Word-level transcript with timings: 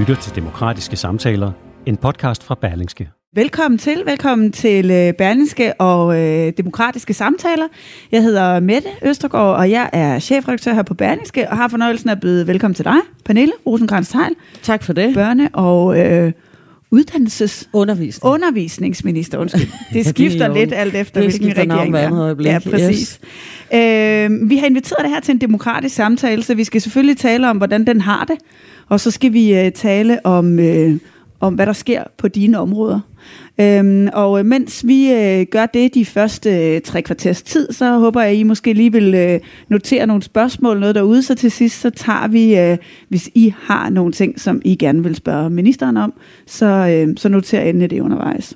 Lytter 0.00 0.16
til 0.16 0.34
Demokratiske 0.34 0.96
Samtaler, 0.96 1.52
en 1.86 1.96
podcast 1.96 2.44
fra 2.44 2.54
Berlingske. 2.60 3.08
Velkommen 3.34 3.78
til, 3.78 4.02
velkommen 4.06 4.52
til 4.52 4.90
øh, 4.90 5.12
Berlingske 5.18 5.80
og 5.80 6.18
øh, 6.20 6.52
Demokratiske 6.56 7.14
Samtaler. 7.14 7.66
Jeg 8.12 8.22
hedder 8.22 8.60
Mette 8.60 8.88
Østergaard, 9.04 9.56
og 9.56 9.70
jeg 9.70 9.90
er 9.92 10.18
chefredaktør 10.18 10.74
her 10.74 10.82
på 10.82 10.94
Berlingske, 10.94 11.48
og 11.50 11.56
har 11.56 11.68
fornøjelsen 11.68 12.08
af 12.10 12.14
at 12.14 12.20
byde 12.20 12.46
velkommen 12.46 12.74
til 12.74 12.84
dig, 12.84 12.96
Pernille 13.24 13.52
rosenkrantz 13.66 14.10
teil 14.10 14.34
Tak 14.62 14.82
for 14.82 14.92
det. 14.92 15.16
børne- 15.16 15.48
og 15.52 15.98
øh, 16.00 16.32
uddannelses 16.90 17.68
Undervisning. 17.72 18.32
undervisningsminister, 18.32 19.38
undskyld. 19.38 19.60
Det 19.70 19.70
det 19.92 20.00
er 20.06 20.10
skifter 20.10 20.46
jo- 20.46 20.54
lidt 20.54 20.72
alt 20.74 20.94
efter, 20.94 21.20
det 21.20 21.30
hvilken 21.30 21.58
regering 21.58 21.94
det 21.94 22.02
er. 22.02 22.20
øjeblik. 22.20 22.46
Ja, 22.46 22.58
præcis. 22.70 23.20
Øh, 23.74 24.50
vi 24.50 24.56
har 24.56 24.66
inviteret 24.66 25.02
det 25.04 25.10
her 25.10 25.20
til 25.20 25.32
en 25.32 25.40
demokratisk 25.40 25.94
samtale, 25.94 26.42
så 26.42 26.54
vi 26.54 26.64
skal 26.64 26.80
selvfølgelig 26.80 27.16
tale 27.16 27.50
om, 27.50 27.56
hvordan 27.56 27.86
den 27.86 28.00
har 28.00 28.24
det, 28.24 28.36
og 28.90 29.00
så 29.00 29.10
skal 29.10 29.32
vi 29.32 29.58
øh, 29.58 29.72
tale 29.72 30.26
om, 30.26 30.58
øh, 30.58 30.98
om, 31.40 31.54
hvad 31.54 31.66
der 31.66 31.72
sker 31.72 32.04
på 32.18 32.28
dine 32.28 32.58
områder. 32.58 33.00
Øhm, 33.60 34.08
og 34.12 34.38
øh, 34.38 34.46
mens 34.46 34.86
vi 34.86 35.12
øh, 35.12 35.46
gør 35.50 35.66
det 35.66 35.94
de 35.94 36.04
første 36.04 36.74
øh, 36.74 36.80
tre 36.80 37.02
kvarters 37.02 37.42
tid, 37.42 37.72
så 37.72 37.98
håber 37.98 38.20
jeg, 38.20 38.30
at 38.30 38.36
I 38.36 38.42
måske 38.42 38.72
lige 38.72 38.92
vil 38.92 39.14
øh, 39.14 39.40
notere 39.68 40.06
nogle 40.06 40.22
spørgsmål, 40.22 40.80
noget 40.80 40.94
derude, 40.94 41.22
så 41.22 41.34
til 41.34 41.50
sidst 41.50 41.80
så 41.80 41.90
tager 41.90 42.28
vi, 42.28 42.58
øh, 42.58 42.78
hvis 43.08 43.30
I 43.34 43.54
har 43.58 43.90
nogle 43.90 44.12
ting, 44.12 44.40
som 44.40 44.62
I 44.64 44.76
gerne 44.76 45.02
vil 45.02 45.14
spørge 45.14 45.50
ministeren 45.50 45.96
om, 45.96 46.12
så, 46.46 46.66
øh, 46.66 47.16
så 47.16 47.28
noter 47.28 47.60
endelig 47.60 47.90
det 47.90 48.00
undervejs. 48.00 48.54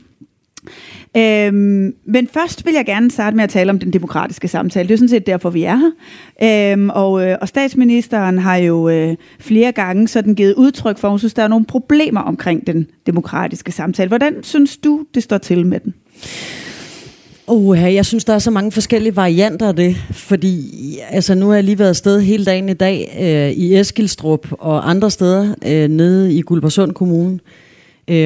Øhm, 1.16 1.94
men 2.04 2.28
først 2.32 2.66
vil 2.66 2.74
jeg 2.74 2.86
gerne 2.86 3.10
starte 3.10 3.36
med 3.36 3.44
at 3.44 3.50
tale 3.50 3.70
om 3.70 3.78
den 3.78 3.92
demokratiske 3.92 4.48
samtale. 4.48 4.82
Det 4.82 4.90
er 4.90 4.94
jo 4.94 4.98
sådan 4.98 5.08
set 5.08 5.26
derfor, 5.26 5.50
vi 5.50 5.62
er 5.62 5.76
her. 5.76 6.72
Øhm, 6.72 6.90
og, 6.90 7.26
øh, 7.26 7.38
og 7.40 7.48
statsministeren 7.48 8.38
har 8.38 8.56
jo 8.56 8.88
øh, 8.88 9.16
flere 9.40 9.72
gange 9.72 10.08
sådan 10.08 10.34
givet 10.34 10.54
udtryk 10.54 10.98
for, 10.98 11.08
at 11.08 11.12
hun 11.12 11.18
synes, 11.18 11.34
der 11.34 11.42
er 11.42 11.48
nogle 11.48 11.64
problemer 11.64 12.20
omkring 12.20 12.66
den 12.66 12.86
demokratiske 13.06 13.72
samtale. 13.72 14.08
Hvordan 14.08 14.34
synes 14.42 14.76
du, 14.76 15.04
det 15.14 15.22
står 15.22 15.38
til 15.38 15.66
med 15.66 15.80
den? 15.80 15.94
Uh, 17.46 17.78
jeg 17.78 18.06
synes, 18.06 18.24
der 18.24 18.34
er 18.34 18.38
så 18.38 18.50
mange 18.50 18.72
forskellige 18.72 19.16
varianter 19.16 19.68
af 19.68 19.76
det, 19.76 19.96
fordi 20.10 20.70
altså, 21.10 21.34
nu 21.34 21.48
har 21.48 21.54
jeg 21.54 21.64
lige 21.64 21.78
været 21.78 21.88
afsted 21.88 22.20
hele 22.20 22.44
dagen 22.44 22.68
i 22.68 22.74
dag 22.74 23.16
øh, 23.20 23.50
i 23.64 23.76
Eskilstrup 23.76 24.46
og 24.50 24.90
andre 24.90 25.10
steder 25.10 25.54
øh, 25.66 25.88
nede 25.88 26.34
i 26.34 26.42
Guldborgsund 26.42 26.92
Kommune, 26.92 27.34
øh, 27.34 27.63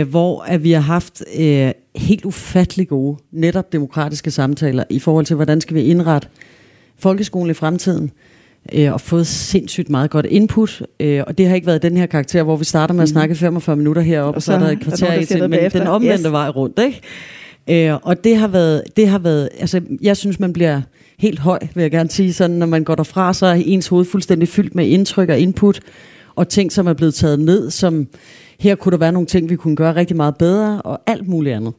hvor 0.09 0.43
at 0.43 0.65
vi 0.65 0.73
har 0.73 0.81
haft 0.81 1.23
øh, 1.39 1.71
helt 1.97 2.25
ufattelig 2.25 2.89
gode, 2.89 3.19
netop 3.33 3.73
demokratiske 3.73 4.31
samtaler 4.31 4.85
i 4.91 4.99
forhold 4.99 5.25
til, 5.27 5.37
hvordan 5.37 5.61
skal 5.61 5.75
vi 5.77 5.83
indrette 5.83 6.29
folkeskolen 6.99 7.51
i 7.51 7.55
fremtiden, 7.55 8.11
øh, 8.73 8.93
og 8.93 9.01
fået 9.01 9.27
sindssygt 9.27 9.91
meget 9.91 10.11
godt 10.11 10.27
input, 10.27 10.83
øh, 11.01 11.23
og 11.27 11.39
det 11.39 11.49
har 11.49 11.55
ikke 11.55 11.67
været 11.67 11.83
den 11.83 11.97
her 11.97 12.07
karakter, 12.07 12.43
hvor 12.43 12.57
vi 12.57 12.65
starter 12.65 12.95
med 12.95 13.03
at 13.03 13.09
snakke 13.09 13.35
45 13.35 13.77
minutter 13.77 14.03
heroppe, 14.03 14.29
og, 14.29 14.35
og 14.37 14.43
så, 14.43 14.53
er 14.53 14.59
der 14.59 14.67
et 14.67 14.73
er 14.73 14.83
kvarter 14.83 15.13
i 15.15 15.25
til, 15.25 15.41
men 15.41 15.51
bagefter. 15.51 15.79
den 15.79 15.89
omvendte 15.89 16.25
Yes. 16.29 16.33
vej 16.33 16.49
rundt, 16.49 16.81
ikke? 16.87 17.01
Øh, 17.91 17.99
og 18.03 18.25
det 18.25 18.37
har 18.37 18.49
været, 18.49 18.83
det 18.97 19.09
har 19.09 19.19
været, 19.19 19.49
altså 19.61 19.81
jeg 20.03 20.17
synes, 20.17 20.41
man 20.41 20.53
bliver 20.53 20.81
helt 21.19 21.39
høj, 21.39 21.59
vil 21.75 21.83
jeg 21.83 21.91
gerne 21.91 22.11
sige, 22.11 22.33
sådan 22.33 22.57
når 22.57 22.67
man 22.67 22.85
går 22.85 22.95
derfra, 22.95 23.35
så 23.35 23.47
er 23.47 23.63
ens 23.67 23.89
hoved 23.89 24.05
fuldstændig 24.05 24.49
fyldt 24.49 24.75
med 24.75 24.87
indtryk 24.87 25.29
og 25.29 25.39
input, 25.39 25.81
og 26.35 26.49
ting, 26.49 26.73
som 26.73 26.87
er 26.87 26.93
blevet 26.93 27.15
taget 27.15 27.41
ned, 27.41 27.71
som 27.71 28.07
her 28.59 28.75
kunne 28.75 28.91
der 28.93 28.99
være 28.99 29.13
nogle 29.13 29.27
ting, 29.27 29.51
vi 29.51 29.57
kunne 29.57 29.77
gøre 29.77 29.95
rigtig 29.95 30.17
meget 30.17 30.37
bedre, 30.37 30.83
og 30.83 31.01
alt 31.07 31.29
muligt 31.29 31.57
andet. 31.57 31.73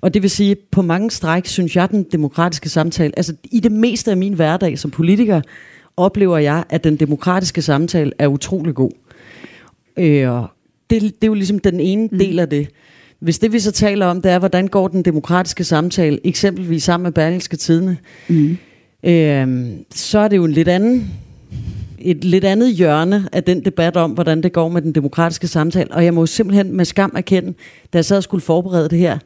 Og 0.00 0.14
det 0.14 0.22
vil 0.22 0.30
sige, 0.30 0.56
på 0.70 0.82
mange 0.82 1.10
stræk, 1.10 1.46
synes 1.46 1.76
jeg, 1.76 1.90
den 1.90 2.02
demokratiske 2.12 2.68
samtale, 2.68 3.12
altså 3.16 3.34
i 3.44 3.60
det 3.60 3.72
meste 3.72 4.10
af 4.10 4.16
min 4.16 4.32
hverdag 4.32 4.78
som 4.78 4.90
politiker, 4.90 5.40
oplever 5.96 6.38
jeg, 6.38 6.64
at 6.68 6.84
den 6.84 6.96
demokratiske 6.96 7.62
samtale 7.62 8.12
er 8.18 8.26
utrolig 8.26 8.74
god. 8.74 8.90
Øh, 9.96 10.28
det, 10.90 11.02
det 11.02 11.22
er 11.22 11.26
jo 11.26 11.34
ligesom 11.34 11.58
den 11.58 11.80
ene 11.80 12.08
mm. 12.12 12.18
del 12.18 12.38
af 12.38 12.48
det. 12.48 12.68
Hvis 13.18 13.38
det 13.38 13.52
vi 13.52 13.58
så 13.58 13.72
taler 13.72 14.06
om, 14.06 14.22
det 14.22 14.32
er, 14.32 14.38
hvordan 14.38 14.68
går 14.68 14.88
den 14.88 15.02
demokratiske 15.02 15.64
samtale, 15.64 16.26
eksempelvis 16.26 16.84
sammen 16.84 17.02
med 17.02 17.12
Berlingske 17.12 17.56
Tidene, 17.56 17.96
Mm. 18.28 18.56
øh, 19.04 19.68
så 19.94 20.18
er 20.18 20.28
det 20.28 20.36
jo 20.36 20.44
en 20.44 20.52
lidt 20.52 20.68
anden, 20.68 21.10
et 22.04 22.24
lidt 22.24 22.44
andet 22.44 22.74
hjørne 22.74 23.28
af 23.32 23.44
den 23.44 23.64
debat 23.64 23.96
om, 23.96 24.10
hvordan 24.10 24.42
det 24.42 24.52
går 24.52 24.68
med 24.68 24.82
den 24.82 24.92
demokratiske 24.92 25.48
samtale. 25.48 25.90
Og 25.90 26.04
jeg 26.04 26.14
må 26.14 26.26
simpelthen 26.26 26.76
med 26.76 26.84
skam 26.84 27.12
erkende, 27.16 27.54
da 27.92 27.98
jeg 27.98 28.04
sad 28.04 28.16
og 28.16 28.22
skulle 28.22 28.42
forberede 28.42 28.88
det 28.88 28.98
her, 28.98 29.18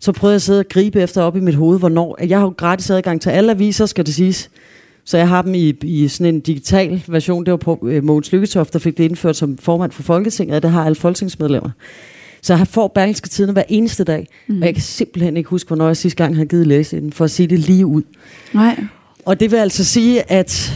så 0.00 0.12
prøvede 0.12 0.32
jeg 0.32 0.36
at 0.36 0.42
sidde 0.42 0.58
og 0.58 0.68
gribe 0.68 1.00
efter 1.00 1.22
op 1.22 1.36
i 1.36 1.40
mit 1.40 1.54
hoved, 1.54 1.78
hvornår... 1.78 2.18
Jeg 2.26 2.38
har 2.38 2.46
jo 2.46 2.54
gratis 2.56 2.90
adgang 2.90 3.20
til 3.20 3.30
alle 3.30 3.52
aviser, 3.52 3.86
skal 3.86 4.06
det 4.06 4.14
siges. 4.14 4.50
Så 5.04 5.18
jeg 5.18 5.28
har 5.28 5.42
dem 5.42 5.54
i, 5.54 5.74
i 5.82 6.08
sådan 6.08 6.34
en 6.34 6.40
digital 6.40 7.02
version. 7.08 7.44
Det 7.44 7.50
var 7.50 7.56
på 7.56 7.78
øh, 7.82 8.04
Mogens 8.04 8.32
Lykketoft, 8.32 8.72
der 8.72 8.78
fik 8.78 8.98
det 8.98 9.04
indført 9.04 9.36
som 9.36 9.58
formand 9.58 9.92
for 9.92 10.02
Folketinget, 10.02 10.56
og 10.56 10.62
det 10.62 10.70
har 10.70 10.84
alle 10.84 10.96
folketingsmedlemmer. 10.96 11.70
Så 12.42 12.54
jeg 12.56 12.66
får 12.66 12.88
Berlingske 12.88 13.28
Tidene 13.28 13.52
hver 13.52 13.62
eneste 13.68 14.04
dag, 14.04 14.28
mm. 14.46 14.60
og 14.60 14.66
jeg 14.66 14.74
kan 14.74 14.82
simpelthen 14.82 15.36
ikke 15.36 15.50
huske, 15.50 15.68
hvornår 15.68 15.86
jeg 15.86 15.96
sidste 15.96 16.16
gang 16.16 16.36
har 16.36 16.44
givet 16.44 16.66
læse 16.66 17.00
den, 17.00 17.12
for 17.12 17.24
at 17.24 17.30
sige 17.30 17.46
det 17.46 17.58
lige 17.58 17.86
ud. 17.86 18.02
Nej. 18.54 18.84
Og 19.24 19.40
det 19.40 19.50
vil 19.50 19.56
altså 19.56 19.84
sige, 19.84 20.32
at... 20.32 20.72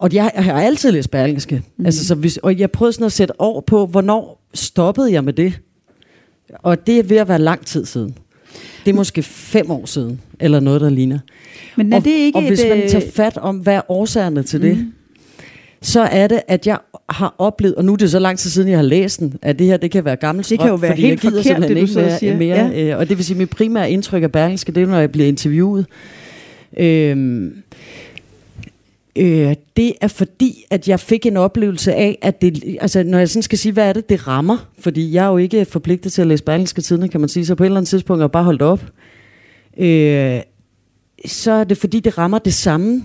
Og 0.00 0.14
jeg, 0.14 0.30
jeg 0.34 0.44
har 0.44 0.62
altid 0.62 0.92
læst 0.92 1.10
Berlingske. 1.10 1.62
Mm. 1.76 1.86
Altså, 1.86 2.06
så 2.06 2.14
hvis, 2.14 2.36
og 2.36 2.58
jeg 2.58 2.70
prøvede 2.70 2.92
sådan 2.92 3.06
at 3.06 3.12
sætte 3.12 3.40
år 3.40 3.60
på, 3.60 3.86
hvornår 3.86 4.42
stoppede 4.54 5.12
jeg 5.12 5.24
med 5.24 5.32
det? 5.32 5.60
Og 6.58 6.86
det 6.86 6.98
er 6.98 7.02
ved 7.02 7.16
at 7.16 7.28
være 7.28 7.38
lang 7.38 7.66
tid 7.66 7.84
siden. 7.84 8.14
Det 8.84 8.90
er 8.90 8.94
måske 8.94 9.22
fem 9.22 9.70
år 9.70 9.86
siden, 9.86 10.20
eller 10.40 10.60
noget, 10.60 10.80
der 10.80 10.90
ligner. 10.90 11.18
Men 11.76 11.92
er 11.92 11.96
og, 11.96 12.04
det 12.04 12.10
ikke 12.10 12.38
og 12.38 12.46
hvis 12.46 12.60
et, 12.60 12.68
man 12.68 12.82
øh, 12.82 12.88
tager 12.88 13.10
fat 13.14 13.36
om, 13.36 13.56
hvad 13.56 13.74
er 13.74 13.90
årsagerne 13.90 14.42
til 14.42 14.62
det, 14.62 14.86
så 15.82 16.00
er 16.00 16.26
det, 16.26 16.40
at 16.48 16.66
jeg 16.66 16.78
har 17.10 17.34
oplevet, 17.38 17.74
og 17.74 17.84
nu 17.84 17.92
er 17.92 17.96
det 17.96 18.10
så 18.10 18.18
lang 18.18 18.38
tid 18.38 18.50
siden, 18.50 18.68
jeg 18.68 18.78
har 18.78 18.82
læst 18.82 19.20
den, 19.20 19.38
at 19.42 19.58
det 19.58 19.66
her, 19.66 19.76
det 19.76 19.90
kan 19.90 20.04
være 20.04 20.16
gammelt 20.16 20.50
Det 20.50 20.58
kan 20.58 20.68
jo 20.68 20.74
være 20.74 20.96
helt 20.96 21.24
jeg 21.24 21.32
forkert, 21.32 21.62
det 21.62 21.70
du 21.70 21.74
ikke 21.74 21.98
og 21.98 22.04
mere, 22.04 22.18
siger. 22.18 22.36
mere 22.36 22.56
ja. 22.56 22.92
øh, 22.92 22.98
og 22.98 23.08
det 23.08 23.16
vil 23.16 23.24
sige, 23.24 23.34
at 23.34 23.38
mit 23.38 23.50
primære 23.50 23.90
indtryk 23.90 24.22
af 24.22 24.32
Berlingske, 24.32 24.72
det 24.72 24.82
er, 24.82 24.86
når 24.86 24.98
jeg 24.98 25.12
bliver 25.12 25.28
interviewet. 25.28 25.86
Øhm, 26.78 27.62
Øh, 29.16 29.54
det 29.76 29.92
er 30.00 30.08
fordi, 30.08 30.64
at 30.70 30.88
jeg 30.88 31.00
fik 31.00 31.26
en 31.26 31.36
oplevelse 31.36 31.94
af, 31.94 32.18
at 32.22 32.42
det, 32.42 32.76
altså 32.80 33.02
når 33.02 33.18
jeg 33.18 33.28
sådan 33.28 33.42
skal 33.42 33.58
sige, 33.58 33.72
hvad 33.72 33.88
er 33.88 33.92
det, 33.92 34.08
det 34.08 34.28
rammer, 34.28 34.68
fordi 34.78 35.12
jeg 35.12 35.24
er 35.24 35.30
jo 35.30 35.36
ikke 35.36 35.64
forpligtet 35.64 36.12
til 36.12 36.22
at 36.22 36.28
læse 36.28 36.44
Berlingske 36.44 36.80
Tidene, 36.80 37.08
kan 37.08 37.20
man 37.20 37.28
sige, 37.28 37.46
så 37.46 37.54
på 37.54 37.62
et 37.62 37.66
eller 37.66 37.76
andet 37.76 37.88
tidspunkt 37.88 38.20
er 38.20 38.24
jeg 38.24 38.30
bare 38.30 38.44
holdt 38.44 38.62
op. 38.62 38.84
Øh, 39.78 40.40
så 41.26 41.52
er 41.52 41.64
det 41.64 41.78
fordi, 41.78 42.00
det 42.00 42.18
rammer 42.18 42.38
det 42.38 42.54
samme, 42.54 43.04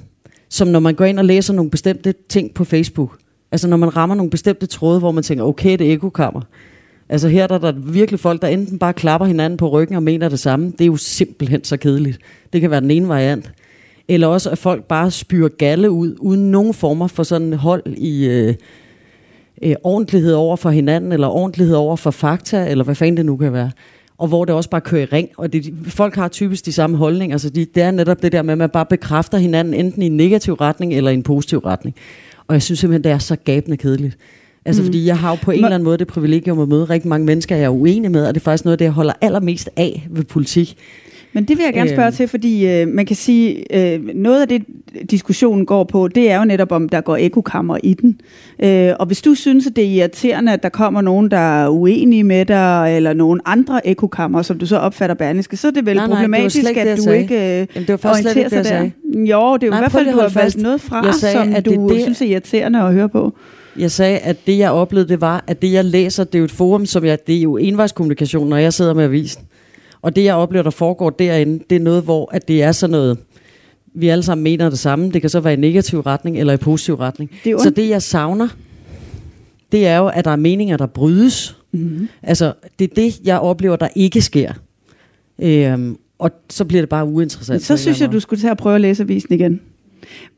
som 0.50 0.68
når 0.68 0.80
man 0.80 0.96
går 0.96 1.06
ind 1.06 1.20
og 1.20 1.26
læser 1.26 1.54
nogle 1.54 1.72
bestemte 1.72 2.14
ting 2.30 2.54
på 2.54 2.64
Facebook. 2.64 3.18
Altså 3.52 3.68
når 3.68 3.78
man 3.78 3.96
rammer 3.96 4.16
nogle 4.16 4.30
bestemte 4.30 4.66
tråde, 4.66 5.00
hvor 5.00 5.12
man 5.12 5.24
tænker, 5.24 5.44
okay, 5.44 5.78
det 5.78 5.90
er 5.90 5.94
ekokammer. 5.94 6.42
Altså 7.10 7.28
her 7.28 7.48
der 7.48 7.56
er 7.56 7.60
der 7.60 7.72
virkelig 7.72 8.20
folk, 8.20 8.42
der 8.42 8.48
enten 8.48 8.80
bare 8.80 8.94
klapper 8.94 9.28
hinanden 9.28 9.58
på 9.58 9.70
ryggen 9.70 9.96
og 9.96 10.04
mener 10.04 10.30
det 10.30 10.40
samme. 10.40 10.66
Det 10.72 10.82
er 10.82 10.86
jo 10.86 10.98
simpelthen 10.98 11.64
så 11.64 11.78
kedeligt. 11.78 12.20
Det 12.54 12.62
kan 12.62 12.72
være 12.72 12.82
den 12.82 12.92
ene 12.92 13.08
variant. 13.08 13.52
Eller 14.08 14.28
også, 14.28 14.50
at 14.50 14.58
folk 14.58 14.84
bare 14.84 15.12
spyrer 15.12 15.50
galle 15.50 15.92
ud, 15.92 16.16
uden 16.20 16.52
nogen 16.52 16.74
former 16.74 17.08
for 17.08 17.24
sådan 17.24 17.54
hold 17.54 17.84
i 17.98 18.26
øh, 18.26 18.54
øh, 19.62 19.76
ordentlighed 19.84 20.34
over 20.34 20.56
for 20.56 20.70
hinanden, 20.70 21.12
eller 21.12 21.28
ordentlighed 21.28 21.76
over 21.76 21.96
for 21.96 22.12
fakta, 22.12 22.70
eller 22.70 22.84
hvad 22.84 22.96
fanden 22.96 23.18
det 23.18 23.26
nu 23.26 23.38
kan 23.38 23.54
være. 23.54 23.72
Og 24.18 24.28
hvor 24.28 24.46
det 24.46 24.56
også 24.56 24.70
bare 24.70 24.82
kører 24.82 25.02
i 25.02 25.06
ring. 25.06 25.30
Og 25.38 25.54
det, 25.54 25.74
folk 25.88 26.16
har 26.16 26.28
typisk 26.28 26.66
de 26.66 26.72
samme 26.72 26.98
holdninger, 26.98 27.38
så 27.38 27.50
de, 27.50 27.66
det 27.66 27.84
er 27.84 27.92
netop 27.92 28.22
det 28.22 28.32
der 28.32 28.42
med, 28.42 28.52
at 28.52 28.58
man 28.58 28.70
bare 28.70 28.86
bekræfter 28.86 29.38
hinanden, 29.38 29.74
enten 29.74 30.02
i 30.02 30.06
en 30.06 30.18
negativ 30.18 30.54
retning, 30.54 30.94
eller 30.94 31.12
i 31.12 31.14
en 31.14 31.24
positiv 31.24 31.60
retning. 31.60 31.96
Og 32.48 32.54
jeg 32.54 32.62
synes 32.62 32.80
simpelthen, 32.80 33.04
det 33.04 33.12
er 33.12 33.18
så 33.18 33.36
gabende 33.36 33.78
kedeligt. 33.78 34.18
Altså, 34.66 34.82
mm. 34.82 34.86
fordi 34.86 35.06
jeg 35.06 35.18
har 35.18 35.30
jo 35.30 35.38
på 35.42 35.52
en 35.52 35.58
eller 35.58 35.76
anden 35.76 35.84
måde 35.84 35.98
det 35.98 36.08
privilegium 36.08 36.60
at 36.60 36.68
møde 36.68 36.86
rigtig 36.86 37.10
mange 37.10 37.26
mennesker, 37.26 37.56
jeg 37.56 37.66
er 37.66 37.70
uenig 37.70 38.12
med, 38.12 38.28
og 38.28 38.34
det 38.34 38.40
er 38.40 38.44
faktisk 38.44 38.66
noget 38.66 38.74
af 38.74 38.78
det, 38.78 38.86
jeg 38.86 38.92
holder 38.92 39.14
allermest 39.22 39.70
af 39.76 40.08
ved 40.10 40.24
politik. 40.24 40.78
Men 41.36 41.44
det 41.44 41.58
vil 41.58 41.64
jeg 41.64 41.74
gerne 41.74 41.90
spørge 41.90 42.08
Øhm. 42.08 42.16
til, 42.16 42.28
fordi 42.28 42.68
øh, 42.68 42.88
man 42.88 43.06
kan 43.06 43.16
sige, 43.16 43.76
øh, 43.96 44.04
noget 44.16 44.42
af 44.42 44.48
det, 44.48 44.64
diskussionen 45.12 45.66
går 45.66 45.84
på, 45.84 46.08
det 46.08 46.32
er 46.32 46.38
jo 46.40 46.46
netop, 46.46 46.72
om 46.72 46.90
der 46.90 47.02
går 47.02 47.16
ekokammer 47.18 47.78
i 47.84 47.94
den. 47.94 48.20
Øh, 48.64 48.94
og 49.00 49.06
hvis 49.06 49.22
du 49.22 49.36
synes, 49.36 49.68
at 49.68 49.76
det 49.76 49.84
er 49.84 49.88
irriterende, 49.90 50.54
at 50.54 50.64
der 50.64 50.70
kommer 50.70 51.02
nogen, 51.02 51.32
der 51.32 51.38
er 51.38 51.70
uenige 51.70 52.24
med 52.24 52.46
dig, 52.46 52.94
eller 52.96 53.14
nogen 53.14 53.40
andre 53.46 53.88
ekokammer, 53.88 54.42
som 54.42 54.58
du 54.60 54.66
så 54.66 54.78
opfatter 54.78 55.16
Berlingske, 55.16 55.58
så 55.58 55.68
er 55.68 55.72
det 55.72 55.86
vel 55.86 55.96
Nej, 55.96 56.08
nej, 56.08 56.16
problematisk, 56.16 56.58
ikke 56.70 56.82
det, 56.82 56.88
at 56.88 57.00
du 57.06 57.12
ikke 57.12 57.36
øh, 57.36 57.42
Jamen, 57.42 57.68
det 57.76 57.90
var 57.90 57.98
faktisk 57.98 58.22
slet 58.32 58.36
orienterer 58.38 58.60
ikke 58.60 58.70
sig 58.70 58.92
der. 59.14 59.20
Jo, 59.20 59.54
det 59.58 59.64
er 59.64 59.68
jo 59.68 59.72
Nej, 59.72 59.80
i 59.80 59.82
hvert 59.82 59.92
fald, 59.92 60.06
du 60.12 60.20
har 60.20 60.32
valgt 60.36 60.58
noget 60.62 60.82
fra, 60.82 61.06
Jeg 61.06 61.14
sagde, 61.14 61.34
som 61.36 61.56
at 61.56 61.66
du 61.66 61.72
det 61.72 61.80
er 61.80 61.88
det- 61.88 62.02
synes 62.02 62.22
er 62.22 62.26
irriterende 62.26 62.80
at 62.80 62.94
høre 62.94 63.10
på. 63.10 63.34
Jeg 63.80 63.92
sagde, 63.92 64.18
at 64.18 64.38
det 64.48 64.58
jeg 64.58 64.72
oplevede, 64.72 65.10
det 65.10 65.22
var, 65.22 65.44
at 65.48 65.62
det 65.62 65.72
jeg 65.74 65.86
læser, 65.86 66.24
det 66.24 66.36
er 66.36 66.40
jo 66.40 66.46
et 66.46 66.52
forum, 66.52 66.86
som 66.86 67.06
jeg, 67.06 67.28
det 67.28 67.36
er 67.38 67.42
jo 67.42 67.58
envejskommunikation, 67.58 68.50
når 68.50 68.58
jeg 68.58 68.74
sidder 68.74 68.94
med 68.94 69.04
avisen. 69.04 69.44
Og 70.06 70.16
det 70.16 70.24
jeg 70.24 70.36
oplever, 70.36 70.64
der 70.64 70.70
foregår 70.70 71.10
derinde, 71.10 71.64
det 71.70 71.76
er 71.76 71.80
noget, 71.80 72.04
hvor 72.04 72.30
at 72.34 72.48
det 72.48 72.64
er 72.64 72.72
sådan 72.72 72.92
noget, 72.92 73.18
vi 73.94 74.08
alle 74.08 74.24
sammen 74.24 74.44
mener 74.44 74.70
det 74.70 74.80
samme. 74.80 75.12
Det 75.12 75.22
kan 75.22 75.30
så 75.30 75.40
være 75.40 75.54
i 75.54 75.58
negativ 75.58 76.00
retning 76.00 76.40
eller 76.40 76.54
i 76.54 76.58
positiv 76.58 76.96
retning. 76.96 77.32
Det 77.44 77.62
så 77.62 77.70
det 77.70 77.90
jeg 77.90 78.02
savner, 78.02 78.48
det 79.72 79.88
er 79.88 79.98
jo, 79.98 80.08
at 80.08 80.26
der 80.26 80.32
er 80.32 80.36
meninger, 80.36 80.78
der 80.78 80.86
brydes. 80.86 81.58
Mm-hmm. 81.72 82.08
Altså, 82.24 82.54
det 82.80 82.92
er 82.92 82.96
det, 82.96 83.20
jeg 83.24 83.40
oplever, 83.40 83.76
der 83.76 83.88
ikke 83.96 84.22
sker. 84.22 84.54
Øhm, 85.40 85.98
og 86.20 86.32
så 86.50 86.66
bliver 86.66 86.82
det 86.82 86.90
bare 86.90 87.06
uinteressant. 87.06 87.64
Så 87.64 87.78
synes 87.78 88.02
jeg, 88.02 88.12
du 88.12 88.20
skulle 88.20 88.42
tage 88.42 88.52
og 88.52 88.58
prøve 88.58 88.76
at 88.76 88.82
læse 88.82 89.04
avisen 89.04 89.34
igen. 89.34 89.62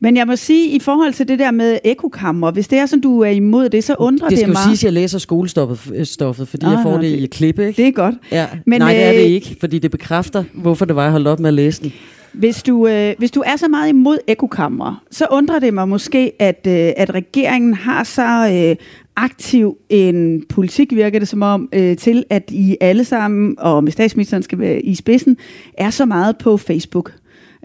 Men 0.00 0.16
jeg 0.16 0.26
må 0.26 0.36
sige, 0.36 0.68
i 0.76 0.78
forhold 0.78 1.12
til 1.12 1.28
det 1.28 1.38
der 1.38 1.50
med 1.50 1.78
ekokammer, 1.84 2.50
hvis 2.50 2.68
det 2.68 2.78
er 2.78 2.86
sådan, 2.86 3.00
du 3.00 3.20
er 3.20 3.30
imod 3.30 3.68
det, 3.68 3.84
så 3.84 3.94
undrer 3.98 4.28
Det 4.28 4.30
det, 4.30 4.38
skal 4.38 4.48
jo 4.48 4.52
mig. 4.52 4.62
siges, 4.62 4.80
at 4.80 4.84
jeg 4.84 4.92
læser 4.92 5.18
skolestoffet, 5.18 5.92
øh, 6.40 6.46
fordi 6.46 6.66
Ah, 6.66 6.72
jeg 6.72 6.80
får 6.82 6.96
nå, 6.96 7.02
det 7.02 7.08
i 7.08 7.26
klippe, 7.26 7.66
ikke? 7.68 7.82
Det 7.82 7.88
er 7.88 7.92
godt. 7.92 8.14
Ja. 8.32 8.46
Men, 8.52 8.62
Men, 8.66 8.80
Nej, 8.80 8.92
det 8.92 9.02
er 9.04 9.12
det 9.12 9.18
øh, 9.18 9.24
ikke, 9.24 9.56
fordi 9.60 9.78
det 9.78 9.90
bekræfter, 9.90 10.44
hvorfor 10.54 10.84
det 10.84 10.96
var, 10.96 11.02
jeg 11.02 11.10
holdt 11.12 11.28
op 11.28 11.40
med 11.40 11.48
at 11.48 11.54
læse 11.54 11.82
den. 11.82 11.92
Hvis 12.32 12.62
du, 12.62 12.86
øh, 12.86 13.14
hvis 13.18 13.30
du 13.30 13.42
er 13.46 13.56
så 13.56 13.68
meget 13.68 13.88
imod 13.88 14.18
ekokammer, 14.26 15.02
så 15.10 15.26
undrer 15.30 15.58
det 15.58 15.74
mig 15.74 15.88
måske, 15.88 16.32
at, 16.38 16.66
øh, 16.68 16.92
at 16.96 17.14
regeringen 17.14 17.74
har 17.74 18.04
så 18.04 18.50
øh, 18.70 18.76
aktiv 19.16 19.76
en 19.88 20.44
politik, 20.48 20.94
virker 20.94 21.18
det 21.18 21.28
som 21.28 21.42
om, 21.42 21.68
øh, 21.72 21.96
til 21.96 22.24
at 22.30 22.50
I 22.52 22.76
alle 22.80 23.04
sammen, 23.04 23.54
og 23.58 23.84
med 23.84 23.92
statsministeren 23.92 24.42
skal 24.42 24.58
være 24.58 24.80
i 24.82 24.94
spidsen, 24.94 25.36
er 25.78 25.90
så 25.90 26.06
meget 26.06 26.36
på 26.38 26.56
Facebook. 26.56 27.12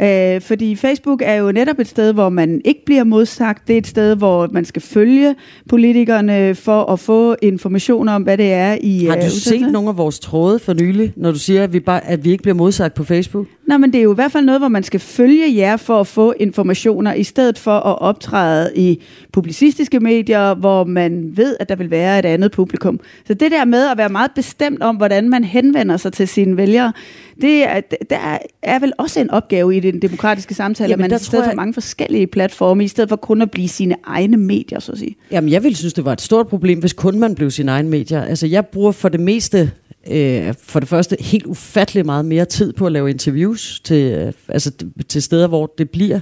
Øh, 0.01 0.41
fordi 0.41 0.75
Facebook 0.75 1.21
er 1.25 1.33
jo 1.33 1.51
netop 1.51 1.79
et 1.79 1.87
sted, 1.87 2.13
hvor 2.13 2.29
man 2.29 2.61
ikke 2.65 2.85
bliver 2.85 3.03
modsagt. 3.03 3.67
Det 3.67 3.73
er 3.73 3.77
et 3.77 3.87
sted, 3.87 4.15
hvor 4.15 4.47
man 4.51 4.65
skal 4.65 4.81
følge 4.81 5.35
politikerne 5.69 6.55
for 6.55 6.83
at 6.83 6.99
få 6.99 7.35
information 7.41 8.07
om, 8.07 8.23
hvad 8.23 8.37
det 8.37 8.53
er, 8.53 8.77
I 8.81 9.05
Har 9.05 9.15
øh, 9.15 9.21
du 9.21 9.25
udsat 9.25 9.41
set 9.41 9.71
nogle 9.71 9.89
af 9.89 9.97
vores 9.97 10.19
tråde 10.19 10.59
for 10.59 10.73
nylig, 10.73 11.13
når 11.15 11.31
du 11.31 11.39
siger, 11.39 11.63
at 11.63 11.73
vi, 11.73 11.79
bare, 11.79 12.07
at 12.07 12.25
vi 12.25 12.31
ikke 12.31 12.41
bliver 12.41 12.55
modsagt 12.55 12.93
på 12.93 13.03
Facebook? 13.03 13.47
Nej, 13.67 13.77
men 13.77 13.93
det 13.93 13.99
er 13.99 14.03
jo 14.03 14.11
i 14.11 14.15
hvert 14.15 14.31
fald 14.31 14.45
noget, 14.45 14.61
hvor 14.61 14.67
man 14.67 14.83
skal 14.83 14.99
følge 14.99 15.55
jer 15.55 15.77
for 15.77 15.99
at 15.99 16.07
få 16.07 16.33
informationer, 16.39 17.13
i 17.13 17.23
stedet 17.23 17.59
for 17.59 17.71
at 17.71 17.99
optræde 17.99 18.71
i 18.75 19.01
publicistiske 19.31 19.99
medier, 19.99 20.53
hvor 20.53 20.83
man 20.83 21.31
ved, 21.37 21.55
at 21.59 21.69
der 21.69 21.75
vil 21.75 21.91
være 21.91 22.19
et 22.19 22.25
andet 22.25 22.51
publikum. 22.51 22.99
Så 23.27 23.33
det 23.33 23.51
der 23.51 23.65
med 23.65 23.87
at 23.87 23.97
være 23.97 24.09
meget 24.09 24.31
bestemt 24.35 24.81
om, 24.81 24.95
hvordan 24.95 25.29
man 25.29 25.43
henvender 25.43 25.97
sig 25.97 26.13
til 26.13 26.27
sine 26.27 26.57
vælgere, 26.57 26.93
det 27.41 27.63
er, 27.63 27.81
der 28.09 28.37
er- 28.63 28.79
vel 28.79 28.93
også 28.97 29.19
en 29.19 29.29
opgave 29.29 29.77
i 29.77 29.79
den 29.79 30.01
demokratiske 30.01 30.53
samtale, 30.53 30.89
Jamen, 30.89 31.05
at 31.05 31.11
man 31.11 31.15
i 31.15 31.23
stedet 31.23 31.31
tror 31.31 31.43
for 31.43 31.49
jeg- 31.49 31.55
mange 31.55 31.73
forskellige 31.73 32.27
platforme, 32.27 32.83
i 32.83 32.87
stedet 32.87 33.09
for 33.09 33.15
kun 33.15 33.41
at 33.41 33.51
blive 33.51 33.67
sine 33.67 33.95
egne 34.03 34.37
medier, 34.37 34.79
så 34.79 34.91
at 34.91 34.97
sige. 34.97 35.15
Jamen, 35.31 35.51
jeg 35.51 35.63
ville 35.63 35.75
synes, 35.77 35.93
det 35.93 36.05
var 36.05 36.13
et 36.13 36.21
stort 36.21 36.47
problem, 36.47 36.79
hvis 36.79 36.93
kun 36.93 37.19
man 37.19 37.35
blev 37.35 37.51
sin 37.51 37.69
egen 37.69 37.89
medier. 37.89 38.21
Altså, 38.23 38.47
jeg 38.47 38.65
bruger 38.65 38.91
for 38.91 39.09
det 39.09 39.19
meste, 39.19 39.71
øh, 40.11 40.53
for 40.63 40.79
det 40.79 40.89
første, 40.89 41.17
helt 41.19 41.45
ufattelig 41.45 42.05
meget 42.05 42.25
mere 42.25 42.45
tid 42.45 42.73
på 42.73 42.85
at 42.85 42.91
lave 42.91 43.09
interviews 43.09 43.79
til, 43.83 44.11
øh, 44.11 44.33
altså, 44.47 44.71
til 45.09 45.21
steder, 45.23 45.47
hvor 45.47 45.73
det 45.77 45.89
bliver 45.89 46.19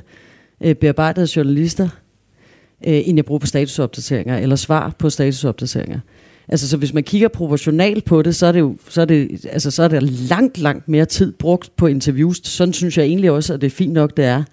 øh, 0.62 0.76
bearbejdet 0.76 1.22
af 1.22 1.36
journalister, 1.38 1.90
øh, 2.88 3.08
end 3.10 3.18
jeg 3.18 3.26
bruger 3.26 3.40
på 3.40 3.48
statusopdateringer, 3.48 4.38
eller 4.38 4.56
svar 4.56 4.96
på 5.00 5.10
statusopdateringer. 5.10 6.00
Altså, 6.52 6.70
så 6.70 6.78
hvis 6.78 6.94
man 6.94 7.04
kigger 7.04 7.28
proportionalt 7.28 8.06
på 8.06 8.22
det, 8.22 8.36
så 8.36 8.46
er 8.46 8.52
det 8.52 8.60
jo 8.60 8.78
så 8.90 9.02
er 9.02 9.06
det, 9.06 9.46
altså, 9.52 9.72
så 9.72 9.84
er 9.84 9.88
det 9.88 10.04
langt, 10.04 10.58
langt 10.58 10.90
mere 10.90 11.06
tid 11.06 11.32
brugt 11.32 11.72
på 11.78 11.88
interviews. 11.88 12.42
Sådan 12.44 12.74
synes 12.74 12.98
jeg 12.98 13.06
egentlig 13.06 13.32
også, 13.32 13.54
at 13.54 13.62
det 13.62 13.68
er 13.68 13.72
fint 13.72 13.94
nok, 13.94 14.18
det 14.18 14.26
er. 14.26 14.44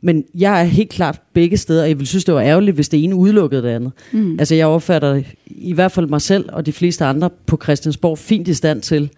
Men 0.00 0.24
jeg 0.34 0.60
er 0.60 0.64
helt 0.64 0.90
klart 0.90 1.20
begge 1.32 1.56
steder, 1.56 1.82
og 1.82 1.88
jeg 1.88 1.98
vil 1.98 2.06
synes, 2.06 2.24
det 2.24 2.34
var 2.34 2.40
ærgerligt, 2.40 2.74
hvis 2.74 2.88
det 2.88 3.04
ene 3.04 3.14
udelukkede 3.14 3.62
det 3.62 3.68
andet. 3.68 3.92
Mm. 4.12 4.38
Altså, 4.38 4.54
jeg 4.54 4.66
opfatter 4.66 5.22
i 5.46 5.72
hvert 5.72 5.92
fald 5.92 6.06
mig 6.06 6.22
selv 6.22 6.44
og 6.52 6.66
de 6.66 6.72
fleste 6.72 7.04
andre 7.04 7.30
på 7.46 7.58
Christiansborg 7.62 8.18
fint 8.18 8.48
i 8.48 8.54
stand 8.54 8.82
til 8.82 9.10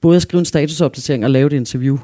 både 0.00 0.16
at 0.16 0.22
skrive 0.22 0.38
en 0.38 0.44
statusopdatering 0.44 1.24
og 1.24 1.30
lave 1.30 1.46
et 1.46 1.52
interview. 1.52 1.98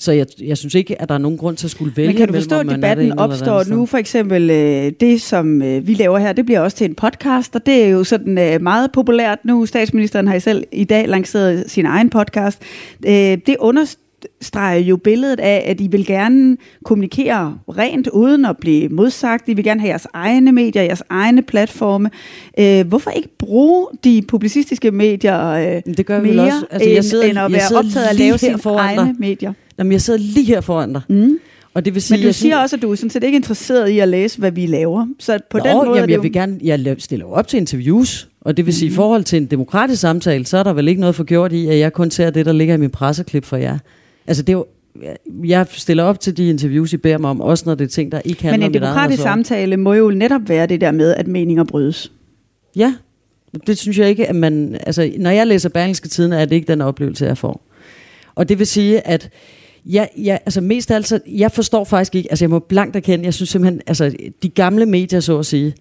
Så 0.00 0.12
jeg, 0.12 0.26
jeg 0.40 0.58
synes 0.58 0.74
ikke, 0.74 1.02
at 1.02 1.08
der 1.08 1.14
er 1.14 1.18
nogen 1.18 1.38
grund 1.38 1.56
til 1.56 1.66
at 1.66 1.70
skulle 1.70 1.96
vælge 1.96 2.08
Men 2.08 2.16
kan 2.16 2.28
du 2.28 2.34
forstå, 2.34 2.58
at 2.58 2.66
debatten 2.66 3.18
opstår 3.18 3.64
nu? 3.68 3.86
For 3.86 3.98
eksempel 3.98 4.50
øh, 4.50 4.92
det, 5.00 5.22
som 5.22 5.62
øh, 5.62 5.86
vi 5.86 5.94
laver 5.94 6.18
her, 6.18 6.32
det 6.32 6.46
bliver 6.46 6.60
også 6.60 6.76
til 6.76 6.84
en 6.84 6.94
podcast, 6.94 7.54
og 7.56 7.66
det 7.66 7.84
er 7.84 7.88
jo 7.88 8.04
sådan 8.04 8.38
øh, 8.38 8.62
meget 8.62 8.92
populært 8.92 9.38
nu. 9.44 9.66
Statsministeren 9.66 10.28
har 10.28 10.34
i 10.34 10.40
selv 10.40 10.64
i 10.72 10.84
dag 10.84 11.08
lanceret 11.08 11.70
sin 11.70 11.86
egen 11.86 12.10
podcast. 12.10 12.62
Øh, 13.06 13.38
det 13.46 13.56
understreger 14.38 14.78
jo 14.80 14.96
billedet 14.96 15.40
af, 15.40 15.64
at 15.66 15.80
I 15.80 15.86
vil 15.86 16.06
gerne 16.06 16.56
kommunikere 16.84 17.58
rent, 17.68 18.08
uden 18.08 18.44
at 18.44 18.56
blive 18.60 18.88
modsagt. 18.88 19.48
I 19.48 19.54
vil 19.54 19.64
gerne 19.64 19.80
have 19.80 19.88
jeres 19.90 20.06
egne 20.14 20.52
medier, 20.52 20.82
jeres 20.82 21.02
egne 21.10 21.42
platforme. 21.42 22.10
Øh, 22.58 22.86
hvorfor 22.86 23.10
ikke 23.10 23.28
bruge 23.38 23.86
de 24.04 24.22
publicistiske 24.28 24.90
medier 24.90 25.46
øh, 25.50 25.82
det 25.96 26.06
gør 26.06 26.20
vi 26.20 26.28
vel 26.28 26.36
mere, 26.36 26.46
også. 26.46 26.66
Altså, 26.70 26.88
jeg 26.88 26.96
end, 26.96 27.04
sidder- 27.04 27.24
end 27.24 27.38
at 27.38 27.42
jeg 27.42 27.52
være 27.52 27.78
optaget 27.78 28.06
af 28.06 28.10
at 28.10 28.16
lave 28.18 28.38
sine 28.38 28.58
egne 28.64 29.02
dig. 29.02 29.14
medier? 29.18 29.52
Jamen, 29.78 29.92
jeg 29.92 30.00
sidder 30.00 30.18
lige 30.18 30.46
her 30.46 30.60
foran 30.60 30.92
dig. 30.92 31.02
Mm. 31.08 31.38
Og 31.74 31.84
det 31.84 31.94
vil 31.94 32.02
sige, 32.02 32.16
Men 32.16 32.22
du 32.22 32.26
jeg 32.26 32.34
siger 32.34 32.56
også, 32.56 32.76
at 32.76 32.82
du 32.82 32.90
er 32.92 32.94
sådan 32.94 33.10
set 33.10 33.24
ikke 33.24 33.36
interesseret 33.36 33.88
i 33.88 33.98
at 33.98 34.08
læse, 34.08 34.38
hvad 34.38 34.50
vi 34.52 34.66
laver. 34.66 35.06
Så 35.18 35.38
på 35.50 35.58
Nå, 35.58 35.64
den 35.64 35.76
måde 35.76 35.86
jamen, 35.98 36.10
jeg 36.10 36.16
jo... 36.16 36.22
vil 36.22 36.32
gerne, 36.32 36.58
jeg 36.62 36.96
stiller 36.98 37.26
op 37.26 37.48
til 37.48 37.56
interviews, 37.56 38.28
og 38.40 38.56
det 38.56 38.66
vil 38.66 38.74
sige, 38.74 38.88
Mhm. 38.88 38.92
i 38.92 38.96
forhold 38.96 39.24
til 39.24 39.36
en 39.36 39.46
demokratisk 39.46 40.00
samtale, 40.00 40.46
så 40.46 40.56
er 40.58 40.62
der 40.62 40.72
vel 40.72 40.88
ikke 40.88 41.00
noget 41.00 41.14
forgjort 41.14 41.52
i, 41.52 41.66
at 41.68 41.78
jeg 41.78 41.92
kun 41.92 42.10
ser 42.10 42.30
det, 42.30 42.46
der 42.46 42.52
ligger 42.52 42.74
i 42.74 42.78
min 42.78 42.90
presseklip 42.90 43.44
for 43.44 43.56
jer. 43.56 43.78
Altså, 44.26 44.42
det 44.42 44.52
er 44.52 44.56
jo, 44.56 44.66
jeg 45.44 45.66
stiller 45.70 46.04
op 46.04 46.20
til 46.20 46.36
de 46.36 46.48
interviews, 46.48 46.92
I 46.92 46.96
beder 46.96 47.18
mig 47.18 47.30
om, 47.30 47.40
også 47.40 47.64
når 47.66 47.74
det 47.74 47.84
er 47.84 47.88
ting, 47.88 48.12
der 48.12 48.20
ikke 48.24 48.42
handler 48.42 48.58
Men 48.58 48.62
en 48.62 48.66
om 48.66 48.70
mit 48.70 48.82
eget 48.82 48.94
demokratisk 48.94 49.22
samtale 49.22 49.76
må 49.76 49.94
jo 49.94 50.10
netop 50.10 50.48
være 50.48 50.66
det 50.66 50.80
der 50.80 50.90
med, 50.90 51.14
at 51.14 51.28
meninger 51.28 51.64
brydes. 51.64 52.12
Ja, 52.76 52.94
det 53.66 53.78
synes 53.78 53.98
jeg 53.98 54.08
ikke, 54.08 54.28
at 54.28 54.36
man... 54.36 54.78
Altså, 54.86 55.12
når 55.18 55.30
jeg 55.30 55.46
læser 55.46 55.68
Berlingske 55.68 56.08
Tiden, 56.08 56.32
er 56.32 56.44
det 56.44 56.56
ikke 56.56 56.68
den 56.68 56.80
oplevelse, 56.80 57.26
jeg 57.26 57.38
får. 57.38 57.66
Og 58.34 58.48
det 58.48 58.58
vil 58.58 58.66
sige, 58.66 59.06
at 59.06 59.30
jeg, 59.86 60.08
jeg, 60.18 60.40
altså 60.46 60.60
mest 60.60 60.90
af 60.90 60.94
alt, 60.94 61.08
så, 61.08 61.20
jeg 61.26 61.52
forstår 61.52 61.84
faktisk 61.84 62.14
ikke, 62.14 62.32
altså 62.32 62.44
jeg 62.44 62.50
må 62.50 62.58
blankt 62.58 62.96
erkende, 62.96 63.24
jeg 63.24 63.34
synes 63.34 63.50
simpelthen, 63.50 63.80
altså 63.86 64.14
de 64.42 64.48
gamle 64.48 64.86
medier, 64.86 65.20
så 65.20 65.38
at 65.38 65.46
sige, 65.46 65.74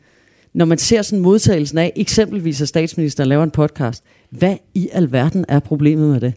når 0.53 0.65
man 0.65 0.77
ser 0.77 1.01
sådan 1.01 1.19
modtagelsen 1.19 1.77
af, 1.77 1.93
eksempelvis 1.95 2.61
at 2.61 2.67
statsministeren 2.67 3.29
laver 3.29 3.43
en 3.43 3.51
podcast, 3.51 4.03
hvad 4.29 4.55
i 4.73 4.89
alverden 4.93 5.45
er 5.47 5.59
problemet 5.59 6.09
med 6.09 6.21
det? 6.21 6.33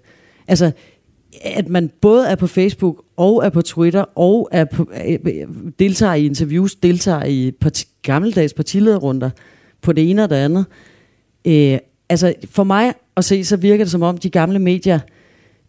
Altså, 0.49 0.73
at 1.41 1.69
man 1.69 1.91
både 2.01 2.29
er 2.29 2.35
på 2.35 2.47
Facebook 2.47 3.05
og 3.17 3.47
er 3.47 3.51
på 3.51 3.63
Twitter 3.63 4.05
og 4.15 4.49
er 4.53 4.65
på, 4.65 4.91
øh, 5.07 5.49
deltager 5.79 6.15
i 6.15 6.27
interviews, 6.27 6.75
deltager 6.75 7.25
i 7.25 7.51
parti, 7.61 7.87
gammeldags 8.03 8.55
partilederrunder 8.55 9.31
på 9.83 9.93
det 9.93 10.11
ene 10.11 10.25
og 10.25 10.31
det 10.31 10.37
andet. 10.37 10.65
Øh, 11.45 11.79
altså 12.09 12.35
for 12.51 12.65
mig 12.65 12.93
at 13.17 13.25
se, 13.25 13.45
så 13.45 13.57
virker 13.57 13.85
det 13.85 13.91
som 13.91 14.03
om 14.03 14.19
de 14.19 14.31
gamle 14.31 14.59
medier 14.59 14.99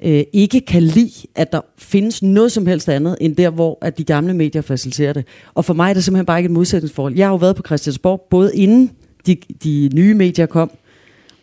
øh, 0.04 0.24
ikke 0.34 0.62
kan 0.62 0.84
lide, 0.84 1.28
at 1.36 1.52
der 1.52 1.62
findes 1.78 2.24
noget 2.24 2.52
som 2.52 2.66
helst 2.66 2.90
andet, 2.90 3.18
end 3.22 3.36
der, 3.36 3.50
hvor 3.50 3.78
at 3.82 3.98
de 3.98 4.04
gamle 4.04 4.34
medier 4.34 4.62
faciliterer 4.62 5.14
det. 5.14 5.26
Og 5.54 5.66
for 5.66 5.74
mig 5.74 5.90
er 5.90 5.94
det 5.94 6.04
simpelthen 6.04 6.26
bare 6.26 6.40
ikke 6.40 6.48
et 6.48 6.52
modsætningsforhold. 6.52 7.16
Jeg 7.16 7.26
har 7.26 7.32
jo 7.32 7.38
været 7.38 7.56
på 7.56 7.64
Christiansborg, 7.66 8.28
både 8.30 8.52
inden 8.56 8.92
de, 9.26 9.38
de 9.64 9.90
nye 9.94 10.14
medier 10.14 10.46
kom, 10.46 10.72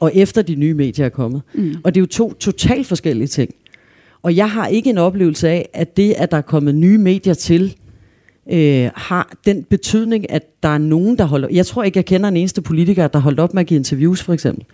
og 0.01 0.11
efter 0.15 0.43
de 0.43 0.55
nye 0.55 0.75
medier 0.75 1.05
er 1.05 1.09
kommet. 1.09 1.43
Mm. 1.55 1.75
Og 1.85 1.95
det 1.95 2.01
er 2.01 2.03
jo 2.03 2.07
to 2.07 2.33
totalt 2.33 2.87
forskellige 2.87 3.29
ting. 3.29 3.55
Og 4.23 4.37
jeg 4.37 4.51
har 4.51 4.67
ikke 4.67 4.91
en 4.91 4.99
oplevelse 4.99 5.49
af, 5.49 5.69
at 5.75 5.97
det, 5.97 6.15
at 6.19 6.31
der 6.31 6.37
er 6.37 6.41
kommet 6.43 6.75
nye 6.75 6.99
medier 6.99 7.35
til, 7.35 7.77
øh, 8.53 8.89
har 8.95 9.33
den 9.47 9.63
betydning, 9.65 10.31
at 10.31 10.63
der 10.63 10.69
er 10.69 10.79
nogen, 10.79 11.19
der 11.19 11.25
holder... 11.25 11.49
Jeg 11.53 11.67
tror 11.67 11.83
ikke, 11.83 11.99
jeg 11.99 12.05
kender 12.05 12.29
en 12.29 12.37
eneste 12.37 12.63
politiker, 12.63 13.09
der 13.09 13.19
holdt 13.19 13.41
op 13.41 13.55
med 13.55 13.61
at 13.61 13.67
give 13.67 13.79
interviews, 13.79 14.23
for 14.23 14.33
eksempel. 14.33 14.65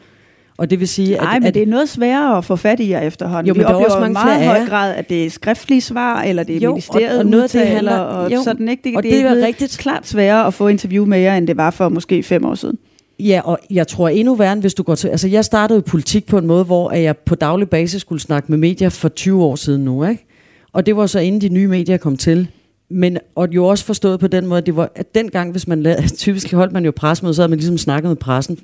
Og 0.58 0.70
det 0.70 0.80
vil 0.80 0.88
sige, 0.88 1.16
Nej, 1.16 1.36
at, 1.36 1.42
men 1.42 1.46
at 1.48 1.54
det 1.54 1.62
er 1.62 1.66
noget 1.66 1.88
sværere 1.88 2.38
at 2.38 2.44
få 2.44 2.56
fat 2.56 2.80
i 2.80 2.90
jer 2.90 3.00
efterhånden. 3.00 3.46
Jo, 3.46 3.52
Vi 3.52 3.58
men 3.58 3.64
der 3.66 3.70
er 3.70 3.74
oplever 3.74 3.84
også 3.90 3.98
i 3.98 4.00
mange 4.00 4.12
meget 4.12 4.38
flere 4.38 4.58
høj 4.58 4.66
grad, 4.68 4.94
at 4.94 5.08
det 5.08 5.26
er 5.26 5.30
skriftlige 5.30 5.80
svar, 5.80 6.22
eller 6.22 6.42
det 6.42 6.56
er 6.56 6.60
Jo, 6.60 6.68
og- 6.68 6.74
ministeriet 6.74 7.18
og 7.18 7.26
noget 7.26 7.42
af 7.44 7.50
det 7.50 7.60
handler- 7.66 7.98
og 7.98 8.32
jo, 8.32 8.42
sådan 8.42 8.68
ikke. 8.68 8.82
Det, 8.84 8.96
og 8.96 9.02
det, 9.02 9.12
det 9.12 9.20
er 9.20 9.28
blevet 9.30 9.44
rigtigt. 9.46 9.78
klart 9.78 10.06
sværere 10.06 10.46
at 10.46 10.54
få 10.54 10.68
interview 10.68 11.04
med 11.06 11.18
jer, 11.18 11.36
end 11.36 11.46
det 11.46 11.56
var 11.56 11.70
for 11.70 11.88
måske 11.88 12.22
fem 12.22 12.44
år 12.44 12.54
siden. 12.54 12.78
Ja, 13.18 13.40
og 13.44 13.58
jeg 13.70 13.88
tror 13.88 14.08
endnu 14.08 14.34
værre, 14.34 14.52
end 14.52 14.60
hvis 14.60 14.74
du 14.74 14.82
går 14.82 14.94
til... 14.94 15.08
Altså, 15.08 15.28
jeg 15.28 15.44
startede 15.44 15.82
politik 15.82 16.26
på 16.26 16.38
en 16.38 16.46
måde, 16.46 16.64
hvor 16.64 16.88
at 16.88 17.02
jeg 17.02 17.16
på 17.16 17.34
daglig 17.34 17.70
basis 17.70 18.00
skulle 18.00 18.20
snakke 18.20 18.52
med 18.52 18.58
medier 18.58 18.88
for 18.88 19.08
20 19.08 19.44
år 19.44 19.56
siden 19.56 19.84
nu, 19.84 20.04
ikke? 20.04 20.26
Og 20.72 20.86
det 20.86 20.96
var 20.96 21.06
så 21.06 21.18
inden 21.18 21.40
de 21.40 21.48
nye 21.48 21.68
medier 21.68 21.96
kom 21.96 22.16
til. 22.16 22.48
Men, 22.88 23.18
og 23.34 23.48
jo 23.52 23.64
også 23.66 23.84
forstået 23.84 24.20
på 24.20 24.26
den 24.26 24.46
måde, 24.46 24.58
at 24.58 24.66
det 24.66 24.76
var, 24.76 24.90
at 24.94 25.14
dengang, 25.14 25.50
hvis 25.50 25.68
man 25.68 25.82
lavede, 25.82 26.08
typisk 26.16 26.52
holdt 26.52 26.72
man 26.72 26.84
jo 26.84 26.92
pressemøde, 26.96 27.34
så 27.34 27.42
havde 27.42 27.50
man 27.50 27.58
ligesom 27.58 27.78
snakket 27.78 28.08
med 28.08 28.16
pressen. 28.16 28.58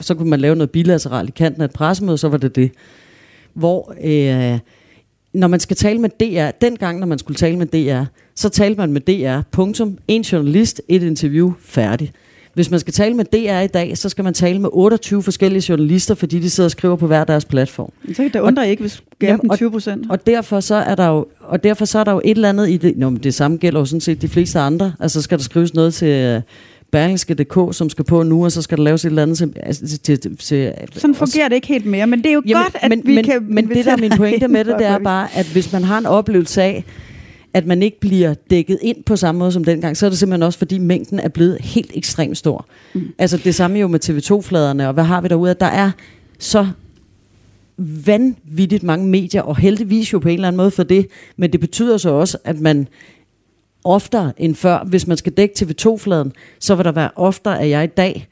Så 0.00 0.14
kunne 0.14 0.30
man 0.30 0.40
lave 0.40 0.56
noget 0.56 0.70
bilateralt 0.70 1.28
i 1.28 1.32
kanten 1.36 1.62
af 1.62 1.64
et 1.64 1.72
pressemøde, 1.72 2.18
så 2.18 2.28
var 2.28 2.36
det 2.36 2.56
det. 2.56 2.70
Hvor, 3.54 3.94
øh, 4.04 4.58
når 5.32 5.48
man 5.48 5.60
skal 5.60 5.76
tale 5.76 5.98
med 5.98 6.10
DR, 6.10 6.50
dengang, 6.60 6.98
når 6.98 7.06
man 7.06 7.18
skulle 7.18 7.36
tale 7.36 7.58
med 7.58 7.66
DR, 7.66 8.04
så 8.34 8.48
talte 8.48 8.80
man 8.80 8.92
med 8.92 9.00
DR, 9.00 9.42
punktum, 9.50 9.98
en 10.08 10.22
journalist, 10.22 10.82
et 10.88 11.02
interview, 11.02 11.52
færdig. 11.60 12.12
Hvis 12.58 12.70
man 12.70 12.80
skal 12.80 12.94
tale 12.94 13.14
med 13.14 13.24
DR 13.24 13.60
i 13.60 13.66
dag, 13.66 13.98
så 13.98 14.08
skal 14.08 14.24
man 14.24 14.34
tale 14.34 14.58
med 14.58 14.68
28 14.72 15.22
forskellige 15.22 15.64
journalister, 15.68 16.14
fordi 16.14 16.38
de 16.38 16.50
sidder 16.50 16.66
og 16.66 16.70
skriver 16.70 16.96
på 16.96 17.06
hver 17.06 17.24
deres 17.24 17.44
platform. 17.44 17.92
Så 18.14 18.30
det 18.32 18.40
undrer 18.40 18.64
ikke, 18.64 18.80
hvis 18.80 19.02
og- 19.48 19.56
20 19.56 19.70
procent. 19.70 20.06
Og 20.10 20.26
derfor 20.26 20.60
så 20.60 20.74
er 20.74 20.94
der 20.94 21.06
jo, 21.08 21.26
og 21.40 21.64
derfor 21.64 21.84
så 21.84 21.98
er 21.98 22.04
der 22.04 22.12
jo 22.12 22.20
et 22.24 22.30
eller 22.30 22.48
andet 22.48 22.68
i 22.70 22.76
det. 22.76 22.96
Nå, 22.96 23.10
men 23.10 23.22
det 23.22 23.34
samme 23.34 23.56
gælder 23.56 23.80
jo 23.80 23.84
sådan 23.84 24.00
set 24.00 24.22
de 24.22 24.28
fleste 24.28 24.58
andre. 24.58 24.92
Altså 25.00 25.22
skal 25.22 25.38
der 25.38 25.44
skrives 25.44 25.74
noget 25.74 25.94
til 25.94 26.08
øh, 26.08 26.40
Berlingske.dk, 26.92 27.76
som 27.76 27.90
skal 27.90 28.04
på 28.04 28.22
nu, 28.22 28.44
og 28.44 28.52
så 28.52 28.62
skal 28.62 28.78
der 28.78 28.84
laves 28.84 29.04
et 29.04 29.08
eller 29.08 29.22
andet 29.22 29.38
til... 29.38 29.52
Altså, 29.62 29.98
til, 29.98 30.20
til, 30.20 30.36
til 30.36 30.72
Sådan 30.94 31.14
fungerer 31.14 31.48
det 31.48 31.54
ikke 31.54 31.66
helt 31.68 31.86
mere, 31.86 32.06
men 32.06 32.18
det 32.18 32.26
er 32.26 32.32
jo 32.32 32.42
Jamen, 32.46 32.62
godt, 32.62 32.76
at 32.80 32.90
men, 32.90 33.02
vi 33.04 33.14
men, 33.14 33.24
kan 33.24 33.46
Men 33.48 33.68
det, 33.68 33.84
der 33.84 33.92
er 33.92 33.96
min 33.96 34.12
pointe 34.16 34.48
med 34.48 34.64
det, 34.64 34.74
det 34.78 34.86
er 34.86 34.98
bare, 34.98 35.28
at 35.34 35.46
hvis 35.46 35.72
man 35.72 35.84
har 35.84 35.98
en 35.98 36.06
oplevelse 36.06 36.62
af, 36.62 36.84
at 37.54 37.66
man 37.66 37.82
ikke 37.82 38.00
bliver 38.00 38.34
dækket 38.50 38.78
ind 38.82 39.04
på 39.04 39.16
samme 39.16 39.38
måde 39.38 39.52
som 39.52 39.64
dengang, 39.64 39.96
så 39.96 40.06
er 40.06 40.10
det 40.10 40.18
simpelthen 40.18 40.42
også, 40.42 40.58
fordi 40.58 40.78
mængden 40.78 41.18
er 41.18 41.28
blevet 41.28 41.58
helt 41.60 41.90
ekstremt 41.94 42.38
stor. 42.38 42.66
Mm. 42.94 43.08
Altså 43.18 43.36
det 43.36 43.54
samme 43.54 43.78
jo 43.78 43.88
med 43.88 44.04
TV2-fladerne, 44.04 44.88
og 44.88 44.94
hvad 44.94 45.04
har 45.04 45.20
vi 45.20 45.28
derude? 45.28 45.54
Der 45.54 45.66
er 45.66 45.90
så 46.38 46.68
vanvittigt 48.06 48.82
mange 48.82 49.06
medier, 49.06 49.42
og 49.42 49.56
heldigvis 49.56 50.12
jo 50.12 50.18
på 50.18 50.28
en 50.28 50.34
eller 50.34 50.48
anden 50.48 50.56
måde 50.56 50.70
for 50.70 50.82
det, 50.82 51.06
men 51.36 51.52
det 51.52 51.60
betyder 51.60 51.96
så 51.96 52.10
også, 52.10 52.38
at 52.44 52.60
man 52.60 52.88
oftere 53.84 54.32
end 54.36 54.54
før, 54.54 54.84
hvis 54.84 55.06
man 55.06 55.16
skal 55.16 55.32
dække 55.32 55.54
TV2-fladen, 55.58 56.32
så 56.58 56.74
vil 56.74 56.84
der 56.84 56.92
være 56.92 57.10
oftere, 57.16 57.60
at 57.60 57.68
jeg 57.68 57.84
i 57.84 57.86
dag 57.86 58.28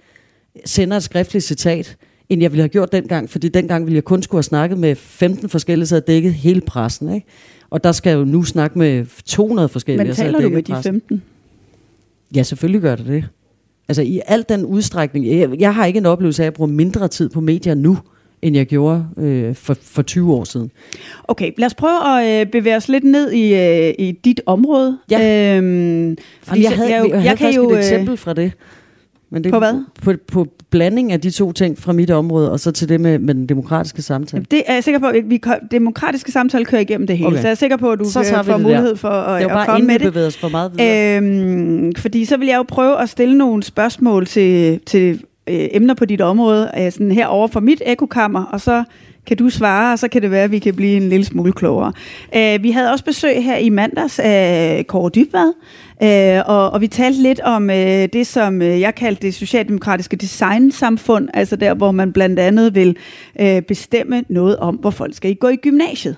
sender 0.65 0.97
et 0.97 1.03
skriftligt 1.03 1.45
citat, 1.45 1.97
end 2.29 2.43
jeg 2.43 2.53
ville 2.53 2.63
have 2.63 2.69
gjort 2.69 2.93
dengang, 2.93 3.31
fordi 3.31 3.49
dengang 3.49 3.85
ville 3.85 3.95
jeg 3.95 4.05
kun 4.05 4.23
skulle 4.23 4.39
have 4.39 4.43
snakket 4.43 4.79
med 4.79 4.95
15 4.97 5.49
forskellige, 5.49 5.87
så 5.87 5.95
havde 5.95 6.05
dækket 6.07 6.35
hele 6.35 6.61
pressen. 6.61 7.15
Ikke? 7.15 7.27
Og 7.71 7.85
der 7.85 7.93
skal 7.93 8.11
jeg 8.11 8.19
jo 8.19 8.25
nu 8.25 8.43
snakke 8.43 8.79
med 8.79 9.07
200 9.25 9.69
forskellige. 9.69 10.07
Men 10.07 10.15
taler 10.15 10.41
du 10.41 10.49
med 10.49 10.63
de 10.63 10.73
pressen. 10.73 10.93
15? 10.95 11.23
Ja, 12.37 12.43
selvfølgelig 12.43 12.81
gør 12.81 12.97
det 12.97 13.07
det. 13.07 13.25
Altså 13.89 14.03
i 14.03 14.21
al 14.27 14.45
den 14.49 14.65
udstrækning. 14.65 15.27
Jeg, 15.27 15.49
jeg 15.61 15.75
har 15.75 15.87
ikke 15.87 15.97
en 15.99 16.07
oplevelse 16.07 16.43
af, 16.43 16.45
at 16.45 16.51
jeg 16.51 16.55
bruger 16.55 16.71
mindre 16.71 17.09
tid 17.09 17.29
på 17.29 17.41
medier 17.41 17.75
nu, 17.75 17.99
end 18.43 18.57
jeg 18.57 18.67
gjorde 18.67 19.07
øh, 19.17 19.55
for, 19.55 19.77
for 19.83 20.03
20 20.03 20.35
år 20.35 20.45
siden. 20.45 20.71
Okay, 21.25 21.53
lad 21.59 21.67
os 21.67 21.75
prøve 21.75 22.21
at 22.21 22.41
øh, 22.47 22.51
bevæge 22.53 22.77
os 22.77 22.89
lidt 22.89 23.05
ned 23.05 23.33
i, 23.33 23.55
øh, 23.55 23.95
i 23.99 24.13
dit 24.25 24.41
område. 24.47 24.99
Ja. 25.11 25.57
Øhm, 25.57 26.17
Fordi 26.43 26.63
jeg 26.63 26.71
så- 26.71 26.77
havde, 26.77 26.91
jeg, 26.95 27.01
jo- 27.05 27.09
jeg, 27.11 27.23
havde 27.23 27.29
faktisk 27.39 27.59
et 27.59 27.73
øh, 27.73 27.79
eksempel 27.79 28.17
fra 28.17 28.35
det. 28.35 28.53
Men 29.31 29.45
det 29.45 29.53
På 29.53 29.59
hvad? 29.59 29.85
På, 30.03 30.13
på 30.33 30.47
blanding 30.71 31.13
af 31.13 31.21
de 31.21 31.31
to 31.31 31.53
ting 31.53 31.79
fra 31.79 31.93
mit 31.93 32.11
område, 32.11 32.53
og 32.53 32.61
så 32.61 32.71
til 32.73 32.89
det 32.89 33.01
med, 33.01 33.19
med 33.19 33.35
den 33.35 33.47
demokratiske 33.47 34.03
samtale. 34.03 34.47
Det 34.51 34.63
er 34.67 34.75
jeg 34.75 34.85
sikker 34.85 34.99
på, 34.99 35.07
at 35.07 35.31
vi 35.31 35.41
demokratiske 35.71 36.33
samtale 36.33 36.65
kører 36.65 36.83
igennem 36.83 37.07
det 37.07 37.19
hele, 37.19 37.27
Okay. 37.29 37.37
så 37.37 37.43
jeg 37.43 37.51
er 37.51 37.55
sikker 37.55 37.77
på, 37.77 37.91
at 37.91 37.99
du 37.99 38.05
Så 38.05 38.13
tager 38.23 38.35
kan 38.43 38.47
vi 38.47 38.51
få 38.51 38.57
det 38.59 38.63
mulighed 38.63 38.89
der. 38.91 38.95
for 38.97 39.09
at, 39.09 39.43
det 39.43 39.51
var 39.51 39.57
at 39.57 39.67
bare 39.67 39.75
komme 39.77 39.87
med 39.87 39.99
det. 39.99 40.17
os 40.27 40.37
for 40.37 40.49
meget 40.49 40.73
videre. 40.79 41.17
Øhm, 41.17 41.93
fordi 41.99 42.25
så 42.25 42.37
vil 42.37 42.49
jeg 42.49 42.57
jo 42.57 42.63
prøve 42.63 43.01
at 43.03 43.09
stille 43.09 43.39
nogle 43.39 43.63
spørgsmål 43.63 44.27
til, 44.27 44.81
til 44.87 45.21
øh, 45.47 45.69
emner 45.73 45.95
på 45.95 46.05
dit 46.05 46.21
område, 46.21 46.71
øh, 46.81 46.93
sådan 46.93 47.13
her 47.13 47.27
over 47.27 47.49
for 47.49 47.61
mit 47.61 47.83
ekokammer, 47.87 48.45
og 48.45 48.61
så 48.61 48.85
kan 49.27 49.37
du 49.37 49.49
svare, 49.51 49.93
og 49.93 49.99
så 49.99 50.09
kan 50.09 50.23
det 50.23 50.31
være, 50.31 50.45
at 50.45 50.51
vi 50.51 50.59
kan 50.59 50.75
blive 50.75 50.97
en 50.97 51.09
lille 51.09 51.25
smule 51.25 51.53
klogere. 51.53 51.93
Øh, 52.37 52.63
vi 52.63 52.71
havde 52.71 52.93
også 52.93 53.05
besøg 53.05 53.45
her 53.45 53.57
i 53.57 53.69
mandags 53.69 54.19
af 54.23 54.85
Kåre 54.89 55.11
Dybvad, 55.15 55.53
øh, 56.03 56.43
og, 56.47 56.71
og 56.71 56.81
vi 56.81 56.87
talte 56.87 57.23
lidt 57.23 57.41
om 57.41 57.71
øh, 57.71 58.09
det, 58.13 58.27
som 58.27 58.63
øh, 58.63 58.81
jeg 58.81 58.95
kaldte 58.95 59.23
det 59.23 59.35
socialdemokratiske 59.35 60.17
designsamfund, 60.17 61.29
altså 61.35 61.57
der, 61.57 61.75
hvor 61.75 61.91
man 61.91 62.13
blandt 62.13 62.39
andet 62.39 62.75
vil 62.75 62.97
øh, 63.41 63.63
bestemme 63.63 64.25
noget 64.29 64.57
om, 64.57 64.75
hvor 64.75 64.91
folk 64.91 65.15
skal 65.15 65.35
gå 65.35 65.49
i 65.49 65.57
gymnasiet. 65.57 66.17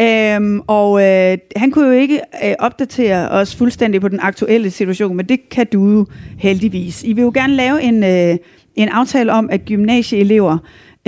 Øhm, 0.00 0.60
og 0.66 1.02
øh, 1.02 1.38
han 1.56 1.70
kunne 1.70 1.86
jo 1.86 1.92
ikke 1.92 2.20
øh, 2.44 2.54
opdatere 2.58 3.28
os 3.28 3.56
fuldstændig 3.56 4.00
på 4.00 4.08
den 4.08 4.20
aktuelle 4.22 4.70
situation, 4.70 5.16
men 5.16 5.26
det 5.26 5.48
kan 5.48 5.66
du 5.72 5.90
jo 5.90 6.06
heldigvis. 6.38 7.04
I 7.04 7.12
vil 7.12 7.22
jo 7.22 7.30
gerne 7.34 7.54
lave 7.54 7.82
en, 7.82 8.04
øh, 8.04 8.36
en 8.76 8.88
aftale 8.88 9.32
om, 9.32 9.50
at 9.50 9.64
gymnasieelever 9.64 10.58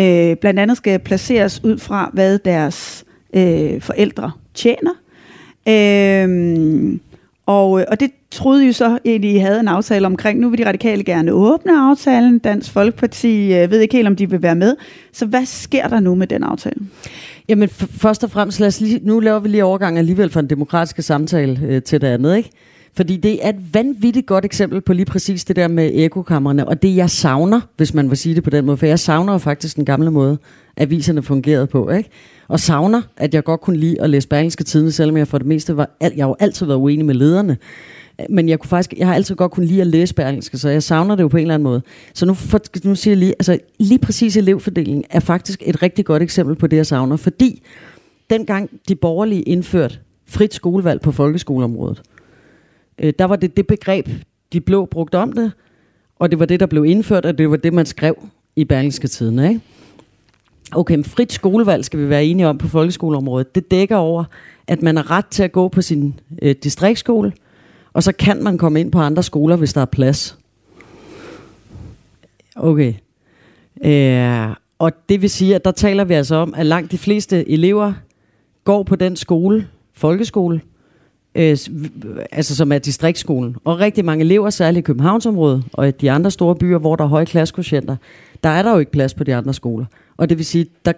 øh, 0.01 0.37
blandt 0.37 0.61
andet 0.61 0.77
skal 0.77 0.99
placeres 0.99 1.65
ud 1.65 1.79
fra, 1.79 2.11
hvad 2.13 2.39
deres 2.39 3.05
øh, 3.35 3.81
forældre 3.81 4.31
tjener. 4.55 4.93
Øh, 5.69 6.99
og, 7.51 7.81
øh, 7.81 7.87
og 7.89 8.01
det 8.01 8.11
troede 8.31 8.67
jo 8.67 8.73
så, 8.73 8.99
egentlig, 9.05 9.35
I 9.35 9.39
havde 9.39 9.61
en 9.61 9.69
aftale 9.69 10.07
omkring. 10.07 10.41
Nu 10.41 10.49
vil 10.49 10.59
de 10.59 10.69
radikale 10.69 11.05
gerne 11.05 11.33
åbne 11.33 11.79
aftalen. 11.79 12.39
Dansk 12.39 12.73
Folkeparti 12.73 13.55
øh, 13.55 13.71
ved 13.71 13.81
ikke 13.81 13.97
helt, 13.97 14.09
om 14.09 14.17
de 14.17 14.31
vil 14.31 14.43
være 14.43 14.55
med. 14.55 14.77
Så 15.13 15.27
hvad 15.27 15.47
sker 15.47 15.89
der 15.89 16.01
nu 16.01 16.15
med 16.15 16.27
den 16.27 16.43
aftale? 16.43 16.77
Jamen 17.49 17.69
først 17.69 18.25
og 18.25 18.31
fremmest, 18.31 18.61
lad 18.61 18.69
os 18.69 18.81
lige, 18.81 19.01
nu 19.03 19.21
laver 19.21 19.39
vi 19.39 19.49
lige 19.49 19.65
overgang 19.65 19.99
alligevel 19.99 20.31
fra 20.31 20.41
en 20.41 20.51
demokratiske 20.51 21.03
samtale 21.03 21.61
øh, 21.67 21.83
til 21.83 22.01
det 22.01 22.07
andet, 22.07 22.37
ikke? 22.37 22.51
Fordi 22.97 23.17
det 23.17 23.47
er 23.47 23.49
et 23.49 23.75
vanvittigt 23.75 24.27
godt 24.27 24.45
eksempel 24.45 24.81
på 24.81 24.93
lige 24.93 25.05
præcis 25.07 25.45
det 25.45 25.57
der 25.57 25.69
med 25.69 25.91
ekokammerne, 25.95 26.69
og 26.69 26.83
det 26.83 26.97
jeg 26.97 27.11
savner, 27.11 27.61
hvis 27.77 27.95
man 27.95 28.11
vil 28.11 28.19
sige 28.19 28.35
det 28.35 28.45
på 28.45 28.51
den 28.51 28.67
måde, 28.67 28.77
for 28.77 28.87
jeg 28.87 28.99
savner 28.99 29.33
jo 29.33 29.39
faktisk 29.39 29.77
den 29.77 29.85
gamle 29.85 30.11
måde, 30.11 30.39
aviserne 30.77 31.23
fungerede 31.23 31.67
på, 31.67 31.91
ikke? 31.91 32.11
Og 32.49 32.61
savner, 32.61 33.03
at 33.17 33.35
jeg 33.35 33.45
godt 33.45 33.61
kunne 33.61 33.77
lide 33.77 34.01
at 34.01 34.11
læse 34.11 34.29
Berlingske 34.29 34.65
Tidene, 34.65 34.93
selvom 34.93 35.17
jeg 35.17 35.29
for 35.29 35.39
det 35.39 35.47
meste 35.47 35.77
var, 35.77 35.97
al- 36.01 36.13
jeg 36.17 36.25
har 36.25 36.29
jo 36.29 36.37
altid 36.41 36.67
været 36.67 36.79
uenig 36.79 37.07
med 37.07 37.15
lederne, 37.15 37.57
men 38.29 38.49
jeg, 38.49 38.59
kunne 38.59 38.69
faktisk, 38.69 38.95
jeg 38.99 39.07
har 39.07 39.15
altid 39.15 39.35
godt 39.35 39.53
kunne 39.53 39.67
lide 39.67 39.81
at 39.81 39.87
læse 39.87 40.15
Berlingske, 40.15 40.59
så 40.59 40.69
jeg 40.69 40.83
savner 40.83 41.15
det 41.15 41.23
jo 41.23 41.29
på 41.29 41.37
en 41.37 41.41
eller 41.41 41.55
anden 41.55 41.65
måde. 41.65 41.83
Så 42.15 42.27
nu, 42.27 42.35
for, 42.35 42.61
nu 42.85 42.95
siger 42.95 43.13
jeg 43.13 43.19
lige, 43.19 43.33
altså 43.33 43.59
lige 43.79 43.99
præcis 43.99 44.37
elevfordelingen 44.37 45.05
er 45.11 45.21
faktisk 45.21 45.63
et 45.67 45.83
rigtig 45.83 46.05
godt 46.05 46.23
eksempel 46.23 46.57
på 46.57 46.67
det, 46.67 46.77
jeg 46.77 46.87
savner, 46.87 47.17
fordi 47.17 47.63
dengang 48.31 48.71
de 48.89 48.95
borgerlige 48.95 49.43
indførte 49.43 49.99
frit 50.27 50.55
skolevalg 50.55 51.01
på 51.01 51.13
folkeskoleområdet, 51.13 52.03
øh, 53.01 53.13
der 53.19 53.25
var 53.25 53.37
det 53.37 53.57
det 53.57 53.67
begreb, 53.67 54.09
de 54.53 54.61
blå 54.61 54.85
brugte 54.85 55.19
om 55.19 55.33
det, 55.33 55.53
og 56.17 56.31
det 56.31 56.39
var 56.39 56.47
det, 56.47 56.61
der 56.61 56.67
blev 56.67 56.85
indført, 56.85 57.25
og 57.25 57.39
det 57.39 57.51
var 57.51 57.57
det, 57.57 57.73
man 57.73 57.87
skrev 57.87 58.29
i 58.57 58.65
Berlingske 58.65 59.09
Tiden. 59.09 59.39
ikke? 59.39 59.61
Okay, 60.73 60.95
men 60.95 61.05
frit 61.05 61.33
skolevalg 61.33 61.85
skal 61.85 62.01
vi 62.01 62.09
være 62.09 62.25
enige 62.25 62.49
om 62.49 62.59
på 62.59 62.69
folkeskoleområdet. 62.69 63.55
Det 63.55 63.71
dækker 63.71 63.97
over, 63.97 64.25
at 64.67 64.83
man 64.83 64.97
har 64.97 65.11
ret 65.11 65.27
til 65.27 65.43
at 65.43 65.53
gå 65.53 65.69
på 65.69 65.83
sin 65.83 66.21
øh, 66.43 66.55
distriktsskole, 66.63 67.33
og 67.93 68.03
så 68.03 68.13
kan 68.13 68.43
man 68.43 68.59
komme 68.59 68.81
ind 68.81 68.93
på 68.93 68.99
andre 68.99 69.23
skoler, 69.23 69.57
hvis 69.57 69.73
der 69.73 69.81
er 69.81 69.85
plads. 69.85 70.39
Okay. 72.57 72.95
Øh, 73.85 74.55
og 74.79 74.93
det 75.09 75.23
vil 75.23 75.31
sige, 75.31 75.55
at 75.55 75.65
der 75.65 75.71
taler 75.71 76.05
vi 76.05 76.15
altså 76.15 76.35
om, 76.35 76.55
at 76.57 76.67
langt 76.67 76.93
de 76.93 76.99
fleste 76.99 77.51
elever 77.51 77.93
går 78.65 78.83
på 78.83 78.97
den 78.97 79.17
skole, 79.17 79.69
folkeskole, 79.95 80.61
øh, 81.35 81.57
altså 82.33 82.57
som 82.57 82.73
er 82.73 82.79
distriktsskolen. 82.79 83.57
Og 83.65 83.81
rigtig 83.81 84.05
mange 84.05 84.25
elever, 84.25 84.51
særligt 84.51 84.85
i 84.85 84.87
Københavnsområdet 84.87 85.65
og 85.73 85.89
i 85.89 85.91
de 85.91 86.11
andre 86.11 86.31
store 86.31 86.55
byer, 86.55 86.79
hvor 86.79 86.97
der 86.97 87.05
er 87.05 87.09
høje 87.09 87.25
klassekvotienter, 87.25 87.97
der 88.45 88.49
er 88.49 88.63
der 88.63 88.73
jo 88.73 88.79
ikke 88.79 88.93
plads 88.93 89.15
på 89.15 89.25
de 89.25 89.35
andre 89.35 89.55
skoler. 89.55 89.85
Og 90.17 90.29
det 90.29 90.39
vil 90.39 90.47
sige, 90.47 90.67
der 90.85 90.93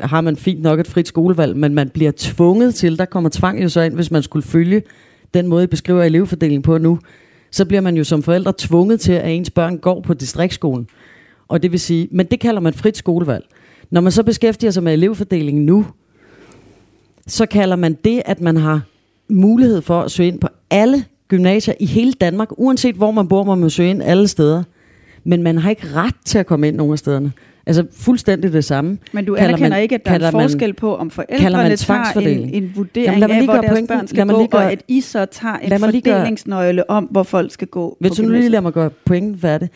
har 0.00 0.20
man 0.20 0.36
fint 0.36 0.62
nok 0.62 0.80
et 0.80 0.86
frit 0.86 1.08
skolevalg, 1.08 1.56
men 1.56 1.74
man 1.74 1.88
bliver 1.88 2.12
tvunget 2.16 2.74
til, 2.74 2.98
der 2.98 3.04
kommer 3.04 3.30
tvang 3.32 3.62
jo 3.62 3.68
så 3.68 3.80
ind, 3.80 3.94
hvis 3.94 4.10
man 4.10 4.22
skulle 4.22 4.46
følge 4.46 4.82
den 5.34 5.46
måde, 5.46 5.64
I 5.64 5.66
beskriver 5.66 6.02
elevfordelingen 6.02 6.62
på 6.62 6.78
nu, 6.78 6.98
så 7.50 7.64
bliver 7.64 7.80
man 7.80 7.96
jo 7.96 8.04
som 8.04 8.22
forældre 8.22 8.52
tvunget 8.58 9.00
til, 9.00 9.12
at 9.12 9.30
ens 9.30 9.50
børn 9.50 9.78
går 9.78 10.00
på 10.00 10.14
distriktsskolen. 10.14 10.88
Og 11.48 11.62
det 11.62 11.72
vil 11.72 11.80
sige, 11.80 12.08
men 12.10 12.26
det 12.26 12.40
kalder 12.40 12.60
man 12.60 12.74
frit 12.74 12.96
skolevalg. 12.96 13.44
Når 13.90 14.00
man 14.00 14.12
så 14.12 14.22
beskæftiger 14.22 14.70
sig 14.70 14.82
med 14.82 14.92
elevfordelingen 14.92 15.66
nu, 15.66 15.86
så 17.26 17.46
kalder 17.46 17.76
man 17.76 17.98
det, 18.04 18.22
at 18.24 18.40
man 18.40 18.56
har 18.56 18.80
mulighed 19.30 19.82
for 19.82 20.00
at 20.00 20.10
søge 20.10 20.28
ind 20.28 20.40
på 20.40 20.48
alle 20.70 21.04
gymnasier 21.28 21.74
i 21.80 21.86
hele 21.86 22.12
Danmark, 22.12 22.48
uanset 22.58 22.94
hvor 22.94 23.10
man 23.10 23.28
bor, 23.28 23.44
må 23.44 23.54
man 23.54 23.70
søge 23.70 23.90
ind 23.90 24.02
alle 24.02 24.28
steder. 24.28 24.62
Men 25.24 25.42
man 25.42 25.58
har 25.58 25.70
ikke 25.70 25.86
ret 25.94 26.14
til 26.24 26.38
at 26.38 26.46
komme 26.46 26.68
ind 26.68 26.76
nogen 26.76 26.92
af 26.92 26.98
stederne. 26.98 27.32
Altså 27.66 27.86
fuldstændig 27.96 28.52
det 28.52 28.64
samme. 28.64 28.98
Men 29.12 29.24
du 29.24 29.34
Kalder 29.34 29.48
anerkender 29.48 29.70
man- 29.70 29.82
ikke, 29.82 29.94
at 29.94 30.06
der 30.06 30.12
er 30.12 30.18
man- 30.18 30.32
forskel 30.32 30.72
på, 30.74 30.96
om 30.96 31.10
forældrene 31.10 31.76
tager 31.76 32.12
en, 32.20 32.54
en 32.54 32.72
vurdering 32.76 33.18
Jamen, 33.20 33.36
af, 33.36 33.44
hvor 33.44 33.54
deres 33.54 33.66
pointen- 33.72 33.86
børn 33.86 34.06
skal 34.08 34.26
gå, 34.28 34.46
gøre- 34.46 34.60
og 34.64 34.72
at 34.72 34.82
I 34.88 35.00
så 35.00 35.24
tager 35.24 35.56
en 35.56 35.80
fordelingsnøgle 35.80 36.90
om, 36.90 37.04
hvor 37.04 37.22
folk 37.22 37.52
skal 37.52 37.68
gå 37.68 37.96
Hvis 38.00 38.10
på 38.10 38.14
du 38.14 38.22
nu 38.22 38.28
lige 38.28 38.48
lader 38.48 38.60
mig 38.62 38.72
gøre 38.72 38.90
pointen 39.04 39.38
færdig. 39.38 39.68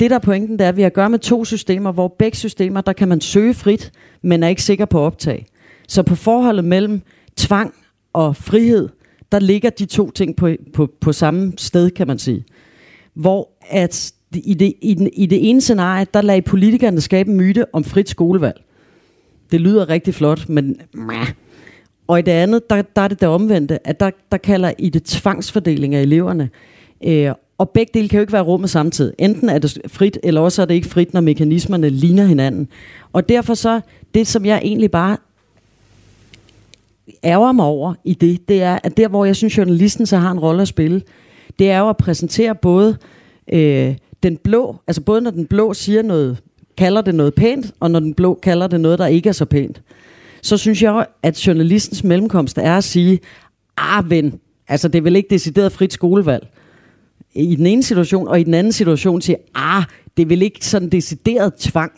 Det 0.00 0.10
der 0.10 0.16
er 0.16 0.20
pointen, 0.20 0.58
det 0.58 0.64
er, 0.64 0.68
at 0.68 0.76
vi 0.76 0.82
har 0.82 0.86
at 0.86 0.92
gøre 0.92 1.10
med 1.10 1.18
to 1.18 1.44
systemer, 1.44 1.92
hvor 1.92 2.08
begge 2.18 2.36
systemer, 2.36 2.80
der 2.80 2.92
kan 2.92 3.08
man 3.08 3.20
søge 3.20 3.54
frit, 3.54 3.92
men 4.22 4.42
er 4.42 4.48
ikke 4.48 4.62
sikker 4.62 4.84
på 4.84 5.00
optag. 5.00 5.46
Så 5.88 6.02
på 6.02 6.14
forholdet 6.14 6.64
mellem 6.64 7.00
tvang 7.36 7.74
og 8.12 8.36
frihed, 8.36 8.88
der 9.32 9.38
ligger 9.38 9.70
de 9.70 9.84
to 9.84 10.10
ting 10.10 10.36
på, 10.36 10.50
på, 10.72 10.90
på 11.00 11.12
samme 11.12 11.52
sted, 11.58 11.90
kan 11.90 12.06
man 12.06 12.18
sige. 12.18 12.44
Hvor 13.14 13.48
at 13.70 14.12
i 14.34 14.54
det, 14.54 14.72
i, 14.82 14.94
den, 14.94 15.10
i 15.12 15.26
det 15.26 15.48
ene 15.50 15.60
scenarie, 15.60 16.06
der 16.14 16.22
lagde 16.22 16.42
politikerne 16.42 17.00
skabe 17.00 17.30
en 17.30 17.36
myte 17.36 17.74
om 17.74 17.84
frit 17.84 18.08
skolevalg. 18.08 18.62
Det 19.52 19.60
lyder 19.60 19.88
rigtig 19.88 20.14
flot, 20.14 20.48
men. 20.48 20.76
Og 22.06 22.18
i 22.18 22.22
det 22.22 22.32
andet, 22.32 22.70
der, 22.70 22.82
der 22.82 23.02
er 23.02 23.08
det 23.08 23.20
det 23.20 23.28
omvendte, 23.28 23.86
at 23.86 24.00
der, 24.00 24.10
der 24.32 24.38
kalder 24.38 24.72
I 24.78 24.88
det 24.88 25.04
tvangsfordeling 25.04 25.94
af 25.94 26.02
eleverne. 26.02 26.50
Øh, 27.04 27.32
og 27.58 27.70
begge 27.70 27.90
dele 27.94 28.08
kan 28.08 28.16
jo 28.16 28.20
ikke 28.20 28.32
være 28.32 28.42
rummet 28.42 28.70
samtidig. 28.70 29.14
Enten 29.18 29.48
er 29.48 29.58
det 29.58 29.78
frit, 29.86 30.18
eller 30.22 30.40
også 30.40 30.62
er 30.62 30.66
det 30.66 30.74
ikke 30.74 30.88
frit, 30.88 31.14
når 31.14 31.20
mekanismerne 31.20 31.88
ligner 31.88 32.24
hinanden. 32.24 32.68
Og 33.12 33.28
derfor 33.28 33.54
så, 33.54 33.80
det 34.14 34.26
som 34.26 34.44
jeg 34.44 34.60
egentlig 34.64 34.90
bare 34.90 35.16
ærger 37.24 37.52
mig 37.52 37.64
over 37.64 37.94
i 38.04 38.14
det, 38.14 38.48
det 38.48 38.62
er, 38.62 38.78
at 38.84 38.96
der 38.96 39.08
hvor 39.08 39.24
jeg 39.24 39.36
synes, 39.36 39.58
journalisten 39.58 40.06
så 40.06 40.16
har 40.16 40.30
en 40.30 40.40
rolle 40.40 40.62
at 40.62 40.68
spille, 40.68 41.02
det 41.58 41.70
er 41.70 41.78
jo 41.78 41.88
at 41.88 41.96
præsentere 41.96 42.54
både 42.54 42.96
øh, 43.52 43.94
den 44.22 44.36
blå, 44.36 44.76
altså 44.86 45.02
både 45.02 45.20
når 45.20 45.30
den 45.30 45.46
blå 45.46 45.74
siger 45.74 46.02
noget, 46.02 46.38
kalder 46.78 47.00
det 47.00 47.14
noget 47.14 47.34
pænt, 47.34 47.72
og 47.80 47.90
når 47.90 48.00
den 48.00 48.14
blå 48.14 48.38
kalder 48.42 48.66
det 48.66 48.80
noget, 48.80 48.98
der 48.98 49.06
ikke 49.06 49.28
er 49.28 49.32
så 49.32 49.44
pænt. 49.44 49.82
Så 50.42 50.56
synes 50.56 50.82
jeg 50.82 50.92
jo, 50.92 51.04
at 51.22 51.46
journalistens 51.46 52.04
mellemkomst 52.04 52.58
er 52.58 52.76
at 52.76 52.84
sige, 52.84 53.20
ah 53.76 54.10
ven, 54.10 54.40
altså 54.68 54.88
det 54.88 54.98
er 54.98 55.02
vel 55.02 55.16
ikke 55.16 55.30
decideret 55.30 55.72
frit 55.72 55.92
skolevalg. 55.92 56.48
i 57.34 57.56
den 57.56 57.66
ene 57.66 57.82
situation, 57.82 58.28
og 58.28 58.40
i 58.40 58.42
den 58.42 58.54
anden 58.54 58.72
situation 58.72 59.22
siger, 59.22 59.36
ah, 59.54 59.84
det 60.16 60.22
er 60.22 60.26
vel 60.26 60.42
ikke 60.42 60.66
sådan 60.66 60.88
decideret 60.88 61.54
tvang. 61.54 61.92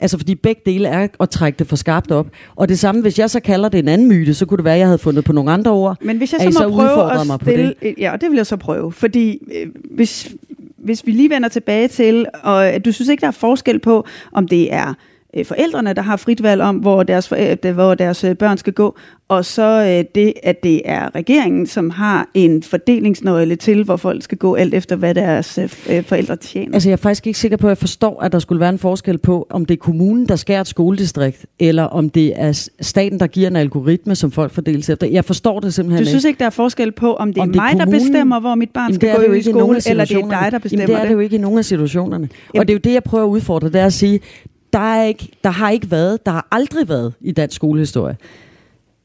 Altså 0.00 0.18
fordi 0.18 0.34
begge 0.34 0.62
dele 0.66 0.88
er 0.88 1.08
at 1.20 1.30
trække 1.30 1.58
det 1.58 1.66
for 1.66 1.76
skarpt 1.76 2.10
op. 2.10 2.26
Og 2.56 2.68
det 2.68 2.78
samme, 2.78 3.00
hvis 3.00 3.18
jeg 3.18 3.30
så 3.30 3.40
kalder 3.40 3.68
det 3.68 3.78
en 3.78 3.88
anden 3.88 4.08
myte, 4.08 4.34
så 4.34 4.46
kunne 4.46 4.56
det 4.56 4.64
være, 4.64 4.74
at 4.74 4.80
jeg 4.80 4.88
havde 4.88 4.98
fundet 4.98 5.24
på 5.24 5.32
nogle 5.32 5.52
andre 5.52 5.70
ord. 5.70 5.96
Men 6.00 6.16
hvis 6.16 6.32
jeg 6.32 6.40
at 6.40 6.48
I 6.48 6.52
så 6.52 6.68
må 6.68 6.74
prøve 6.74 7.20
at 7.20 7.26
mig 7.26 7.38
på 7.38 7.44
stille... 7.44 7.74
det. 7.82 7.94
Ja, 7.98 8.16
det 8.20 8.30
vil 8.30 8.36
jeg 8.36 8.46
så 8.46 8.56
prøve. 8.56 8.92
Fordi 8.92 9.38
øh, 9.54 9.66
hvis, 9.90 10.34
hvis 10.76 11.06
vi 11.06 11.10
lige 11.10 11.30
vender 11.30 11.48
tilbage 11.48 11.88
til, 11.88 12.26
og 12.42 12.84
du 12.84 12.92
synes 12.92 13.08
ikke, 13.08 13.20
der 13.20 13.26
er 13.26 13.30
forskel 13.30 13.78
på, 13.78 14.06
om 14.32 14.48
det 14.48 14.72
er 14.72 14.94
øh, 15.36 15.44
forældrene, 15.44 15.92
der 15.92 16.02
har 16.02 16.16
frit 16.16 16.42
valg 16.42 16.62
om, 16.62 16.76
hvor 16.76 17.02
deres, 17.02 17.28
forældre, 17.28 17.72
hvor 17.72 17.94
deres 17.94 18.24
øh, 18.24 18.34
børn 18.36 18.58
skal 18.58 18.72
gå, 18.72 18.96
og 19.28 19.44
så 19.44 19.62
øh, 19.82 20.04
det, 20.14 20.32
at 20.42 20.62
det 20.62 20.82
er 20.84 21.14
regeringen, 21.14 21.66
som 21.66 21.90
har 21.90 22.28
en 22.34 22.62
fordelingsnøgle 22.62 23.56
til, 23.56 23.84
hvor 23.84 23.96
folk 23.96 24.22
skal 24.22 24.38
gå 24.38 24.54
alt 24.54 24.74
efter, 24.74 24.96
hvad 24.96 25.14
deres 25.14 25.58
øh, 25.58 26.04
forældre 26.04 26.36
tjener. 26.36 26.74
Altså 26.74 26.88
jeg 26.88 26.92
er 26.92 26.96
faktisk 26.96 27.26
ikke 27.26 27.38
sikker 27.38 27.56
på, 27.56 27.66
at 27.66 27.68
jeg 27.68 27.78
forstår, 27.78 28.22
at 28.22 28.32
der 28.32 28.38
skulle 28.38 28.60
være 28.60 28.68
en 28.68 28.78
forskel 28.78 29.18
på, 29.18 29.46
om 29.50 29.64
det 29.66 29.74
er 29.74 29.78
kommunen, 29.78 30.26
der 30.28 30.36
skærer 30.36 30.60
et 30.60 30.66
skoledistrikt, 30.66 31.46
eller 31.58 31.82
om 31.82 32.10
det 32.10 32.32
er 32.36 32.68
staten, 32.80 33.20
der 33.20 33.26
giver 33.26 33.48
en 33.48 33.56
algoritme, 33.56 34.14
som 34.14 34.30
folk 34.30 34.52
fordeles 34.52 34.90
efter. 34.90 35.06
Jeg 35.06 35.24
forstår 35.24 35.60
det 35.60 35.74
simpelthen 35.74 36.04
du 36.04 36.08
synes 36.08 36.24
ikke, 36.24 36.38
der 36.38 36.46
er 36.46 36.50
forskel 36.50 36.92
på, 36.92 37.14
om 37.14 37.32
det 37.32 37.38
er 37.38 37.42
Om 37.42 37.52
det 37.52 37.58
er 37.58 37.62
mig, 37.62 37.72
der 37.72 37.84
kommunen? 37.84 38.00
bestemmer, 38.12 38.40
hvor 38.40 38.54
mit 38.54 38.70
barn 38.70 38.82
Jamen, 38.90 38.94
skal 38.94 39.08
er 39.08 39.16
gå 39.26 39.32
i 39.32 39.36
ikke 39.36 39.50
skole, 39.50 39.80
eller 39.88 40.04
det 40.04 40.16
er 40.16 40.28
dig, 40.28 40.48
der 40.52 40.58
bestemmer 40.58 40.82
Jamen, 40.82 40.94
det 40.96 41.02
er 41.02 41.06
det? 41.06 41.14
jo 41.14 41.18
ikke 41.18 41.36
i 41.36 41.38
nogen 41.38 41.58
af 41.58 41.64
situationerne. 41.64 42.28
Jamen- 42.54 42.60
Og 42.60 42.68
det 42.68 42.72
er 42.72 42.76
jo 42.76 42.80
det, 42.84 42.92
jeg 42.92 43.02
prøver 43.02 43.24
at 43.24 43.28
udfordre, 43.28 43.68
det 43.68 43.80
er 43.80 43.86
at 43.86 43.92
sige, 43.92 44.20
der, 44.78 44.94
er 44.94 45.04
ikke, 45.04 45.28
der 45.44 45.50
har 45.50 45.70
ikke 45.70 45.90
været, 45.90 46.26
der 46.26 46.32
har 46.32 46.48
aldrig 46.52 46.88
været 46.88 47.12
i 47.20 47.32
dansk 47.32 47.56
skolehistorie 47.56 48.16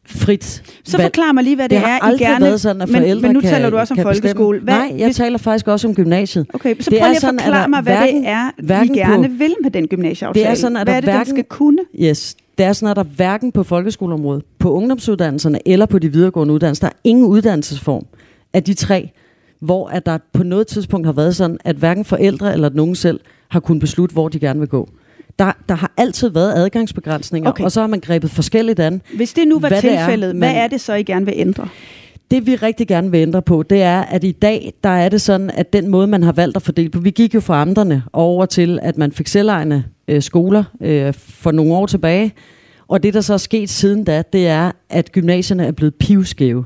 frit 0.06 0.64
Så 0.86 0.98
valg. 0.98 1.06
forklar 1.06 1.32
mig 1.32 1.44
lige, 1.44 1.56
hvad 1.56 1.70
det, 1.70 1.72
det 1.72 1.80
har 1.80 1.88
er, 1.90 1.96
I 1.96 2.00
aldrig 2.02 2.20
gerne... 2.28 2.46
været 2.46 2.62
sådan, 2.62 2.82
at 2.82 2.90
men, 2.90 3.02
forældre 3.02 3.22
men 3.22 3.32
nu 3.32 3.42
kan, 3.42 3.50
taler 3.50 3.70
du 3.70 3.78
også 3.78 3.94
om 3.94 4.00
folkeskole. 4.02 4.60
Bestemme. 4.60 4.88
Nej, 4.88 4.96
jeg 5.00 5.08
hvis, 5.08 5.16
taler 5.16 5.38
faktisk 5.38 5.68
også 5.68 5.88
om 5.88 5.96
gymnasiet. 5.96 6.46
Okay, 6.54 6.76
så 6.80 6.90
Det 6.90 7.00
prøv 7.00 7.08
lige 7.10 7.18
at 7.18 7.24
forklare 7.24 7.68
mig, 7.70 7.82
hvad 7.82 7.94
hverken- 7.94 8.22
det 8.24 8.30
er, 8.30 8.82
vi 8.84 8.88
gerne 9.00 9.28
på- 9.30 9.34
vil 9.38 9.56
med 9.64 9.72
den 9.72 9.88
gymnasieaftale. 9.88 10.44
Det 10.46 10.52
er 10.52 10.56
sådan, 10.56 10.78
at 10.78 10.84
hvad 10.88 10.94
der 10.94 10.98
er 10.98 11.02
det, 11.02 11.08
den 11.08 11.16
hverken- 11.16 11.34
skal 11.36 11.44
kunne? 11.44 11.78
Yes. 12.00 12.36
Det 12.58 12.66
er 12.66 12.74
sådan, 12.74 12.90
at 12.92 12.96
der 12.96 13.04
hverken 13.04 13.52
på 13.52 13.64
folkeskoleområdet, 13.64 14.44
på 14.60 14.72
ungdomsuddannelserne 14.74 15.60
eller 15.68 15.86
på 15.86 16.00
de 16.00 16.12
videregående 16.12 16.54
uddannelser, 16.54 16.88
der 16.88 16.94
er 16.94 17.00
ingen 17.04 17.26
uddannelsesform 17.26 18.06
af 18.54 18.64
de 18.64 18.74
tre, 18.74 19.12
hvor 19.60 19.88
at 19.88 20.06
der 20.06 20.18
på 20.34 20.44
noget 20.44 20.68
tidspunkt 20.68 21.06
har 21.08 21.14
været 21.14 21.36
sådan, 21.36 21.58
at 21.66 21.76
hverken 21.76 22.06
forældre 22.06 22.54
eller 22.54 22.70
nogen 22.70 22.96
selv 22.96 23.20
har 23.50 23.60
kunnet 23.60 23.80
beslutte, 23.82 24.14
hvor 24.14 24.30
de 24.30 24.40
gerne 24.40 24.60
vil 24.60 24.70
gå. 24.70 24.90
Der, 25.42 25.52
der 25.70 25.76
har 25.76 25.92
altid 25.98 26.30
været 26.30 26.54
adgangsbegrænsninger, 26.56 27.50
Okay. 27.50 27.64
og 27.64 27.72
så 27.72 27.80
har 27.80 27.88
man 27.88 28.00
grebet 28.00 28.32
forskelligt 28.32 28.80
an. 28.80 29.02
Hvis 29.16 29.34
det 29.34 29.48
nu 29.48 29.60
var 29.60 29.68
hvad 29.68 29.82
det 29.82 29.94
er, 29.94 29.98
tilfældet, 30.06 30.36
hvad 30.36 30.52
er 30.56 30.68
det 30.68 30.82
så, 30.82 30.94
I 30.94 31.04
gerne 31.04 31.26
vil 31.26 31.34
ændre? 31.38 31.68
Det 32.32 32.48
vi 32.48 32.56
rigtig 32.56 32.88
gerne 32.88 33.12
vil 33.12 33.18
ændre 33.18 33.42
på, 33.42 33.64
det 33.64 33.82
er, 33.82 34.02
at 34.02 34.24
i 34.24 34.32
dag, 34.32 34.74
der 34.84 34.90
er 34.90 35.10
det 35.10 35.22
sådan, 35.22 35.50
at 35.54 35.74
den 35.74 35.88
måde, 35.88 36.08
man 36.08 36.24
har 36.24 36.32
valgt 36.32 36.56
at 36.58 36.62
fordele 36.64 36.90
på, 36.90 37.00
vi 37.00 37.10
gik 37.10 37.36
jo 37.36 37.40
fra 37.40 37.62
amterne 37.62 38.04
over 38.14 38.46
til, 38.46 38.80
at 38.82 38.98
man 38.98 39.12
fik 39.12 39.28
selvejende 39.28 39.84
øh, 40.08 40.22
skoler 40.22 40.64
øh, 40.82 41.14
for 41.18 41.52
nogle 41.52 41.74
år 41.74 41.86
tilbage, 41.86 42.34
og 42.88 43.04
det, 43.04 43.14
der 43.14 43.22
så 43.22 43.34
er 43.34 43.38
sket 43.38 43.70
siden 43.70 44.04
da, 44.04 44.24
det 44.34 44.48
er, 44.48 44.72
at 44.90 45.12
gymnasierne 45.12 45.66
er 45.66 45.72
blevet 45.72 45.96
pivskæve. 45.96 46.66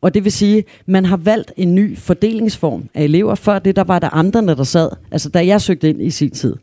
Og 0.00 0.14
det 0.14 0.24
vil 0.24 0.32
sige, 0.32 0.64
man 0.86 1.04
har 1.04 1.16
valgt 1.16 1.52
en 1.56 1.74
ny 1.74 1.98
fordelingsform 1.98 2.88
af 2.94 3.02
elever. 3.04 3.34
Før 3.34 3.58
det, 3.58 3.76
der 3.76 3.84
var 3.84 3.98
der 3.98 4.08
amterne, 4.14 4.56
der 4.56 4.64
sad. 4.64 4.88
Altså, 5.10 5.28
da 5.28 5.46
jeg 5.46 5.60
søgte 5.60 5.88
ind 5.88 6.02
i 6.02 6.10
sin 6.10 6.30
tid, 6.30 6.56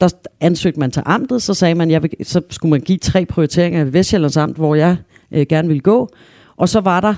der 0.00 0.08
ansøgte 0.40 0.80
man 0.80 0.90
til 0.90 1.02
amtet, 1.06 1.42
så 1.42 1.54
sagde 1.54 1.74
man, 1.74 1.90
jeg 1.90 2.02
vil, 2.02 2.10
så 2.22 2.40
skulle 2.50 2.70
man 2.70 2.80
give 2.80 2.98
tre 2.98 3.26
prioriteringer 3.26 3.84
i 3.84 3.92
Vestjyllands 3.92 4.36
Amt, 4.36 4.56
hvor 4.56 4.74
jeg 4.74 4.96
øh, 5.32 5.46
gerne 5.48 5.68
ville 5.68 5.80
gå. 5.80 6.08
Og 6.56 6.68
så 6.68 6.80
var 6.80 7.00
der 7.00 7.14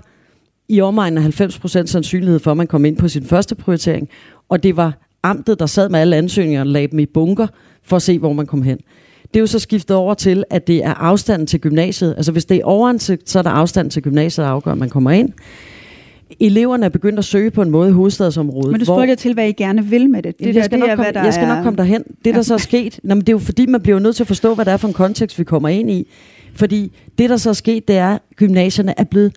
i 0.68 0.80
omegnen 0.80 1.24
af 1.24 1.40
90% 1.40 1.86
sandsynlighed 1.86 2.38
for, 2.38 2.50
at 2.50 2.56
man 2.56 2.66
kom 2.66 2.84
ind 2.84 2.96
på 2.96 3.08
sin 3.08 3.24
første 3.24 3.54
prioritering. 3.54 4.08
Og 4.48 4.62
det 4.62 4.76
var 4.76 4.98
amtet, 5.22 5.58
der 5.58 5.66
sad 5.66 5.88
med 5.88 6.00
alle 6.00 6.16
ansøgninger 6.16 6.60
og 6.60 6.66
lagde 6.66 6.88
dem 6.88 6.98
i 6.98 7.06
bunker, 7.06 7.46
for 7.82 7.96
at 7.96 8.02
se, 8.02 8.18
hvor 8.18 8.32
man 8.32 8.46
kom 8.46 8.62
hen. 8.62 8.78
Det 9.22 9.36
er 9.36 9.40
jo 9.40 9.46
så 9.46 9.58
skiftet 9.58 9.96
over 9.96 10.14
til, 10.14 10.44
at 10.50 10.66
det 10.66 10.84
er 10.84 10.94
afstanden 10.94 11.46
til 11.46 11.60
gymnasiet. 11.60 12.14
Altså 12.16 12.32
hvis 12.32 12.44
det 12.44 12.56
er 12.56 12.64
overansigt, 12.64 13.30
så 13.30 13.38
er 13.38 13.42
der 13.42 13.50
afstanden 13.50 13.90
til 13.90 14.02
gymnasiet, 14.02 14.44
der 14.44 14.50
afgør, 14.50 14.72
at 14.72 14.78
man 14.78 14.90
kommer 14.90 15.10
ind. 15.10 15.32
Eleverne 16.40 16.84
er 16.86 16.90
begyndt 16.90 17.18
at 17.18 17.24
søge 17.24 17.50
på 17.50 17.62
en 17.62 17.70
måde 17.70 17.88
i 17.88 17.92
hovedstadsområdet. 17.92 18.70
Men 18.70 18.80
du 18.80 18.84
hvor- 18.84 18.94
spurgte 18.94 19.10
jeg 19.10 19.18
til, 19.18 19.34
hvad 19.34 19.48
I 19.48 19.52
gerne 19.52 19.84
vil 19.84 20.10
med 20.10 20.22
det. 20.22 20.38
Det, 20.38 20.46
der, 20.46 20.52
jeg, 20.52 20.64
skal 20.64 20.80
det 20.80 20.88
nok 20.88 20.90
er, 20.90 20.96
komme, 20.96 21.12
der 21.12 21.24
jeg 21.24 21.34
skal 21.34 21.48
er... 21.48 21.54
nok 21.54 21.62
komme 21.62 21.76
derhen. 21.76 22.02
Det, 22.24 22.34
der 22.34 22.42
så 22.42 22.54
er 22.54 22.58
sket, 22.58 23.00
nå, 23.02 23.14
men 23.14 23.20
det 23.20 23.28
er 23.28 23.32
jo 23.32 23.38
fordi, 23.38 23.66
man 23.66 23.80
bliver 23.80 23.98
nødt 23.98 24.16
til 24.16 24.22
at 24.22 24.26
forstå, 24.26 24.54
hvad 24.54 24.64
det 24.64 24.72
er 24.72 24.76
for 24.76 24.88
en 24.88 24.94
kontekst, 24.94 25.38
vi 25.38 25.44
kommer 25.44 25.68
ind 25.68 25.90
i. 25.90 26.08
Fordi 26.54 26.92
det, 27.18 27.30
der 27.30 27.36
så 27.36 27.48
er 27.48 27.54
sket, 27.54 27.88
det 27.88 27.96
er, 27.96 28.08
at 28.14 28.20
gymnasierne 28.36 28.94
er 28.96 29.04
blevet 29.04 29.32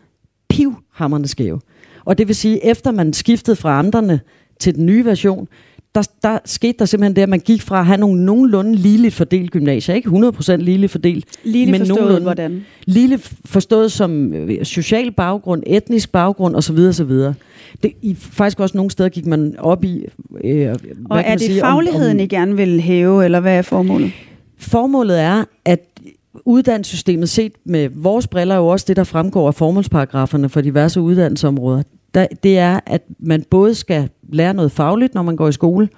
pivhammerne 0.49 1.27
skæve. 1.27 1.59
Og 2.05 2.17
det 2.17 2.27
vil 2.27 2.35
sige, 2.35 2.65
efter 2.65 2.91
man 2.91 3.13
skiftede 3.13 3.55
fra 3.55 3.79
amterne 3.79 4.19
til 4.59 4.75
den 4.75 4.85
nye 4.85 5.05
version, 5.05 5.47
der, 5.95 6.09
der 6.23 6.37
skete 6.45 6.75
der 6.79 6.85
simpelthen 6.85 7.15
det, 7.15 7.21
at 7.21 7.29
man 7.29 7.39
gik 7.39 7.61
fra 7.61 7.79
at 7.79 7.85
have 7.85 7.97
nogle 7.97 8.25
nogenlunde 8.25 8.75
ligeligt 8.75 9.13
fordelt 9.15 9.51
gymnasier. 9.51 9.95
Ikke 9.95 10.09
100% 10.09 10.55
ligeligt 10.55 10.91
fordelt, 10.91 11.25
Lige 11.43 11.65
men 11.71 11.79
forstået, 11.79 11.97
nogenlunde. 11.99 12.23
hvordan. 12.23 12.65
Lige 12.85 13.19
forstået 13.45 13.91
som 13.91 14.33
øh, 14.33 14.65
social 14.65 15.11
baggrund, 15.11 15.63
etnisk 15.67 16.11
baggrund 16.11 16.55
osv. 16.55 16.77
osv. 16.77 17.09
Det, 17.83 17.91
i, 18.01 18.15
faktisk 18.19 18.59
også 18.59 18.77
nogle 18.77 18.91
steder 18.91 19.09
gik 19.09 19.25
man 19.25 19.55
op 19.59 19.83
i... 19.83 20.05
Øh, 20.43 20.59
hvad 20.65 20.69
Og 20.69 20.77
kan 20.77 20.85
er 21.09 21.29
man 21.29 21.37
det 21.37 21.41
sige, 21.41 21.63
om- 21.63 21.67
fagligheden, 21.67 22.17
om, 22.19 22.23
I 22.23 22.27
gerne 22.27 22.55
vil 22.55 22.81
hæve, 22.81 23.25
eller 23.25 23.39
hvad 23.39 23.57
er 23.57 23.61
formålet? 23.61 24.11
Formålet 24.57 25.19
er, 25.21 25.43
at 25.65 25.79
uddannelsessystemet 26.45 27.29
set 27.29 27.51
med 27.65 27.89
vores 27.95 28.27
briller 28.27 28.55
er 28.55 28.59
jo 28.59 28.67
også 28.67 28.85
det, 28.87 28.95
der 28.95 29.03
fremgår 29.03 29.47
af 29.47 29.55
formålsparagraferne 29.55 30.49
for 30.49 30.61
diverse 30.61 31.01
uddannelsesområder. 31.01 31.83
Der, 32.13 32.27
det 32.43 32.57
er, 32.57 32.79
at 32.85 33.01
man 33.19 33.45
både 33.49 33.75
skal 33.75 34.09
lære 34.29 34.53
noget 34.53 34.71
fagligt, 34.71 35.15
når 35.15 35.21
man 35.21 35.35
går 35.35 35.47
i 35.47 35.51
skole, 35.51 35.89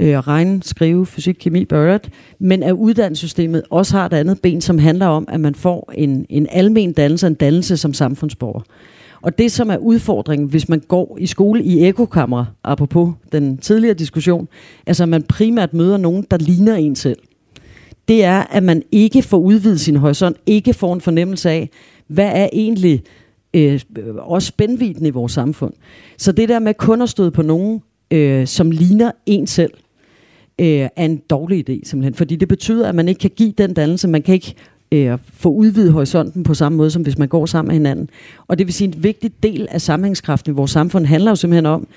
øh, 0.00 0.18
regne, 0.18 0.62
skrive, 0.62 1.06
fysik, 1.06 1.36
kemi, 1.40 1.64
børret, 1.64 2.10
men 2.38 2.62
at 2.62 2.72
uddannelsessystemet 2.72 3.62
også 3.70 3.96
har 3.96 4.06
et 4.06 4.12
andet 4.12 4.40
ben, 4.42 4.60
som 4.60 4.78
handler 4.78 5.06
om, 5.06 5.24
at 5.28 5.40
man 5.40 5.54
får 5.54 5.92
en, 5.94 6.26
en 6.28 6.46
almen 6.50 6.92
dannelse, 6.92 7.26
en 7.26 7.34
dannelse 7.34 7.76
som 7.76 7.94
samfundsborger. 7.94 8.60
Og 9.22 9.38
det, 9.38 9.52
som 9.52 9.70
er 9.70 9.76
udfordringen, 9.76 10.48
hvis 10.48 10.68
man 10.68 10.82
går 10.88 11.16
i 11.20 11.26
skole 11.26 11.62
i 11.62 11.84
ekokammer, 11.84 12.44
apropos 12.64 13.14
den 13.32 13.58
tidligere 13.58 13.94
diskussion, 13.94 14.48
altså 14.86 15.02
at 15.02 15.08
man 15.08 15.22
primært 15.22 15.74
møder 15.74 15.96
nogen, 15.96 16.26
der 16.30 16.36
ligner 16.36 16.74
en 16.74 16.96
selv, 16.96 17.18
det 18.08 18.24
er, 18.24 18.42
at 18.50 18.62
man 18.62 18.82
ikke 18.92 19.22
får 19.22 19.38
udvidet 19.38 19.80
sin 19.80 19.96
horisont, 19.96 20.36
ikke 20.46 20.74
får 20.74 20.94
en 20.94 21.00
fornemmelse 21.00 21.50
af, 21.50 21.70
hvad 22.08 22.30
er 22.34 22.48
egentlig 22.52 23.02
øh, 23.56 23.80
også 24.18 24.46
spændviden 24.46 25.06
i 25.06 25.10
vores 25.10 25.32
samfund. 25.32 25.72
Så 26.18 26.32
det 26.32 26.48
der 26.48 26.58
med 26.58 26.74
kun 26.74 27.02
at 27.02 27.08
støde 27.08 27.30
på 27.30 27.42
nogen, 27.42 27.82
øh, 28.10 28.46
som 28.46 28.70
ligner 28.70 29.10
en 29.26 29.46
selv, 29.46 29.72
øh, 30.58 30.66
er 30.66 31.04
en 31.04 31.16
dårlig 31.16 31.70
idé 31.70 31.80
simpelthen. 31.84 32.14
Fordi 32.14 32.36
det 32.36 32.48
betyder, 32.48 32.88
at 32.88 32.94
man 32.94 33.08
ikke 33.08 33.18
kan 33.18 33.30
give 33.36 33.52
den 33.58 33.74
dannelse, 33.74 34.08
man 34.08 34.22
kan 34.22 34.34
ikke 34.34 34.54
øh, 34.92 35.18
få 35.32 35.48
udvidet 35.48 35.92
horisonten 35.92 36.42
på 36.42 36.54
samme 36.54 36.78
måde, 36.78 36.90
som 36.90 37.02
hvis 37.02 37.18
man 37.18 37.28
går 37.28 37.46
sammen 37.46 37.68
med 37.68 37.74
hinanden. 37.74 38.10
Og 38.48 38.58
det 38.58 38.66
vil 38.66 38.74
sige, 38.74 38.88
at 38.88 38.94
en 38.94 39.02
vigtig 39.02 39.32
del 39.42 39.68
af 39.70 39.80
sammenhængskraften 39.80 40.52
i 40.52 40.54
vores 40.54 40.70
samfund 40.70 41.06
handler 41.06 41.30
jo 41.30 41.34
simpelthen 41.34 41.66
om, 41.66 41.88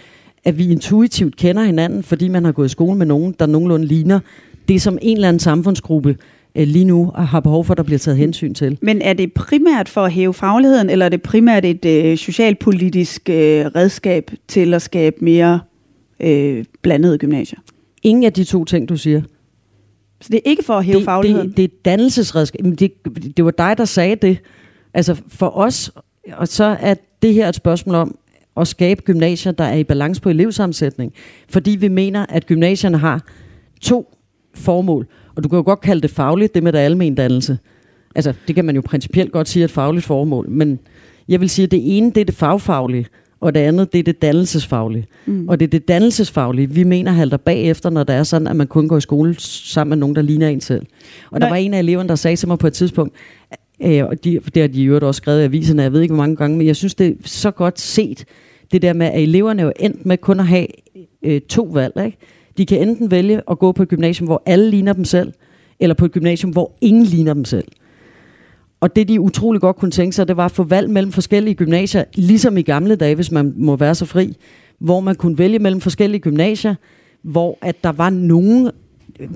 at 0.43 0.57
vi 0.57 0.71
intuitivt 0.71 1.35
kender 1.35 1.63
hinanden, 1.63 2.03
fordi 2.03 2.27
man 2.27 2.45
har 2.45 2.51
gået 2.51 2.65
i 2.65 2.69
skole 2.69 2.97
med 2.97 3.05
nogen, 3.05 3.35
der 3.39 3.45
nogenlunde 3.45 3.85
ligner 3.85 4.19
det, 4.67 4.81
som 4.81 4.97
en 5.01 5.17
eller 5.17 5.27
anden 5.27 5.39
samfundsgruppe 5.39 6.17
øh, 6.59 6.67
lige 6.67 6.85
nu 6.85 7.11
har 7.15 7.39
behov 7.39 7.65
for, 7.65 7.73
at 7.73 7.77
der 7.77 7.83
bliver 7.83 7.99
taget 7.99 8.17
hensyn 8.17 8.53
til. 8.53 8.77
Men 8.81 9.01
er 9.01 9.13
det 9.13 9.33
primært 9.33 9.89
for 9.89 10.01
at 10.01 10.11
hæve 10.11 10.33
fagligheden, 10.33 10.89
eller 10.89 11.05
er 11.05 11.09
det 11.09 11.21
primært 11.21 11.65
et 11.65 11.85
øh, 11.85 12.17
socialpolitisk 12.17 13.29
øh, 13.29 13.65
redskab 13.65 14.31
til 14.47 14.73
at 14.73 14.81
skabe 14.81 15.15
mere 15.21 15.59
øh, 16.19 16.65
blandede 16.81 17.17
gymnasier? 17.17 17.59
Ingen 18.03 18.23
af 18.23 18.33
de 18.33 18.43
to 18.43 18.65
ting, 18.65 18.89
du 18.89 18.97
siger. 18.97 19.21
Så 20.21 20.29
det 20.31 20.37
er 20.45 20.49
ikke 20.49 20.63
for 20.63 20.73
at 20.73 20.85
hæve 20.85 20.97
det, 20.97 21.05
fagligheden? 21.05 21.47
det, 21.47 21.57
det 21.57 21.63
er 21.63 21.69
dannelsesredskab. 21.85 22.65
Men 22.65 22.75
Det, 22.75 22.91
det 23.37 23.45
var 23.45 23.51
dig, 23.51 23.77
der 23.77 23.85
sagde 23.85 24.15
det. 24.15 24.37
Altså 24.93 25.15
for 25.27 25.57
os, 25.57 25.91
og 26.33 26.47
så 26.47 26.77
er 26.79 26.95
det 27.21 27.33
her 27.33 27.49
et 27.49 27.55
spørgsmål 27.55 27.95
om 27.95 28.17
at 28.57 28.67
skabe 28.67 29.01
gymnasier, 29.01 29.51
der 29.51 29.63
er 29.63 29.75
i 29.75 29.83
balance 29.83 30.21
på 30.21 30.29
elevsammensætning. 30.29 31.13
Fordi 31.49 31.71
vi 31.71 31.87
mener, 31.87 32.25
at 32.29 32.45
gymnasierne 32.45 32.97
har 32.97 33.25
to 33.81 34.13
formål. 34.55 35.07
Og 35.39 35.43
du 35.43 35.49
kan 35.49 35.57
jo 35.57 35.63
godt 35.63 35.81
kalde 35.81 36.01
det 36.01 36.09
fagligt, 36.09 36.55
det 36.55 36.63
med 36.63 36.73
det 36.73 36.79
almen 36.79 37.15
dannelse. 37.15 37.57
Altså, 38.15 38.33
det 38.47 38.55
kan 38.55 38.65
man 38.65 38.75
jo 38.75 38.81
principielt 38.81 39.31
godt 39.31 39.49
sige 39.49 39.63
er 39.63 39.65
et 39.65 39.71
fagligt 39.71 40.05
formål. 40.05 40.49
Men 40.49 40.79
jeg 41.27 41.41
vil 41.41 41.49
sige, 41.49 41.63
at 41.63 41.71
det 41.71 41.97
ene, 41.97 42.11
det 42.11 42.21
er 42.21 42.25
det 42.25 42.35
fagfaglige, 42.35 43.05
og 43.39 43.55
det 43.55 43.59
andet, 43.59 43.93
det 43.93 43.99
er 43.99 44.03
det 44.03 44.21
dannelsesfaglige. 44.21 45.07
Mm. 45.25 45.49
Og 45.49 45.59
det 45.59 45.65
er 45.65 45.69
det 45.69 45.87
dannelsesfaglige, 45.87 46.69
vi 46.69 46.83
mener 46.83 47.11
halter 47.11 47.37
bagefter, 47.37 47.89
når 47.89 48.03
det 48.03 48.15
er 48.15 48.23
sådan, 48.23 48.47
at 48.47 48.55
man 48.55 48.67
kun 48.67 48.87
går 48.87 48.97
i 48.97 49.01
skole 49.01 49.35
sammen 49.39 49.89
med 49.89 49.97
nogen, 49.97 50.15
der 50.15 50.21
ligner 50.21 50.47
en 50.47 50.61
selv. 50.61 50.85
Og 51.31 51.41
der 51.41 51.47
Nej. 51.47 51.49
var 51.49 51.55
en 51.55 51.73
af 51.73 51.79
eleverne, 51.79 52.09
der 52.09 52.15
sagde 52.15 52.35
til 52.35 52.47
mig 52.47 52.59
på 52.59 52.67
et 52.67 52.73
tidspunkt, 52.73 53.15
øh, 53.83 54.05
og 54.05 54.23
de, 54.23 54.39
det 54.53 54.61
har 54.61 54.67
de 54.67 54.81
jo 54.81 54.99
også 55.01 55.17
skrevet 55.17 55.41
i 55.41 55.43
aviserne, 55.43 55.83
jeg 55.83 55.93
ved 55.93 56.01
ikke 56.01 56.13
hvor 56.13 56.23
mange 56.23 56.35
gange, 56.35 56.57
men 56.57 56.67
jeg 56.67 56.75
synes, 56.75 56.95
det 56.95 57.07
er 57.07 57.13
så 57.25 57.51
godt 57.51 57.79
set, 57.79 58.25
det 58.71 58.81
der 58.81 58.93
med, 58.93 59.07
at 59.07 59.23
eleverne 59.23 59.61
er 59.61 59.65
jo 59.65 59.71
endt 59.79 60.05
med 60.05 60.17
kun 60.17 60.39
at 60.39 60.47
have 60.47 60.67
øh, 61.23 61.41
to 61.41 61.63
valg. 61.63 61.93
Ikke? 62.05 62.17
De 62.59 62.65
kan 62.65 62.89
enten 62.89 63.11
vælge 63.11 63.41
at 63.51 63.59
gå 63.59 63.71
på 63.71 63.83
et 63.83 63.89
gymnasium, 63.89 64.27
hvor 64.27 64.43
alle 64.45 64.69
ligner 64.69 64.93
dem 64.93 65.05
selv, 65.05 65.33
eller 65.79 65.93
på 65.93 66.05
et 66.05 66.11
gymnasium, 66.11 66.51
hvor 66.51 66.71
ingen 66.81 67.03
ligner 67.03 67.33
dem 67.33 67.45
selv. 67.45 67.67
Og 68.79 68.95
det, 68.95 69.07
de 69.07 69.21
utrolig 69.21 69.61
godt 69.61 69.75
kunne 69.75 69.91
tænke 69.91 70.15
sig, 70.15 70.27
det 70.27 70.37
var 70.37 70.45
at 70.45 70.51
få 70.51 70.63
valg 70.63 70.89
mellem 70.89 71.11
forskellige 71.11 71.53
gymnasier, 71.53 72.03
ligesom 72.15 72.57
i 72.57 72.61
gamle 72.61 72.95
dage, 72.95 73.15
hvis 73.15 73.31
man 73.31 73.53
må 73.57 73.75
være 73.75 73.95
så 73.95 74.05
fri, 74.05 74.37
hvor 74.79 74.99
man 74.99 75.15
kunne 75.15 75.37
vælge 75.37 75.59
mellem 75.59 75.81
forskellige 75.81 76.21
gymnasier, 76.21 76.75
hvor 77.23 77.57
at 77.61 77.83
der 77.83 77.91
var 77.91 78.09
nogen 78.09 78.71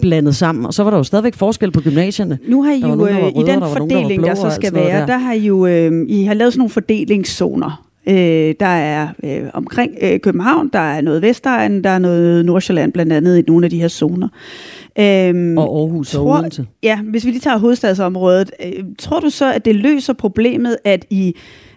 blandet 0.02 0.36
sammen, 0.36 0.66
og 0.66 0.74
så 0.74 0.84
var 0.84 0.90
der 0.90 0.98
jo 0.98 1.04
stadigvæk 1.04 1.34
forskel 1.34 1.72
på 1.72 1.82
gymnasierne. 1.82 2.40
Nu 2.48 2.64
har 2.64 2.72
I 2.72 2.80
jo 2.80 2.88
nogen, 2.88 3.00
der 3.14 3.20
var 3.20 3.28
øh, 3.28 3.32
i 3.32 3.38
den 3.38 3.46
der 3.46 3.60
var 3.60 3.78
nogen, 3.78 3.90
der 3.90 3.96
fordeling, 3.96 4.24
der 4.24 4.36
så 4.36 4.50
skal 4.50 4.74
være, 4.74 5.00
der. 5.00 5.06
der 5.06 5.18
har 5.18 5.34
I 5.34 5.46
jo 5.46 5.66
øh, 5.66 6.06
I 6.08 6.24
har 6.24 6.34
lavet 6.34 6.54
sådan 6.54 6.60
nogle 6.60 6.70
fordelingszoner. 6.70 7.86
Øh, 8.10 8.56
der 8.60 8.66
er 8.66 9.08
øh, 9.24 9.42
omkring 9.54 9.92
øh, 10.02 10.20
København, 10.20 10.70
der 10.74 10.80
er 10.80 11.02
noget 11.02 11.22
Vestegn, 11.22 11.84
der 11.84 11.89
er 11.89 12.00
noget 12.00 12.46
Nordsjælland, 12.46 12.94
blandt 12.94 13.13
andet 13.13 13.38
i 13.39 13.42
nogle 13.48 13.66
af 13.66 13.70
de 13.70 13.80
her 13.82 13.88
zoner. 13.88 14.28
Øhm, 15.00 15.58
Og 15.58 15.80
Aarhus 15.80 16.13
og 16.16 16.22
tror- 16.24 16.38
Odense. 16.39 16.66
Ja, 16.84 17.00
hvis 17.02 17.26
vi 17.26 17.30
lige 17.32 17.39
tager 17.42 17.58
hovedstadsområdet, 17.58 18.52
øh, 18.66 18.84
tror 19.00 19.20
du 19.20 19.30
så, 19.30 19.54
at 19.54 19.66
det 19.66 19.76
løser 19.76 20.13
problemet, 20.13 20.78
at 20.84 21.06
I, 21.10 21.36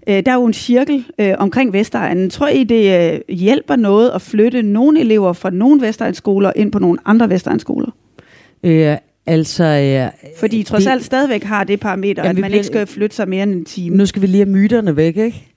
øh, 0.08 0.22
der 0.26 0.32
er 0.32 0.34
jo 0.34 0.44
en 0.46 0.52
cirkel 0.52 1.04
øh, 1.18 1.34
omkring 1.38 1.72
Vestegnen. 1.72 2.30
Tror 2.30 2.48
I, 2.48 2.64
det 2.64 3.12
øh, 3.28 3.36
hjælper 3.36 3.76
noget 3.76 4.10
at 4.10 4.22
flytte 4.22 4.62
nogle 4.62 5.00
elever 5.00 5.32
fra 5.32 5.50
nogle 5.50 5.80
Vestegnsskoler 5.80 6.52
ind 6.56 6.72
på 6.72 6.78
nogle 6.78 6.98
andre 7.04 7.30
Vestegnsskoler? 7.30 7.90
Øh, 8.64 8.96
altså, 9.26 9.64
øh, 9.64 10.30
Fordi 10.40 10.58
I 10.58 10.62
trods 10.62 10.84
det- 10.84 10.90
alt 10.90 11.04
stadigvæk 11.04 11.42
har 11.44 11.64
det 11.64 11.80
parameter, 11.80 12.22
Jamen, 12.22 12.36
at 12.36 12.40
man 12.40 12.48
bliver- 12.48 12.58
ikke 12.58 12.66
skal 12.66 12.86
flytte 12.86 13.16
sig 13.16 13.28
mere 13.28 13.42
end 13.42 13.54
en 13.54 13.64
time. 13.64 13.96
Nu 13.96 14.06
skal 14.06 14.22
vi 14.22 14.26
lige 14.26 14.44
have 14.44 14.52
myterne 14.52 14.96
væk, 14.96 15.16
ikke? 15.16 15.48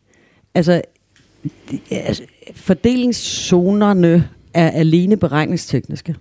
Altså, 0.55 0.81
altså, 1.91 2.23
fordelingszonerne 2.55 4.29
er 4.53 4.69
alene 4.69 5.17
beregningstekniske. 5.17 6.15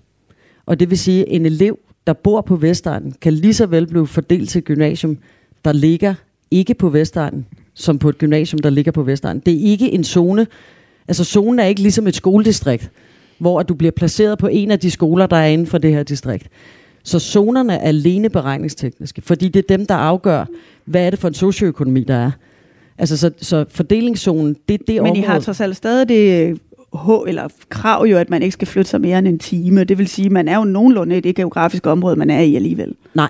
Og 0.66 0.80
det 0.80 0.90
vil 0.90 0.98
sige, 0.98 1.20
at 1.20 1.26
en 1.28 1.46
elev, 1.46 1.78
der 2.06 2.12
bor 2.12 2.40
på 2.40 2.56
Vestegnen, 2.56 3.14
kan 3.20 3.32
lige 3.32 3.54
så 3.54 3.66
vel 3.66 3.86
blive 3.86 4.06
fordelt 4.06 4.50
til 4.50 4.58
et 4.58 4.64
gymnasium, 4.64 5.18
der 5.64 5.72
ligger 5.72 6.14
ikke 6.50 6.74
på 6.74 6.88
Vestegnen, 6.88 7.46
som 7.74 7.98
på 7.98 8.08
et 8.08 8.18
gymnasium, 8.18 8.58
der 8.58 8.70
ligger 8.70 8.92
på 8.92 9.02
Vestegnen. 9.02 9.42
Det 9.46 9.54
er 9.54 9.70
ikke 9.70 9.92
en 9.92 10.04
zone. 10.04 10.46
Altså, 11.08 11.24
zonen 11.24 11.58
er 11.58 11.64
ikke 11.64 11.82
ligesom 11.82 12.06
et 12.06 12.14
skoledistrikt, 12.14 12.90
hvor 13.38 13.62
du 13.62 13.74
bliver 13.74 13.90
placeret 13.90 14.38
på 14.38 14.46
en 14.46 14.70
af 14.70 14.78
de 14.78 14.90
skoler, 14.90 15.26
der 15.26 15.36
er 15.36 15.46
inden 15.46 15.66
for 15.66 15.78
det 15.78 15.92
her 15.92 16.02
distrikt. 16.02 16.48
Så 17.02 17.18
zonerne 17.18 17.72
er 17.72 17.78
alene 17.78 18.28
beregningstekniske, 18.28 19.22
fordi 19.22 19.48
det 19.48 19.64
er 19.70 19.76
dem, 19.76 19.86
der 19.86 19.94
afgør, 19.94 20.44
hvad 20.84 21.06
er 21.06 21.10
det 21.10 21.18
for 21.18 21.28
en 21.28 21.34
socioøkonomi, 21.34 22.04
der 22.04 22.14
er. 22.14 22.30
Altså, 22.98 23.16
så, 23.16 23.30
så 23.40 23.64
fordelingszonen, 23.68 24.56
det 24.68 24.74
er 24.74 24.78
det 24.78 24.88
Men 24.88 24.98
område. 25.00 25.18
I 25.18 25.22
har 25.22 25.40
trods 25.40 25.60
alt 25.60 25.76
stadig 25.76 26.08
det 26.08 26.48
øh, 26.48 26.56
H, 26.94 27.10
eller 27.28 27.48
krav 27.68 28.06
jo, 28.06 28.18
at 28.18 28.30
man 28.30 28.42
ikke 28.42 28.52
skal 28.52 28.68
flytte 28.68 28.90
sig 28.90 29.00
mere 29.00 29.18
end 29.18 29.28
en 29.28 29.38
time. 29.38 29.84
Det 29.84 29.98
vil 29.98 30.08
sige, 30.08 30.26
at 30.26 30.32
man 30.32 30.48
er 30.48 30.56
jo 30.56 30.64
nogenlunde 30.64 31.16
i 31.16 31.20
det 31.20 31.36
geografiske 31.36 31.90
område, 31.90 32.16
man 32.16 32.30
er 32.30 32.40
i 32.40 32.56
alligevel. 32.56 32.94
Nej, 33.14 33.28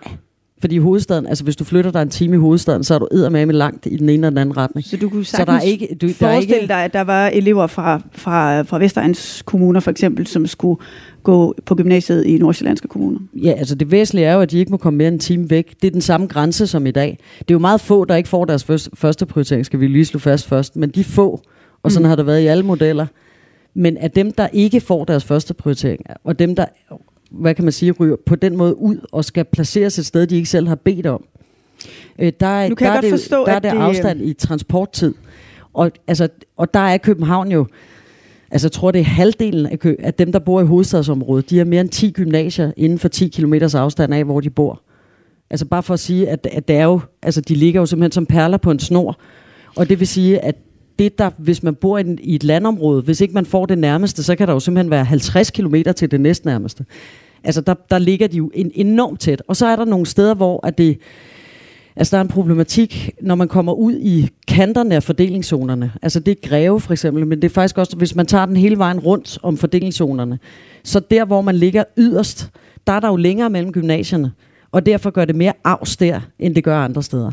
fordi 0.60 0.74
i 0.74 0.78
hovedstaden, 0.78 1.26
altså 1.26 1.44
hvis 1.44 1.56
du 1.56 1.64
flytter 1.64 1.90
dig 1.90 2.02
en 2.02 2.08
time 2.08 2.36
i 2.36 2.38
hovedstaden, 2.38 2.84
så 2.84 2.94
er 2.94 2.98
du 2.98 3.08
eddermame 3.12 3.52
langt 3.52 3.86
i 3.86 3.96
den 3.96 4.08
ene 4.08 4.12
eller 4.12 4.30
den 4.30 4.38
anden 4.38 4.56
retning. 4.56 4.86
Så 4.86 4.96
du 4.96 5.08
kunne 5.08 5.24
Så 5.24 5.44
der 5.44 5.52
er 5.52 5.60
ikke, 5.60 5.96
du, 6.00 6.06
der 6.06 6.12
er 6.12 6.16
forestille 6.32 6.56
ikke, 6.56 6.68
dig, 6.68 6.84
at 6.84 6.92
der 6.92 7.00
var 7.00 7.28
elever 7.28 7.66
fra, 7.66 8.00
fra, 8.12 8.62
fra 8.62 8.78
Vestegns 8.78 9.42
kommuner 9.46 9.80
for 9.80 9.90
eksempel, 9.90 10.26
som 10.26 10.46
skulle 10.46 10.80
gå 11.22 11.54
på 11.66 11.74
gymnasiet 11.74 12.24
i 12.24 12.38
Nordsjællandske 12.38 12.88
kommuner. 12.88 13.18
Ja, 13.34 13.50
altså 13.50 13.74
det 13.74 13.90
væsentlige 13.90 14.26
er 14.26 14.34
jo, 14.34 14.40
at 14.40 14.50
de 14.50 14.58
ikke 14.58 14.70
må 14.70 14.76
komme 14.76 14.96
mere 14.96 15.08
end 15.08 15.14
en 15.14 15.20
time 15.20 15.50
væk. 15.50 15.74
Det 15.82 15.86
er 15.88 15.92
den 15.92 16.00
samme 16.00 16.26
grænse 16.26 16.66
som 16.66 16.86
i 16.86 16.90
dag. 16.90 17.18
Det 17.38 17.50
er 17.50 17.54
jo 17.54 17.58
meget 17.58 17.80
få, 17.80 18.04
der 18.04 18.14
ikke 18.16 18.28
får 18.28 18.44
deres 18.44 18.64
første, 18.64 18.90
første 18.94 19.26
prioritering, 19.26 19.66
skal 19.66 19.80
vi 19.80 19.86
lige 19.86 20.04
slå 20.04 20.20
fast 20.20 20.46
først. 20.48 20.76
Men 20.76 20.90
de 20.90 21.04
få, 21.04 21.42
og 21.82 21.92
sådan 21.92 22.04
Mm. 22.04 22.08
har 22.08 22.16
det 22.16 22.26
været 22.26 22.40
i 22.40 22.46
alle 22.46 22.64
modeller. 22.64 23.06
Men 23.74 23.96
af 23.96 24.10
dem, 24.10 24.32
der 24.32 24.48
ikke 24.52 24.80
får 24.80 25.04
deres 25.04 25.24
første 25.24 25.54
prioritering, 25.54 26.00
og 26.24 26.38
dem, 26.38 26.56
der, 26.56 26.64
hvad 27.30 27.54
kan 27.54 27.64
man 27.64 27.72
sige, 27.72 27.92
ryger 27.92 28.16
på 28.26 28.36
den 28.36 28.56
måde 28.56 28.78
ud 28.78 28.98
og 29.12 29.24
skal 29.24 29.44
placeres 29.44 29.98
et 29.98 30.06
sted, 30.06 30.26
de 30.26 30.36
ikke 30.36 30.48
selv 30.48 30.68
har 30.68 30.74
bedt 30.74 31.06
om, 31.06 31.24
øh, 32.18 32.32
der, 32.40 32.46
er- 32.46 32.68
Nu 32.68 32.74
kan 32.74 32.84
der, 32.86 32.92
jeg 32.92 32.96
er 32.96 33.00
det, 33.00 33.10
forstå, 33.10 33.44
der 33.46 33.52
er 33.52 33.58
det 33.58 33.72
det- 33.72 33.78
afstand 33.78 34.22
i 34.22 34.32
transporttid. 34.32 35.14
Og, 35.74 35.90
altså, 36.06 36.28
og 36.56 36.74
der 36.74 36.80
er 36.80 36.98
København 36.98 37.52
jo, 37.52 37.66
altså 38.50 38.66
jeg 38.66 38.72
tror 38.72 38.90
det 38.90 38.98
er 39.00 39.04
halvdelen 39.04 39.66
af, 39.66 39.78
kø, 39.78 39.94
af 39.98 40.14
dem, 40.14 40.32
der 40.32 40.38
bor 40.38 40.60
i 40.60 40.64
hovedstadsområdet, 40.64 41.50
de 41.50 41.58
har 41.58 41.64
mere 41.64 41.80
end 41.80 41.88
10 41.88 42.10
gymnasier 42.10 42.72
inden 42.76 42.98
for 42.98 43.08
10 43.08 43.28
km 43.28 43.54
afstand 43.54 44.14
af, 44.14 44.24
hvor 44.24 44.40
de 44.40 44.50
bor. 44.50 44.80
Altså 45.50 45.66
bare 45.66 45.82
for 45.82 45.94
at 45.94 46.00
sige, 46.00 46.28
at, 46.28 46.46
at 46.52 46.68
det 46.68 46.76
er 46.76 46.84
jo, 46.84 47.00
altså 47.22 47.40
de 47.40 47.54
ligger 47.54 47.80
jo 47.80 47.86
simpelthen 47.86 48.12
som 48.12 48.26
perler 48.26 48.56
på 48.56 48.70
en 48.70 48.78
snor. 48.78 49.18
Og 49.76 49.88
det 49.88 49.98
vil 50.00 50.06
sige, 50.08 50.44
at 50.44 50.54
det 50.98 51.18
der, 51.18 51.30
hvis 51.38 51.62
man 51.62 51.74
bor 51.74 51.98
i, 51.98 52.16
i 52.20 52.34
et 52.34 52.44
landområde, 52.44 53.02
hvis 53.02 53.20
ikke 53.20 53.34
man 53.34 53.46
får 53.46 53.66
det 53.66 53.78
nærmeste, 53.78 54.22
så 54.22 54.36
kan 54.36 54.48
der 54.48 54.52
jo 54.52 54.60
simpelthen 54.60 54.90
være 54.90 55.04
50 55.04 55.50
km 55.50 55.74
til 55.96 56.10
det 56.10 56.20
næstnærmeste. 56.20 56.84
Altså 57.44 57.60
der, 57.60 57.74
der 57.90 57.98
ligger 57.98 58.28
de 58.28 58.36
jo 58.36 58.50
en, 58.54 58.70
enormt 58.74 59.20
tæt. 59.20 59.42
Og 59.48 59.56
så 59.56 59.66
er 59.66 59.76
der 59.76 59.84
nogle 59.84 60.06
steder, 60.06 60.34
hvor 60.34 60.66
at 60.66 60.78
det, 60.78 60.98
altså 61.96 62.16
der 62.16 62.18
er 62.18 62.24
en 62.24 62.28
problematik, 62.28 63.10
når 63.22 63.34
man 63.34 63.48
kommer 63.48 63.72
ud 63.72 63.94
i 63.94 64.28
kanterne 64.48 64.94
af 64.94 65.02
fordelingszonerne. 65.02 65.92
Altså 66.02 66.20
det 66.20 66.32
er 66.32 66.48
Greve 66.48 66.80
for 66.80 66.92
eksempel, 66.92 67.26
men 67.26 67.42
det 67.42 67.48
er 67.48 67.54
faktisk 67.54 67.78
også, 67.78 67.96
hvis 67.96 68.14
man 68.14 68.26
tager 68.26 68.46
den 68.46 68.56
hele 68.56 68.78
vejen 68.78 68.98
rundt 69.00 69.38
om 69.42 69.56
fordelingszonerne. 69.56 70.38
Så 70.84 71.00
der, 71.00 71.24
hvor 71.24 71.40
man 71.40 71.54
ligger 71.54 71.84
yderst, 71.96 72.50
der 72.86 72.92
er 72.92 73.00
der 73.00 73.08
jo 73.08 73.16
længere 73.16 73.50
mellem 73.50 73.72
gymnasierne. 73.72 74.32
Og 74.72 74.86
derfor 74.86 75.10
gør 75.10 75.24
det 75.24 75.36
mere 75.36 75.52
afs 75.64 75.96
der, 75.96 76.20
end 76.38 76.54
det 76.54 76.64
gør 76.64 76.78
andre 76.78 77.02
steder. 77.02 77.32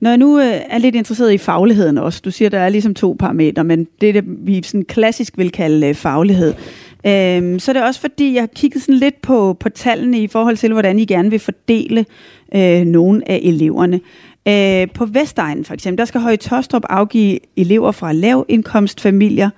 Når 0.00 0.10
jeg 0.10 0.18
nu 0.18 0.38
øh, 0.38 0.60
er 0.70 0.78
lidt 0.78 0.94
interesseret 0.94 1.32
i 1.32 1.38
fagligheden 1.38 1.98
også, 1.98 2.20
du 2.24 2.30
siger, 2.30 2.48
der 2.48 2.58
er 2.58 2.68
ligesom 2.68 2.94
to 2.94 3.16
parametre, 3.18 3.64
men 3.64 3.86
det 4.00 4.08
er 4.08 4.12
det, 4.12 4.24
vi 4.26 4.62
sådan 4.62 4.84
klassisk 4.84 5.38
vil 5.38 5.52
kalde 5.52 5.86
øh, 5.86 5.94
faglighed. 5.94 6.54
Øhm, 7.06 7.58
så 7.58 7.70
er 7.70 7.72
det 7.72 7.82
også 7.82 8.00
fordi, 8.00 8.34
jeg 8.34 8.42
har 8.42 8.48
kigget 8.54 8.82
sådan 8.82 8.94
lidt 8.94 9.22
på, 9.22 9.56
på 9.60 9.68
tallene 9.68 10.18
i 10.18 10.26
forhold 10.26 10.56
til, 10.56 10.72
hvordan 10.72 10.98
I 10.98 11.04
gerne 11.04 11.30
vil 11.30 11.38
fordele 11.38 12.06
øh, 12.54 12.84
nogle 12.84 13.30
af 13.30 13.40
eleverne. 13.42 14.00
Øh, 14.48 14.88
på 14.94 15.06
Vestegnen 15.06 15.64
for 15.64 15.74
eksempel, 15.74 15.98
der 15.98 16.04
skal 16.04 16.20
Høje 16.20 16.36
Tostrup 16.36 16.82
afgive 16.88 17.38
elever 17.56 17.92
fra 17.92 18.12
lavindkomstfamilier, 18.12 19.50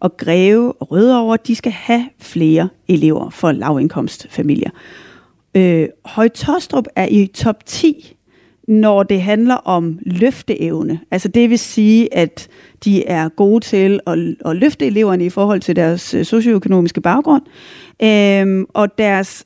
og 0.00 0.16
Greve 0.16 0.72
og 0.72 0.90
Rødovre, 0.92 1.38
de 1.46 1.54
skal 1.54 1.72
have 1.72 2.08
flere 2.20 2.68
elever 2.88 3.30
fra 3.30 3.52
lavindkomstfamilier. 3.52 4.70
Øh, 5.54 5.88
Høje 6.04 6.28
Tostrup 6.28 6.84
er 6.96 7.06
i 7.10 7.26
top 7.26 7.66
10 7.66 8.17
når 8.68 9.02
det 9.02 9.22
handler 9.22 9.54
om 9.54 9.98
løfteevne. 10.02 11.00
Altså 11.10 11.28
det 11.28 11.50
vil 11.50 11.58
sige, 11.58 12.14
at 12.14 12.48
de 12.84 13.06
er 13.06 13.28
gode 13.28 13.64
til 13.64 14.00
at, 14.06 14.18
at 14.44 14.56
løfte 14.56 14.86
eleverne 14.86 15.24
i 15.24 15.30
forhold 15.30 15.60
til 15.60 15.76
deres 15.76 16.14
øh, 16.14 16.24
socioøkonomiske 16.24 17.00
baggrund, 17.00 17.42
øhm, 18.02 18.66
og 18.68 18.98
deres 18.98 19.44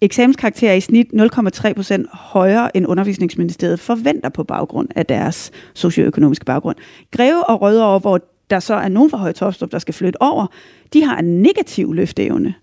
eksamenskarakter 0.00 0.70
er 0.70 0.74
i 0.74 0.80
snit 0.80 1.06
0,3 1.14 1.72
procent 1.72 2.06
højere 2.12 2.76
end 2.76 2.86
undervisningsministeriet 2.86 3.80
forventer 3.80 4.28
på 4.28 4.44
baggrund 4.44 4.88
af 4.96 5.06
deres 5.06 5.50
socioøkonomiske 5.74 6.44
baggrund. 6.44 6.76
Greve 7.10 7.44
og 7.44 7.62
Rødovre, 7.62 7.98
hvor 7.98 8.20
der 8.50 8.60
så 8.60 8.74
er 8.74 8.88
nogen 8.88 9.10
fra 9.10 9.18
Høje 9.18 9.32
Tostrup, 9.32 9.72
der 9.72 9.78
skal 9.78 9.94
flytte 9.94 10.22
over, 10.22 10.46
de 10.92 11.04
har 11.04 11.18
en 11.18 11.42
negativ 11.42 11.94
løfteevne, 11.94 12.54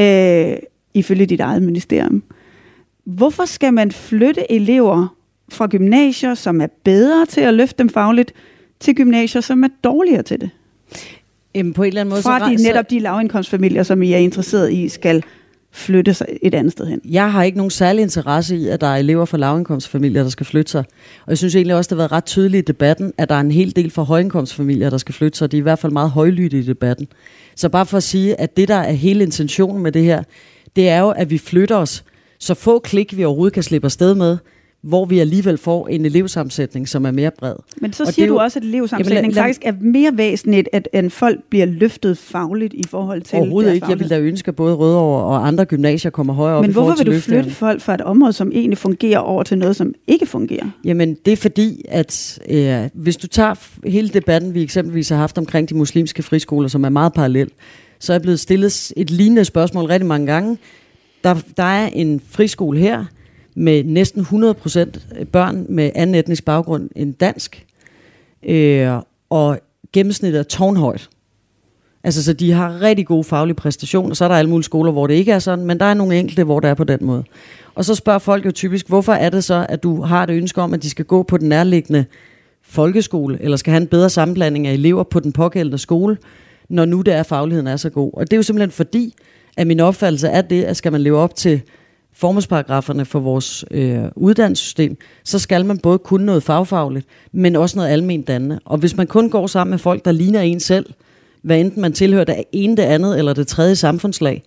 øh, 0.00 0.56
ifølge 0.94 1.26
dit 1.26 1.40
eget 1.40 1.62
ministerium. 1.62 2.22
Hvorfor 3.04 3.44
skal 3.44 3.74
man 3.74 3.92
flytte 3.92 4.52
elever 4.52 5.16
fra 5.50 5.66
gymnasier, 5.66 6.34
som 6.34 6.60
er 6.60 6.66
bedre 6.84 7.26
til 7.26 7.40
at 7.40 7.54
løfte 7.54 7.78
dem 7.78 7.88
fagligt, 7.88 8.32
til 8.80 8.94
gymnasier, 8.94 9.40
som 9.40 9.62
er 9.62 9.68
dårligere 9.84 10.22
til 10.22 10.40
det? 10.40 10.50
Jamen, 11.54 11.72
på 11.72 11.82
en 11.82 11.88
eller 11.88 12.00
anden 12.00 12.10
måde, 12.10 12.22
Fra 12.22 12.38
så, 12.38 12.50
de, 12.50 12.58
så, 12.58 12.64
netop 12.68 12.90
de 12.90 12.98
lavindkomstfamilier, 12.98 13.82
som 13.82 14.02
I 14.02 14.12
er 14.12 14.16
interesseret 14.16 14.72
i, 14.72 14.88
skal 14.88 15.22
flytte 15.72 16.14
sig 16.14 16.26
et 16.42 16.54
andet 16.54 16.72
sted 16.72 16.86
hen. 16.86 17.00
jeg 17.04 17.32
har 17.32 17.42
ikke 17.42 17.58
nogen 17.58 17.70
særlig 17.70 18.02
interesse 18.02 18.56
i, 18.56 18.68
at 18.68 18.80
der 18.80 18.86
er 18.86 18.96
elever 18.96 19.24
fra 19.24 19.38
lavindkomstfamilier, 19.38 20.22
der 20.22 20.30
skal 20.30 20.46
flytte 20.46 20.72
sig. 20.72 20.84
Og 21.24 21.30
jeg 21.30 21.38
synes 21.38 21.54
egentlig 21.54 21.76
også, 21.76 21.88
det 21.88 21.92
har 21.92 21.96
været 21.96 22.12
ret 22.12 22.24
tydeligt 22.24 22.68
i 22.68 22.72
debatten, 22.72 23.12
at 23.18 23.28
der 23.28 23.34
er 23.34 23.40
en 23.40 23.50
hel 23.50 23.76
del 23.76 23.90
fra 23.90 24.02
højindkomstfamilier, 24.02 24.90
der 24.90 24.98
skal 24.98 25.14
flytte 25.14 25.38
sig. 25.38 25.52
De 25.52 25.56
er 25.56 25.58
i 25.58 25.62
hvert 25.62 25.78
fald 25.78 25.92
meget 25.92 26.10
højlytte 26.10 26.58
i 26.58 26.62
debatten. 26.62 27.08
Så 27.56 27.68
bare 27.68 27.86
for 27.86 27.96
at 27.96 28.02
sige, 28.02 28.40
at 28.40 28.56
det, 28.56 28.68
der 28.68 28.74
er 28.74 28.92
hele 28.92 29.24
intentionen 29.24 29.82
med 29.82 29.92
det 29.92 30.04
her, 30.04 30.22
det 30.76 30.88
er 30.88 31.00
jo, 31.00 31.10
at 31.10 31.30
vi 31.30 31.38
flytter 31.38 31.76
os 31.76 32.04
så 32.38 32.54
få 32.54 32.78
klik, 32.78 33.16
vi 33.16 33.24
overhovedet 33.24 33.54
kan 33.54 33.62
slippe 33.62 33.84
afsted 33.84 34.14
med, 34.14 34.38
hvor 34.82 35.04
vi 35.04 35.18
alligevel 35.18 35.58
får 35.58 35.88
en 35.88 36.04
elevsammensætning, 36.04 36.88
som 36.88 37.04
er 37.04 37.10
mere 37.10 37.30
bred. 37.38 37.54
Men 37.80 37.92
så 37.92 38.02
Og 38.04 38.12
siger 38.12 38.26
du 38.26 38.32
jo- 38.34 38.38
også, 38.40 38.58
at 38.58 38.64
elevsammensætning 38.64 39.16
Jamen, 39.24 39.30
lad- 39.34 39.34
lad- 39.34 39.42
faktisk 39.42 39.60
er 39.64 39.72
mere 39.80 40.10
væsentligt, 40.16 40.68
at, 40.72 40.88
at 40.92 41.12
folk 41.12 41.40
bliver 41.50 41.66
løftet 41.66 42.18
fagligt 42.18 42.74
i 42.74 42.82
forhold 42.88 43.22
til 43.22 43.38
Overhovedet 43.38 43.74
ikke. 43.74 43.86
Jeg 43.86 43.98
vil 43.98 44.04
faglighed. 44.04 44.24
da 44.24 44.28
ønske, 44.30 44.48
at 44.48 44.56
både 44.56 44.74
Rødovre 44.74 45.24
og 45.24 45.46
andre 45.46 45.64
gymnasier 45.64 46.10
kommer 46.10 46.32
højere 46.32 46.56
op 46.56 46.62
Men 46.62 46.70
i 46.70 46.72
hvorfor 46.72 46.96
vil 46.96 47.06
du 47.06 47.10
løfteevnen. 47.10 47.44
flytte 47.44 47.56
folk 47.58 47.80
fra 47.80 47.94
et 47.94 48.00
område, 48.00 48.32
som 48.32 48.52
egentlig 48.54 48.78
fungerer, 48.78 49.18
over 49.18 49.42
til 49.42 49.58
noget, 49.58 49.76
som 49.76 49.94
ikke 50.06 50.26
fungerer? 50.26 50.70
Jamen, 50.84 51.16
det 51.24 51.32
er 51.32 51.36
fordi, 51.36 51.84
at 51.88 52.38
øh, 52.50 52.78
hvis 52.94 53.16
du 53.16 53.26
tager 53.26 53.54
hele 53.88 54.08
debatten, 54.08 54.54
vi 54.54 54.62
eksempelvis 54.62 55.08
har 55.08 55.16
haft 55.16 55.38
omkring 55.38 55.68
de 55.68 55.74
muslimske 55.74 56.22
friskoler, 56.22 56.68
som 56.68 56.84
er 56.84 56.88
meget 56.88 57.12
parallel, 57.12 57.50
så 57.98 58.12
er 58.12 58.14
jeg 58.14 58.22
blevet 58.22 58.40
stillet 58.40 58.92
et 58.96 59.10
lignende 59.10 59.44
spørgsmål 59.44 59.84
rigtig 59.84 60.06
mange 60.06 60.26
gange. 60.26 60.58
Der, 61.24 61.34
der 61.56 61.62
er 61.62 61.86
en 61.86 62.20
friskole 62.30 62.78
her 62.78 63.04
med 63.54 63.84
næsten 63.84 64.22
100% 64.22 65.24
børn 65.24 65.66
med 65.68 65.90
anden 65.94 66.14
etnisk 66.14 66.44
baggrund 66.44 66.88
end 66.96 67.14
dansk, 67.14 67.66
øh, 68.42 68.90
og 69.30 69.58
gennemsnittet 69.92 70.38
er 70.38 70.42
tårnhøjt. 70.42 71.08
Altså, 72.04 72.24
så 72.24 72.32
de 72.32 72.52
har 72.52 72.82
rigtig 72.82 73.06
gode 73.06 73.24
faglige 73.24 73.54
præstationer. 73.54 74.14
Så 74.14 74.24
er 74.24 74.28
der 74.28 74.34
alle 74.34 74.50
mulige 74.50 74.64
skoler, 74.64 74.92
hvor 74.92 75.06
det 75.06 75.14
ikke 75.14 75.32
er 75.32 75.38
sådan, 75.38 75.64
men 75.64 75.80
der 75.80 75.86
er 75.86 75.94
nogle 75.94 76.18
enkelte, 76.18 76.44
hvor 76.44 76.60
det 76.60 76.70
er 76.70 76.74
på 76.74 76.84
den 76.84 76.98
måde. 77.02 77.24
Og 77.74 77.84
så 77.84 77.94
spørger 77.94 78.18
folk 78.18 78.46
jo 78.46 78.50
typisk, 78.50 78.88
hvorfor 78.88 79.12
er 79.12 79.30
det 79.30 79.44
så, 79.44 79.66
at 79.68 79.82
du 79.82 80.02
har 80.02 80.22
et 80.22 80.30
ønske 80.30 80.60
om, 80.60 80.74
at 80.74 80.82
de 80.82 80.90
skal 80.90 81.04
gå 81.04 81.22
på 81.22 81.36
den 81.36 81.48
nærliggende 81.48 82.04
folkeskole, 82.62 83.38
eller 83.42 83.56
skal 83.56 83.70
have 83.70 83.80
en 83.80 83.86
bedre 83.86 84.10
sammenblanding 84.10 84.66
af 84.66 84.72
elever 84.72 85.02
på 85.02 85.20
den 85.20 85.32
pågældende 85.32 85.78
skole, 85.78 86.16
når 86.68 86.84
nu 86.84 87.00
det 87.00 87.14
er, 87.14 87.20
at 87.20 87.26
fagligheden 87.26 87.66
er 87.66 87.76
så 87.76 87.90
god. 87.90 88.10
Og 88.14 88.20
det 88.20 88.32
er 88.32 88.36
jo 88.36 88.42
simpelthen 88.42 88.70
fordi, 88.70 89.14
at 89.56 89.66
min 89.66 89.80
opfattelse 89.80 90.28
er 90.28 90.42
det, 90.42 90.64
at 90.64 90.76
skal 90.76 90.92
man 90.92 91.00
leve 91.00 91.18
op 91.18 91.34
til 91.34 91.62
formålsparagraferne 92.20 93.04
for 93.04 93.20
vores 93.20 93.64
øh, 93.70 94.04
uddannelsessystem, 94.16 94.96
så 95.24 95.38
skal 95.38 95.66
man 95.66 95.78
både 95.78 95.98
kunne 95.98 96.26
noget 96.26 96.42
fagfagligt, 96.42 97.06
men 97.32 97.56
også 97.56 97.78
noget 97.78 97.90
almindeligt 97.90 98.28
dannende. 98.28 98.60
Og 98.64 98.78
hvis 98.78 98.96
man 98.96 99.06
kun 99.06 99.30
går 99.30 99.46
sammen 99.46 99.70
med 99.70 99.78
folk, 99.78 100.04
der 100.04 100.12
ligner 100.12 100.40
en 100.40 100.60
selv, 100.60 100.86
hvad 101.42 101.60
enten 101.60 101.82
man 101.82 101.92
tilhører 101.92 102.24
det 102.24 102.44
ene, 102.52 102.76
det 102.76 102.82
andet 102.82 103.18
eller 103.18 103.32
det 103.32 103.46
tredje 103.46 103.76
samfundslag, 103.76 104.42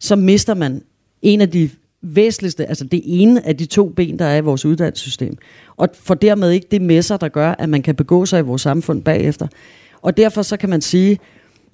så 0.00 0.16
mister 0.16 0.54
man 0.54 0.82
en 1.22 1.40
af 1.40 1.50
de 1.50 1.70
væsentligste, 2.02 2.66
altså 2.66 2.84
det 2.84 3.02
ene 3.04 3.46
af 3.46 3.56
de 3.56 3.66
to 3.66 3.88
ben, 3.88 4.18
der 4.18 4.24
er 4.24 4.36
i 4.36 4.40
vores 4.40 4.64
uddannelsessystem. 4.64 5.38
Og 5.76 5.88
for 6.02 6.14
dermed 6.14 6.50
ikke 6.50 6.66
det 6.70 6.82
med 6.82 7.02
sig, 7.02 7.20
der 7.20 7.28
gør, 7.28 7.54
at 7.58 7.68
man 7.68 7.82
kan 7.82 7.94
begå 7.94 8.26
sig 8.26 8.38
i 8.38 8.42
vores 8.42 8.62
samfund 8.62 9.02
bagefter. 9.02 9.46
Og 10.02 10.16
derfor 10.16 10.42
så 10.42 10.56
kan 10.56 10.68
man 10.68 10.80
sige, 10.80 11.18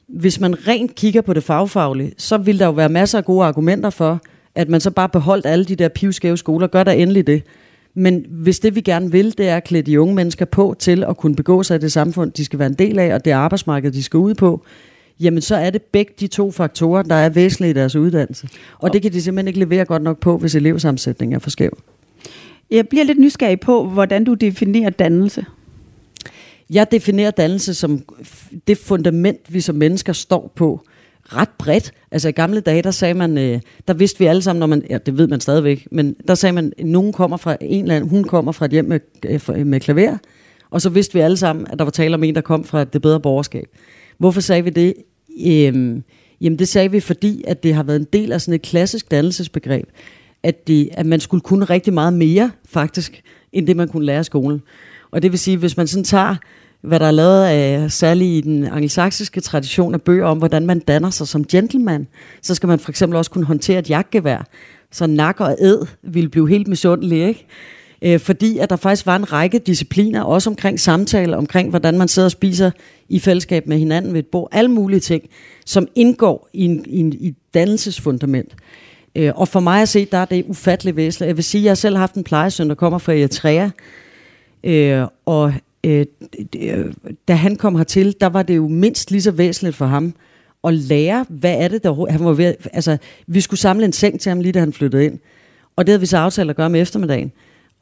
hvis 0.09 0.41
man 0.41 0.69
rent 0.69 0.95
kigger 0.95 1.21
på 1.21 1.33
det 1.33 1.43
fagfaglige, 1.43 2.13
så 2.19 2.39
vil 2.39 2.59
der 2.59 2.67
jo 2.67 2.73
være 2.73 2.89
masser 2.89 3.19
af 3.19 3.25
gode 3.25 3.45
argumenter 3.45 3.91
for, 3.91 4.21
at 4.55 4.69
man 4.69 4.81
så 4.81 4.91
bare 4.91 5.09
beholdt 5.09 5.47
alle 5.47 5.65
de 5.65 5.77
der 5.77 5.89
pivskæve 5.89 6.37
skoler. 6.37 6.67
Gør 6.67 6.85
der 6.85 6.93
endelig 6.93 7.27
det. 7.27 7.43
Men 7.95 8.27
hvis 8.29 8.61
det 8.61 8.75
vi 8.75 8.81
gerne 8.81 9.13
vil, 9.13 9.39
det 9.39 9.49
er 9.49 9.57
at 9.57 9.65
klæde 9.65 9.83
de 9.83 10.01
unge 10.01 10.15
mennesker 10.15 10.45
på 10.45 10.77
til 10.79 11.05
at 11.05 11.17
kunne 11.17 11.35
begå 11.35 11.63
sig 11.63 11.75
i 11.75 11.79
det 11.79 11.93
samfund, 11.93 12.33
de 12.33 12.45
skal 12.45 12.59
være 12.59 12.69
en 12.69 12.75
del 12.75 12.99
af, 12.99 13.15
og 13.15 13.25
det 13.25 13.31
arbejdsmarked, 13.31 13.93
de 13.93 14.03
skal 14.03 14.19
ud 14.19 14.35
på, 14.35 14.65
jamen 15.21 15.41
så 15.41 15.57
er 15.57 15.71
det 15.71 15.83
begge 15.83 16.13
de 16.21 16.27
to 16.27 16.51
faktorer, 16.51 17.03
der 17.03 17.15
er 17.15 17.29
væsentlige 17.29 17.71
i 17.71 17.75
deres 17.75 17.97
uddannelse. 17.97 18.49
Og 18.79 18.93
det 18.93 19.03
kan 19.03 19.13
de 19.13 19.23
simpelthen 19.23 19.49
ikke 19.49 19.61
levere 19.61 19.85
godt 19.85 20.03
nok 20.03 20.21
på, 20.21 20.39
hvis 20.39 20.55
elevsammensætningen 20.55 21.35
er 21.35 21.39
for 21.39 21.51
skæv. 21.51 21.79
Jeg 22.71 22.89
bliver 22.89 23.05
lidt 23.05 23.19
nysgerrig 23.19 23.61
på, 23.61 23.85
hvordan 23.89 24.25
du 24.25 24.35
definerer 24.35 24.91
dannelse. 24.91 25.45
Jeg 26.71 26.87
definerer 26.91 27.31
dannelse 27.31 27.75
som 27.75 28.03
det 28.67 28.79
fundament, 28.79 29.41
vi 29.49 29.61
som 29.61 29.75
mennesker 29.77 30.13
står 30.13 30.53
på, 30.55 30.87
ret 31.25 31.49
bredt. 31.59 31.93
Altså 32.11 32.29
i 32.29 32.33
gamle 32.33 32.61
dage, 32.61 32.83
der 32.83 32.91
sagde 32.91 33.15
man, 33.15 33.39
øh, 33.39 33.61
der 33.89 33.95
vidste 33.95 34.19
vi 34.19 34.25
alle 34.25 34.43
sammen, 34.43 34.61
når 34.61 34.67
man, 34.67 34.83
ja, 34.91 34.99
det 34.99 35.19
ved 35.19 35.29
man 35.29 35.41
stadigvæk, 35.41 35.89
men 35.91 36.17
der 36.29 36.35
sagde 36.35 36.53
man, 36.53 36.73
at 36.79 36.87
nogen 36.87 37.13
kommer 37.13 37.37
fra 37.37 37.57
en 37.61 37.85
eller 37.85 37.97
anden, 37.97 38.11
hun 38.11 38.25
kommer 38.25 38.53
fra 38.53 38.65
et 38.65 38.71
hjem 38.71 38.85
med, 38.85 39.01
øh, 39.27 39.67
med 39.67 39.81
klaver, 39.81 40.17
og 40.71 40.83
så 40.83 40.91
vidste 40.91 41.15
vi 41.15 41.21
alle 41.21 41.37
sammen, 41.37 41.67
at 41.71 41.79
der 41.79 41.85
var 41.85 41.91
tale 41.91 42.15
om 42.15 42.25
en, 42.25 42.35
der 42.35 42.41
kom 42.41 42.65
fra 42.65 42.85
det 42.85 43.03
bedre 43.03 43.21
borgerskab. 43.21 43.69
Hvorfor 44.19 44.41
sagde 44.41 44.65
vi 44.65 44.71
det? 44.71 44.95
Øhm, 45.47 46.03
jamen 46.41 46.59
det 46.59 46.69
sagde 46.69 46.91
vi, 46.91 47.01
fordi 47.01 47.45
at 47.47 47.63
det 47.63 47.75
har 47.75 47.83
været 47.83 48.01
en 48.01 48.07
del 48.13 48.33
af 48.33 48.41
sådan 48.41 48.55
et 48.55 48.63
klassisk 48.63 49.11
dannelsesbegreb, 49.11 49.89
at, 50.43 50.67
det, 50.67 50.89
at 50.93 51.07
man 51.07 51.21
skulle 51.21 51.41
kunne 51.41 51.65
rigtig 51.65 51.93
meget 51.93 52.13
mere, 52.13 52.51
faktisk, 52.69 53.23
end 53.53 53.67
det 53.67 53.77
man 53.77 53.89
kunne 53.89 54.07
lære 54.07 54.21
i 54.21 54.25
skolen. 54.25 54.63
Og 55.11 55.23
det 55.23 55.31
vil 55.33 55.39
sige, 55.39 55.57
hvis 55.57 55.77
man 55.77 55.87
sådan 55.87 56.05
tager 56.05 56.37
hvad 56.83 57.01
der 57.01 57.07
er 57.07 57.11
lavet 57.11 57.45
af, 57.45 57.93
særligt 57.93 58.29
i 58.29 58.49
den 58.51 58.65
angelsaksiske 58.65 59.41
tradition 59.41 59.95
af 59.95 60.03
bøger 60.03 60.27
om, 60.27 60.39
hvordan 60.39 60.67
man 60.67 60.79
danner 60.79 61.11
sig 61.11 61.29
som 61.29 61.45
gentleman, 61.45 62.07
så 62.43 62.55
skal 62.55 62.67
man 62.67 62.79
for 62.79 62.91
eksempel 62.91 63.17
også 63.17 63.31
kunne 63.31 63.45
håndtere 63.45 63.79
et 63.79 63.91
jagtgevær. 63.91 64.47
Så 64.91 65.07
nak 65.07 65.41
og 65.41 65.57
æd 65.61 65.87
ville 66.03 66.29
blive 66.29 66.49
helt 66.49 66.69
misundelig, 66.69 67.29
ikke? 67.29 67.47
Øh, 68.03 68.21
fordi 68.21 68.59
at 68.59 68.71
der 68.71 68.77
faktisk 68.77 69.07
var 69.07 69.17
en 69.17 69.33
række 69.33 69.59
discipliner, 69.59 70.23
også 70.23 70.51
omkring 70.51 70.81
samtale, 70.81 71.37
omkring 71.37 71.71
hvordan 71.71 71.99
man 71.99 72.09
sidder 72.09 72.27
og 72.27 72.33
spiser 72.33 72.71
i 73.09 73.19
fællesskab 73.19 73.67
med 73.67 73.79
hinanden 73.79 74.13
ved 74.13 74.19
et 74.21 74.27
bord, 74.27 74.49
alle 74.53 74.71
mulige 74.71 75.01
ting, 75.01 75.23
som 75.67 75.89
indgår 75.95 76.49
i, 76.53 76.65
en, 76.65 76.85
i, 76.89 76.99
en, 76.99 77.13
i 77.13 77.35
dannelsesfundament. 77.55 78.55
Øh, 79.17 79.33
og 79.35 79.49
for 79.49 79.61
mig 79.61 79.83
at 79.83 79.89
se, 79.89 80.05
der 80.05 80.19
er 80.19 80.25
det 80.25 80.45
ufatteligt 80.49 80.97
væsentligt. 80.97 81.29
Jeg 81.29 81.37
vil 81.37 81.45
sige, 81.45 81.63
at 81.63 81.67
jeg 81.67 81.79
selv 81.79 81.95
har 81.95 82.01
haft 82.01 82.15
en 82.15 82.25
plejesøn, 82.25 82.69
der 82.69 82.75
kommer 82.75 82.99
fra 82.99 83.13
Eritrea, 83.13 83.69
øh, 84.65 85.07
og 85.27 85.55
Øh, 85.85 86.07
øh, 86.57 86.93
da 87.29 87.35
han 87.35 87.57
kom 87.57 87.77
hertil, 87.77 88.15
der 88.21 88.27
var 88.27 88.43
det 88.43 88.57
jo 88.57 88.69
mindst 88.69 89.11
lige 89.11 89.23
så 89.23 89.31
væsentligt 89.31 89.77
for 89.77 89.87
ham 89.87 90.15
at 90.65 90.75
lære, 90.75 91.27
hvad 91.29 91.55
er 91.59 91.69
det, 91.69 91.83
der 91.83 92.11
han 92.11 92.25
var 92.25 92.33
ved, 92.33 92.55
altså, 92.73 92.97
vi 93.27 93.41
skulle 93.41 93.61
samle 93.61 93.85
en 93.85 93.93
seng 93.93 94.21
til 94.21 94.31
ham, 94.31 94.41
lige 94.41 94.53
da 94.53 94.61
han 94.61 94.73
flyttede 94.73 95.05
ind. 95.05 95.19
Og 95.77 95.87
det 95.87 95.93
havde 95.93 96.01
vi 96.01 96.07
så 96.07 96.17
aftalt 96.19 96.51
at 96.51 96.57
gøre 96.57 96.71
med 96.71 96.81
eftermiddagen. 96.81 97.33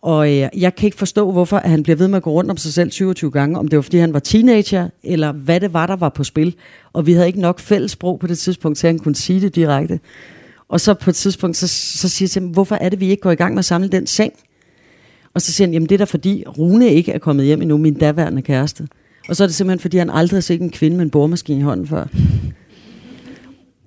Og 0.03 0.29
øh, 0.29 0.49
jeg 0.57 0.75
kan 0.75 0.87
ikke 0.87 0.97
forstå, 0.97 1.33
hvorfor 1.33 1.57
han 1.57 1.83
bliver 1.83 1.97
ved 1.97 2.09
med 2.09 2.17
at 2.17 2.23
gå 2.23 2.31
rundt 2.31 2.51
om 2.51 2.57
sig 2.57 2.73
selv 2.73 2.91
27 2.91 3.31
gange, 3.31 3.59
om 3.59 3.69
det 3.69 3.77
var, 3.77 3.83
fordi 3.83 3.99
han 3.99 4.13
var 4.13 4.19
teenager, 4.19 4.89
eller 5.03 5.33
hvad 5.33 5.61
det 5.61 5.73
var, 5.73 5.87
der 5.87 5.97
var 5.97 6.09
på 6.09 6.25
spil. 6.25 6.55
Og 6.93 7.07
vi 7.07 7.13
havde 7.13 7.27
ikke 7.27 7.41
nok 7.41 7.61
fælles 7.61 7.91
sprog 7.91 8.19
på 8.19 8.27
det 8.27 8.39
tidspunkt, 8.39 8.79
til 8.79 8.87
at 8.87 8.93
han 8.93 8.99
kunne 8.99 9.15
sige 9.15 9.41
det 9.41 9.55
direkte. 9.55 10.01
Og 10.69 10.81
så 10.81 10.95
på 10.95 11.11
et 11.11 11.17
tidspunkt, 11.17 11.57
så, 11.57 11.69
så 11.69 12.09
siger 12.09 12.27
jeg 12.27 12.31
til 12.31 12.43
ham, 12.43 12.51
hvorfor 12.51 12.75
er 12.75 12.89
det, 12.89 13.01
vi 13.01 13.11
ikke 13.11 13.21
går 13.21 13.31
i 13.31 13.35
gang 13.35 13.55
med 13.55 13.59
at 13.59 13.65
samle 13.65 13.89
den 13.89 14.07
seng? 14.07 14.33
Og 15.35 15.43
så 15.43 15.53
siger 15.53 15.69
han, 15.69 15.73
jamen 15.73 15.89
det 15.89 15.95
er 15.95 15.99
da 15.99 16.05
fordi 16.05 16.45
Rune 16.59 16.89
ikke 16.89 17.13
er 17.13 17.19
kommet 17.19 17.47
hjem 17.47 17.63
endnu, 17.63 17.77
min 17.77 17.95
daværende 17.95 18.43
kæreste. 18.43 18.89
Og 19.29 19.37
så 19.37 19.43
er 19.45 19.47
det 19.47 19.55
simpelthen, 19.55 19.81
fordi 19.81 19.97
han 19.97 20.11
aldrig 20.11 20.37
har 20.37 20.41
set 20.41 20.61
en 20.61 20.71
kvinde 20.71 20.97
med 20.97 21.05
en 21.05 21.11
boremaskine 21.11 21.61
i 21.61 21.63
hånden 21.63 21.87
før. 21.87 22.07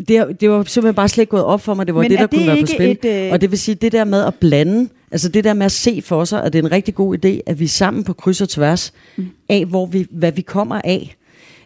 Det, 0.08 0.42
det 0.42 0.50
var 0.50 0.64
simpelthen 0.64 0.96
bare 0.96 1.10
slet 1.10 1.22
ikke 1.22 1.32
gået 1.32 1.44
op 1.44 1.62
for 1.62 1.74
mig, 1.74 1.88
det 1.88 1.96
var 1.96 2.02
Men 2.02 2.12
det, 2.12 2.20
der 2.20 2.28
det 2.28 2.40
kunne 2.40 2.48
være 2.48 2.62
på 2.62 2.66
spil. 2.66 2.92
Et, 2.92 3.06
øh... 3.06 3.32
Og 3.32 3.42
det 3.42 3.52
vil 3.52 3.60
sige, 3.60 3.76
det 3.76 3.92
der 3.92 4.04
med 4.04 4.24
at 4.24 4.34
blande, 4.36 4.90
altså 5.12 5.30
det 5.30 5.44
der 5.44 5.54
med 5.54 5.66
at 5.66 5.72
se 5.72 6.02
for 6.02 6.26
sig, 6.26 6.44
at 6.44 6.54
det 6.54 6.60
er 6.60 6.64
en 6.64 6.72
rigtig 6.72 6.96
god 6.96 7.26
idé, 7.26 7.40
at 7.46 7.60
vi 7.60 7.68
sammen 7.68 8.04
på 8.04 8.14
kryds 8.14 8.42
og 8.42 8.50
tværs 8.50 8.94
mm. 9.18 9.28
af, 9.50 9.66
hvor 9.66 9.86
vi, 9.86 10.08
hvad 10.12 10.32
vi 10.32 10.42
kommer 10.42 10.82
af, 10.84 11.16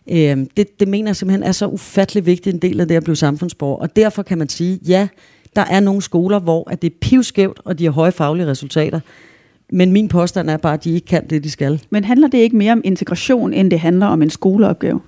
øh, 0.09 0.37
det, 0.57 0.79
det 0.79 0.87
mener 0.87 1.09
jeg 1.09 1.15
simpelthen 1.15 1.43
er 1.43 1.51
så 1.51 1.67
ufattelig 1.67 2.25
vigtig 2.25 2.53
en 2.53 2.59
del 2.59 2.81
af 2.81 2.87
det 2.87 2.95
at 2.95 3.03
blive 3.03 3.15
samfundsborger. 3.15 3.77
Og 3.77 3.95
derfor 3.95 4.23
kan 4.23 4.37
man 4.37 4.49
sige, 4.49 4.79
ja, 4.87 5.07
der 5.55 5.61
er 5.61 5.79
nogle 5.79 6.01
skoler, 6.01 6.39
hvor 6.39 6.71
at 6.71 6.81
det 6.81 6.91
er 6.91 6.95
pivskævt, 7.01 7.59
og 7.65 7.79
de 7.79 7.83
har 7.83 7.91
høje 7.91 8.11
faglige 8.11 8.47
resultater. 8.47 8.99
Men 9.71 9.91
min 9.91 10.07
påstand 10.07 10.49
er 10.49 10.57
bare, 10.57 10.73
at 10.73 10.83
de 10.83 10.93
ikke 10.93 11.07
kan 11.07 11.27
det, 11.27 11.43
de 11.43 11.51
skal. 11.51 11.81
Men 11.89 12.03
handler 12.03 12.27
det 12.27 12.37
ikke 12.37 12.57
mere 12.57 12.71
om 12.71 12.81
integration, 12.83 13.53
end 13.53 13.71
det 13.71 13.79
handler 13.79 14.05
om 14.05 14.21
en 14.21 14.29
skoleopgave? 14.29 14.99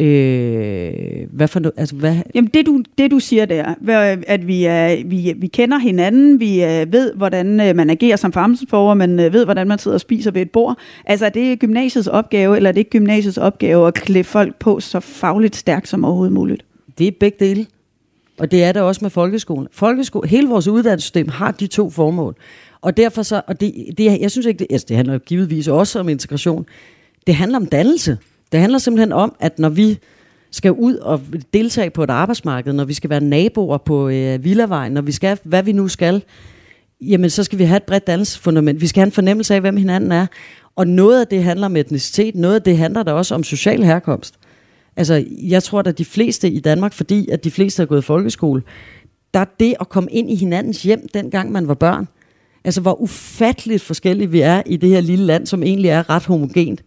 Øh, 0.00 1.26
hvad 1.30 1.48
for 1.48 1.60
noget? 1.60 1.72
Altså, 1.76 1.94
hvad? 1.94 2.16
Jamen 2.34 2.50
det 2.54 2.66
du, 2.66 2.82
det 2.98 3.10
du 3.10 3.18
siger 3.18 3.46
der, 3.46 3.74
at 4.26 4.46
vi, 4.46 4.64
er, 4.64 5.04
vi, 5.04 5.34
vi 5.36 5.46
kender 5.46 5.78
hinanden, 5.78 6.40
vi 6.40 6.60
ved, 6.88 7.14
hvordan 7.14 7.60
øh, 7.60 7.76
man 7.76 7.90
agerer 7.90 8.16
som 8.16 8.32
fremtidsborger, 8.32 8.94
man 8.94 9.20
øh, 9.20 9.32
ved, 9.32 9.44
hvordan 9.44 9.68
man 9.68 9.78
sidder 9.78 9.94
og 9.94 10.00
spiser 10.00 10.30
ved 10.30 10.42
et 10.42 10.50
bord. 10.50 10.78
Altså 11.04 11.26
er 11.26 11.30
det 11.30 11.58
gymnasiets 11.58 12.08
opgave, 12.08 12.56
eller 12.56 12.70
er 12.70 12.72
det 12.72 12.78
ikke 12.78 12.90
gymnasiets 12.90 13.38
opgave 13.38 13.86
at 13.86 13.94
klæde 13.94 14.24
folk 14.24 14.54
på 14.58 14.80
så 14.80 15.00
fagligt 15.00 15.56
stærkt 15.56 15.88
som 15.88 16.04
overhovedet 16.04 16.32
muligt? 16.32 16.64
Det 16.98 17.06
er 17.06 17.12
begge 17.20 17.46
dele. 17.46 17.66
Og 18.38 18.50
det 18.50 18.64
er 18.64 18.72
det 18.72 18.82
også 18.82 18.98
med 19.04 19.10
folkeskolen. 19.10 19.68
Folkeskole, 19.72 20.28
hele 20.28 20.48
vores 20.48 20.68
uddannelsessystem 20.68 21.28
har 21.28 21.50
de 21.50 21.66
to 21.66 21.90
formål. 21.90 22.36
Og 22.82 22.96
derfor 22.96 23.22
så, 23.22 23.42
og 23.46 23.60
det, 23.60 23.74
det, 23.98 24.20
jeg 24.20 24.30
synes 24.30 24.46
ikke, 24.46 24.58
det, 24.58 24.66
altså 24.70 24.86
det 24.88 24.96
handler 24.96 25.18
givetvis 25.18 25.68
også 25.68 26.00
om 26.00 26.08
integration. 26.08 26.66
Det 27.26 27.34
handler 27.34 27.58
om 27.58 27.66
dannelse. 27.66 28.18
Det 28.52 28.60
handler 28.60 28.78
simpelthen 28.78 29.12
om, 29.12 29.34
at 29.40 29.58
når 29.58 29.68
vi 29.68 29.98
skal 30.50 30.72
ud 30.72 30.96
og 30.96 31.20
deltage 31.52 31.90
på 31.90 32.04
et 32.04 32.10
arbejdsmarked, 32.10 32.72
når 32.72 32.84
vi 32.84 32.94
skal 32.94 33.10
være 33.10 33.20
naboer 33.20 33.78
på 33.78 34.08
øh, 34.08 34.44
Villavejen, 34.44 34.92
når 34.92 35.00
vi 35.00 35.12
skal, 35.12 35.38
hvad 35.42 35.62
vi 35.62 35.72
nu 35.72 35.88
skal, 35.88 36.22
jamen 37.00 37.30
så 37.30 37.44
skal 37.44 37.58
vi 37.58 37.64
have 37.64 37.76
et 37.76 37.82
bredt 37.82 38.06
dannelsesfundament. 38.06 38.80
Vi 38.80 38.86
skal 38.86 39.00
have 39.00 39.06
en 39.06 39.12
fornemmelse 39.12 39.54
af, 39.54 39.60
hvem 39.60 39.76
hinanden 39.76 40.12
er. 40.12 40.26
Og 40.76 40.86
noget 40.86 41.20
af 41.20 41.26
det 41.26 41.44
handler 41.44 41.66
om 41.66 41.76
etnicitet, 41.76 42.34
noget 42.34 42.54
af 42.54 42.62
det 42.62 42.78
handler 42.78 43.02
der 43.02 43.12
også 43.12 43.34
om 43.34 43.44
social 43.44 43.84
herkomst. 43.84 44.34
Altså, 44.96 45.24
jeg 45.28 45.62
tror, 45.62 45.78
at 45.78 45.98
de 45.98 46.04
fleste 46.04 46.50
i 46.50 46.60
Danmark, 46.60 46.92
fordi 46.92 47.28
at 47.28 47.44
de 47.44 47.50
fleste 47.50 47.80
har 47.80 47.86
gået 47.86 48.02
i 48.02 48.04
folkeskole, 48.04 48.62
der 49.34 49.40
er 49.40 49.44
det 49.60 49.74
at 49.80 49.88
komme 49.88 50.10
ind 50.10 50.30
i 50.30 50.34
hinandens 50.34 50.82
hjem, 50.82 51.08
dengang 51.14 51.52
man 51.52 51.68
var 51.68 51.74
børn, 51.74 52.08
Altså, 52.64 52.80
hvor 52.80 53.00
ufatteligt 53.00 53.82
forskellige 53.82 54.30
vi 54.30 54.40
er 54.40 54.62
i 54.66 54.76
det 54.76 54.88
her 54.88 55.00
lille 55.00 55.24
land, 55.24 55.46
som 55.46 55.62
egentlig 55.62 55.88
er 55.88 56.10
ret 56.10 56.24
homogent. 56.24 56.82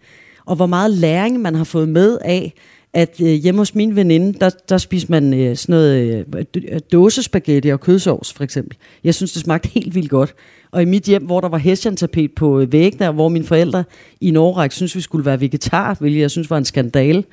Og 0.46 0.56
hvor 0.56 0.66
meget 0.66 0.92
læring 0.92 1.42
man 1.42 1.56
har 1.56 1.64
fået 1.64 1.90
med 1.90 2.18
af, 2.22 2.54
at 2.94 3.22
øh, 3.22 3.28
hjemme 3.28 3.58
hos 3.58 3.76
min 3.76 3.96
veninde, 3.96 4.40
der, 4.40 4.50
der 4.70 4.78
spiser 4.78 5.08
man 5.10 5.34
øh, 5.34 5.56
sådan 5.56 5.74
noget 5.74 6.26
øh, 6.56 6.80
dåsespaghetti 6.92 7.70
og 7.70 7.80
kødsovs, 7.80 8.34
for 8.34 8.44
eksempel. 8.44 8.78
Jeg 9.04 9.16
synes, 9.16 9.34
det 9.34 9.42
smagte 9.42 9.70
helt 9.70 9.96
vildt 9.96 10.10
godt. 10.10 10.36
Og 10.72 10.82
i 10.82 10.86
mit 10.86 11.04
hjem, 11.04 11.26
hvor 11.26 11.42
der 11.42 11.50
var 11.50 11.58
hessian-tapet 11.58 12.32
på 12.36 12.60
øh, 12.60 12.72
væggene, 12.72 13.12
hvor 13.12 13.30
mine 13.30 13.46
forældre 13.46 13.84
i 14.22 14.32
Norge 14.32 14.72
synes, 14.72 14.96
vi 14.96 15.02
skulle 15.02 15.26
være 15.26 15.42
vegetar, 15.42 15.96
hvilket 16.00 16.20
jeg 16.22 16.32
synes 16.32 16.50
var 16.50 16.58
en 16.58 16.66
skandale, 16.66 17.24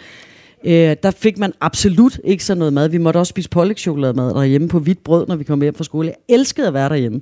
øh, 0.65 0.97
der 1.03 1.11
fik 1.11 1.39
man 1.39 1.53
absolut 1.61 2.21
ikke 2.25 2.45
sådan 2.45 2.59
noget 2.59 2.73
mad. 2.73 2.89
Vi 2.89 2.99
måtte 2.99 3.19
også 3.19 3.31
spise 3.31 3.49
pålægtschokolademad 3.49 4.35
derhjemme 4.35 4.69
på 4.69 4.79
hvidt 4.79 5.05
brød, 5.05 5.27
når 5.27 5.37
vi 5.37 5.45
kom 5.45 5.63
hjem 5.63 5.75
fra 5.75 5.85
skole. 5.85 6.09
Jeg 6.09 6.37
elskede 6.37 6.67
at 6.67 6.75
være 6.75 6.89
derhjemme. 6.89 7.21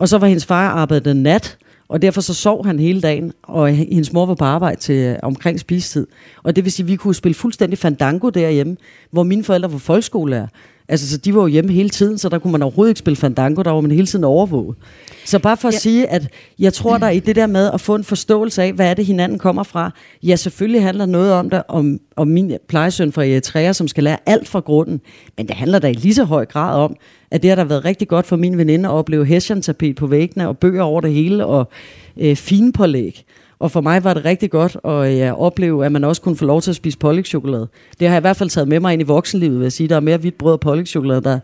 Og 0.00 0.08
så 0.08 0.18
var 0.18 0.26
hendes 0.26 0.46
far 0.46 0.68
arbejdet 0.68 1.16
nat, 1.16 1.58
og 1.88 2.02
derfor 2.02 2.20
så 2.20 2.34
sov 2.34 2.66
han 2.66 2.78
hele 2.78 3.00
dagen, 3.00 3.32
og 3.42 3.68
hendes 3.68 4.12
mor 4.12 4.26
var 4.26 4.34
på 4.34 4.44
arbejde 4.44 4.80
til 4.80 4.94
øh, 4.94 5.16
omkring 5.22 5.60
spisetid. 5.60 6.06
Og 6.42 6.56
det 6.56 6.64
vil 6.64 6.72
sige, 6.72 6.84
at 6.84 6.88
vi 6.88 6.96
kunne 6.96 7.14
spille 7.14 7.34
fuldstændig 7.34 7.78
fandango 7.78 8.28
derhjemme, 8.28 8.76
hvor 9.10 9.22
mine 9.22 9.44
forældre 9.44 9.72
var 9.72 9.78
folkeskolelærer. 9.78 10.46
Altså, 10.90 11.10
så 11.10 11.16
de 11.16 11.34
var 11.34 11.40
jo 11.40 11.46
hjemme 11.46 11.72
hele 11.72 11.88
tiden, 11.88 12.18
så 12.18 12.28
der 12.28 12.38
kunne 12.38 12.52
man 12.52 12.62
overhovedet 12.62 12.90
ikke 12.90 12.98
spille 12.98 13.16
fandango, 13.16 13.62
der 13.62 13.70
var 13.70 13.80
man 13.80 13.90
hele 13.90 14.06
tiden 14.06 14.24
overvåget. 14.24 14.76
Så 15.24 15.38
bare 15.38 15.56
for 15.56 15.68
at 15.68 15.74
ja. 15.74 15.78
sige, 15.78 16.06
at 16.06 16.28
jeg 16.58 16.72
tror, 16.72 16.98
der 16.98 17.08
i 17.08 17.18
det 17.18 17.36
der 17.36 17.46
med 17.46 17.70
at 17.74 17.80
få 17.80 17.94
en 17.94 18.04
forståelse 18.04 18.62
af, 18.62 18.72
hvad 18.72 18.90
er 18.90 18.94
det 18.94 19.06
hinanden 19.06 19.38
kommer 19.38 19.62
fra. 19.62 19.90
Ja, 20.22 20.36
selvfølgelig 20.36 20.82
handler 20.82 21.06
noget 21.06 21.32
om 21.32 21.50
det, 21.50 21.62
om, 21.68 22.00
om 22.16 22.28
min 22.28 22.52
plejesøn 22.68 23.12
fra 23.12 23.24
Eritrea, 23.24 23.72
som 23.72 23.88
skal 23.88 24.04
lære 24.04 24.18
alt 24.26 24.48
fra 24.48 24.60
grunden. 24.60 25.00
Men 25.36 25.48
det 25.48 25.56
handler 25.56 25.78
da 25.78 25.88
i 25.88 25.92
lige 25.92 26.14
så 26.14 26.24
høj 26.24 26.44
grad 26.44 26.74
om, 26.74 26.96
at 27.30 27.42
det 27.42 27.50
har 27.50 27.56
da 27.56 27.64
været 27.64 27.84
rigtig 27.84 28.08
godt 28.08 28.26
for 28.26 28.36
min 28.36 28.58
veninde 28.58 28.88
at 28.88 28.92
opleve 28.92 29.26
hessian 29.26 29.62
på 29.96 30.06
væggene 30.06 30.48
og 30.48 30.58
bøger 30.58 30.82
over 30.82 31.00
det 31.00 31.12
hele 31.12 31.46
og 31.46 31.70
øh, 32.16 32.36
finpålæg 32.36 33.24
Og 33.60 33.70
for 33.70 33.80
mig 33.80 34.04
var 34.04 34.14
det 34.14 34.24
rigtig 34.24 34.50
godt 34.50 34.76
at 34.84 35.18
ja, 35.18 35.40
opleve, 35.40 35.86
at 35.86 35.92
man 35.92 36.04
også 36.04 36.22
kunne 36.22 36.36
få 36.36 36.44
lov 36.44 36.60
til 36.60 36.70
at 36.70 36.76
spise 36.76 36.98
pålægtschokolade. 36.98 37.68
Det 38.00 38.08
har 38.08 38.14
jeg 38.14 38.20
i 38.20 38.26
hvert 38.26 38.36
fald 38.36 38.50
taget 38.50 38.68
med 38.68 38.80
mig 38.80 38.92
ind 38.92 39.02
i 39.02 39.04
voksenlivet, 39.04 39.58
vil 39.58 39.62
jeg 39.64 39.72
sige. 39.72 39.88
Der 39.88 39.96
er 39.96 40.00
mere 40.00 40.16
hvidt 40.16 40.38
brød 40.38 40.52
og 40.52 40.60
pålægtschokolade, 40.60 41.20
der 41.22 41.38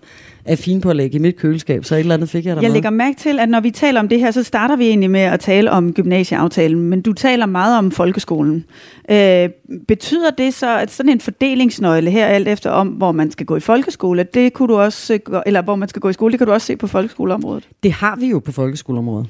er 0.44 0.87
at 0.90 0.96
lægge 0.96 1.16
i 1.16 1.18
mit 1.18 1.37
køleskab, 1.37 1.85
så 1.85 1.94
et 1.94 2.00
eller 2.00 2.14
andet 2.14 2.29
fik 2.29 2.46
jeg 2.46 2.57
der 2.57 2.62
Jeg 2.62 2.68
med. 2.68 2.74
lægger 2.74 2.90
mærke 2.90 3.18
til, 3.18 3.38
at 3.38 3.48
når 3.48 3.61
vi 3.61 3.70
taler 3.70 4.00
om 4.00 4.09
det 4.09 4.20
her, 4.20 4.31
så 4.31 4.42
starter 4.42 4.76
vi 4.76 4.87
egentlig 4.87 5.11
med 5.11 5.20
at 5.20 5.40
tale 5.40 5.70
om 5.70 5.92
gymnasieaftalen, 5.92 6.81
men 6.81 7.02
du 7.02 7.12
taler 7.12 7.46
meget 7.46 7.79
om 7.79 7.90
folkeskolen. 7.90 8.64
Øh, 9.11 9.48
betyder 9.88 10.31
det 10.31 10.55
så, 10.55 10.79
at 10.79 10.90
sådan 10.90 11.12
en 11.12 11.20
fordelingsnøgle 11.20 12.11
her, 12.11 12.26
alt 12.26 12.48
efter 12.48 12.70
om, 12.70 12.88
hvor 12.88 13.12
man 13.12 13.31
skal 13.31 13.46
gå 13.46 13.57
i 13.57 13.61
folkeskole, 13.61 14.26
det 14.35 14.52
kunne 14.52 14.68
du 14.68 14.79
også, 14.79 15.14
øh, 15.14 15.40
eller 15.46 15.62
hvor 15.62 15.76
man 15.76 15.88
skal 15.88 16.00
gå 16.00 16.09
i 16.09 16.12
skole, 16.12 16.33
det 16.33 16.38
kan 16.38 16.46
du 16.46 16.52
også 16.52 16.66
se 16.66 16.76
på 16.76 16.87
folkeskoleområdet? 16.87 17.68
Det 17.83 17.92
har 17.92 18.16
vi 18.16 18.26
jo 18.26 18.38
på 18.38 18.52
folkeskoleområdet. 18.52 19.26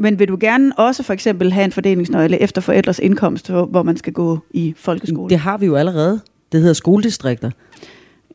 Men 0.00 0.18
vil 0.18 0.28
du 0.28 0.36
gerne 0.40 0.78
også 0.78 1.02
for 1.02 1.12
eksempel 1.12 1.52
have 1.52 1.64
en 1.64 1.72
fordelingsnøgle 1.72 2.42
efter 2.42 2.60
forældres 2.60 2.98
indkomst, 2.98 3.50
hvor 3.50 3.82
man 3.82 3.96
skal 3.96 4.12
gå 4.12 4.38
i 4.50 4.74
folkeskole? 4.76 5.30
Det 5.30 5.38
har 5.38 5.58
vi 5.58 5.66
jo 5.66 5.76
allerede. 5.76 6.20
Det 6.52 6.60
hedder 6.60 6.74
skoledistrikter. 6.74 7.50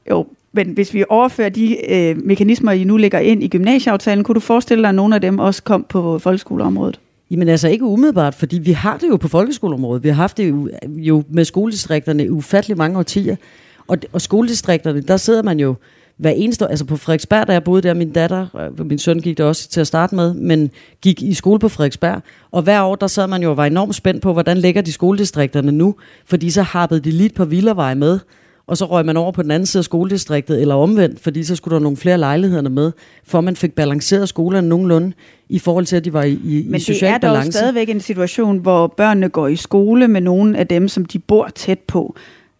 Jo, 0.09 0.27
men 0.53 0.69
hvis 0.69 0.93
vi 0.93 1.03
overfører 1.09 1.49
de 1.49 1.91
øh, 1.93 2.17
mekanismer, 2.25 2.71
I 2.71 2.83
nu 2.83 2.97
lægger 2.97 3.19
ind 3.19 3.43
i 3.43 3.47
gymnasieaftalen, 3.47 4.23
kunne 4.23 4.35
du 4.35 4.39
forestille 4.39 4.81
dig, 4.81 4.89
at 4.89 4.95
nogle 4.95 5.15
af 5.15 5.21
dem 5.21 5.39
også 5.39 5.63
kom 5.63 5.85
på 5.89 6.19
folkeskoleområdet? 6.19 6.99
Jamen 7.31 7.47
altså 7.47 7.67
ikke 7.67 7.85
umiddelbart, 7.85 8.35
fordi 8.35 8.59
vi 8.59 8.71
har 8.71 8.97
det 8.97 9.09
jo 9.09 9.17
på 9.17 9.27
folkeskoleområdet. 9.27 10.03
Vi 10.03 10.09
har 10.09 10.15
haft 10.15 10.37
det 10.37 10.49
jo, 10.49 10.69
jo 10.87 11.23
med 11.29 11.45
skoledistrikterne 11.45 12.25
i 12.25 12.29
ufattelig 12.29 12.77
mange 12.77 12.97
årtier. 12.97 13.35
Og, 13.87 13.97
og 14.11 14.21
skoledistrikterne, 14.21 15.01
der 15.01 15.17
sidder 15.17 15.43
man 15.43 15.59
jo 15.59 15.75
hver 16.19 16.29
eneste 16.29 16.67
altså 16.67 16.85
på 16.85 16.97
Frederiksberg, 16.97 17.47
da 17.47 17.53
jeg 17.53 17.63
boede 17.63 17.81
der, 17.81 17.93
min 17.93 18.11
datter, 18.11 18.47
øh, 18.79 18.87
min 18.87 18.97
søn 18.97 19.19
gik 19.19 19.37
der 19.37 19.43
også 19.43 19.69
til 19.69 19.81
at 19.81 19.87
starte 19.87 20.15
med, 20.15 20.33
men 20.33 20.71
gik 21.01 21.21
i 21.21 21.33
skole 21.33 21.59
på 21.59 21.69
Frederiksberg. 21.69 22.21
Og 22.51 22.61
hver 22.61 22.81
år, 22.81 22.95
der 22.95 23.07
sad 23.07 23.27
man 23.27 23.43
jo 23.43 23.49
og 23.49 23.57
var 23.57 23.65
enormt 23.65 23.95
spændt 23.95 24.21
på, 24.21 24.33
hvordan 24.33 24.57
ligger 24.57 24.81
de 24.81 24.91
skoledistrikterne 24.91 25.71
nu, 25.71 25.95
fordi 26.25 26.49
så 26.49 26.61
harpede 26.61 26.99
de 26.99 27.11
lidt 27.11 27.33
på 27.33 27.45
Villavej 27.45 27.93
med, 27.93 28.19
og 28.67 28.77
så 28.77 28.85
røg 28.85 29.05
man 29.05 29.17
over 29.17 29.31
på 29.31 29.43
den 29.43 29.51
anden 29.51 29.65
side 29.65 29.81
af 29.81 29.85
skoledistriktet, 29.85 30.61
eller 30.61 30.75
omvendt, 30.75 31.19
fordi 31.19 31.43
så 31.43 31.55
skulle 31.55 31.75
der 31.75 31.81
nogle 31.81 31.97
flere 31.97 32.17
lejlighederne 32.17 32.69
med, 32.69 32.91
for 33.23 33.41
man 33.41 33.55
fik 33.55 33.75
balanceret 33.75 34.29
skolerne 34.29 34.69
nogenlunde, 34.69 35.13
i 35.49 35.59
forhold 35.59 35.85
til, 35.85 35.95
at 35.95 36.05
de 36.05 36.13
var 36.13 36.23
i, 36.23 36.31
i, 36.31 36.63
Men 36.65 36.75
i 36.75 36.77
det 36.77 36.81
social 36.81 37.13
er 37.13 37.17
dog 37.17 37.21
balance. 37.21 37.51
stadigvæk 37.51 37.89
en 37.89 38.01
situation, 38.01 38.57
hvor 38.57 38.87
børnene 38.87 39.29
går 39.29 39.47
i 39.47 39.55
skole 39.55 40.07
med 40.07 40.21
nogle 40.21 40.57
af 40.57 40.67
dem, 40.67 40.87
som 40.87 41.05
de 41.05 41.19
bor 41.19 41.49
tæt 41.55 41.79
på. 41.79 42.15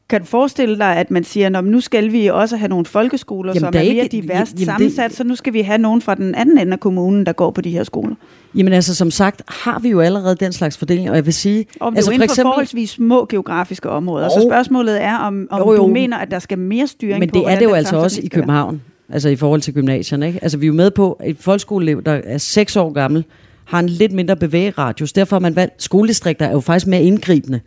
Kan 0.10 0.19
du 0.19 0.26
forestille 0.26 0.78
dig, 0.78 0.95
at 0.95 1.12
man 1.12 1.24
siger, 1.24 1.58
at 1.58 1.63
nu 1.63 1.80
skal 1.82 2.12
vi 2.12 2.28
også 2.28 2.58
have 2.58 2.69
nogle 2.69 2.86
folkeskoler, 2.86 3.52
Jamen, 3.52 3.60
som 3.60 3.74
er 3.76 3.80
er 3.80 3.93
mere 3.93 4.04
ikke- 4.04 4.22
diverst 4.22 4.52
jamen, 4.54 4.58
det- 4.58 4.65
sammensat, 4.65 5.13
så 5.13 5.24
nu 5.24 5.36
skal 5.36 5.54
vi 5.54 5.62
have 5.62 5.78
nogen 5.78 6.02
fra 6.02 6.15
den 6.15 6.36
anden 6.36 6.58
ende 6.58 6.74
af 6.74 6.80
kommunen, 6.80 7.26
der 7.26 7.32
går 7.34 7.52
på 7.52 7.62
de 7.62 7.69
her 7.69 7.84
skoler. 7.84 8.15
Jamen 8.56 8.74
altså, 8.74 8.95
som 8.95 9.12
sagt, 9.12 9.41
har 9.48 9.80
vi 9.80 9.89
jo 9.89 10.00
allerede 10.00 10.36
den 10.36 10.52
slags 10.52 10.78
fordeling, 10.78 11.10
og 11.10 11.15
jeg 11.15 11.26
vil 11.26 11.34
sige... 11.34 11.65
Og 11.80 11.91
det 11.91 11.98
altså, 11.98 12.12
er 12.12 12.15
jo 12.15 12.22
for, 12.22 12.36
for 12.36 12.41
forholdsvis 12.41 12.89
små 12.89 13.26
geografiske 13.30 13.89
områder. 13.89 14.30
Så 14.30 14.39
Jo. 14.39 14.50
spørgsmålet 14.50 15.04
er, 15.04 15.17
om, 15.17 15.48
om 15.52 15.60
Jo, 15.62 15.72
jo. 15.74 15.78
du 15.78 15.88
mener, 15.88 16.17
at 16.17 16.32
der 16.32 16.39
skal 16.39 16.58
mere 16.60 16.88
styring 16.88 17.19
Men 17.19 17.30
på, 17.30 17.39
det 17.39 17.52
er 17.52 17.56
det 17.60 17.65
jo 17.65 17.74
altså 17.74 17.95
også 17.98 18.22
i. 18.24 18.28
København, 18.28 18.82
altså 19.10 19.30
i 19.30 19.36
forhold 19.36 19.62
til 19.62 19.74
gymnasierne. 19.74 20.28
Ikke? 20.28 20.39
Altså 20.41 20.58
vi 20.58 20.65
er 20.65 20.67
jo 20.67 20.74
med 20.74 20.91
på, 20.91 21.12
at 21.13 21.30
et 21.30 21.38
folkeskoleelev, 21.39 22.04
der 22.04 22.12
er 22.24 22.38
6 22.38 22.76
år 22.76 22.91
gammel, 22.93 23.24
har 23.65 23.80
en 23.80 23.89
lidt 23.89 24.12
mindre 24.12 24.36
bevægeradius. 24.36 25.13
Derfor 25.13 25.36
har 25.36 25.39
man 25.41 25.56
valgt, 25.56 25.84
skoledistrikter 25.84 26.45
er 26.45 26.52
jo 26.52 26.60
faktisk 26.60 26.88
mere 26.88 27.04
indgribende 27.04 27.60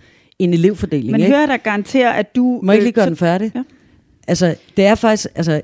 end 0.44 0.54
elevfordeling. 0.54 1.10
Men 1.12 1.20
ikke? 1.20 1.32
hører 1.36 1.46
der 1.46 1.56
garantere, 1.56 2.16
at 2.16 2.36
du... 2.36 2.60
Må 2.62 2.72
jeg 2.72 2.76
ikke 2.82 2.84
lige 2.84 2.90
øh, 2.90 2.94
gøre 2.94 3.04
så- 3.04 3.08
den 3.10 3.16
færdig? 3.16 3.52
Ja. 3.54 3.62
Altså, 4.28 4.54
det 4.76 4.84
er 4.84 4.94
faktisk, 4.94 5.26
altså, 5.34 5.60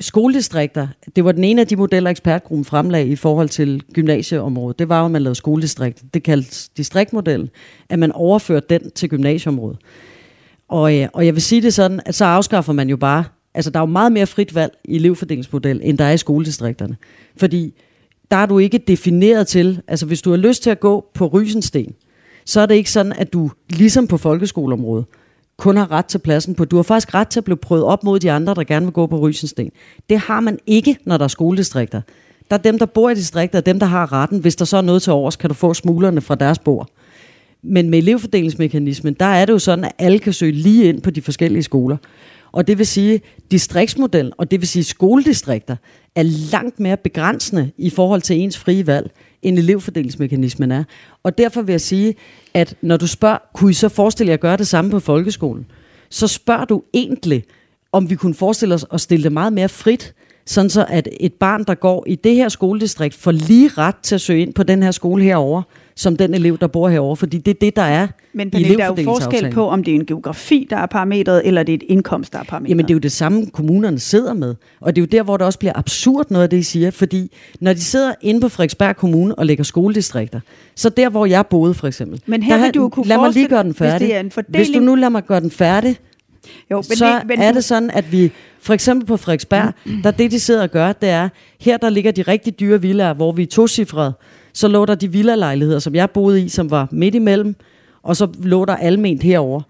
skoledistrikter, 0.00 0.88
det 1.16 1.24
var 1.24 1.32
den 1.32 1.44
ene 1.44 1.60
af 1.60 1.66
de 1.66 1.76
modeller, 1.76 2.10
ekspertgruppen 2.10 2.64
fremlagde 2.64 3.06
i 3.08 3.16
forhold 3.16 3.48
til 3.48 3.82
gymnasieområdet. 3.92 4.78
Det 4.78 4.88
var 4.88 4.98
jo, 4.98 5.04
at 5.04 5.10
man 5.10 5.22
lavede 5.22 5.34
skoledistrikter. 5.34 6.04
Det 6.14 6.22
kaldes 6.22 6.68
distriktmodellen, 6.68 7.50
at 7.88 7.98
man 7.98 8.12
overførte 8.12 8.66
den 8.70 8.90
til 8.90 9.08
gymnasieområdet. 9.08 9.78
Og, 10.68 10.98
øh, 10.98 11.08
og 11.12 11.26
jeg 11.26 11.34
vil 11.34 11.42
sige 11.42 11.62
det 11.62 11.74
sådan, 11.74 12.00
at 12.06 12.14
så 12.14 12.24
afskaffer 12.24 12.72
man 12.72 12.88
jo 12.88 12.96
bare, 12.96 13.24
altså 13.54 13.70
der 13.70 13.78
er 13.78 13.82
jo 13.82 13.86
meget 13.86 14.12
mere 14.12 14.26
frit 14.26 14.54
valg 14.54 14.72
i 14.84 14.96
elevfordelingsmodel, 14.96 15.80
end 15.84 15.98
der 15.98 16.04
er 16.04 16.12
i 16.12 16.18
skoledistrikterne. 16.18 16.96
Fordi 17.36 17.74
der 18.30 18.36
er 18.36 18.46
du 18.46 18.58
ikke 18.58 18.78
defineret 18.78 19.46
til, 19.46 19.80
altså 19.88 20.06
hvis 20.06 20.22
du 20.22 20.30
har 20.30 20.36
lyst 20.36 20.62
til 20.62 20.70
at 20.70 20.80
gå 20.80 21.06
på 21.14 21.26
Rysensten, 21.26 21.94
så 22.44 22.60
er 22.60 22.66
det 22.66 22.74
ikke 22.74 22.90
sådan, 22.90 23.12
at 23.12 23.32
du 23.32 23.50
ligesom 23.70 24.06
på 24.06 24.16
folkeskoleområdet, 24.16 25.04
kun 25.56 25.76
har 25.76 25.90
ret 25.90 26.06
til 26.06 26.18
pladsen 26.18 26.54
på. 26.54 26.64
Du 26.64 26.76
har 26.76 26.82
faktisk 26.82 27.14
ret 27.14 27.28
til 27.28 27.40
at 27.40 27.44
blive 27.44 27.56
prøvet 27.56 27.84
op 27.84 28.04
mod 28.04 28.20
de 28.20 28.32
andre, 28.32 28.54
der 28.54 28.64
gerne 28.64 28.86
vil 28.86 28.92
gå 28.92 29.06
på 29.06 29.18
Rysensten. 29.18 29.70
Det 30.10 30.18
har 30.18 30.40
man 30.40 30.58
ikke, 30.66 30.96
når 31.04 31.16
der 31.16 31.24
er 31.24 31.28
skoledistrikter. 31.28 32.00
Der 32.50 32.56
er 32.56 32.62
dem, 32.62 32.78
der 32.78 32.86
bor 32.86 33.10
i 33.10 33.14
distrikter, 33.14 33.58
og 33.58 33.66
dem, 33.66 33.78
der 33.78 33.86
har 33.86 34.12
retten. 34.12 34.38
Hvis 34.38 34.56
der 34.56 34.64
så 34.64 34.76
er 34.76 34.82
noget 34.82 35.02
til 35.02 35.12
overs, 35.12 35.36
kan 35.36 35.50
du 35.50 35.54
få 35.54 35.74
smuglerne 35.74 36.20
fra 36.20 36.34
deres 36.34 36.58
bord. 36.58 36.88
Men 37.62 37.90
med 37.90 37.98
elevfordelingsmekanismen, 37.98 39.14
der 39.14 39.26
er 39.26 39.44
det 39.44 39.52
jo 39.52 39.58
sådan, 39.58 39.84
at 39.84 39.92
alle 39.98 40.18
kan 40.18 40.32
søge 40.32 40.52
lige 40.52 40.84
ind 40.84 41.02
på 41.02 41.10
de 41.10 41.22
forskellige 41.22 41.62
skoler. 41.62 41.96
Og 42.52 42.66
det 42.66 42.78
vil 42.78 42.86
sige, 42.86 43.20
distriktsmodellen, 43.50 44.32
og 44.38 44.50
det 44.50 44.60
vil 44.60 44.68
sige 44.68 44.84
skoledistrikter, 44.84 45.76
er 46.14 46.22
langt 46.52 46.80
mere 46.80 46.96
begrænsende 46.96 47.70
i 47.78 47.90
forhold 47.90 48.22
til 48.22 48.36
ens 48.36 48.58
frie 48.58 48.86
valg, 48.86 49.10
end 49.44 49.58
elevfordelingsmekanismen 49.58 50.72
er. 50.72 50.84
Og 51.22 51.38
derfor 51.38 51.62
vil 51.62 51.72
jeg 51.72 51.80
sige, 51.80 52.14
at 52.54 52.74
når 52.82 52.96
du 52.96 53.06
spørger, 53.06 53.38
kunne 53.54 53.70
I 53.70 53.74
så 53.74 53.88
forestille 53.88 54.30
jer 54.30 54.34
at 54.34 54.40
gøre 54.40 54.56
det 54.56 54.66
samme 54.66 54.90
på 54.90 55.00
folkeskolen? 55.00 55.66
Så 56.10 56.26
spørger 56.26 56.64
du 56.64 56.82
egentlig, 56.94 57.44
om 57.92 58.10
vi 58.10 58.14
kunne 58.14 58.34
forestille 58.34 58.74
os 58.74 58.86
at 58.92 59.00
stille 59.00 59.24
det 59.24 59.32
meget 59.32 59.52
mere 59.52 59.68
frit, 59.68 60.14
sådan 60.46 60.70
så 60.70 60.86
at 60.88 61.08
et 61.20 61.32
barn, 61.32 61.64
der 61.64 61.74
går 61.74 62.04
i 62.06 62.14
det 62.14 62.34
her 62.34 62.48
skoledistrikt, 62.48 63.14
får 63.14 63.32
lige 63.32 63.68
ret 63.68 63.96
til 63.96 64.14
at 64.14 64.20
søge 64.20 64.42
ind 64.42 64.54
på 64.54 64.62
den 64.62 64.82
her 64.82 64.90
skole 64.90 65.24
herover, 65.24 65.62
som 65.96 66.16
den 66.16 66.34
elev, 66.34 66.58
der 66.58 66.66
bor 66.66 66.88
herover, 66.88 67.14
fordi 67.16 67.38
det 67.38 67.50
er 67.50 67.58
det, 67.60 67.76
der 67.76 67.82
er 67.82 68.06
Men 68.32 68.46
i 68.48 68.50
Pernille, 68.50 68.76
der 68.76 68.84
er 68.84 68.88
jo 68.98 69.04
forskel 69.04 69.50
på, 69.52 69.68
om 69.68 69.84
det 69.84 69.90
er 69.92 69.94
en 69.94 70.06
geografi, 70.06 70.66
der 70.70 70.76
er 70.76 70.86
parametret, 70.86 71.42
eller 71.44 71.62
det 71.62 71.72
er 71.72 71.76
et 71.76 71.82
indkomst, 71.88 72.32
der 72.32 72.38
er 72.38 72.42
parametret. 72.44 72.70
Jamen 72.70 72.84
det 72.84 72.90
er 72.90 72.94
jo 72.94 72.98
det 72.98 73.12
samme, 73.12 73.46
kommunerne 73.46 73.98
sidder 73.98 74.32
med. 74.34 74.54
Og 74.80 74.96
det 74.96 75.02
er 75.02 75.02
jo 75.02 75.08
der, 75.18 75.22
hvor 75.22 75.36
det 75.36 75.46
også 75.46 75.58
bliver 75.58 75.72
absurd 75.78 76.26
noget 76.30 76.42
af 76.42 76.50
det, 76.50 76.56
I 76.56 76.62
siger. 76.62 76.90
Fordi 76.90 77.30
når 77.60 77.72
de 77.72 77.80
sidder 77.80 78.14
inde 78.22 78.40
på 78.40 78.48
Frederiksberg 78.48 78.96
Kommune 78.96 79.34
og 79.34 79.46
lægger 79.46 79.64
skoledistrikter, 79.64 80.40
så 80.74 80.88
der, 80.88 81.08
hvor 81.08 81.26
jeg 81.26 81.46
boede 81.46 81.74
for 81.74 81.86
eksempel. 81.86 82.20
Men 82.26 82.42
her 82.42 82.56
der 82.56 82.64
vil 82.64 82.74
du 82.74 82.88
kunne 82.88 83.06
Lad 83.06 83.16
mig 83.18 83.32
lige 83.32 83.48
gøre 83.48 83.62
den 83.62 83.70
hvis 83.70 83.78
færdig. 83.78 84.06
det 84.08 84.14
er 84.16 84.20
en 84.20 84.26
hvis 84.26 84.34
fordeling- 84.34 84.74
du 84.74 84.80
nu 84.80 84.94
lader 84.94 85.08
mig 85.08 85.24
gøre 85.26 85.40
den 85.40 85.50
færdig, 85.50 85.96
jo, 86.70 86.76
men 86.76 86.82
så 86.96 87.06
det, 87.06 87.28
men 87.28 87.38
er 87.42 87.52
det 87.52 87.64
sådan, 87.64 87.90
at 87.90 88.12
vi, 88.12 88.32
for 88.60 88.74
eksempel 88.74 89.06
på 89.06 89.16
Frederiksberg, 89.16 89.72
der 90.04 90.10
det, 90.10 90.30
de 90.30 90.40
sidder 90.40 90.62
og 90.62 90.70
gør, 90.70 90.92
det 90.92 91.08
er, 91.08 91.28
her 91.60 91.76
der 91.76 91.88
ligger 91.90 92.12
de 92.12 92.22
rigtig 92.22 92.60
dyre 92.60 92.80
villaer, 92.80 93.14
hvor 93.14 93.32
vi 93.32 93.42
er 93.42 93.46
tocifrede, 93.46 94.12
så 94.54 94.68
lå 94.68 94.84
der 94.84 94.94
de 94.94 95.12
villalejligheder, 95.12 95.78
som 95.78 95.94
jeg 95.94 96.10
boede 96.10 96.42
i, 96.42 96.48
som 96.48 96.70
var 96.70 96.88
midt 96.90 97.14
imellem, 97.14 97.56
og 98.02 98.16
så 98.16 98.28
lå 98.42 98.64
der 98.64 98.76
alment 98.76 99.22
herover. 99.22 99.60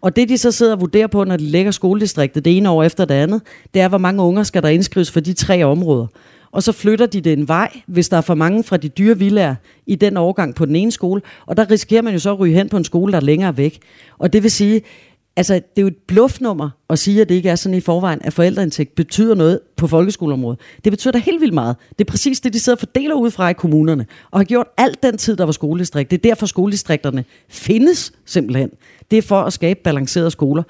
Og 0.00 0.16
det, 0.16 0.28
de 0.28 0.38
så 0.38 0.50
sidder 0.50 0.72
og 0.72 0.80
vurderer 0.80 1.06
på, 1.06 1.24
når 1.24 1.36
de 1.36 1.44
lægger 1.44 1.70
skoledistriktet 1.70 2.44
det 2.44 2.56
ene 2.56 2.70
år 2.70 2.82
efter 2.82 3.04
det 3.04 3.14
andet, 3.14 3.42
det 3.74 3.82
er, 3.82 3.88
hvor 3.88 3.98
mange 3.98 4.22
unger 4.22 4.42
skal 4.42 4.62
der 4.62 4.68
indskrives 4.68 5.10
for 5.10 5.20
de 5.20 5.32
tre 5.32 5.64
områder. 5.64 6.06
Og 6.52 6.62
så 6.62 6.72
flytter 6.72 7.06
de 7.06 7.20
det 7.20 7.32
en 7.32 7.48
vej, 7.48 7.70
hvis 7.86 8.08
der 8.08 8.16
er 8.16 8.20
for 8.20 8.34
mange 8.34 8.64
fra 8.64 8.76
de 8.76 8.88
dyre 8.88 9.18
villaer 9.18 9.54
i 9.86 9.94
den 9.94 10.16
overgang 10.16 10.54
på 10.54 10.66
den 10.66 10.76
ene 10.76 10.92
skole. 10.92 11.22
Og 11.46 11.56
der 11.56 11.70
risikerer 11.70 12.02
man 12.02 12.12
jo 12.12 12.18
så 12.18 12.30
at 12.30 12.38
ryge 12.38 12.54
hen 12.54 12.68
på 12.68 12.76
en 12.76 12.84
skole, 12.84 13.12
der 13.12 13.18
er 13.18 13.22
længere 13.22 13.56
væk. 13.56 13.78
Og 14.18 14.32
det 14.32 14.42
vil 14.42 14.50
sige, 14.50 14.82
Altså, 15.36 15.54
det 15.54 15.62
er 15.76 15.82
jo 15.82 15.86
et 15.86 15.96
bluffnummer 16.06 16.70
at 16.90 16.98
sige, 16.98 17.20
at 17.20 17.28
det 17.28 17.34
ikke 17.34 17.48
er 17.48 17.54
sådan 17.54 17.78
i 17.78 17.80
forvejen, 17.80 18.20
at 18.24 18.32
forældreindtægt 18.32 18.94
betyder 18.94 19.34
noget 19.34 19.60
på 19.76 19.86
folkeskoleområdet. 19.86 20.60
Det 20.84 20.92
betyder 20.92 21.12
da 21.12 21.18
helt 21.18 21.40
vildt 21.40 21.54
meget. 21.54 21.76
Det 21.98 22.00
er 22.00 22.10
præcis 22.10 22.40
det, 22.40 22.52
de 22.52 22.60
sidder 22.60 22.76
og 22.76 22.80
fordeler 22.80 23.14
ud 23.14 23.30
fra 23.30 23.48
i 23.48 23.52
kommunerne, 23.52 24.06
og 24.30 24.38
har 24.38 24.44
gjort 24.44 24.66
alt 24.76 25.02
den 25.02 25.18
tid, 25.18 25.36
der 25.36 25.44
var 25.44 25.52
skoledistrikt. 25.52 26.10
Det 26.10 26.16
er 26.16 26.30
derfor, 26.30 26.46
skoledistrikterne 26.46 27.24
findes 27.48 28.12
simpelthen. 28.26 28.70
Det 29.10 29.18
er 29.18 29.22
for 29.22 29.40
at 29.40 29.52
skabe 29.52 29.80
balancerede 29.84 30.30
skoler. 30.30 30.62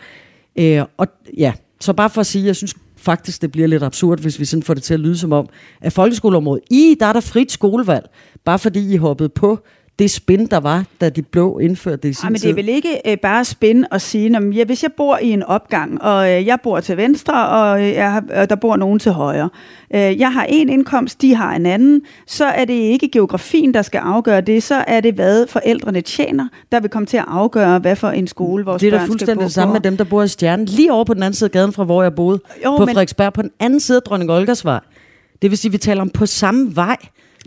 Øh, 0.59 0.83
og 0.97 1.07
ja, 1.37 1.53
så 1.81 1.93
bare 1.93 2.11
for 2.11 2.21
at 2.21 2.27
sige, 2.27 2.47
jeg 2.47 2.57
synes 2.57 2.75
faktisk, 2.97 3.43
det 3.43 3.53
bliver 3.53 3.69
lidt 3.69 3.83
absurd, 3.83 4.21
hvis 4.21 4.41
vi 4.41 4.45
sådan 4.45 4.63
får 4.63 4.75
det 4.75 4.83
til 4.83 4.95
at 4.95 5.01
lyde 5.01 5.19
som 5.19 5.33
om, 5.33 5.49
at 5.81 5.93
folkeskoleområdet, 5.93 6.65
i 6.71 6.97
der 7.01 7.07
er 7.07 7.13
der 7.13 7.21
frit 7.21 7.53
skolevalg, 7.53 8.11
bare 8.45 8.59
fordi 8.59 8.95
I 8.95 8.97
hoppede 8.97 9.29
på 9.29 9.59
det 9.99 10.11
spin, 10.11 10.47
der 10.47 10.61
var, 10.61 10.85
da 11.01 11.09
de 11.09 11.23
blå 11.23 11.59
indførte 11.59 11.97
det 11.97 12.09
i 12.09 12.13
sin 12.13 12.25
Ej, 12.25 12.31
men 12.31 12.41
det 12.41 12.51
er 12.51 12.55
vel 12.55 12.69
ikke 12.69 13.01
øh, 13.07 13.17
bare 13.19 13.45
spændende 13.45 13.89
at 13.91 14.03
sige, 14.03 14.37
at 14.37 14.57
ja, 14.57 14.65
hvis 14.65 14.83
jeg 14.83 14.91
bor 14.97 15.19
i 15.19 15.31
en 15.31 15.43
opgang, 15.43 16.03
og 16.03 16.31
øh, 16.33 16.47
jeg 16.47 16.59
bor 16.63 16.81
til 16.81 16.97
venstre, 16.97 17.49
og, 17.49 17.83
øh, 17.83 17.93
jeg 17.93 18.13
har, 18.13 18.25
og 18.35 18.51
der 18.51 18.57
bor 18.57 18.77
nogen 18.77 18.99
til 18.99 19.13
højre. 19.13 19.51
Øh, 19.95 20.01
jeg 20.21 20.33
har 20.33 20.47
en 20.49 20.69
indkomst, 20.69 21.23
de 21.23 21.35
har 21.35 21.55
en 21.57 21.67
anden, 21.67 22.01
så 22.27 22.45
er 22.45 22.65
det 22.65 22.75
ikke 22.75 23.09
geografien, 23.09 23.75
der 23.75 23.83
skal 23.83 23.99
afgøre 23.99 24.41
det, 24.41 24.63
så 24.63 24.75
er 24.87 25.01
det, 25.01 25.15
hvad 25.15 25.47
forældrene 25.47 26.01
tjener, 26.01 26.49
der 26.73 26.81
vil 26.81 26.91
komme 26.91 27.07
til 27.07 27.17
at 27.17 27.25
afgøre, 27.29 27.79
hvad 27.79 27.97
for 27.97 28.09
en 28.09 28.27
skole 28.27 28.65
vores 28.65 28.81
Det 28.81 28.87
er 28.87 28.91
da 28.91 28.97
børn 28.97 29.05
skal 29.07 29.11
fuldstændig 29.11 29.37
gå 29.37 29.45
det 29.45 29.53
samme 29.53 29.73
med 29.73 29.81
dem, 29.81 29.97
der 29.97 30.05
bor 30.05 30.23
i 30.23 30.29
Stjernen, 30.29 30.67
lige 30.67 30.93
over 30.93 31.05
på 31.05 31.15
den 31.15 31.23
anden 31.23 31.35
side 31.35 31.49
af 31.49 31.53
gaden 31.53 31.73
fra, 31.73 31.85
hvor 31.85 32.03
jeg 32.03 32.15
boede, 32.15 32.41
Jo, 32.65 32.77
på 32.77 32.79
men- 32.85 32.89
Frederiksberg, 32.89 33.33
på 33.33 33.43
den 33.43 33.51
anden 33.61 33.81
side 33.81 33.97
af 33.97 34.03
Dronning 34.03 34.31
Olgers 34.31 34.65
vej. 34.65 34.81
Det 35.43 35.51
vil 35.51 35.59
sige, 35.59 35.69
at 35.69 35.73
vi 35.73 35.79
taler 35.79 36.01
om 36.03 36.11
på 36.11 36.27
samme 36.27 36.77
vej. 36.77 36.97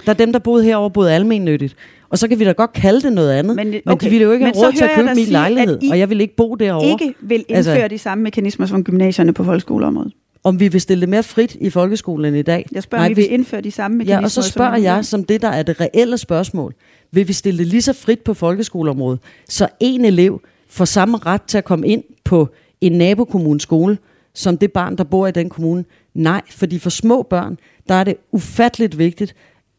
Der 0.06 0.10
er 0.12 0.14
dem, 0.16 0.32
der 0.32 0.40
boede 0.40 0.64
herovre, 0.64 0.92
boede 0.92 1.14
almennyttigt. 1.14 1.76
Og 2.10 2.18
så 2.18 2.28
kan 2.28 2.40
vi 2.40 2.44
da 2.46 2.52
godt 2.52 2.74
kalde 2.74 3.02
det 3.02 3.14
noget 3.14 3.32
andet. 3.32 3.56
Men- 3.56 3.68
okay. 3.68 3.82
men 3.86 3.98
de 3.98 4.10
ville 4.10 4.24
jo 4.24 4.32
ikke 4.32 4.46
Men 4.46 4.56
have 4.56 4.66
råd 4.68 4.74
til 4.74 4.84
at 4.84 4.90
købe 4.96 5.06
min 5.08 5.16
sige, 5.16 5.32
lejlighed, 5.32 5.80
I 5.82 5.90
og 5.90 6.00
jeg 6.00 6.10
ville 6.10 6.24
ikke 6.24 6.36
bo 6.36 6.56
derovre. 6.56 6.88
ikke 6.90 7.14
vil 7.22 7.46
indføre 7.50 7.76
Altså- 7.76 7.88
de 7.88 7.98
samme 7.98 8.24
mekanismer 8.24 8.66
som 8.66 8.84
gymnasierne 8.84 9.34
på 9.34 9.44
folkeskoleområdet. 9.44 10.14
om 10.44 10.60
vi 10.60 10.68
vil 10.68 10.82
stille 10.82 11.02
det 11.02 11.10
mere 11.10 11.24
frit 11.24 11.56
i 11.62 11.70
folkeskolen 11.70 12.26
end 12.26 12.38
i 12.38 12.42
dag. 12.42 12.66
Jeg 12.72 12.84
spørger, 12.84 13.04
om 13.06 13.10
vi 13.10 13.14
vil 13.16 13.32
indføre 13.34 13.62
de 13.62 13.72
samme 13.72 13.98
mekanismer. 13.98 14.20
Ja, 14.20 14.24
og 14.24 14.32
så 14.32 14.42
spørger 14.42 14.78
jeg, 14.78 15.06
som 15.06 15.24
det, 15.24 15.42
der 15.42 15.48
er 15.48 15.64
det 15.64 15.82
reelle 15.82 16.18
spørgsmål, 16.18 16.74
vil 17.12 17.28
vi 17.28 17.34
stille 17.34 17.58
det 17.58 17.68
lige 17.68 17.82
så 17.82 17.94
frit 17.94 18.20
på 18.20 18.34
folkeskoleområdet, 18.34 19.20
så 19.50 19.68
en 19.80 20.06
elev 20.06 20.42
får 20.70 20.86
samme 20.86 21.18
ret 21.18 21.42
til 21.42 21.58
at 21.58 21.64
komme 21.66 21.88
ind 21.88 22.04
på 22.24 22.50
en 22.82 22.92
nabokommunes 22.92 23.64
skole, 23.64 23.98
som 24.34 24.58
det 24.58 24.72
barn, 24.72 24.96
der 24.98 25.04
bor 25.04 25.28
i 25.28 25.32
den 25.32 25.50
kommune? 25.50 25.86
Nej, 26.14 26.42
fordi 26.52 26.80
for 26.80 26.90
små 26.90 27.22
børn, 27.30 27.58
der 27.90 27.96
er 27.96 28.04
det 28.04 28.16
ufatteligt 28.32 28.98
vigtigt, 28.98 29.36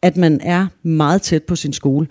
at 0.07 0.17
man 0.17 0.41
er 0.41 0.67
meget 0.83 1.21
tæt 1.21 1.43
på 1.43 1.55
sin 1.55 1.73
skole. 1.73 2.07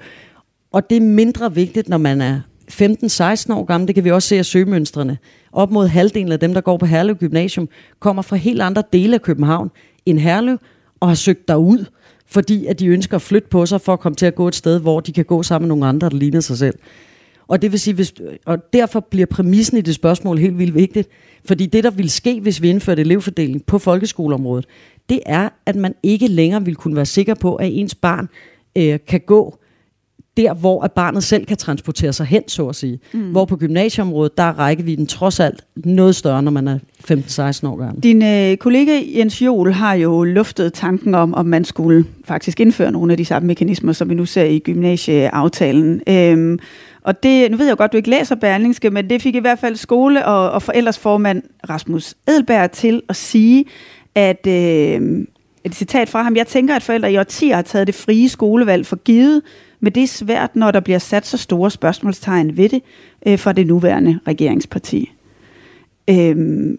Og 0.72 0.90
det 0.90 0.96
er 0.96 1.00
mindre 1.00 1.54
vigtigt, 1.54 1.88
når 1.88 1.98
man 1.98 2.20
er 2.20 2.40
15-16 2.72 3.52
år 3.52 3.64
gammel. 3.64 3.86
Det 3.86 3.94
kan 3.94 4.04
vi 4.04 4.10
også 4.10 4.28
se 4.28 4.38
af 4.38 4.44
søgemønstrene. 4.44 5.18
Op 5.52 5.70
mod 5.70 5.86
halvdelen 5.86 6.32
af 6.32 6.40
dem, 6.40 6.54
der 6.54 6.60
går 6.60 6.76
på 6.76 6.86
Herlev 6.86 7.14
Gymnasium, 7.14 7.68
kommer 8.00 8.22
fra 8.22 8.36
helt 8.36 8.62
andre 8.62 8.82
dele 8.92 9.14
af 9.14 9.22
København 9.22 9.70
end 10.06 10.18
Herlev, 10.18 10.58
og 11.00 11.08
har 11.08 11.14
søgt 11.14 11.48
derud, 11.48 11.84
fordi 12.26 12.66
at 12.66 12.78
de 12.78 12.86
ønsker 12.86 13.16
at 13.16 13.22
flytte 13.22 13.48
på 13.48 13.66
sig 13.66 13.80
for 13.80 13.92
at 13.92 14.00
komme 14.00 14.16
til 14.16 14.26
at 14.26 14.34
gå 14.34 14.48
et 14.48 14.54
sted, 14.54 14.80
hvor 14.80 15.00
de 15.00 15.12
kan 15.12 15.24
gå 15.24 15.42
sammen 15.42 15.68
med 15.68 15.76
nogle 15.76 15.86
andre, 15.86 16.08
der 16.10 16.16
ligner 16.16 16.40
sig 16.40 16.58
selv. 16.58 16.78
Og 17.48 17.62
det 17.62 17.72
vil 17.72 17.80
sige, 17.80 17.94
hvis, 17.94 18.14
og 18.46 18.72
derfor 18.72 19.00
bliver 19.00 19.26
præmissen 19.26 19.78
i 19.78 19.80
det 19.80 19.94
spørgsmål 19.94 20.38
helt 20.38 20.58
vildt 20.58 20.74
vigtigt. 20.74 21.08
Fordi 21.44 21.66
det, 21.66 21.84
der 21.84 21.90
vil 21.90 22.10
ske, 22.10 22.40
hvis 22.40 22.62
vi 22.62 22.70
indførte 22.70 23.02
elevfordeling 23.02 23.64
på 23.64 23.78
folkeskoleområdet, 23.78 24.66
det 25.08 25.20
er, 25.26 25.48
at 25.66 25.76
man 25.76 25.94
ikke 26.02 26.26
længere 26.26 26.64
vil 26.64 26.74
kunne 26.74 26.96
være 26.96 27.06
sikker 27.06 27.34
på, 27.34 27.54
at 27.54 27.68
ens 27.72 27.94
barn 27.94 28.28
øh, 28.76 28.98
kan 29.08 29.20
gå 29.20 29.58
der, 30.36 30.54
hvor 30.54 30.82
at 30.82 30.92
barnet 30.92 31.24
selv 31.24 31.46
kan 31.46 31.56
transportere 31.56 32.12
sig 32.12 32.26
hen, 32.26 32.48
så 32.48 32.68
at 32.68 32.76
sige. 32.76 32.98
Mm. 33.12 33.30
Hvor 33.30 33.44
på 33.44 33.56
gymnasieområdet, 33.56 34.38
der 34.38 34.42
er 34.42 34.58
rækkevidden 34.58 35.06
trods 35.06 35.40
alt 35.40 35.64
noget 35.76 36.16
større, 36.16 36.42
når 36.42 36.50
man 36.50 36.68
er 36.68 36.78
15-16 37.10 37.68
år 37.68 37.76
gammel. 37.76 38.02
Din 38.02 38.22
øh, 38.22 38.56
kollega 38.56 39.00
Jens 39.16 39.42
Jol 39.42 39.72
har 39.72 39.94
jo 39.94 40.24
luftet 40.24 40.72
tanken 40.72 41.14
om, 41.14 41.34
om 41.34 41.46
man 41.46 41.64
skulle 41.64 42.04
faktisk 42.24 42.60
indføre 42.60 42.92
nogle 42.92 43.12
af 43.12 43.16
de 43.16 43.24
samme 43.24 43.46
mekanismer, 43.46 43.92
som 43.92 44.08
vi 44.08 44.14
nu 44.14 44.24
ser 44.24 44.44
i 44.44 44.58
gymnasieaftalen. 44.58 46.02
Øhm, 46.08 46.58
og 47.02 47.22
det, 47.22 47.50
nu 47.50 47.56
ved 47.56 47.66
jeg 47.66 47.76
godt, 47.76 47.92
du 47.92 47.96
ikke 47.96 48.10
læser 48.10 48.34
Berlingske, 48.34 48.90
men 48.90 49.10
det 49.10 49.22
fik 49.22 49.34
i 49.34 49.38
hvert 49.38 49.58
fald 49.58 49.76
skole- 49.76 50.26
og, 50.26 50.50
og 50.50 50.62
forældresformand 50.62 51.42
Rasmus 51.70 52.14
Edelberg 52.28 52.70
til 52.70 53.02
at 53.08 53.16
sige, 53.16 53.64
at 54.16 54.46
øh, 54.46 55.26
et 55.64 55.74
citat 55.74 56.08
fra 56.08 56.22
ham, 56.22 56.36
jeg 56.36 56.46
tænker, 56.46 56.76
at 56.76 56.82
forældre 56.82 57.12
i 57.12 57.18
årtier 57.18 57.54
har 57.54 57.62
taget 57.62 57.86
det 57.86 57.94
frie 57.94 58.28
skolevalg 58.28 58.86
for 58.86 58.96
givet, 58.96 59.42
men 59.80 59.94
det 59.94 60.02
er 60.02 60.06
svært, 60.06 60.56
når 60.56 60.70
der 60.70 60.80
bliver 60.80 60.98
sat 60.98 61.26
så 61.26 61.36
store 61.36 61.70
spørgsmålstegn 61.70 62.56
ved 62.56 62.68
det 62.68 62.82
øh, 63.26 63.38
fra 63.38 63.52
det 63.52 63.66
nuværende 63.66 64.20
regeringsparti. 64.26 65.12
Øhm, 66.10 66.78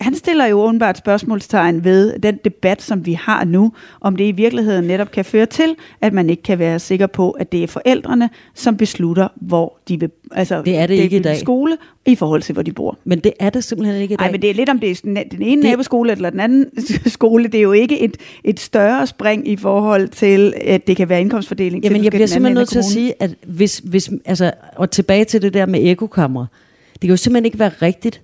han 0.00 0.14
stiller 0.14 0.46
jo 0.46 0.60
åbenbart 0.60 0.98
spørgsmålstegn 0.98 1.84
ved 1.84 2.18
den 2.18 2.38
debat, 2.44 2.82
som 2.82 3.06
vi 3.06 3.12
har 3.12 3.44
nu, 3.44 3.72
om 4.00 4.16
det 4.16 4.24
i 4.24 4.30
virkeligheden 4.30 4.84
netop 4.84 5.10
kan 5.10 5.24
føre 5.24 5.46
til, 5.46 5.74
at 6.00 6.12
man 6.12 6.30
ikke 6.30 6.42
kan 6.42 6.58
være 6.58 6.78
sikker 6.78 7.06
på, 7.06 7.30
at 7.30 7.52
det 7.52 7.62
er 7.62 7.66
forældrene, 7.66 8.30
som 8.54 8.76
beslutter, 8.76 9.28
hvor 9.36 9.78
de 9.88 10.00
vil, 10.00 10.10
altså 10.32 10.62
det 10.62 10.76
er 10.76 10.80
det, 10.80 10.88
det 10.88 11.04
ikke 11.04 11.16
i 11.16 11.22
dag. 11.22 11.36
skole, 11.36 11.76
i 12.06 12.14
forhold 12.14 12.42
til, 12.42 12.52
hvor 12.52 12.62
de 12.62 12.72
bor. 12.72 12.98
Men 13.04 13.18
det 13.18 13.32
er 13.40 13.50
det 13.50 13.64
simpelthen 13.64 14.02
ikke 14.02 14.12
i 14.12 14.16
dag. 14.16 14.24
Nej, 14.24 14.32
men 14.32 14.42
det 14.42 14.50
er 14.50 14.54
lidt 14.54 14.68
om 14.68 14.78
det 14.78 14.90
er 14.90 15.24
den 15.30 15.42
ene 15.42 15.62
det... 15.62 15.70
naboskole 15.70 16.12
eller 16.12 16.30
den 16.30 16.40
anden 16.40 16.70
skole. 17.06 17.48
Det 17.48 17.58
er 17.58 17.62
jo 17.62 17.72
ikke 17.72 18.00
et, 18.00 18.16
et 18.44 18.60
større 18.60 19.06
spring 19.06 19.48
i 19.48 19.56
forhold 19.56 20.08
til, 20.08 20.54
at 20.64 20.86
det 20.86 20.96
kan 20.96 21.08
være 21.08 21.20
indkomstfordeling. 21.20 21.84
Jamen, 21.84 21.98
til, 21.98 22.02
jeg 22.02 22.12
bliver 22.12 22.26
simpelthen 22.26 22.54
nødt 22.54 22.68
til 22.68 22.78
at 22.78 22.84
sige, 22.84 23.14
at 23.20 23.34
hvis, 23.46 23.78
hvis, 23.78 24.10
altså, 24.24 24.52
og 24.76 24.90
tilbage 24.90 25.24
til 25.24 25.42
det 25.42 25.54
der 25.54 25.66
med 25.66 25.80
ekokammer, 25.90 26.46
det 26.92 27.00
kan 27.00 27.10
jo 27.10 27.16
simpelthen 27.16 27.44
ikke 27.44 27.58
være 27.58 27.72
rigtigt, 27.82 28.20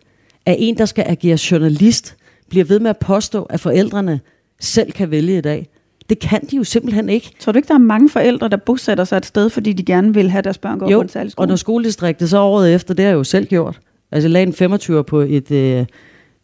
at 0.47 0.57
en, 0.59 0.79
der 0.79 0.85
skal 0.85 1.05
agere 1.09 1.39
journalist, 1.51 2.17
bliver 2.49 2.65
ved 2.65 2.81
med 2.81 2.91
at 2.91 2.99
påstå, 2.99 3.43
at 3.43 3.61
forældrene 3.61 4.21
selv 4.61 4.93
kan 4.93 5.11
vælge 5.11 5.39
i 5.39 5.41
dag. 5.41 5.69
Det 6.09 6.19
kan 6.19 6.41
de 6.51 6.57
jo 6.57 6.65
simpelthen 6.65 7.09
ikke. 7.09 7.31
Tror 7.41 7.53
du 7.53 7.57
ikke, 7.57 7.69
der 7.69 7.75
er 7.75 7.79
mange 7.79 8.11
forældre, 8.11 8.49
der 8.49 8.57
bosætter 8.57 9.05
sig 9.05 9.17
et 9.17 9.27
sted, 9.27 9.51
fordi 9.51 9.73
de 9.73 9.83
gerne 9.83 10.15
vil 10.15 10.31
have 10.31 10.43
deres 10.43 10.59
børn 10.59 10.79
gå 10.79 10.91
jo, 10.91 10.99
på 10.99 11.03
en 11.03 11.09
særlig 11.09 11.33
skole? 11.33 11.45
og 11.45 11.49
når 11.49 11.57
skoledistriktet 11.57 12.31
så 12.31 12.39
året 12.39 12.75
efter, 12.75 12.95
det 12.95 13.05
har 13.05 13.11
jeg 13.11 13.17
jo 13.17 13.25
selv 13.25 13.47
gjort. 13.47 13.81
Altså 14.13 14.27
jeg 14.27 14.33
lagde 14.33 14.47
en 14.47 14.53
25 14.53 15.05
på 15.05 15.21
et 15.21 15.51
øh, 15.51 15.87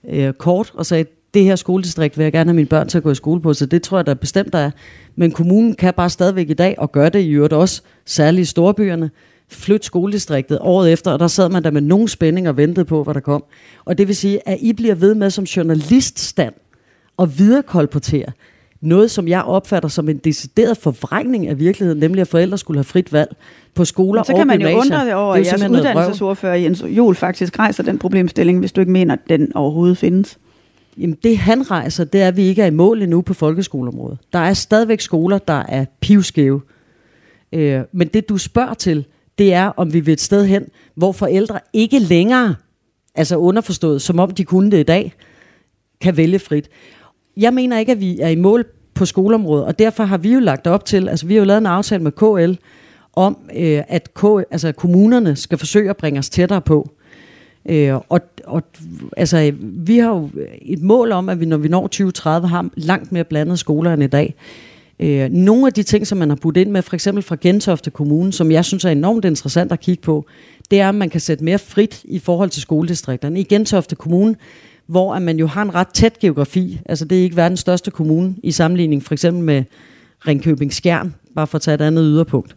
øh, 0.08 0.32
kort 0.32 0.72
og 0.74 0.86
sagde, 0.86 1.04
det 1.34 1.44
her 1.44 1.56
skoledistrikt 1.56 2.18
vil 2.18 2.24
jeg 2.24 2.32
gerne 2.32 2.48
have 2.48 2.56
mine 2.56 2.68
børn 2.68 2.88
til 2.88 2.98
at 2.98 3.04
gå 3.04 3.10
i 3.10 3.14
skole 3.14 3.40
på, 3.40 3.54
så 3.54 3.66
det 3.66 3.82
tror 3.82 3.98
jeg 3.98 4.06
der 4.06 4.14
bestemt 4.14 4.52
der 4.52 4.58
er. 4.58 4.70
Men 5.16 5.30
kommunen 5.30 5.74
kan 5.74 5.94
bare 5.94 6.10
stadigvæk 6.10 6.50
i 6.50 6.54
dag, 6.54 6.74
og 6.78 6.92
gør 6.92 7.08
det 7.08 7.20
i 7.20 7.30
øvrigt 7.30 7.52
også, 7.52 7.82
særligt 8.06 8.42
i 8.42 8.44
storbyerne, 8.44 9.10
flytte 9.50 9.86
skoledistriktet 9.86 10.58
året 10.60 10.92
efter, 10.92 11.10
og 11.10 11.18
der 11.18 11.26
sad 11.26 11.48
man 11.48 11.64
der 11.64 11.70
med 11.70 11.80
nogen 11.80 12.08
spænding 12.08 12.48
og 12.48 12.56
ventede 12.56 12.84
på, 12.84 13.02
hvad 13.02 13.14
der 13.14 13.20
kom. 13.20 13.44
Og 13.84 13.98
det 13.98 14.08
vil 14.08 14.16
sige, 14.16 14.48
at 14.48 14.58
I 14.60 14.72
bliver 14.72 14.94
ved 14.94 15.14
med 15.14 15.30
som 15.30 15.44
journaliststand 15.44 16.54
og 17.16 17.38
viderekolportere 17.38 18.32
noget, 18.80 19.10
som 19.10 19.28
jeg 19.28 19.42
opfatter 19.42 19.88
som 19.88 20.08
en 20.08 20.18
decideret 20.18 20.76
forvrængning 20.76 21.48
af 21.48 21.58
virkeligheden, 21.58 22.00
nemlig 22.00 22.20
at 22.20 22.28
forældre 22.28 22.58
skulle 22.58 22.78
have 22.78 22.84
frit 22.84 23.12
valg 23.12 23.36
på 23.74 23.84
skoler 23.84 24.20
og 24.20 24.26
så 24.26 24.34
kan 24.34 24.46
man 24.46 24.56
gymnasier. 24.56 24.76
jo 24.76 24.80
undre 24.80 25.06
det 25.06 25.14
over, 25.14 25.34
at 25.34 25.46
jeres 25.46 25.62
uddannelsesordfører 25.62 26.54
Jens 26.54 26.84
Jol 26.88 27.14
faktisk 27.14 27.58
rejser 27.58 27.82
den 27.82 27.98
problemstilling, 27.98 28.58
hvis 28.58 28.72
du 28.72 28.80
ikke 28.80 28.92
mener, 28.92 29.14
at 29.14 29.20
den 29.28 29.56
overhovedet 29.56 29.98
findes. 29.98 30.38
Jamen 30.98 31.16
det 31.22 31.38
han 31.38 31.70
rejser, 31.70 32.04
det 32.04 32.22
er, 32.22 32.28
at 32.28 32.36
vi 32.36 32.42
ikke 32.42 32.62
er 32.62 32.66
i 32.66 32.70
mål 32.70 33.02
endnu 33.02 33.20
på 33.20 33.34
folkeskoleområdet. 33.34 34.18
Der 34.32 34.38
er 34.38 34.52
stadigvæk 34.52 35.00
skoler, 35.00 35.38
der 35.38 35.62
er 35.68 35.84
pivskæve. 36.00 36.60
Øh, 37.52 37.80
men 37.92 38.08
det 38.08 38.28
du 38.28 38.38
spørger 38.38 38.74
til, 38.74 39.04
det 39.38 39.54
er, 39.54 39.66
om 39.66 39.92
vi 39.92 40.00
vil 40.00 40.12
et 40.12 40.20
sted 40.20 40.46
hen, 40.46 40.64
hvor 40.94 41.12
forældre 41.12 41.60
ikke 41.72 41.98
længere, 41.98 42.54
altså 43.14 43.36
underforstået, 43.36 44.02
som 44.02 44.18
om 44.18 44.30
de 44.30 44.44
kunne 44.44 44.70
det 44.70 44.80
i 44.80 44.82
dag, 44.82 45.12
kan 46.00 46.16
vælge 46.16 46.38
frit. 46.38 46.68
Jeg 47.36 47.54
mener 47.54 47.78
ikke, 47.78 47.92
at 47.92 48.00
vi 48.00 48.20
er 48.20 48.28
i 48.28 48.36
mål 48.36 48.66
på 48.94 49.06
skoleområdet, 49.06 49.64
og 49.64 49.78
derfor 49.78 50.04
har 50.04 50.18
vi 50.18 50.32
jo 50.32 50.40
lagt 50.40 50.66
op 50.66 50.84
til, 50.84 51.08
altså 51.08 51.26
vi 51.26 51.34
har 51.34 51.38
jo 51.38 51.44
lavet 51.44 51.58
en 51.58 51.66
aftale 51.66 52.02
med 52.02 52.12
KL, 52.12 52.54
om 53.12 53.36
øh, 53.56 53.82
at 53.88 54.14
K, 54.14 54.24
altså, 54.50 54.72
kommunerne 54.72 55.36
skal 55.36 55.58
forsøge 55.58 55.90
at 55.90 55.96
bringe 55.96 56.18
os 56.18 56.30
tættere 56.30 56.60
på. 56.60 56.90
Øh, 57.68 57.94
og, 58.08 58.20
og 58.44 58.62
altså, 59.16 59.52
vi 59.62 59.98
har 59.98 60.08
jo 60.08 60.30
et 60.62 60.82
mål 60.82 61.12
om, 61.12 61.28
at 61.28 61.40
vi, 61.40 61.46
når 61.46 61.56
vi 61.56 61.68
når 61.68 61.82
2030, 61.82 62.48
har 62.48 62.68
langt 62.74 63.12
mere 63.12 63.24
blandede 63.24 63.56
skoler 63.56 63.92
end 63.92 64.02
i 64.02 64.06
dag. 64.06 64.34
Øh, 65.00 65.30
nogle 65.30 65.66
af 65.66 65.72
de 65.72 65.82
ting, 65.82 66.06
som 66.06 66.18
man 66.18 66.28
har 66.28 66.36
puttet 66.36 66.60
ind 66.60 66.70
med, 66.70 66.82
for 66.82 66.94
eksempel 66.94 67.22
fra 67.22 67.36
Gentofte 67.40 67.90
Kommune, 67.90 68.32
som 68.32 68.50
jeg 68.50 68.64
synes 68.64 68.84
er 68.84 68.90
enormt 68.90 69.24
interessant 69.24 69.72
at 69.72 69.80
kigge 69.80 70.02
på, 70.02 70.26
det 70.70 70.80
er, 70.80 70.88
at 70.88 70.94
man 70.94 71.10
kan 71.10 71.20
sætte 71.20 71.44
mere 71.44 71.58
frit 71.58 72.00
i 72.04 72.18
forhold 72.18 72.50
til 72.50 72.62
skoledistrikterne. 72.62 73.40
I 73.40 73.42
Gentofte 73.42 73.96
Kommune, 73.96 74.36
hvor 74.86 75.14
at 75.14 75.22
man 75.22 75.38
jo 75.38 75.46
har 75.46 75.62
en 75.62 75.74
ret 75.74 75.88
tæt 75.88 76.18
geografi, 76.18 76.80
altså 76.86 77.04
det 77.04 77.18
er 77.18 77.22
ikke 77.22 77.36
verdens 77.36 77.60
største 77.60 77.90
kommune 77.90 78.34
i 78.42 78.50
sammenligning 78.50 79.04
for 79.04 79.14
eksempel 79.14 79.44
med 79.44 79.64
Ringkøbing 80.26 80.72
Skjern, 80.72 81.14
bare 81.34 81.46
for 81.46 81.58
at 81.58 81.62
tage 81.62 81.74
et 81.74 81.80
andet 81.80 82.02
yderpunkt. 82.04 82.56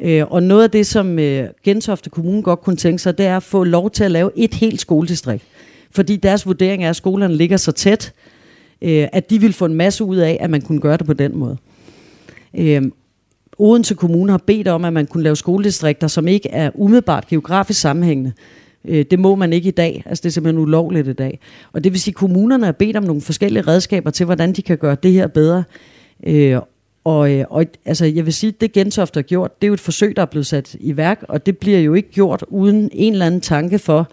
Øh, 0.00 0.24
og 0.32 0.42
noget 0.42 0.62
af 0.62 0.70
det, 0.70 0.86
som 0.86 1.18
øh, 1.18 1.48
Gentofte 1.64 2.10
Kommune 2.10 2.42
godt 2.42 2.60
kunne 2.60 2.76
tænke 2.76 2.98
sig, 2.98 3.18
det 3.18 3.26
er 3.26 3.36
at 3.36 3.42
få 3.42 3.64
lov 3.64 3.90
til 3.90 4.04
at 4.04 4.10
lave 4.10 4.30
et 4.36 4.54
helt 4.54 4.80
skoledistrikt. 4.80 5.44
Fordi 5.90 6.16
deres 6.16 6.46
vurdering 6.46 6.84
er, 6.84 6.90
at 6.90 6.96
skolerne 6.96 7.36
ligger 7.36 7.56
så 7.56 7.72
tæt, 7.72 8.12
øh, 8.82 9.08
at 9.12 9.30
de 9.30 9.40
vil 9.40 9.52
få 9.52 9.64
en 9.64 9.74
masse 9.74 10.04
ud 10.04 10.16
af, 10.16 10.38
at 10.40 10.50
man 10.50 10.62
kunne 10.62 10.80
gøre 10.80 10.96
det 10.96 11.06
på 11.06 11.12
den 11.12 11.36
måde. 11.36 11.56
Øh, 12.54 12.82
Odense 13.58 13.94
Kommune 13.94 14.30
har 14.30 14.42
bedt 14.46 14.68
om, 14.68 14.84
at 14.84 14.92
man 14.92 15.06
kunne 15.06 15.22
lave 15.22 15.36
skoledistrikter, 15.36 16.06
som 16.06 16.28
ikke 16.28 16.50
er 16.50 16.70
umiddelbart 16.74 17.26
geografisk 17.26 17.80
sammenhængende. 17.80 18.32
Øh, 18.84 19.04
det 19.10 19.18
må 19.18 19.34
man 19.34 19.52
ikke 19.52 19.68
i 19.68 19.72
dag. 19.72 20.02
Altså 20.06 20.22
det 20.22 20.28
er 20.28 20.32
simpelthen 20.32 20.62
ulovligt 20.62 21.08
i 21.08 21.12
dag. 21.12 21.38
Og 21.72 21.84
det 21.84 21.92
vil 21.92 22.00
sige, 22.00 22.12
at 22.12 22.16
kommunerne 22.16 22.64
har 22.64 22.72
bedt 22.72 22.96
om 22.96 23.02
nogle 23.02 23.22
forskellige 23.22 23.62
redskaber 23.62 24.10
til, 24.10 24.26
hvordan 24.26 24.52
de 24.52 24.62
kan 24.62 24.78
gøre 24.78 24.96
det 25.02 25.12
her 25.12 25.26
bedre. 25.26 25.64
Øh, 26.26 26.58
og, 27.04 27.32
øh, 27.32 27.44
og 27.50 27.66
altså, 27.84 28.04
jeg 28.04 28.24
vil 28.24 28.32
sige, 28.32 28.48
at 28.50 28.60
det 28.60 28.72
Gentofte 28.72 29.18
har 29.18 29.22
gjort, 29.22 29.60
det 29.60 29.66
er 29.66 29.68
jo 29.68 29.74
et 29.74 29.80
forsøg, 29.80 30.16
der 30.16 30.22
er 30.22 30.26
blevet 30.26 30.46
sat 30.46 30.76
i 30.80 30.96
værk, 30.96 31.24
og 31.28 31.46
det 31.46 31.58
bliver 31.58 31.78
jo 31.78 31.94
ikke 31.94 32.10
gjort 32.10 32.44
uden 32.48 32.90
en 32.92 33.12
eller 33.12 33.26
anden 33.26 33.40
tanke 33.40 33.78
for, 33.78 33.98
øh, 33.98 34.06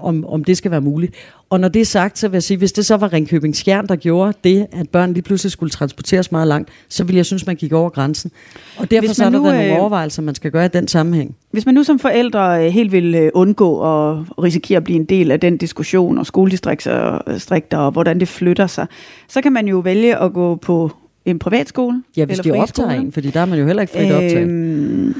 om, 0.00 0.26
om 0.26 0.44
det 0.44 0.56
skal 0.56 0.70
være 0.70 0.80
muligt. 0.80 1.14
Og 1.50 1.60
når 1.60 1.68
det 1.68 1.80
er 1.80 1.84
sagt, 1.84 2.18
så 2.18 2.28
vil 2.28 2.34
jeg 2.34 2.42
sige, 2.42 2.58
hvis 2.58 2.72
det 2.72 2.86
så 2.86 2.96
var 2.96 3.12
Ringkøbing 3.12 3.56
Skjern, 3.56 3.86
der 3.86 3.96
gjorde 3.96 4.32
det, 4.44 4.66
at 4.72 4.88
børn 4.88 5.12
lige 5.12 5.22
pludselig 5.22 5.52
skulle 5.52 5.70
transporteres 5.70 6.32
meget 6.32 6.48
langt, 6.48 6.70
så 6.88 7.04
ville 7.04 7.16
jeg 7.16 7.26
synes, 7.26 7.46
man 7.46 7.56
gik 7.56 7.72
over 7.72 7.90
grænsen. 7.90 8.30
Og 8.76 8.90
derfor 8.90 9.14
så 9.14 9.24
er 9.24 9.30
der, 9.30 9.38
nu, 9.38 9.44
der 9.44 9.52
nogle 9.52 9.72
øh, 9.72 9.80
overvejelser, 9.80 10.22
man 10.22 10.34
skal 10.34 10.50
gøre 10.50 10.64
i 10.64 10.68
den 10.68 10.88
sammenhæng. 10.88 11.36
Hvis 11.50 11.66
man 11.66 11.74
nu 11.74 11.82
som 11.82 11.98
forældre 11.98 12.66
øh, 12.66 12.72
helt 12.72 12.92
vil 12.92 13.14
øh, 13.14 13.30
undgå 13.34 13.80
at 13.80 14.18
risikere 14.42 14.76
at 14.76 14.84
blive 14.84 14.96
en 14.96 15.04
del 15.04 15.30
af 15.30 15.40
den 15.40 15.56
diskussion 15.56 16.18
og 16.18 16.26
skoledistrikter 16.26 17.78
og 17.78 17.90
hvordan 17.90 18.20
det 18.20 18.28
flytter 18.28 18.66
sig, 18.66 18.86
så 19.28 19.40
kan 19.40 19.52
man 19.52 19.68
jo 19.68 19.78
vælge 19.78 20.16
at 20.16 20.32
gå 20.32 20.56
på 20.56 20.90
en 21.24 21.38
privatskole. 21.38 22.02
Ja, 22.16 22.24
hvis 22.24 22.38
de 22.38 22.52
optager 22.52 22.90
en, 22.90 23.12
fordi 23.12 23.30
der 23.30 23.40
er 23.40 23.46
man 23.46 23.58
jo 23.58 23.66
heller 23.66 23.82
ikke 23.82 23.92
frit 23.92 24.12
optaget. 24.12 24.48
Øhm, 24.48 25.14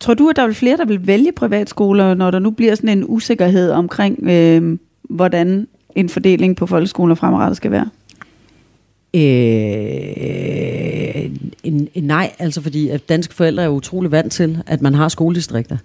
Tror 0.00 0.14
du, 0.14 0.28
at 0.28 0.36
der 0.36 0.42
er 0.42 0.52
flere, 0.52 0.76
der 0.76 0.84
vil 0.84 1.06
vælge 1.06 1.32
privatskoler, 1.32 2.14
når 2.14 2.30
der 2.30 2.38
nu 2.38 2.50
bliver 2.50 2.74
sådan 2.74 2.98
en 2.98 3.04
usikkerhed 3.08 3.70
omkring, 3.70 4.28
øh, 4.28 4.78
hvordan 5.02 5.68
en 5.94 6.08
fordeling 6.08 6.56
på 6.56 6.66
folkeskoler 6.66 7.14
fremadrettet 7.14 7.56
skal 7.56 7.70
være? 7.70 7.88
Øh, 9.14 9.22
en, 11.64 11.88
en 11.94 12.04
nej, 12.04 12.32
altså 12.38 12.60
fordi 12.60 12.88
at 12.88 13.08
danske 13.08 13.34
forældre 13.34 13.62
er 13.62 13.68
utrolig 13.68 14.10
vant 14.10 14.32
til, 14.32 14.62
at 14.66 14.82
man 14.82 14.94
har 14.94 15.08
skoledistrikter. 15.08 15.76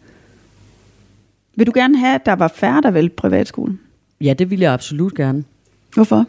Vil 1.56 1.68
du 1.68 1.72
gerne 1.76 1.98
have, 1.98 2.16
at 2.16 2.26
der 2.26 2.34
var 2.34 2.48
færre, 2.56 2.82
der 2.82 2.92
valgte 2.92 3.16
privatskolen? 3.16 3.80
Ja, 4.22 4.34
det 4.34 4.50
vil 4.50 4.60
jeg 4.60 4.74
absolut 4.74 5.16
gerne. 5.16 5.44
Hvorfor? 5.94 6.26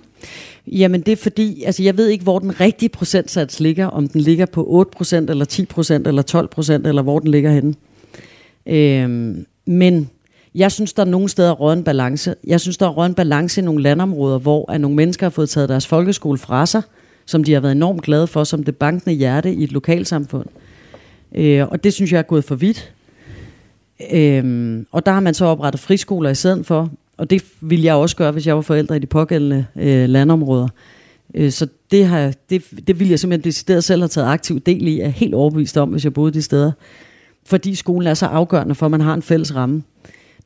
Jamen 0.73 1.01
det 1.01 1.13
er 1.13 1.17
fordi, 1.17 1.63
altså 1.63 1.83
jeg 1.83 1.97
ved 1.97 2.09
ikke, 2.09 2.23
hvor 2.23 2.39
den 2.39 2.61
rigtige 2.61 2.89
procentsats 2.89 3.61
ligger, 3.61 3.87
om 3.87 4.09
den 4.09 4.21
ligger 4.21 4.47
på 4.47 4.87
8% 5.01 5.17
eller 5.17 5.47
10% 6.05 6.09
eller 6.09 6.81
12% 6.85 6.89
eller 6.89 7.03
hvor 7.03 7.19
den 7.19 7.31
ligger 7.31 7.51
henne. 7.51 7.75
Øhm, 8.67 9.47
men 9.67 10.11
jeg 10.55 10.73
synes, 10.73 10.93
der 10.93 11.03
er 11.03 11.07
nogle 11.07 11.29
steder 11.29 11.53
råd 11.53 11.73
en 11.73 11.85
balance. 11.85 12.35
Jeg 12.47 12.61
synes, 12.61 12.77
der 12.77 12.87
er 12.87 12.91
råd 12.91 13.07
en 13.07 13.15
balance 13.15 13.61
i 13.61 13.65
nogle 13.65 13.83
landområder, 13.83 14.39
hvor 14.39 14.73
at 14.73 14.81
nogle 14.81 14.97
mennesker 14.97 15.27
har 15.27 15.31
fået 15.31 15.51
taget 15.51 15.69
deres 15.69 15.87
folkeskole 15.87 16.39
fra 16.39 16.67
sig, 16.67 16.83
som 17.27 17.45
de 17.45 17.53
har 17.53 17.61
været 17.61 17.73
enormt 17.73 18.03
glade 18.03 18.27
for, 18.27 18.45
som 18.45 18.65
det 18.65 18.77
bankende 18.77 19.17
hjerte 19.17 19.55
i 19.55 19.65
et 19.65 19.73
lokalsamfund. 19.73 20.47
Øh, 21.35 21.69
og 21.69 21.85
det 21.85 21.93
synes 21.93 22.13
jeg 22.13 22.19
er 22.19 22.23
gået 22.23 22.45
for 22.45 22.55
vidt. 22.55 22.93
Øhm, 24.13 24.87
og 24.93 25.07
der 25.07 25.13
har 25.13 25.21
man 25.21 25.35
så 25.35 25.45
oprettet 25.45 25.81
friskoler 25.81 26.31
i 26.31 26.35
stedet 26.35 26.67
for, 26.67 26.91
og 27.21 27.31
det 27.31 27.45
ville 27.61 27.85
jeg 27.85 27.95
også 27.95 28.17
gøre, 28.17 28.33
hvis 28.33 28.47
jeg 28.47 28.55
var 28.57 28.63
forældre 28.63 28.97
i 28.97 28.99
de 28.99 29.07
pågældende 29.07 29.67
øh, 29.77 30.09
landområder. 30.09 30.69
Øh, 31.35 31.51
så 31.51 31.67
det, 31.91 32.07
har, 32.07 32.33
det, 32.51 32.65
det 32.87 32.99
ville 32.99 33.11
jeg 33.11 33.19
simpelthen 33.19 33.45
decideret 33.45 33.85
selv 33.85 34.03
have 34.03 34.09
taget 34.09 34.27
aktiv 34.29 34.61
del 34.61 34.89
i, 34.89 35.01
er 35.01 35.09
helt 35.09 35.35
overbevist 35.35 35.77
om, 35.77 35.89
hvis 35.89 36.05
jeg 36.05 36.15
boede 36.15 36.33
de 36.33 36.43
steder. 36.43 36.73
Fordi 37.47 37.75
skolen 37.75 38.07
er 38.07 38.15
så 38.15 38.27
afgørende 38.27 38.75
for, 38.75 38.87
at 38.87 38.91
man 38.91 39.01
har 39.01 39.15
en 39.15 39.23
fælles 39.23 39.55
ramme. 39.55 39.83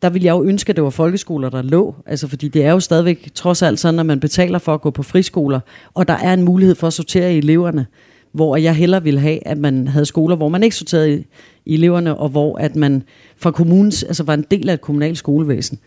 Der 0.03 0.11
ville 0.11 0.27
jeg 0.27 0.33
jo 0.33 0.45
ønske, 0.45 0.71
at 0.71 0.77
det 0.77 0.85
var 0.85 0.91
folkeskoler, 0.91 1.51
der 1.51 1.63
lå. 1.63 1.95
Altså, 2.07 2.29
fordi 2.29 2.49
det 2.49 2.65
er 2.65 2.71
jo 2.71 2.81
stadigvæk 2.81 3.31
trods 3.35 3.63
alt 3.63 3.81
sådan, 3.81 4.01
at 4.01 4.07
man 4.07 4.21
betaler 4.21 4.59
for 4.59 4.75
at 4.75 4.81
gå 4.81 4.91
på 4.91 5.03
friskoler, 5.03 5.61
og 5.95 6.09
der 6.09 6.15
er 6.15 6.35
en 6.35 6.43
mulighed 6.43 6.75
for 6.75 6.87
at 6.87 6.93
sortere 6.93 7.35
i 7.35 7.39
eleverne, 7.39 7.87
hvor 8.33 8.57
jeg 8.57 8.75
hellere 8.75 9.03
ville 9.03 9.21
have, 9.21 9.47
at 9.47 9.59
man 9.59 9.89
havde 9.89 10.07
skoler, 10.07 10.37
hvor 10.37 10.49
man 10.49 10.63
ikke 10.63 10.77
sorterede 10.77 11.15
i, 11.15 11.27
i 11.65 11.75
eleverne, 11.75 12.17
og 12.17 12.29
hvor 12.29 12.59
at 12.59 12.77
man 12.77 13.03
fra 13.37 13.51
kommunens, 13.51 14.03
altså 14.03 14.23
var 14.23 14.35
en 14.35 14.45
del 14.51 14.69
af 14.69 14.75
et 14.75 14.81
kommunalt 14.81 15.19
skolevæsen. 15.19 15.79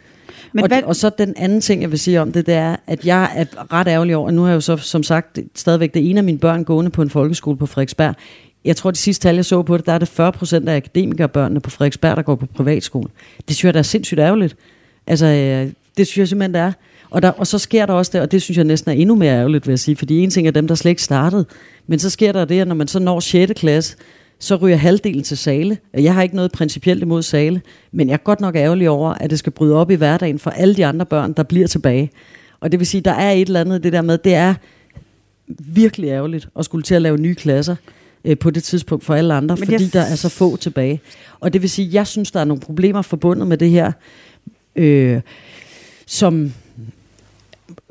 Men 0.54 0.64
og, 0.64 0.68
hvad... 0.68 0.84
og 0.84 0.96
så 0.96 1.10
den 1.18 1.34
anden 1.38 1.62
ting, 1.62 1.82
jeg 1.82 1.92
vil 1.92 2.00
sige 2.00 2.22
om 2.22 2.32
det, 2.32 2.46
det 2.46 2.54
er, 2.54 2.76
at 2.88 3.06
jeg 3.06 3.32
er 3.36 3.74
ret 3.74 3.88
ærgerlig 3.88 4.16
over, 4.16 4.28
at 4.28 4.34
nu 4.34 4.42
har 4.42 4.50
jeg 4.50 4.56
jo 4.56 4.62
så 4.62 4.78
som 4.78 5.04
sagt 5.04 5.40
stadigvæk 5.56 5.94
det 5.94 6.10
ene 6.10 6.18
af 6.18 6.24
mine 6.24 6.38
børn 6.38 6.64
gående 6.64 6.92
på 6.92 7.02
en 7.02 7.10
folkeskole 7.10 7.58
på 7.58 7.66
Frederiksberg. 7.66 8.16
Jeg 8.66 8.76
tror, 8.76 8.92
de 8.92 8.98
sidste 8.98 9.28
tal, 9.28 9.36
jeg 9.36 9.46
så 9.46 9.62
på 9.62 9.78
det, 9.78 9.86
der 9.86 9.94
er 9.94 9.98
det 9.98 10.08
40 10.08 10.32
procent 10.32 10.70
af 10.70 10.76
akademikerbørnene 10.76 11.60
på 11.60 11.70
Frederiksberg, 11.70 12.18
der 12.18 12.24
går 12.24 12.36
på 12.36 12.46
privatskole. 12.46 13.10
Det 13.48 13.56
synes 13.56 13.64
jeg, 13.64 13.74
der 13.74 13.80
er 13.80 13.84
sindssygt 13.84 14.20
ærgerligt. 14.20 14.56
Altså, 15.08 15.26
øh, 15.26 15.72
det 15.98 16.08
synes 16.08 16.18
jeg 16.18 16.28
simpelthen, 16.28 16.54
det 16.54 16.62
er. 16.62 16.72
Og, 17.10 17.22
der, 17.22 17.30
og 17.30 17.48
så 17.48 17.58
sker 17.58 17.86
der 17.86 17.94
også 17.94 18.12
det, 18.14 18.22
og 18.22 18.32
det 18.32 18.42
synes 18.42 18.58
jeg 18.58 18.66
næsten 18.66 18.92
er 18.92 18.96
endnu 18.96 19.16
mere 19.16 19.34
ærgerligt, 19.34 19.68
vil 19.68 19.72
jeg 19.72 19.80
sige, 19.80 19.96
fordi 19.96 20.20
en 20.20 20.30
ting 20.30 20.48
er 20.48 20.52
dem, 20.52 20.68
der 20.68 20.76
slet 20.76 20.90
ikke 20.90 21.04
startede, 21.04 21.46
men 21.88 22.00
så 22.00 22.10
sker 22.10 22.32
der 22.32 22.46
det, 22.46 22.60
at 22.60 22.68
når 22.68 22.76
man 22.76 22.88
så 22.88 23.00
når 23.00 23.20
6. 23.20 23.54
klasse, 23.56 23.98
så 24.40 24.56
ryger 24.56 24.78
halvdelen 24.78 25.24
til 25.24 25.38
sale. 25.38 25.78
Jeg 25.94 26.14
har 26.14 26.24
ikke 26.24 26.36
noget 26.36 26.52
principielt 26.52 27.02
imod 27.02 27.22
sale, 27.22 27.62
men 27.92 28.08
jeg 28.08 28.14
er 28.14 28.18
godt 28.18 28.42
nok 28.42 28.56
ærgerlig 28.56 28.90
over, 28.90 29.14
at 29.14 29.30
det 29.30 29.40
skal 29.40 29.52
bryde 29.52 29.76
op 29.76 29.92
i 29.92 29.96
hverdagen 29.96 30.40
for 30.40 30.50
alle 30.50 30.76
de 30.76 30.86
andre 30.86 31.06
børn, 31.06 31.34
der 31.34 31.44
bliver 31.44 31.68
tilbage. 31.68 32.12
Og 32.60 32.72
det 32.72 32.80
vil 32.80 32.88
sige, 32.88 33.02
der 33.02 33.12
er 33.12 33.32
et 33.32 33.48
eller 33.48 33.62
andet 33.62 33.84
det 33.84 33.94
der 33.94 34.02
med, 34.02 34.18
det 34.18 34.34
er 34.34 34.54
virkelig 35.60 36.10
ærgerligt 36.10 36.50
at 36.60 36.66
skulle 36.66 36.84
til 36.84 36.96
at 36.96 37.02
lave 37.02 37.18
nye 37.18 37.36
klasser 37.36 37.76
øh, 38.26 38.38
på 38.38 38.50
det 38.50 38.64
tidspunkt 38.64 39.06
for 39.06 39.14
alle 39.14 39.34
andre, 39.34 39.56
men 39.56 39.66
fordi 39.66 39.84
jeg... 39.84 39.94
der 39.94 40.02
er 40.02 40.16
så 40.16 40.30
få 40.30 40.58
tilbage. 40.58 41.02
Og 41.40 41.54
det 41.54 41.62
vil 41.62 41.70
sige, 41.70 41.90
jeg 41.92 42.08
synes, 42.08 42.32
der 42.32 42.40
er 42.40 42.46
nogle 42.46 42.62
problemer 42.62 43.02
forbundet 43.02 43.48
med 43.48 43.58
det 43.58 43.70
her, 43.70 43.92
øh, 44.76 45.22
som 46.06 46.54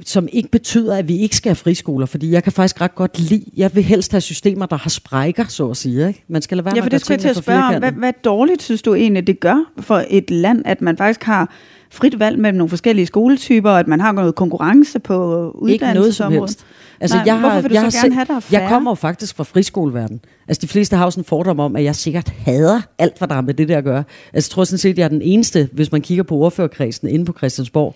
som 0.05 0.29
ikke 0.33 0.51
betyder, 0.51 0.97
at 0.97 1.09
vi 1.09 1.19
ikke 1.19 1.37
skal 1.37 1.51
have 1.51 1.57
friskoler, 1.57 2.07
fordi 2.07 2.31
jeg 2.31 2.43
kan 2.43 2.53
faktisk 2.53 2.81
ret 2.81 2.95
godt 2.95 3.19
lide, 3.19 3.45
jeg 3.57 3.75
vil 3.75 3.83
helst 3.83 4.13
have 4.13 4.21
systemer, 4.21 4.67
der 4.67 4.77
har 4.77 4.91
sprækker, 4.91 5.45
så 5.45 5.71
at 5.71 5.77
sige. 5.77 6.09
Ikke? 6.09 6.25
Man 6.29 6.43
skal 6.43 6.57
lade 6.57 6.65
være 6.65 6.75
ja, 6.77 6.83
for 6.83 6.89
det 6.89 7.01
skulle 7.01 7.15
jeg 7.15 7.21
til 7.21 7.29
at 7.29 7.37
spørge 7.37 7.65
om. 7.65 7.79
Hvad, 7.79 7.93
hvad 7.93 8.13
dårligt 8.25 8.63
synes 8.63 8.83
du 8.83 8.95
egentlig, 8.95 9.27
det 9.27 9.41
gør 9.41 9.73
for 9.81 10.05
et 10.11 10.31
land, 10.31 10.63
at 10.65 10.81
man 10.81 10.97
faktisk 10.97 11.23
har 11.23 11.51
frit 11.91 12.19
valg 12.19 12.39
mellem 12.39 12.59
nogle 12.59 12.69
forskellige 12.69 13.07
skoletyper, 13.07 13.71
og 13.71 13.81
at 13.81 13.89
man 13.89 14.01
har 14.01 14.13
noget 14.13 14.35
konkurrence 14.35 14.99
på 14.99 15.51
uddannelsesområdet? 15.51 15.73
Ikke 15.73 15.95
noget 15.95 16.15
som 16.15 16.33
helst. 16.33 16.65
Altså, 17.01 17.17
Nej, 17.17 17.25
jeg 17.27 17.41
har, 17.41 17.61
vil 17.61 17.71
du 17.71 17.75
jeg 17.75 17.93
så 17.93 18.01
gerne 18.01 18.15
have 18.15 18.27
der 18.29 18.41
Jeg 18.53 18.69
kommer 18.69 18.91
jo 18.91 18.95
faktisk 18.95 19.37
fra 19.37 19.45
friskoleverdenen. 19.45 20.21
Altså, 20.49 20.61
de 20.61 20.69
fleste 20.69 20.97
har 20.97 21.05
jo 21.05 21.11
sådan 21.11 21.21
en 21.21 21.25
fordom 21.25 21.61
om, 21.61 21.77
at 21.77 21.85
jeg 21.85 21.97
sikkert 21.97 22.29
hader 22.29 22.81
alt, 22.99 23.19
hvad 23.19 23.29
der 23.29 23.35
har 23.35 23.41
med 23.41 23.55
det 23.55 23.69
der 23.69 23.79
at 23.79 23.85
gøre. 23.85 24.05
Altså, 24.33 24.49
jeg 24.49 24.55
tror 24.55 24.65
sådan 24.65 24.79
set, 24.79 24.91
at 24.91 24.99
jeg 24.99 25.05
er 25.05 25.09
den 25.09 25.23
eneste, 25.23 25.69
hvis 25.73 25.93
man 25.93 26.01
kigger 26.01 26.25
på 26.25 26.35
ordførerkredsen 26.35 27.09
inde 27.09 27.25
på 27.25 27.33
Christiansborg, 27.39 27.95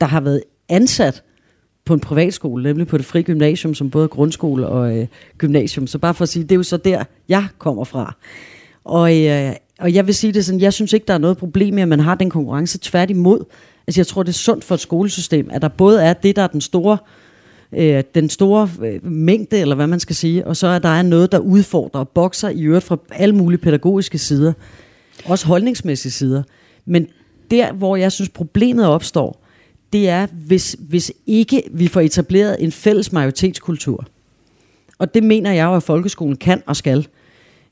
der 0.00 0.06
har 0.06 0.20
været 0.20 0.42
ansat 0.68 1.22
på 1.84 1.94
en 1.94 2.00
privatskole, 2.00 2.62
nemlig 2.62 2.86
på 2.86 2.98
det 2.98 3.06
frie 3.06 3.22
gymnasium, 3.22 3.74
som 3.74 3.90
både 3.90 4.04
er 4.04 4.08
grundskole 4.08 4.66
og 4.66 4.98
øh, 4.98 5.06
gymnasium. 5.38 5.86
Så 5.86 5.98
bare 5.98 6.14
for 6.14 6.22
at 6.22 6.28
sige, 6.28 6.42
det 6.42 6.52
er 6.52 6.56
jo 6.56 6.62
så 6.62 6.76
der, 6.76 7.04
jeg 7.28 7.46
kommer 7.58 7.84
fra. 7.84 8.16
Og, 8.84 9.26
øh, 9.26 9.52
og 9.78 9.94
jeg 9.94 10.06
vil 10.06 10.14
sige 10.14 10.32
det 10.32 10.44
sådan, 10.44 10.60
jeg 10.60 10.72
synes 10.72 10.92
ikke, 10.92 11.06
der 11.06 11.14
er 11.14 11.18
noget 11.18 11.36
problem 11.36 11.74
med, 11.74 11.82
at 11.82 11.88
man 11.88 12.00
har 12.00 12.14
den 12.14 12.30
konkurrence. 12.30 12.78
Tværtimod, 12.82 13.44
altså 13.86 14.00
jeg 14.00 14.06
tror, 14.06 14.22
det 14.22 14.28
er 14.28 14.34
sundt 14.34 14.64
for 14.64 14.74
et 14.74 14.80
skolesystem, 14.80 15.48
at 15.52 15.62
der 15.62 15.68
både 15.68 16.02
er 16.02 16.12
det, 16.12 16.36
der 16.36 16.42
er 16.42 16.46
den 16.46 16.60
store, 16.60 16.98
øh, 17.72 18.02
den 18.14 18.30
store 18.30 18.70
øh, 18.84 19.06
mængde, 19.06 19.58
eller 19.58 19.74
hvad 19.74 19.86
man 19.86 20.00
skal 20.00 20.16
sige, 20.16 20.46
og 20.46 20.56
så 20.56 20.66
er 20.66 20.78
der 20.78 21.02
noget, 21.02 21.32
der 21.32 21.38
udfordrer 21.38 22.00
og 22.00 22.08
bokser 22.08 22.48
i 22.48 22.62
øvrigt 22.62 22.84
fra 22.84 22.98
alle 23.10 23.34
mulige 23.34 23.60
pædagogiske 23.60 24.18
sider. 24.18 24.52
Også 25.24 25.46
holdningsmæssige 25.46 26.12
sider. 26.12 26.42
Men 26.84 27.06
der, 27.50 27.72
hvor 27.72 27.96
jeg 27.96 28.12
synes, 28.12 28.28
problemet 28.28 28.86
opstår, 28.86 29.45
det 29.92 30.08
er, 30.08 30.26
hvis, 30.32 30.76
hvis 30.80 31.12
ikke 31.26 31.62
vi 31.70 31.88
får 31.88 32.00
etableret 32.00 32.56
en 32.60 32.72
fælles 32.72 33.12
majoritetskultur. 33.12 34.06
Og 34.98 35.14
det 35.14 35.22
mener 35.22 35.52
jeg 35.52 35.64
jo, 35.64 35.74
at 35.74 35.82
folkeskolen 35.82 36.36
kan 36.36 36.62
og 36.66 36.76
skal. 36.76 37.06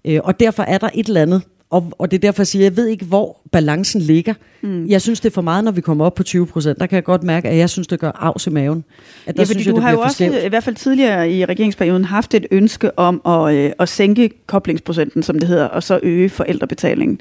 Øh, 0.04 0.20
og 0.24 0.40
derfor 0.40 0.62
er 0.62 0.78
der 0.78 0.88
et 0.94 1.06
eller 1.06 1.22
andet, 1.22 1.42
og, 1.70 1.92
og 1.98 2.10
det 2.10 2.16
er 2.16 2.20
derfor, 2.20 2.42
jeg 2.42 2.46
siger, 2.46 2.62
jeg 2.62 2.76
ved 2.76 2.86
ikke, 2.86 3.04
hvor 3.04 3.40
balancen 3.52 4.00
ligger. 4.00 4.34
Mm. 4.62 4.86
Jeg 4.88 5.02
synes, 5.02 5.20
det 5.20 5.30
er 5.30 5.34
for 5.34 5.42
meget, 5.42 5.64
når 5.64 5.70
vi 5.70 5.80
kommer 5.80 6.04
op 6.04 6.14
på 6.14 6.22
20 6.22 6.46
procent. 6.46 6.80
Der 6.80 6.86
kan 6.86 6.96
jeg 6.96 7.04
godt 7.04 7.22
mærke, 7.22 7.48
at 7.48 7.56
jeg 7.58 7.70
synes, 7.70 7.86
det 7.86 8.00
gør 8.00 8.10
afs 8.10 8.46
i 8.46 8.50
maven. 8.50 8.84
At 9.26 9.36
der 9.36 9.42
ja, 9.42 9.44
fordi 9.44 9.62
synes, 9.62 9.66
du 9.66 9.74
jeg, 9.74 9.82
har 9.82 9.92
jo 9.92 10.00
også, 10.00 10.40
i 10.44 10.48
hvert 10.48 10.64
fald 10.64 10.76
tidligere 10.76 11.30
i 11.30 11.44
regeringsperioden, 11.44 12.04
haft 12.04 12.34
et 12.34 12.46
ønske 12.50 12.98
om 12.98 13.20
at, 13.26 13.54
øh, 13.54 13.72
at 13.78 13.88
sænke 13.88 14.30
koblingsprocenten, 14.46 15.22
som 15.22 15.38
det 15.38 15.48
hedder, 15.48 15.64
og 15.64 15.82
så 15.82 16.00
øge 16.02 16.28
forældrebetalingen 16.28 17.20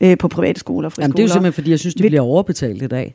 øh, 0.00 0.18
på 0.18 0.28
private 0.28 0.60
skoler 0.60 0.88
og 0.88 0.92
Jamen, 0.98 1.12
det 1.12 1.18
er 1.18 1.22
jo 1.22 1.28
simpelthen, 1.28 1.52
fordi 1.52 1.70
jeg 1.70 1.78
synes, 1.78 1.94
det 1.94 2.06
bliver 2.06 2.22
overbetalt 2.22 2.82
i 2.82 2.86
dag. 2.86 3.14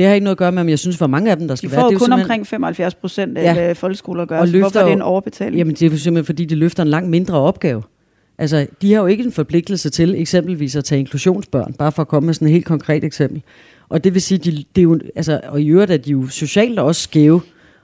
Det 0.00 0.08
har 0.08 0.14
ikke 0.14 0.24
noget 0.24 0.34
at 0.34 0.38
gøre 0.38 0.52
med, 0.52 0.62
om 0.62 0.68
jeg 0.68 0.78
synes, 0.78 0.96
hvor 0.96 1.06
mange 1.06 1.30
af 1.30 1.36
dem, 1.36 1.48
der 1.48 1.54
skal 1.54 1.70
de 1.70 1.76
være. 1.76 1.88
De 1.90 1.98
får 1.98 2.06
kun 2.06 2.12
omkring 2.12 2.46
75 2.46 2.94
procent 2.94 3.38
af 3.38 3.54
ja. 3.54 3.72
folkeskoler 3.72 4.24
gør. 4.24 4.38
Og 4.38 4.48
løfter, 4.48 4.60
Hvorfor 4.60 4.80
er 4.80 4.84
det 4.84 4.92
en 4.92 5.02
overbetaling? 5.02 5.58
Jamen, 5.58 5.74
det 5.74 5.92
er 5.92 5.96
simpelthen, 5.96 6.24
fordi 6.24 6.44
de 6.44 6.54
løfter 6.54 6.82
en 6.82 6.88
langt 6.88 7.10
mindre 7.10 7.38
opgave. 7.38 7.82
Altså, 8.38 8.66
de 8.82 8.92
har 8.92 9.00
jo 9.00 9.06
ikke 9.06 9.24
en 9.24 9.32
forpligtelse 9.32 9.90
til 9.90 10.20
eksempelvis 10.20 10.76
at 10.76 10.84
tage 10.84 10.98
inklusionsbørn, 10.98 11.72
bare 11.72 11.92
for 11.92 12.02
at 12.02 12.08
komme 12.08 12.26
med 12.26 12.34
sådan 12.34 12.48
et 12.48 12.52
helt 12.52 12.64
konkret 12.64 13.04
eksempel. 13.04 13.42
Og 13.88 14.04
det 14.04 14.14
vil 14.14 14.22
sige, 14.22 14.38
de, 14.38 14.50
det 14.50 14.64
er 14.76 14.82
jo, 14.82 15.00
altså, 15.16 15.40
og 15.48 15.60
i 15.60 15.68
øvrigt 15.68 15.90
er 15.90 15.96
de 15.96 16.10
jo 16.10 16.28
socialt 16.28 16.78
også 16.78 17.02
skæve, 17.02 17.40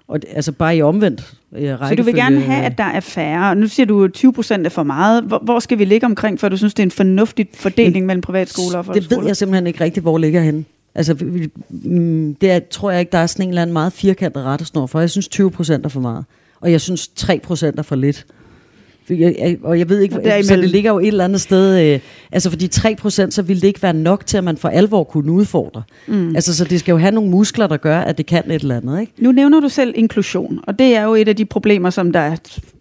og 0.09 0.23
det, 0.23 0.31
altså 0.35 0.53
bare 0.53 0.77
i 0.77 0.83
omvendt 0.83 1.35
øh, 1.57 1.79
Så 1.89 1.95
du 1.99 2.03
vil 2.03 2.15
gerne 2.15 2.41
have, 2.41 2.65
at 2.65 2.79
der 2.79 2.85
er 2.85 3.01
færre. 3.01 3.55
Nu 3.55 3.67
siger 3.67 3.87
du, 3.87 4.05
at 4.05 4.13
20 4.13 4.33
procent 4.33 4.67
er 4.67 4.71
for 4.71 4.83
meget. 4.83 5.25
Hvor, 5.25 5.39
hvor 5.39 5.59
skal 5.59 5.79
vi 5.79 5.85
ligge 5.85 6.07
omkring, 6.07 6.41
for 6.41 6.49
du 6.49 6.57
synes, 6.57 6.75
det 6.75 6.83
er 6.83 6.87
en 6.87 6.91
fornuftig 6.91 7.49
fordeling 7.55 8.07
mellem 8.07 8.23
privatskoler 8.23 8.79
og 8.79 8.85
folkeskoler? 8.85 9.09
Det 9.09 9.19
ved 9.19 9.27
jeg 9.27 9.37
simpelthen 9.37 9.67
ikke 9.67 9.85
rigtigt, 9.85 10.05
hvor 10.05 10.19
ligger 10.19 10.41
henne. 10.41 10.65
Altså, 10.97 11.15
mm, 11.71 12.35
det 12.35 12.51
er, 12.51 12.61
tror 12.71 12.91
jeg 12.91 13.01
ikke, 13.01 13.13
der 13.13 13.19
er 13.19 13.27
sådan 13.27 13.43
en 13.43 13.49
eller 13.49 13.63
anden 13.63 13.73
meget 13.73 13.93
firkantet 13.93 14.45
rettesnor 14.45 14.87
for. 14.87 15.01
Jeg 15.01 15.11
synes 15.11 15.29
20 15.29 15.51
procent 15.51 15.85
er 15.85 15.89
for 15.89 16.01
meget. 16.01 16.25
Og 16.61 16.73
jeg 16.73 16.81
synes 16.81 17.09
3 17.09 17.41
procent 17.43 17.79
er 17.79 17.83
for 17.83 17.97
lidt. 17.97 18.27
Jeg, 19.11 19.37
jeg, 19.39 19.59
og 19.63 19.79
jeg 19.79 19.89
ved 19.89 20.01
ikke, 20.01 20.17
og 20.17 20.45
så 20.45 20.57
det 20.57 20.71
ligger 20.71 20.91
jo 20.91 20.99
et 20.99 21.07
eller 21.07 21.25
andet 21.25 21.41
sted, 21.41 21.95
øh, 21.95 22.01
altså 22.33 22.51
fordi 22.51 22.67
3%, 22.67 23.31
så 23.31 23.43
ville 23.43 23.61
det 23.61 23.67
ikke 23.67 23.83
være 23.83 23.95
nok 23.95 24.27
til, 24.27 24.37
at 24.37 24.45
man 24.45 24.57
for 24.57 24.69
alvor 24.69 25.05
kunne 25.05 25.33
udfordre. 25.33 25.83
Mm. 26.07 26.35
Altså 26.37 26.57
så 26.57 26.65
det 26.65 26.81
skal 26.81 26.93
jo 26.93 26.99
have 26.99 27.13
nogle 27.13 27.31
muskler, 27.31 27.67
der 27.67 27.77
gør, 27.77 27.99
at 27.99 28.19
det 28.19 28.27
kan 28.27 28.51
et 28.51 28.63
eller 28.63 28.77
andet. 28.77 29.01
Ikke? 29.01 29.13
Nu 29.19 29.33
nævner 29.33 29.61
du 29.61 29.69
selv 29.69 29.93
inklusion, 29.97 30.61
og 30.63 30.79
det 30.79 30.97
er 30.97 31.03
jo 31.03 31.15
et 31.15 31.29
af 31.29 31.37
de 31.37 31.45
problemer, 31.45 31.91
som 31.91 32.13
der 32.13 32.37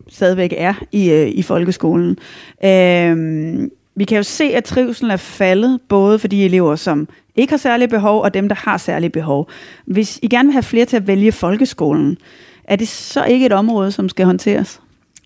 stadigvæk 0.09 0.53
er 0.57 0.73
i, 0.91 1.09
øh, 1.09 1.27
i 1.27 1.41
folkeskolen. 1.41 2.17
Øh, 2.65 3.67
vi 3.95 4.05
kan 4.05 4.17
jo 4.17 4.23
se, 4.23 4.43
at 4.43 4.63
trivselen 4.63 5.11
er 5.11 5.17
faldet, 5.17 5.79
både 5.87 6.19
for 6.19 6.27
de 6.27 6.45
elever, 6.45 6.75
som 6.75 7.07
ikke 7.35 7.51
har 7.51 7.57
særlige 7.57 7.87
behov, 7.87 8.21
og 8.21 8.33
dem, 8.33 8.47
der 8.47 8.55
har 8.55 8.77
særlige 8.77 9.09
behov. 9.09 9.49
Hvis 9.85 10.19
I 10.21 10.27
gerne 10.27 10.47
vil 10.47 10.53
have 10.53 10.63
flere 10.63 10.85
til 10.85 10.97
at 10.97 11.07
vælge 11.07 11.31
folkeskolen, 11.31 12.17
er 12.63 12.75
det 12.75 12.87
så 12.87 13.25
ikke 13.25 13.45
et 13.45 13.51
område, 13.51 13.91
som 13.91 14.09
skal 14.09 14.25
håndteres? 14.25 14.81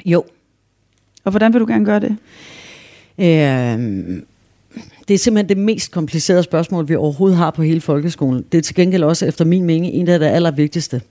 Jo. 0.05 0.23
Og 1.23 1.31
hvordan 1.31 1.53
vil 1.53 1.61
du 1.61 1.65
gerne 1.65 1.85
gøre 1.85 1.99
det? 1.99 2.17
Øh, 3.19 4.21
det 5.07 5.13
er 5.13 5.17
simpelthen 5.17 5.49
det 5.49 5.57
mest 5.57 5.91
komplicerede 5.91 6.43
spørgsmål, 6.43 6.89
vi 6.89 6.95
overhovedet 6.95 7.37
har 7.37 7.51
på 7.51 7.61
hele 7.61 7.81
folkeskolen. 7.81 8.45
Det 8.51 8.57
er 8.57 8.61
til 8.61 8.75
gengæld 8.75 9.03
også, 9.03 9.25
efter 9.25 9.45
min 9.45 9.63
mening, 9.63 9.93
en 9.93 10.07
af 10.07 10.19
det 10.19 10.25
allervigtigste. 10.25 11.01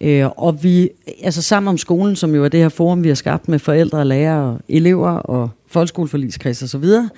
Øh, 0.00 0.26
og 0.36 0.62
vi, 0.64 0.88
altså 1.22 1.42
sammen 1.42 1.68
om 1.68 1.78
skolen, 1.78 2.16
som 2.16 2.34
jo 2.34 2.44
er 2.44 2.48
det 2.48 2.60
her 2.60 2.68
forum, 2.68 3.02
vi 3.02 3.08
har 3.08 3.14
skabt 3.14 3.48
med 3.48 3.58
forældre, 3.58 4.04
lærere, 4.04 4.52
og 4.52 4.60
elever 4.68 5.10
og 5.10 5.50
folkeskoleforligskreds 5.66 6.62
og 6.62 6.68
så 6.68 6.78
videre, 6.78 7.08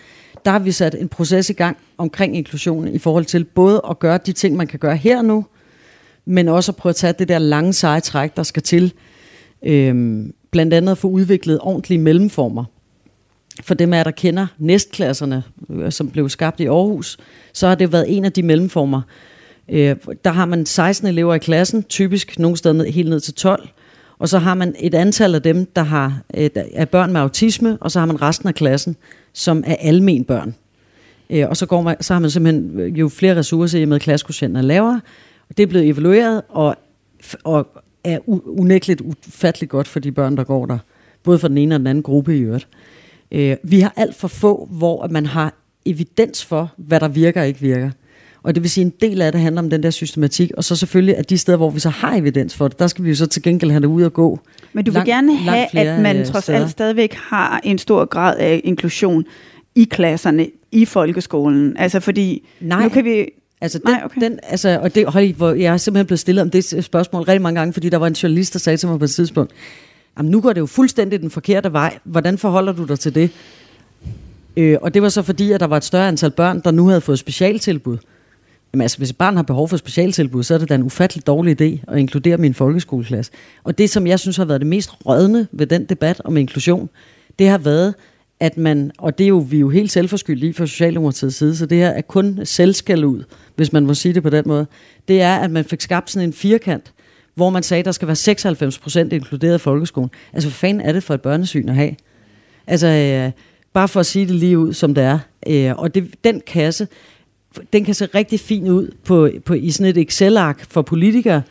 der 0.45 0.51
har 0.51 0.59
vi 0.59 0.72
sat 0.72 0.95
en 0.95 1.09
proces 1.09 1.51
i 1.51 1.53
gang 1.53 1.76
omkring 1.99 2.37
inklusion 2.37 2.89
i 2.89 2.99
forhold 2.99 3.24
til 3.24 3.45
både 3.45 3.81
at 3.91 3.99
gøre 3.99 4.18
de 4.26 4.33
ting, 4.33 4.57
man 4.57 4.66
kan 4.66 4.79
gøre 4.79 4.97
her 4.97 5.22
nu, 5.22 5.47
men 6.24 6.49
også 6.49 6.72
at 6.72 6.76
prøve 6.76 6.91
at 6.91 6.97
tage 6.97 7.12
det 7.12 7.29
der 7.29 7.39
lange 7.39 7.72
seje 7.72 8.01
træk, 8.01 8.37
der 8.37 8.43
skal 8.43 8.62
til. 8.62 8.93
Øhm, 9.62 10.35
blandt 10.51 10.74
andet 10.74 10.93
at 10.93 10.99
få 10.99 11.09
udviklet 11.09 11.59
ordentlige 11.62 11.99
mellemformer. 11.99 12.64
For 13.62 13.74
dem 13.74 13.93
af 13.93 14.05
der 14.05 14.11
kender 14.11 14.47
næstklasserne, 14.59 15.43
øh, 15.70 15.93
som 15.93 16.11
blev 16.11 16.29
skabt 16.29 16.61
i 16.61 16.66
Aarhus, 16.66 17.18
så 17.53 17.68
har 17.68 17.74
det 17.74 17.93
været 17.93 18.16
en 18.16 18.24
af 18.24 18.33
de 18.33 18.43
mellemformer, 18.43 19.03
Øh, 19.68 19.96
der 20.24 20.30
har 20.30 20.44
man 20.44 20.66
16 20.66 21.08
elever 21.08 21.34
i 21.34 21.38
klassen, 21.38 21.82
typisk 21.82 22.38
nogle 22.38 22.56
steder 22.56 22.74
ned, 22.74 22.86
helt 22.86 23.08
ned 23.08 23.20
til 23.20 23.34
12. 23.34 23.68
Og 24.18 24.28
så 24.28 24.38
har 24.38 24.54
man 24.54 24.74
et 24.78 24.94
antal 24.94 25.34
af 25.34 25.42
dem, 25.42 25.66
der 25.66 25.82
har 25.82 26.20
øh, 26.36 26.50
er 26.54 26.84
børn 26.84 27.12
med 27.12 27.20
autisme, 27.20 27.78
og 27.80 27.90
så 27.90 27.98
har 27.98 28.06
man 28.06 28.22
resten 28.22 28.48
af 28.48 28.54
klassen, 28.54 28.96
som 29.32 29.64
er 29.66 29.76
almen 29.80 30.24
børn. 30.24 30.54
Øh, 31.30 31.48
og 31.48 31.56
så, 31.56 31.66
går 31.66 31.82
man, 31.82 32.02
så 32.02 32.12
har 32.12 32.20
man 32.20 32.30
simpelthen 32.30 32.80
øh, 32.80 32.98
jo 32.98 33.08
flere 33.08 33.36
ressourcer 33.36 33.78
i 33.78 33.84
med 33.84 34.00
klassekvotienten 34.00 34.56
er 34.56 34.62
lavere. 34.62 35.00
Og 35.48 35.56
det 35.56 35.62
er 35.62 35.66
blevet 35.66 35.88
evalueret, 35.88 36.42
og, 36.48 36.76
og 37.44 37.68
er 38.04 38.18
unægteligt 38.46 39.00
ufatteligt 39.00 39.70
godt 39.70 39.88
for 39.88 40.00
de 40.00 40.12
børn, 40.12 40.36
der 40.36 40.44
går 40.44 40.66
der. 40.66 40.78
Både 41.22 41.38
for 41.38 41.48
den 41.48 41.58
ene 41.58 41.74
og 41.74 41.78
den 41.78 41.86
anden 41.86 42.02
gruppe 42.02 42.36
i 42.36 42.40
øvrigt. 42.40 42.68
Øh, 43.32 43.56
vi 43.62 43.80
har 43.80 43.92
alt 43.96 44.14
for 44.14 44.28
få, 44.28 44.68
hvor 44.70 45.08
man 45.10 45.26
har 45.26 45.54
evidens 45.86 46.44
for, 46.44 46.72
hvad 46.76 47.00
der 47.00 47.08
virker 47.08 47.40
og 47.40 47.48
ikke 47.48 47.60
virker. 47.60 47.90
Og 48.49 48.55
det 48.55 48.62
vil 48.62 48.70
sige, 48.70 48.86
at 48.86 48.92
en 48.92 49.11
del 49.11 49.22
af 49.22 49.32
det 49.32 49.40
handler 49.40 49.62
om 49.62 49.70
den 49.70 49.82
der 49.82 49.90
systematik, 49.90 50.51
og 50.57 50.64
så 50.64 50.76
selvfølgelig, 50.76 51.16
at 51.16 51.30
de 51.30 51.38
steder, 51.38 51.59
hvor 51.59 51.70
vi 51.70 51.80
så 51.80 51.88
har 51.88 52.16
evidens 52.16 52.57
for 52.57 52.68
det, 52.68 52.78
der 52.78 52.86
skal 52.86 53.05
vi 53.05 53.09
jo 53.09 53.14
så 53.16 53.26
til 53.26 53.42
gengæld 53.42 53.70
have 53.70 53.80
det 53.80 53.86
ud 53.86 54.03
og 54.03 54.12
gå. 54.12 54.40
Men 54.72 54.84
du 54.84 54.90
vil 54.90 54.94
langt, 54.94 55.09
gerne 55.09 55.36
have, 55.36 55.78
at 55.78 56.01
man 56.01 56.26
trods 56.26 56.44
steder. 56.44 56.59
alt 56.59 56.70
stadigvæk 56.70 57.14
har 57.14 57.61
en 57.64 57.78
stor 57.78 58.05
grad 58.05 58.36
af 58.38 58.61
inklusion 58.64 59.24
i 59.74 59.84
klasserne, 59.84 60.46
i 60.72 60.84
folkeskolen. 60.84 61.76
Altså 61.76 62.01
fordi, 62.01 62.46
Nej. 62.61 62.82
nu 62.82 62.88
kan 62.88 63.05
vi... 63.05 63.26
Altså, 63.61 63.78
den, 63.78 63.90
Nej, 63.90 64.03
okay. 64.05 64.20
den, 64.20 64.38
altså, 64.42 64.78
og 64.82 64.94
det, 64.94 65.07
hold, 65.07 65.34
hvor 65.34 65.53
jeg 65.53 65.72
er 65.72 65.76
simpelthen 65.76 66.07
blevet 66.07 66.20
stillet 66.20 66.42
om 66.42 66.51
det 66.51 66.84
spørgsmål 66.84 67.22
rigtig 67.22 67.42
mange 67.42 67.61
gange, 67.61 67.72
fordi 67.72 67.88
der 67.88 67.99
var 67.99 68.07
en 68.07 68.12
journalist, 68.12 68.53
der 68.53 68.59
sagde 68.59 68.76
til 68.76 68.88
mig 68.88 68.99
på 68.99 69.05
et 69.05 69.11
tidspunkt, 69.11 69.53
jamen 70.18 70.30
nu 70.30 70.40
går 70.40 70.53
det 70.53 70.61
jo 70.61 70.66
fuldstændig 70.66 71.20
den 71.20 71.30
forkerte 71.30 71.72
vej. 71.72 71.99
Hvordan 72.05 72.38
forholder 72.38 72.72
du 72.72 72.84
dig 72.84 72.99
til 72.99 73.14
det? 73.14 73.30
Øh, 74.57 74.78
og 74.82 74.94
det 74.94 75.03
var 75.03 75.09
så 75.09 75.22
fordi, 75.22 75.53
at 75.53 75.61
der 75.61 75.66
var 75.66 75.76
et 75.76 75.84
større 75.84 76.09
antal 76.09 76.30
børn, 76.30 76.61
der 76.64 76.70
nu 76.70 76.86
havde 76.86 77.01
fået 77.01 77.18
specialtilbud. 77.18 77.99
Jamen 78.72 78.82
altså, 78.82 78.98
hvis 78.98 79.10
et 79.10 79.16
barn 79.16 79.36
har 79.36 79.42
behov 79.42 79.68
for 79.68 79.76
specialtilbud, 79.76 80.42
så 80.42 80.54
er 80.54 80.58
det 80.58 80.68
da 80.68 80.74
en 80.74 80.82
ufattelig 80.82 81.26
dårlig 81.26 81.60
idé 81.60 81.84
at 81.92 81.98
inkludere 81.98 82.36
min 82.36 82.54
folkeskoleklasse. 82.54 83.32
Og 83.64 83.78
det, 83.78 83.90
som 83.90 84.06
jeg 84.06 84.18
synes 84.18 84.36
har 84.36 84.44
været 84.44 84.60
det 84.60 84.68
mest 84.68 84.90
rødne 85.06 85.48
ved 85.52 85.66
den 85.66 85.84
debat 85.84 86.20
om 86.24 86.36
inklusion, 86.36 86.88
det 87.38 87.48
har 87.48 87.58
været, 87.58 87.94
at 88.40 88.56
man, 88.56 88.90
og 88.98 89.18
det 89.18 89.24
er 89.24 89.28
jo, 89.28 89.38
vi 89.38 89.56
er 89.56 89.60
jo 89.60 89.68
helt 89.68 89.92
selvforskyldt 89.92 90.40
lige 90.40 90.54
fra 90.54 90.66
Socialdemokratiets 90.66 91.36
side, 91.36 91.56
så 91.56 91.66
det 91.66 91.78
her 91.78 91.88
er 91.88 92.00
kun 92.00 92.40
selvskal 92.44 93.04
ud, 93.04 93.22
hvis 93.56 93.72
man 93.72 93.86
må 93.86 93.94
sige 93.94 94.14
det 94.14 94.22
på 94.22 94.30
den 94.30 94.44
måde, 94.46 94.66
det 95.08 95.22
er, 95.22 95.36
at 95.36 95.50
man 95.50 95.64
fik 95.64 95.80
skabt 95.80 96.10
sådan 96.10 96.28
en 96.28 96.32
firkant, 96.32 96.92
hvor 97.34 97.50
man 97.50 97.62
sagde, 97.62 97.78
at 97.78 97.84
der 97.84 97.92
skal 97.92 98.08
være 98.08 99.06
96% 99.06 99.14
inkluderet 99.14 99.54
i 99.54 99.58
folkeskolen. 99.58 100.10
Altså, 100.32 100.48
hvad 100.48 100.54
fanden 100.54 100.80
er 100.80 100.92
det 100.92 101.02
for 101.02 101.14
et 101.14 101.20
børnesyn 101.20 101.68
at 101.68 101.74
have? 101.74 101.94
Altså, 102.66 102.86
øh, 102.86 103.32
bare 103.72 103.88
for 103.88 104.00
at 104.00 104.06
sige 104.06 104.26
det 104.26 104.34
lige 104.34 104.58
ud, 104.58 104.72
som 104.72 104.94
det 104.94 105.04
er. 105.04 105.18
Øh, 105.46 105.74
og 105.76 105.94
det, 105.94 106.24
den 106.24 106.42
kasse, 106.46 106.88
den 107.72 107.84
kan 107.84 107.94
se 107.94 108.09
rigtig 108.14 108.40
fin 108.40 108.68
ud 108.68 108.94
på, 109.04 109.30
på, 109.44 109.54
i 109.54 109.70
sådan 109.70 109.96
et 109.96 109.98
Excel-ark 109.98 110.66
for 110.70 110.82
politikere, 110.82 111.42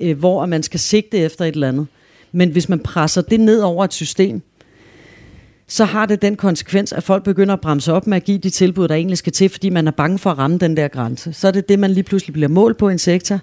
øh, 0.00 0.18
hvor 0.18 0.46
man 0.46 0.62
skal 0.62 0.80
sigte 0.80 1.18
efter 1.18 1.44
et 1.44 1.54
eller 1.54 1.68
andet. 1.68 1.86
Men 2.32 2.50
hvis 2.50 2.68
man 2.68 2.78
presser 2.78 3.22
det 3.22 3.40
ned 3.40 3.60
over 3.60 3.84
et 3.84 3.92
system, 3.92 4.42
så 5.66 5.84
har 5.84 6.06
det 6.06 6.22
den 6.22 6.36
konsekvens, 6.36 6.92
at 6.92 7.02
folk 7.02 7.24
begynder 7.24 7.54
at 7.54 7.60
bremse 7.60 7.92
op 7.92 8.06
med 8.06 8.16
at 8.16 8.24
give 8.24 8.38
de 8.38 8.50
tilbud, 8.50 8.88
der 8.88 8.94
egentlig 8.94 9.18
skal 9.18 9.32
til, 9.32 9.48
fordi 9.48 9.68
man 9.68 9.86
er 9.86 9.90
bange 9.90 10.18
for 10.18 10.30
at 10.30 10.38
ramme 10.38 10.58
den 10.58 10.76
der 10.76 10.88
grænse. 10.88 11.32
Så 11.32 11.48
er 11.48 11.52
det 11.52 11.68
det, 11.68 11.78
man 11.78 11.90
lige 11.90 12.04
pludselig 12.04 12.32
bliver 12.32 12.48
målt 12.48 12.76
på 12.76 12.88
i 12.88 12.92
en 12.92 12.98
sektor. 12.98 13.40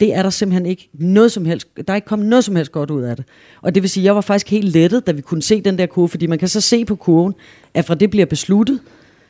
Det 0.00 0.14
er 0.14 0.22
der 0.22 0.30
simpelthen 0.30 0.66
ikke 0.66 0.88
noget 0.92 1.32
som 1.32 1.44
helst, 1.44 1.68
der 1.86 1.92
er 1.92 1.94
ikke 1.94 2.06
kommet 2.06 2.28
noget 2.28 2.44
som 2.44 2.56
helst 2.56 2.72
godt 2.72 2.90
ud 2.90 3.02
af 3.02 3.16
det. 3.16 3.24
Og 3.62 3.74
det 3.74 3.82
vil 3.82 3.90
sige, 3.90 4.02
at 4.02 4.04
jeg 4.04 4.14
var 4.14 4.20
faktisk 4.20 4.50
helt 4.50 4.68
lettet, 4.72 5.06
da 5.06 5.12
vi 5.12 5.20
kunne 5.20 5.42
se 5.42 5.60
den 5.60 5.78
der 5.78 5.86
kurve, 5.86 6.08
fordi 6.08 6.26
man 6.26 6.38
kan 6.38 6.48
så 6.48 6.60
se 6.60 6.84
på 6.84 6.94
kurven, 6.94 7.34
at 7.74 7.84
fra 7.84 7.94
det 7.94 8.10
bliver 8.10 8.26
besluttet, 8.26 8.80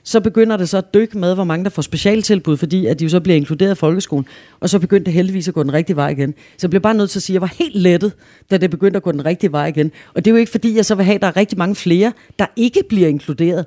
så 0.07 0.21
begynder 0.21 0.57
det 0.57 0.69
så 0.69 0.79
at 0.79 0.95
dykke 0.95 1.19
med, 1.19 1.35
hvor 1.35 1.45
mange 1.45 1.65
der 1.65 1.71
får 1.71 1.83
specialtilbud, 1.83 2.57
fordi 2.57 2.87
at 2.87 2.99
de 2.99 3.05
jo 3.05 3.09
så 3.09 3.21
bliver 3.21 3.37
inkluderet 3.37 3.73
i 3.73 3.75
folkeskolen, 3.75 4.27
og 4.61 4.71
så 4.71 4.79
begyndte 4.79 5.05
det 5.05 5.13
heldigvis 5.15 5.49
at 5.49 5.55
gå 5.55 5.63
den 5.63 5.73
rigtige 5.73 5.97
vej 5.97 6.09
igen. 6.09 6.35
Så 6.57 6.67
jeg 6.67 6.71
blev 6.71 6.83
bare 6.83 6.95
nødt 6.95 7.11
til 7.11 7.19
at 7.19 7.23
sige, 7.23 7.35
at 7.35 7.35
jeg 7.35 7.41
var 7.41 7.55
helt 7.59 7.77
lettet, 7.77 8.13
da 8.51 8.57
det 8.57 8.71
begyndte 8.71 8.97
at 8.97 9.03
gå 9.03 9.13
den 9.13 9.25
rigtige 9.27 9.53
vej 9.53 9.67
igen. 9.67 9.93
Og 10.15 10.25
det 10.25 10.31
er 10.31 10.35
jo 10.35 10.37
ikke 10.37 10.51
fordi, 10.53 10.77
jeg 10.77 10.85
så 10.85 10.95
vil 10.95 11.05
have, 11.05 11.15
at 11.15 11.21
der 11.21 11.27
er 11.27 11.37
rigtig 11.37 11.59
mange 11.59 11.75
flere, 11.75 12.13
der 12.39 12.47
ikke 12.57 12.83
bliver 12.89 13.09
inkluderet. 13.09 13.67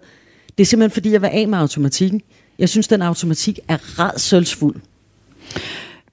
Det 0.58 0.64
er 0.64 0.66
simpelthen 0.66 0.94
fordi, 0.94 1.12
jeg 1.12 1.22
vil 1.22 1.30
af 1.34 1.48
med 1.48 1.58
automatikken. 1.58 2.22
Jeg 2.60 2.70
synes, 2.70 2.88
den 2.88 3.02
automatik 3.02 3.60
er 3.68 4.00
redselsfuld. 4.00 4.76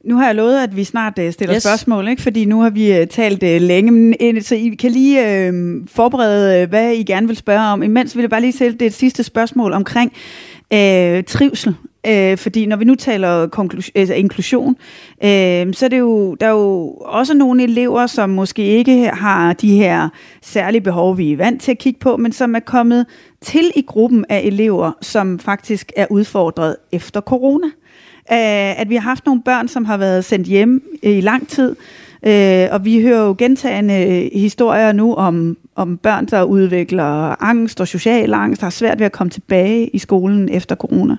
Nu 0.07 0.17
har 0.17 0.27
jeg 0.27 0.35
lovet, 0.35 0.63
at 0.63 0.77
vi 0.77 0.85
snart 0.85 1.19
uh, 1.19 1.31
stiller 1.31 1.57
yes. 1.57 1.63
spørgsmål, 1.63 2.09
ikke? 2.09 2.23
fordi 2.23 2.45
nu 2.45 2.61
har 2.61 2.71
vi 2.71 3.01
uh, 3.01 3.07
talt 3.07 3.43
uh, 3.43 3.49
længe, 3.49 3.93
men, 3.93 4.15
uh, 4.37 4.43
så 4.43 4.55
I 4.55 4.69
kan 4.69 4.91
lige 4.91 5.49
uh, 5.49 5.89
forberede, 5.89 6.67
hvad 6.67 6.93
I 6.93 7.03
gerne 7.03 7.27
vil 7.27 7.37
spørge 7.37 7.61
om. 7.61 7.83
Imens 7.83 8.17
vil 8.17 8.23
jeg 8.23 8.31
bare 8.31 8.41
lige 8.41 8.53
stille 8.53 8.79
det 8.79 8.95
sidste 8.95 9.23
spørgsmål 9.23 9.73
omkring 9.73 10.13
uh, 10.75 11.25
trivsel. 11.27 11.77
Uh, 12.09 12.39
fordi 12.39 12.67
når 12.67 12.77
vi 12.77 12.85
nu 12.85 12.95
taler 12.95 13.47
konklus- 13.47 13.91
altså 13.95 14.15
inklusion, 14.15 14.69
uh, 14.69 15.73
så 15.73 15.81
er 15.83 15.89
det 15.89 15.99
jo, 15.99 16.35
der 16.35 16.47
er 16.47 16.51
jo 16.51 16.89
også 16.91 17.35
nogle 17.35 17.63
elever, 17.63 18.07
som 18.07 18.31
måske 18.31 18.63
ikke 18.63 19.11
har 19.13 19.53
de 19.53 19.77
her 19.77 20.09
særlige 20.43 20.81
behov, 20.81 21.19
vi 21.19 21.33
er 21.33 21.37
vant 21.37 21.63
til 21.63 21.71
at 21.71 21.79
kigge 21.79 22.01
på, 22.01 22.17
men 22.17 22.33
som 22.33 22.55
er 22.55 22.61
kommet 22.61 23.07
til 23.41 23.73
i 23.77 23.83
gruppen 23.83 24.25
af 24.29 24.41
elever, 24.45 24.93
som 25.01 25.39
faktisk 25.39 25.93
er 25.97 26.07
udfordret 26.11 26.77
efter 26.93 27.21
corona 27.21 27.67
øh, 27.67 27.86
at 28.35 28.89
vi 28.89 28.95
har 28.95 29.03
haft 29.03 29.27
nogle 29.27 29.43
børn, 29.43 29.69
som 29.69 29.85
har 29.85 29.97
været 29.97 30.25
sendt 30.25 30.47
hjem 30.47 30.99
i 31.03 31.21
lang 31.21 31.49
tid, 31.49 31.77
øh, 32.23 32.69
og 32.71 32.85
vi 32.85 33.03
hører 33.03 33.27
jo 33.27 33.35
gentagende 33.39 34.31
historier 34.35 34.93
nu 34.93 35.15
om, 35.15 35.57
om 35.75 35.97
børn, 35.97 36.27
der 36.27 36.43
udvikler 36.43 37.43
angst 37.43 37.81
og 37.81 37.89
social 37.89 38.35
angst, 38.35 38.61
der 38.61 38.67
har 38.67 38.71
svært 38.71 38.99
ved 38.99 39.07
at 39.07 39.13
komme 39.13 39.31
tilbage 39.31 39.89
i 39.89 39.99
skolen 39.99 40.49
efter 40.49 40.77
corona. 40.77 41.17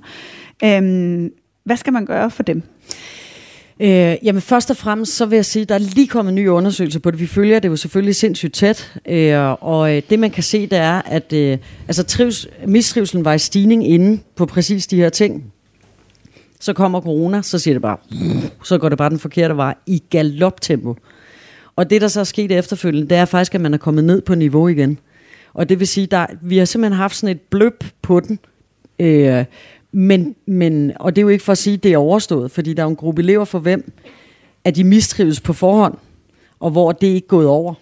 Øh, 0.64 1.30
hvad 1.64 1.78
skal 1.78 1.94
man 1.94 2.06
gøre 2.06 2.32
for 2.32 2.44
dem? 2.44 2.64
Øh, 3.80 4.16
jamen 4.24 4.42
først 4.42 4.70
og 4.70 4.78
fremmest, 4.78 5.16
så 5.16 5.26
vil 5.26 5.36
jeg 5.36 5.46
sige, 5.46 5.62
at 5.64 5.70
der 5.70 5.76
er 5.76 5.80
lige 5.80 6.08
kommet 6.08 6.32
en 6.32 6.36
ny 6.36 6.48
undersøgelse 6.48 7.00
på 7.00 7.12
det. 7.12 7.20
Vi 7.20 7.28
følger 7.28 7.60
det 7.60 7.70
jo 7.70 7.76
selvfølgelig 7.76 8.16
sindssygt 8.16 8.54
tæt, 8.54 8.94
øh, 9.08 9.64
og 9.64 9.96
øh, 9.96 10.02
det 10.10 10.20
man 10.20 10.32
kan 10.32 10.44
se, 10.44 10.62
det 10.62 10.78
er, 10.78 11.02
at 11.06 11.34
øh, 11.34 11.58
altså, 11.88 12.04
trivs, 12.04 12.48
mistrivselen 12.68 13.26
var 13.26 13.34
i 13.34 13.40
stigning 13.40 13.88
inde 13.88 14.20
på 14.36 14.46
præcis 14.46 14.88
de 14.88 14.96
her 14.96 15.10
ting. 15.10 15.54
Så 16.60 16.74
kommer 16.74 17.02
corona, 17.02 17.42
så 17.42 17.60
siger 17.60 17.76
det 17.76 17.82
bare, 17.82 17.98
så 18.64 18.78
går 18.78 18.90
det 18.90 18.98
bare 18.98 19.10
den 19.10 19.20
forkerte 19.20 19.58
vej 19.58 19.76
i 19.86 20.04
galoptempo. 20.10 20.96
Og 21.76 21.90
det, 21.90 22.02
der 22.02 22.08
så 22.08 22.20
er 22.20 22.24
sket 22.24 22.52
efterfølgende, 22.52 23.10
det 23.10 23.18
er 23.18 23.26
faktisk, 23.26 23.56
at 23.56 23.62
man 23.62 23.74
er 23.74 23.78
kommet 23.78 24.04
ned 24.04 24.22
på 24.22 24.36
niveau 24.36 24.68
igen. 24.68 25.00
Og 25.54 25.70
det 25.70 25.80
vil 25.80 25.88
sige, 25.88 26.08
der, 26.08 26.26
vi 26.42 26.58
har 26.58 26.66
simpelthen 26.66 26.98
haft 26.98 27.16
sådan 27.16 27.36
et 27.36 27.42
bløb 27.42 27.84
på 28.02 28.20
den. 28.20 28.40
Øh, 29.00 29.46
men, 29.92 30.36
men, 30.46 30.92
og 30.96 31.16
det 31.16 31.22
er 31.22 31.24
jo 31.24 31.30
ikke 31.30 31.44
for 31.44 31.52
at 31.52 31.58
sige, 31.58 31.74
at 31.74 31.84
det 31.84 31.94
er 31.94 31.98
overstået, 31.98 32.52
fordi 32.52 32.74
der 32.74 32.84
er 32.84 32.88
en 32.88 32.96
gruppe 32.96 33.22
elever 33.22 33.46
for 33.46 33.60
hvem, 33.60 33.92
at 34.64 34.76
de 34.76 34.84
mistrives 34.84 35.40
på 35.40 35.54
forhånd, 35.54 35.94
og 36.60 36.72
hvor 36.72 36.92
det 36.92 37.08
ikke 37.08 37.26
er 37.26 37.30
gået 37.30 37.48
over. 37.48 37.74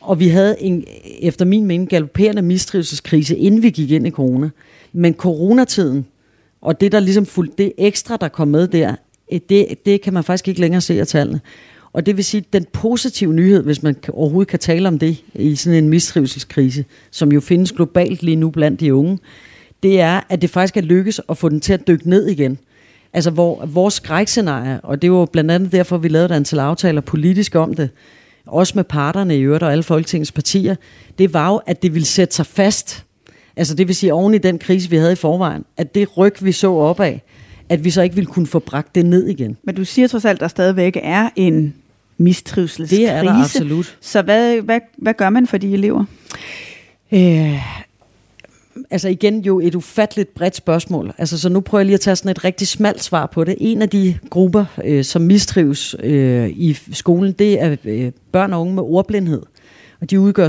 Og 0.00 0.20
vi 0.20 0.28
havde 0.28 0.56
en, 0.62 0.84
efter 1.20 1.44
min 1.44 1.66
mening, 1.66 1.88
galopperende 1.88 2.42
mistrivelseskrise, 2.42 3.36
inden 3.36 3.62
vi 3.62 3.70
gik 3.70 3.90
ind 3.90 4.06
i 4.06 4.10
corona. 4.10 4.50
Men 4.92 5.14
coronatiden 5.14 6.06
og 6.62 6.80
det, 6.80 6.92
der 6.92 7.00
ligesom 7.00 7.26
fuldt, 7.26 7.58
det 7.58 7.72
ekstra, 7.78 8.16
der 8.16 8.28
kom 8.28 8.48
med 8.48 8.68
der, 8.68 8.94
øh, 9.32 9.40
det, 9.48 9.66
det 9.86 10.00
kan 10.00 10.12
man 10.12 10.24
faktisk 10.24 10.48
ikke 10.48 10.60
længere 10.60 10.80
se 10.80 11.00
af 11.00 11.06
tallene. 11.06 11.40
Og 11.92 12.06
det 12.06 12.16
vil 12.16 12.24
sige, 12.24 12.44
den 12.52 12.66
positive 12.72 13.34
nyhed, 13.34 13.62
hvis 13.62 13.82
man 13.82 13.96
overhovedet 14.12 14.48
kan 14.48 14.58
tale 14.58 14.88
om 14.88 14.98
det 14.98 15.22
i 15.34 15.56
sådan 15.56 15.84
en 15.84 15.88
mistrivselskrise, 15.88 16.84
som 17.10 17.32
jo 17.32 17.40
findes 17.40 17.72
globalt 17.72 18.22
lige 18.22 18.36
nu 18.36 18.50
blandt 18.50 18.80
de 18.80 18.94
unge, 18.94 19.18
det 19.82 20.00
er, 20.00 20.20
at 20.28 20.42
det 20.42 20.50
faktisk 20.50 20.76
er 20.76 20.80
lykkes 20.80 21.20
at 21.28 21.38
få 21.38 21.48
den 21.48 21.60
til 21.60 21.72
at 21.72 21.88
dykke 21.88 22.10
ned 22.10 22.26
igen. 22.26 22.58
Altså 23.12 23.30
hvor 23.30 23.66
vores 23.66 23.94
skrækscenarie, 23.94 24.80
og 24.80 25.02
det 25.02 25.12
var 25.12 25.26
blandt 25.26 25.50
andet 25.50 25.72
derfor, 25.72 25.98
vi 25.98 26.08
lavede 26.08 26.26
et 26.26 26.36
antal 26.36 26.58
aftaler 26.58 27.00
politisk 27.00 27.54
om 27.54 27.74
det, 27.74 27.90
også 28.46 28.72
med 28.76 28.84
parterne 28.84 29.36
i 29.36 29.40
øvrigt 29.40 29.62
og 29.62 29.72
alle 29.72 29.82
Folketingets 29.82 30.32
partier, 30.32 30.76
det 31.18 31.34
var 31.34 31.52
jo, 31.52 31.60
at 31.66 31.82
det 31.82 31.94
ville 31.94 32.06
sætte 32.06 32.34
sig 32.34 32.46
fast 32.46 33.04
Altså 33.56 33.74
det 33.74 33.88
vil 33.88 33.96
sige, 33.96 34.14
oven 34.14 34.34
i 34.34 34.38
den 34.38 34.58
krise, 34.58 34.90
vi 34.90 34.96
havde 34.96 35.12
i 35.12 35.16
forvejen, 35.16 35.64
at 35.76 35.94
det 35.94 36.16
ryg, 36.16 36.34
vi 36.40 36.52
så 36.52 36.72
opad, 36.72 37.18
at 37.68 37.84
vi 37.84 37.90
så 37.90 38.02
ikke 38.02 38.14
ville 38.14 38.26
kunne 38.26 38.46
få 38.46 38.58
bragt 38.58 38.94
det 38.94 39.06
ned 39.06 39.26
igen. 39.28 39.56
Men 39.62 39.74
du 39.74 39.84
siger 39.84 40.08
trods 40.08 40.24
alt, 40.24 40.36
at 40.36 40.40
der 40.40 40.48
stadigvæk 40.48 40.96
er 41.02 41.30
en 41.36 41.74
mistrivselskrise. 42.18 43.02
Det 43.02 43.10
er 43.10 43.22
der 43.22 43.42
absolut. 43.42 43.98
Så 44.00 44.22
hvad, 44.22 44.60
hvad, 44.60 44.80
hvad 44.98 45.14
gør 45.14 45.30
man 45.30 45.46
for 45.46 45.58
de 45.58 45.72
elever? 45.72 46.04
Øh, 47.12 47.58
altså 48.90 49.08
igen 49.08 49.40
jo 49.40 49.60
et 49.60 49.74
ufatteligt 49.74 50.34
bredt 50.34 50.56
spørgsmål. 50.56 51.12
Altså, 51.18 51.38
så 51.38 51.48
nu 51.48 51.60
prøver 51.60 51.80
jeg 51.80 51.86
lige 51.86 51.94
at 51.94 52.00
tage 52.00 52.16
sådan 52.16 52.30
et 52.30 52.44
rigtig 52.44 52.68
smalt 52.68 53.02
svar 53.02 53.26
på 53.26 53.44
det. 53.44 53.54
En 53.58 53.82
af 53.82 53.88
de 53.88 54.18
grupper, 54.30 54.64
øh, 54.84 55.04
som 55.04 55.22
mistrives 55.22 55.96
øh, 56.02 56.48
i 56.48 56.78
skolen, 56.92 57.32
det 57.32 57.62
er 57.62 57.76
øh, 57.84 58.12
børn 58.32 58.52
og 58.52 58.60
unge 58.60 58.74
med 58.74 58.82
ordblindhed. 58.82 59.42
Og 60.00 60.10
de 60.10 60.20
udgør 60.20 60.48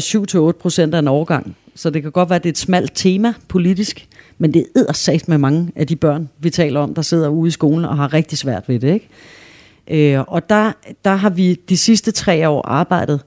7-8 0.50 0.52
procent 0.52 0.96
af 0.96 1.00
en 1.00 1.08
årgang. 1.08 1.56
Så 1.76 1.90
det 1.90 2.02
kan 2.02 2.12
godt 2.12 2.30
være, 2.30 2.36
at 2.36 2.44
det 2.44 2.50
er 2.50 2.54
et 2.54 2.58
smalt 2.58 2.92
tema 2.96 3.34
politisk, 3.48 4.08
men 4.38 4.54
det 4.54 4.66
er 4.76 4.94
sagt 4.94 5.28
med 5.28 5.38
mange 5.38 5.72
af 5.76 5.88
de 5.88 5.96
børn, 5.96 6.30
vi 6.40 6.50
taler 6.50 6.80
om, 6.80 6.94
der 6.94 7.02
sidder 7.02 7.30
ude 7.30 7.48
i 7.48 7.52
skolen 7.52 7.86
og 7.86 7.98
har 7.98 8.14
rigtig 8.14 8.38
svært 8.38 8.70
ved 8.70 8.80
det. 8.80 8.94
Ikke? 8.94 10.16
Øh, 10.16 10.24
og 10.28 10.50
der, 10.50 10.72
der 11.06 11.16
har 11.16 11.30
vi 11.30 11.54
de 11.70 11.78
sidste 11.78 12.12
tre 12.12 12.50
år 12.50 12.68
arbejdet 12.68 13.22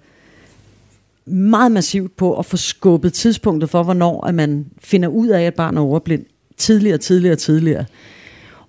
meget 1.27 1.73
massivt 1.73 2.17
på 2.17 2.39
at 2.39 2.47
få 2.47 2.57
skubbet 2.57 3.13
tidspunktet 3.13 3.71
for, 3.71 3.83
hvornår 3.83 4.27
at 4.27 4.35
man 4.35 4.67
finder 4.79 5.09
ud 5.09 5.29
af, 5.29 5.43
at 5.43 5.55
barn 5.55 5.77
er 5.77 5.81
overblind 5.81 6.25
tidligere, 6.57 6.99
tidligere, 6.99 7.37
tidligere. 7.37 7.85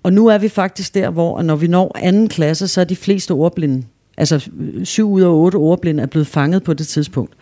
Og 0.04 0.14
nu 0.14 0.28
er 0.28 0.38
vi 0.38 0.50
faktisk 0.50 0.96
der, 0.96 1.10
hvor 1.10 1.42
når 1.42 1.56
vi 1.56 1.68
når 1.68 1.92
anden 1.96 2.28
klasse, 2.28 2.68
så 2.68 2.82
er 2.82 2.86
de 2.86 2.96
fleste 2.96 3.32
ordblinde, 3.32 3.84
altså 4.18 4.50
syv 4.84 5.12
ud 5.12 5.22
af 5.22 5.28
otte 5.28 5.56
ordblinde, 5.56 6.04
er 6.04 6.08
blevet 6.08 6.28
fanget 6.28 6.64
på 6.64 6.74
det 6.74 6.88
tidspunkt. 6.88 7.34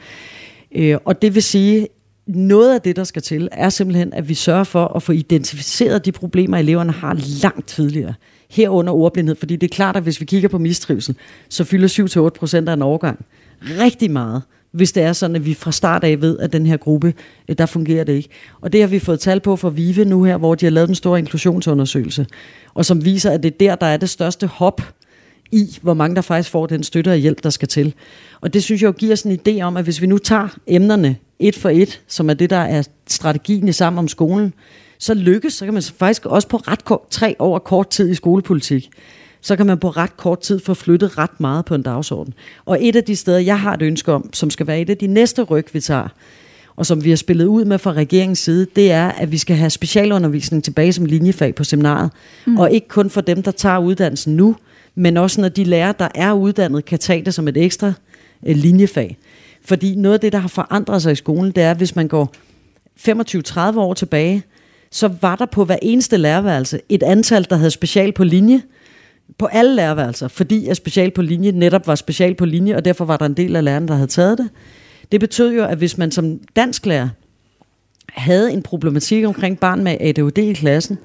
Øh, 0.75 0.97
og 1.05 1.21
det 1.21 1.35
vil 1.35 1.43
sige, 1.43 1.87
noget 2.27 2.73
af 2.73 2.81
det, 2.81 2.95
der 2.95 3.03
skal 3.03 3.21
til, 3.21 3.49
er 3.51 3.69
simpelthen, 3.69 4.13
at 4.13 4.29
vi 4.29 4.33
sørger 4.33 4.63
for 4.63 4.85
at 4.95 5.03
få 5.03 5.11
identificeret 5.11 6.05
de 6.05 6.11
problemer, 6.11 6.57
eleverne 6.57 6.91
har 6.91 7.13
langt 7.41 7.67
tidligere. 7.67 8.13
Herunder 8.49 8.93
ordblindhed, 8.93 9.35
fordi 9.35 9.55
det 9.55 9.71
er 9.71 9.75
klart, 9.75 9.95
at 9.95 10.03
hvis 10.03 10.19
vi 10.19 10.25
kigger 10.25 10.49
på 10.49 10.57
mistrivsel, 10.57 11.15
så 11.49 11.63
fylder 11.63 12.27
7-8 12.27 12.29
procent 12.39 12.69
af 12.69 12.73
en 12.73 12.81
overgang 12.81 13.25
rigtig 13.79 14.11
meget, 14.11 14.41
hvis 14.71 14.91
det 14.91 15.03
er 15.03 15.13
sådan, 15.13 15.35
at 15.35 15.45
vi 15.45 15.53
fra 15.53 15.71
start 15.71 16.03
af 16.03 16.21
ved, 16.21 16.39
at 16.39 16.53
den 16.53 16.65
her 16.65 16.77
gruppe, 16.77 17.13
øh, 17.47 17.57
der 17.57 17.65
fungerer 17.65 18.03
det 18.03 18.13
ikke. 18.13 18.29
Og 18.61 18.73
det 18.73 18.81
har 18.81 18.87
vi 18.87 18.99
fået 18.99 19.19
tal 19.19 19.39
på 19.39 19.55
fra 19.55 19.69
VIVE 19.69 20.05
nu 20.05 20.23
her, 20.23 20.37
hvor 20.37 20.55
de 20.55 20.65
har 20.65 20.71
lavet 20.71 20.89
en 20.89 20.95
stor 20.95 21.17
inklusionsundersøgelse, 21.17 22.25
og 22.73 22.85
som 22.85 23.05
viser, 23.05 23.31
at 23.31 23.43
det 23.43 23.53
er 23.53 23.57
der, 23.59 23.75
der 23.75 23.87
er 23.87 23.97
det 23.97 24.09
største 24.09 24.47
hop 24.47 24.81
i, 25.51 25.79
hvor 25.81 25.93
mange 25.93 26.15
der 26.15 26.21
faktisk 26.21 26.49
får 26.49 26.65
den 26.65 26.83
støtte 26.83 27.09
og 27.09 27.17
hjælp, 27.17 27.43
der 27.43 27.49
skal 27.49 27.67
til. 27.67 27.93
Og 28.41 28.53
det 28.53 28.63
synes 28.63 28.81
jeg 28.81 28.87
jo 28.87 28.91
giver 28.91 29.15
sådan 29.15 29.39
en 29.45 29.59
idé 29.59 29.61
om, 29.61 29.77
at 29.77 29.83
hvis 29.83 30.01
vi 30.01 30.07
nu 30.07 30.17
tager 30.17 30.47
emnerne 30.67 31.15
et 31.47 31.55
for 31.55 31.69
et, 31.69 32.01
som 32.07 32.29
er 32.29 32.33
det, 32.33 32.49
der 32.49 32.57
er 32.57 32.83
strategien 33.07 33.67
i 33.67 33.71
sammen 33.71 33.99
om 33.99 34.07
skolen, 34.07 34.53
så 34.99 35.13
lykkes, 35.13 35.53
så 35.53 35.65
kan 35.65 35.73
man 35.73 35.83
faktisk 35.97 36.25
også 36.25 36.47
på 36.47 36.57
ret 36.57 36.85
kort, 36.85 36.99
tre 37.09 37.35
år 37.39 37.59
kort 37.59 37.89
tid 37.89 38.09
i 38.09 38.15
skolepolitik, 38.15 38.89
så 39.41 39.55
kan 39.55 39.65
man 39.65 39.77
på 39.77 39.89
ret 39.89 40.17
kort 40.17 40.39
tid 40.39 40.59
få 40.59 40.73
flyttet 40.73 41.17
ret 41.17 41.39
meget 41.39 41.65
på 41.65 41.75
en 41.75 41.81
dagsorden. 41.81 42.33
Og 42.65 42.77
et 42.81 42.95
af 42.95 43.03
de 43.03 43.15
steder, 43.15 43.39
jeg 43.39 43.59
har 43.59 43.73
et 43.73 43.81
ønske 43.81 44.11
om, 44.11 44.29
som 44.33 44.49
skal 44.49 44.67
være 44.67 44.81
et 44.81 44.89
af 44.89 44.97
de 44.97 45.07
næste 45.07 45.41
ryg, 45.41 45.67
vi 45.73 45.79
tager, 45.79 46.07
og 46.75 46.85
som 46.85 47.03
vi 47.03 47.09
har 47.09 47.17
spillet 47.17 47.45
ud 47.45 47.65
med 47.65 47.79
fra 47.79 47.93
regeringens 47.93 48.39
side, 48.39 48.67
det 48.75 48.91
er, 48.91 49.07
at 49.07 49.31
vi 49.31 49.37
skal 49.37 49.55
have 49.55 49.69
specialundervisning 49.69 50.63
tilbage 50.63 50.93
som 50.93 51.05
linjefag 51.05 51.55
på 51.55 51.63
seminaret. 51.63 52.11
Mm. 52.45 52.57
Og 52.57 52.71
ikke 52.71 52.87
kun 52.87 53.09
for 53.09 53.21
dem, 53.21 53.43
der 53.43 53.51
tager 53.51 53.77
uddannelsen 53.77 54.35
nu, 54.35 54.55
men 54.95 55.17
også 55.17 55.41
når 55.41 55.49
de 55.49 55.63
lærere, 55.63 55.93
der 55.99 56.07
er 56.15 56.33
uddannet, 56.33 56.85
kan 56.85 56.99
tage 56.99 57.25
det 57.25 57.33
som 57.33 57.47
et 57.47 57.57
ekstra 57.57 57.93
øh, 58.45 58.55
linjefag. 58.55 59.17
Fordi 59.65 59.95
noget 59.95 60.13
af 60.13 60.19
det, 60.19 60.33
der 60.33 60.39
har 60.39 60.47
forandret 60.47 61.01
sig 61.01 61.11
i 61.11 61.15
skolen, 61.15 61.51
det 61.51 61.63
er, 61.63 61.73
hvis 61.73 61.95
man 61.95 62.07
går 62.07 62.33
25-30 63.73 63.77
år 63.79 63.93
tilbage, 63.93 64.43
så 64.91 65.09
var 65.21 65.35
der 65.35 65.45
på 65.45 65.65
hver 65.65 65.77
eneste 65.81 66.17
lærerværelse 66.17 66.81
et 66.89 67.03
antal, 67.03 67.47
der 67.49 67.55
havde 67.55 67.71
special 67.71 68.11
på 68.11 68.23
linje, 68.23 68.61
på 69.37 69.45
alle 69.45 69.75
lærerværelser, 69.75 70.27
fordi 70.27 70.67
at 70.67 70.77
special 70.77 71.11
på 71.11 71.21
linje 71.21 71.51
netop 71.51 71.87
var 71.87 71.95
special 71.95 72.35
på 72.35 72.45
linje, 72.45 72.75
og 72.75 72.85
derfor 72.85 73.05
var 73.05 73.17
der 73.17 73.25
en 73.25 73.33
del 73.33 73.55
af 73.55 73.63
lærerne, 73.63 73.87
der 73.87 73.93
havde 73.93 74.07
taget 74.07 74.37
det. 74.37 74.49
Det 75.11 75.19
betød 75.19 75.53
jo, 75.53 75.65
at 75.65 75.77
hvis 75.77 75.97
man 75.97 76.11
som 76.11 76.39
dansklærer 76.55 77.09
havde 78.09 78.53
en 78.53 78.63
problematik 78.63 79.25
omkring 79.25 79.59
barn 79.59 79.83
med 79.83 79.97
ADHD 79.99 80.37
i 80.37 80.53
klassen, 80.53 80.97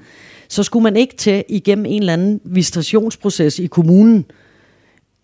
så 0.49 0.63
skulle 0.63 0.83
man 0.83 0.97
ikke 0.97 1.17
til 1.17 1.45
igennem 1.49 1.87
en 1.87 2.03
eller 2.03 2.13
anden 2.13 2.41
visitationsproces 2.45 3.59
i 3.59 3.67
kommunen, 3.67 4.25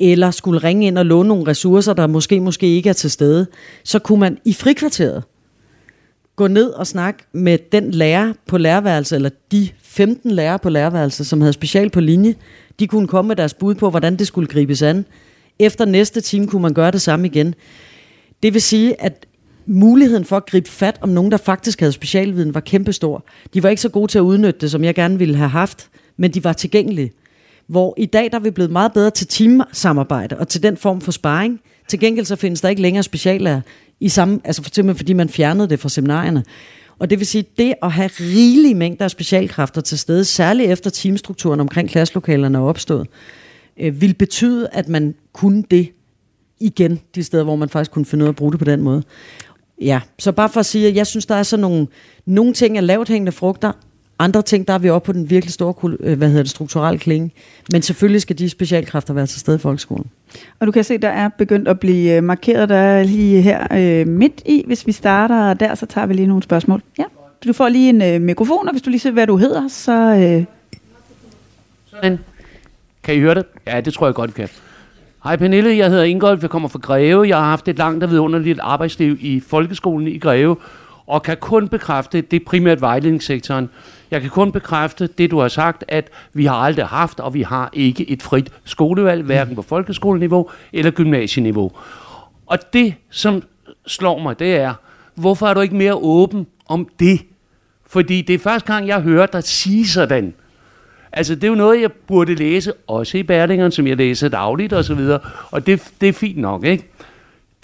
eller 0.00 0.30
skulle 0.30 0.58
ringe 0.58 0.86
ind 0.86 0.98
og 0.98 1.06
låne 1.06 1.28
nogle 1.28 1.46
ressourcer, 1.46 1.92
der 1.92 2.06
måske 2.06 2.40
måske 2.40 2.66
ikke 2.66 2.88
er 2.88 2.92
til 2.92 3.10
stede, 3.10 3.46
så 3.84 3.98
kunne 3.98 4.20
man 4.20 4.38
i 4.44 4.52
frikvarteret 4.52 5.22
gå 6.36 6.48
ned 6.48 6.70
og 6.70 6.86
snakke 6.86 7.24
med 7.32 7.58
den 7.72 7.90
lærer 7.90 8.32
på 8.46 8.58
lærerværelse, 8.58 9.14
eller 9.14 9.30
de 9.52 9.68
15 9.82 10.30
lærere 10.30 10.58
på 10.58 10.68
lærerværelse, 10.68 11.24
som 11.24 11.40
havde 11.40 11.52
special 11.52 11.90
på 11.90 12.00
linje. 12.00 12.34
De 12.78 12.86
kunne 12.86 13.08
komme 13.08 13.28
med 13.28 13.36
deres 13.36 13.54
bud 13.54 13.74
på, 13.74 13.90
hvordan 13.90 14.16
det 14.16 14.26
skulle 14.26 14.48
gribes 14.48 14.82
an. 14.82 15.04
Efter 15.58 15.84
næste 15.84 16.20
time 16.20 16.46
kunne 16.46 16.62
man 16.62 16.74
gøre 16.74 16.90
det 16.90 17.02
samme 17.02 17.26
igen. 17.26 17.54
Det 18.42 18.54
vil 18.54 18.62
sige, 18.62 19.02
at 19.02 19.26
muligheden 19.66 20.24
for 20.24 20.36
at 20.36 20.46
gribe 20.46 20.68
fat 20.68 20.98
om 21.00 21.08
nogen, 21.08 21.30
der 21.30 21.36
faktisk 21.36 21.80
havde 21.80 21.92
specialviden, 21.92 22.54
var 22.54 22.60
kæmpestor. 22.60 23.24
De 23.54 23.62
var 23.62 23.68
ikke 23.68 23.82
så 23.82 23.88
gode 23.88 24.12
til 24.12 24.18
at 24.18 24.22
udnytte 24.22 24.60
det, 24.60 24.70
som 24.70 24.84
jeg 24.84 24.94
gerne 24.94 25.18
ville 25.18 25.36
have 25.36 25.48
haft, 25.48 25.88
men 26.16 26.30
de 26.30 26.44
var 26.44 26.52
tilgængelige. 26.52 27.12
Hvor 27.66 27.94
i 27.96 28.06
dag 28.06 28.32
der 28.32 28.38
er 28.38 28.42
vi 28.42 28.50
blevet 28.50 28.70
meget 28.70 28.92
bedre 28.92 29.10
til 29.10 29.26
teamsamarbejde 29.26 30.38
og 30.38 30.48
til 30.48 30.62
den 30.62 30.76
form 30.76 31.00
for 31.00 31.12
sparring. 31.12 31.60
Til 31.88 32.00
gengæld 32.00 32.26
så 32.26 32.36
findes 32.36 32.60
der 32.60 32.68
ikke 32.68 32.82
længere 32.82 33.02
speciallærer, 33.02 33.60
i 34.00 34.08
samme, 34.08 34.40
altså 34.44 34.62
for 34.62 34.70
eksempel 34.70 34.94
fordi 34.94 35.12
man 35.12 35.28
fjernede 35.28 35.68
det 35.68 35.80
fra 35.80 35.88
seminarierne. 35.88 36.44
Og 36.98 37.10
det 37.10 37.18
vil 37.18 37.26
sige, 37.26 37.44
det 37.58 37.74
at 37.82 37.92
have 37.92 38.10
rigelige 38.20 38.74
mængder 38.74 39.04
af 39.04 39.10
specialkræfter 39.10 39.80
til 39.80 39.98
stede, 39.98 40.24
særligt 40.24 40.70
efter 40.70 40.90
teamstrukturen 40.90 41.60
omkring 41.60 41.88
klasselokalerne 41.88 42.58
er 42.58 42.62
opstået, 42.62 43.06
øh, 43.80 44.00
vil 44.00 44.14
betyde, 44.14 44.68
at 44.72 44.88
man 44.88 45.14
kunne 45.32 45.64
det 45.70 45.88
igen, 46.60 47.00
de 47.14 47.24
steder, 47.24 47.44
hvor 47.44 47.56
man 47.56 47.68
faktisk 47.68 47.90
kunne 47.90 48.04
finde 48.04 48.22
ud 48.22 48.26
af 48.26 48.32
at 48.32 48.36
bruge 48.36 48.52
det 48.52 48.58
på 48.58 48.64
den 48.64 48.82
måde. 48.82 49.02
Ja, 49.80 50.00
så 50.18 50.32
bare 50.32 50.48
for 50.48 50.60
at 50.60 50.66
sige, 50.66 50.88
at 50.88 50.96
jeg 50.96 51.06
synes, 51.06 51.26
der 51.26 51.34
er 51.34 51.42
sådan 51.42 51.60
nogle, 51.60 51.86
nogle 52.26 52.52
ting 52.52 52.76
af 52.76 52.86
lavt 52.86 53.08
hængende 53.08 53.32
frugter, 53.32 53.72
andre 54.18 54.42
ting, 54.42 54.68
der 54.68 54.74
er 54.74 54.78
vi 54.78 54.90
oppe 54.90 55.06
på 55.06 55.12
den 55.12 55.30
virkelig 55.30 55.52
store 55.52 55.96
øh, 56.00 56.18
hvad 56.18 56.28
hedder 56.28 56.42
det, 56.42 56.50
strukturelle 56.50 56.98
klinge. 56.98 57.30
Men 57.72 57.82
selvfølgelig 57.82 58.22
skal 58.22 58.38
de 58.38 58.48
specialkræfter 58.48 59.14
være 59.14 59.26
til 59.26 59.40
stede 59.40 59.56
i 59.56 59.58
folkeskolen. 59.58 60.06
Og 60.60 60.66
du 60.66 60.72
kan 60.72 60.84
se, 60.84 60.98
der 60.98 61.08
er 61.08 61.28
begyndt 61.28 61.68
at 61.68 61.80
blive 61.80 62.16
øh, 62.16 62.24
markeret, 62.24 62.68
der 62.68 62.76
er 62.76 63.02
lige 63.02 63.42
her 63.42 63.66
øh, 63.72 64.08
midt 64.08 64.42
i. 64.46 64.62
Hvis 64.66 64.86
vi 64.86 64.92
starter 64.92 65.54
der, 65.54 65.74
så 65.74 65.86
tager 65.86 66.06
vi 66.06 66.14
lige 66.14 66.26
nogle 66.26 66.42
spørgsmål. 66.42 66.82
Ja, 66.98 67.04
du 67.46 67.52
får 67.52 67.68
lige 67.68 67.88
en 67.88 68.02
øh, 68.02 68.20
mikrofon, 68.20 68.68
og 68.68 68.72
hvis 68.72 68.82
du 68.82 68.90
lige 68.90 69.00
ser, 69.00 69.10
hvad 69.10 69.26
du 69.26 69.36
hedder, 69.36 69.68
så... 69.68 69.92
Øh... 69.92 70.44
Sådan. 71.90 72.18
Kan 73.02 73.14
I 73.14 73.20
høre 73.20 73.34
det? 73.34 73.44
Ja, 73.66 73.80
det 73.80 73.94
tror 73.94 74.06
jeg 74.06 74.14
godt, 74.14 74.30
I 74.30 74.32
kan. 74.32 74.48
Hej 75.24 75.36
Pernille, 75.36 75.76
jeg 75.76 75.90
hedder 75.90 76.04
Ingolf, 76.04 76.42
jeg 76.42 76.50
kommer 76.50 76.68
fra 76.68 76.78
Greve. 76.78 77.28
Jeg 77.28 77.36
har 77.36 77.44
haft 77.44 77.68
et 77.68 77.78
langt 77.78 78.04
og 78.04 78.10
vidunderligt 78.10 78.58
arbejdsliv 78.62 79.18
i 79.20 79.40
folkeskolen 79.40 80.08
i 80.08 80.18
Greve, 80.18 80.56
og 81.06 81.22
kan 81.22 81.36
kun 81.36 81.68
bekræfte, 81.68 82.20
det 82.20 82.40
er 82.40 82.44
primært 82.46 82.80
vejledningssektoren. 82.80 83.68
Jeg 84.10 84.20
kan 84.20 84.30
kun 84.30 84.52
bekræfte 84.52 85.06
det, 85.06 85.30
du 85.30 85.38
har 85.38 85.48
sagt, 85.48 85.84
at 85.88 86.10
vi 86.32 86.44
har 86.44 86.54
aldrig 86.54 86.86
haft, 86.86 87.20
og 87.20 87.34
vi 87.34 87.42
har 87.42 87.70
ikke 87.72 88.10
et 88.10 88.22
frit 88.22 88.52
skolevalg, 88.64 89.22
hverken 89.22 89.56
på 89.56 89.62
folkeskoleniveau 89.62 90.50
eller 90.72 90.90
gymnasieniveau. 90.90 91.72
Og 92.46 92.58
det, 92.72 92.94
som 93.10 93.42
slår 93.86 94.18
mig, 94.18 94.38
det 94.38 94.56
er, 94.56 94.74
hvorfor 95.14 95.46
er 95.46 95.54
du 95.54 95.60
ikke 95.60 95.76
mere 95.76 95.94
åben 95.94 96.46
om 96.68 96.88
det? 96.98 97.20
Fordi 97.86 98.22
det 98.22 98.34
er 98.34 98.38
første 98.38 98.72
gang, 98.72 98.86
jeg 98.86 99.00
hører 99.00 99.26
dig 99.26 99.44
sige 99.44 99.88
sådan. 99.88 100.34
Altså, 101.12 101.34
det 101.34 101.44
er 101.44 101.48
jo 101.48 101.54
noget, 101.54 101.80
jeg 101.80 101.92
burde 101.92 102.34
læse, 102.34 102.72
også 102.86 103.18
i 103.18 103.22
Berlingeren, 103.22 103.72
som 103.72 103.86
jeg 103.86 103.96
læser 103.96 104.28
dagligt 104.28 104.72
og 104.72 104.84
så 104.84 104.94
videre. 104.94 105.20
Og 105.50 105.66
det, 105.66 105.92
det 106.00 106.08
er 106.08 106.12
fint 106.12 106.38
nok, 106.38 106.64
ikke? 106.64 106.90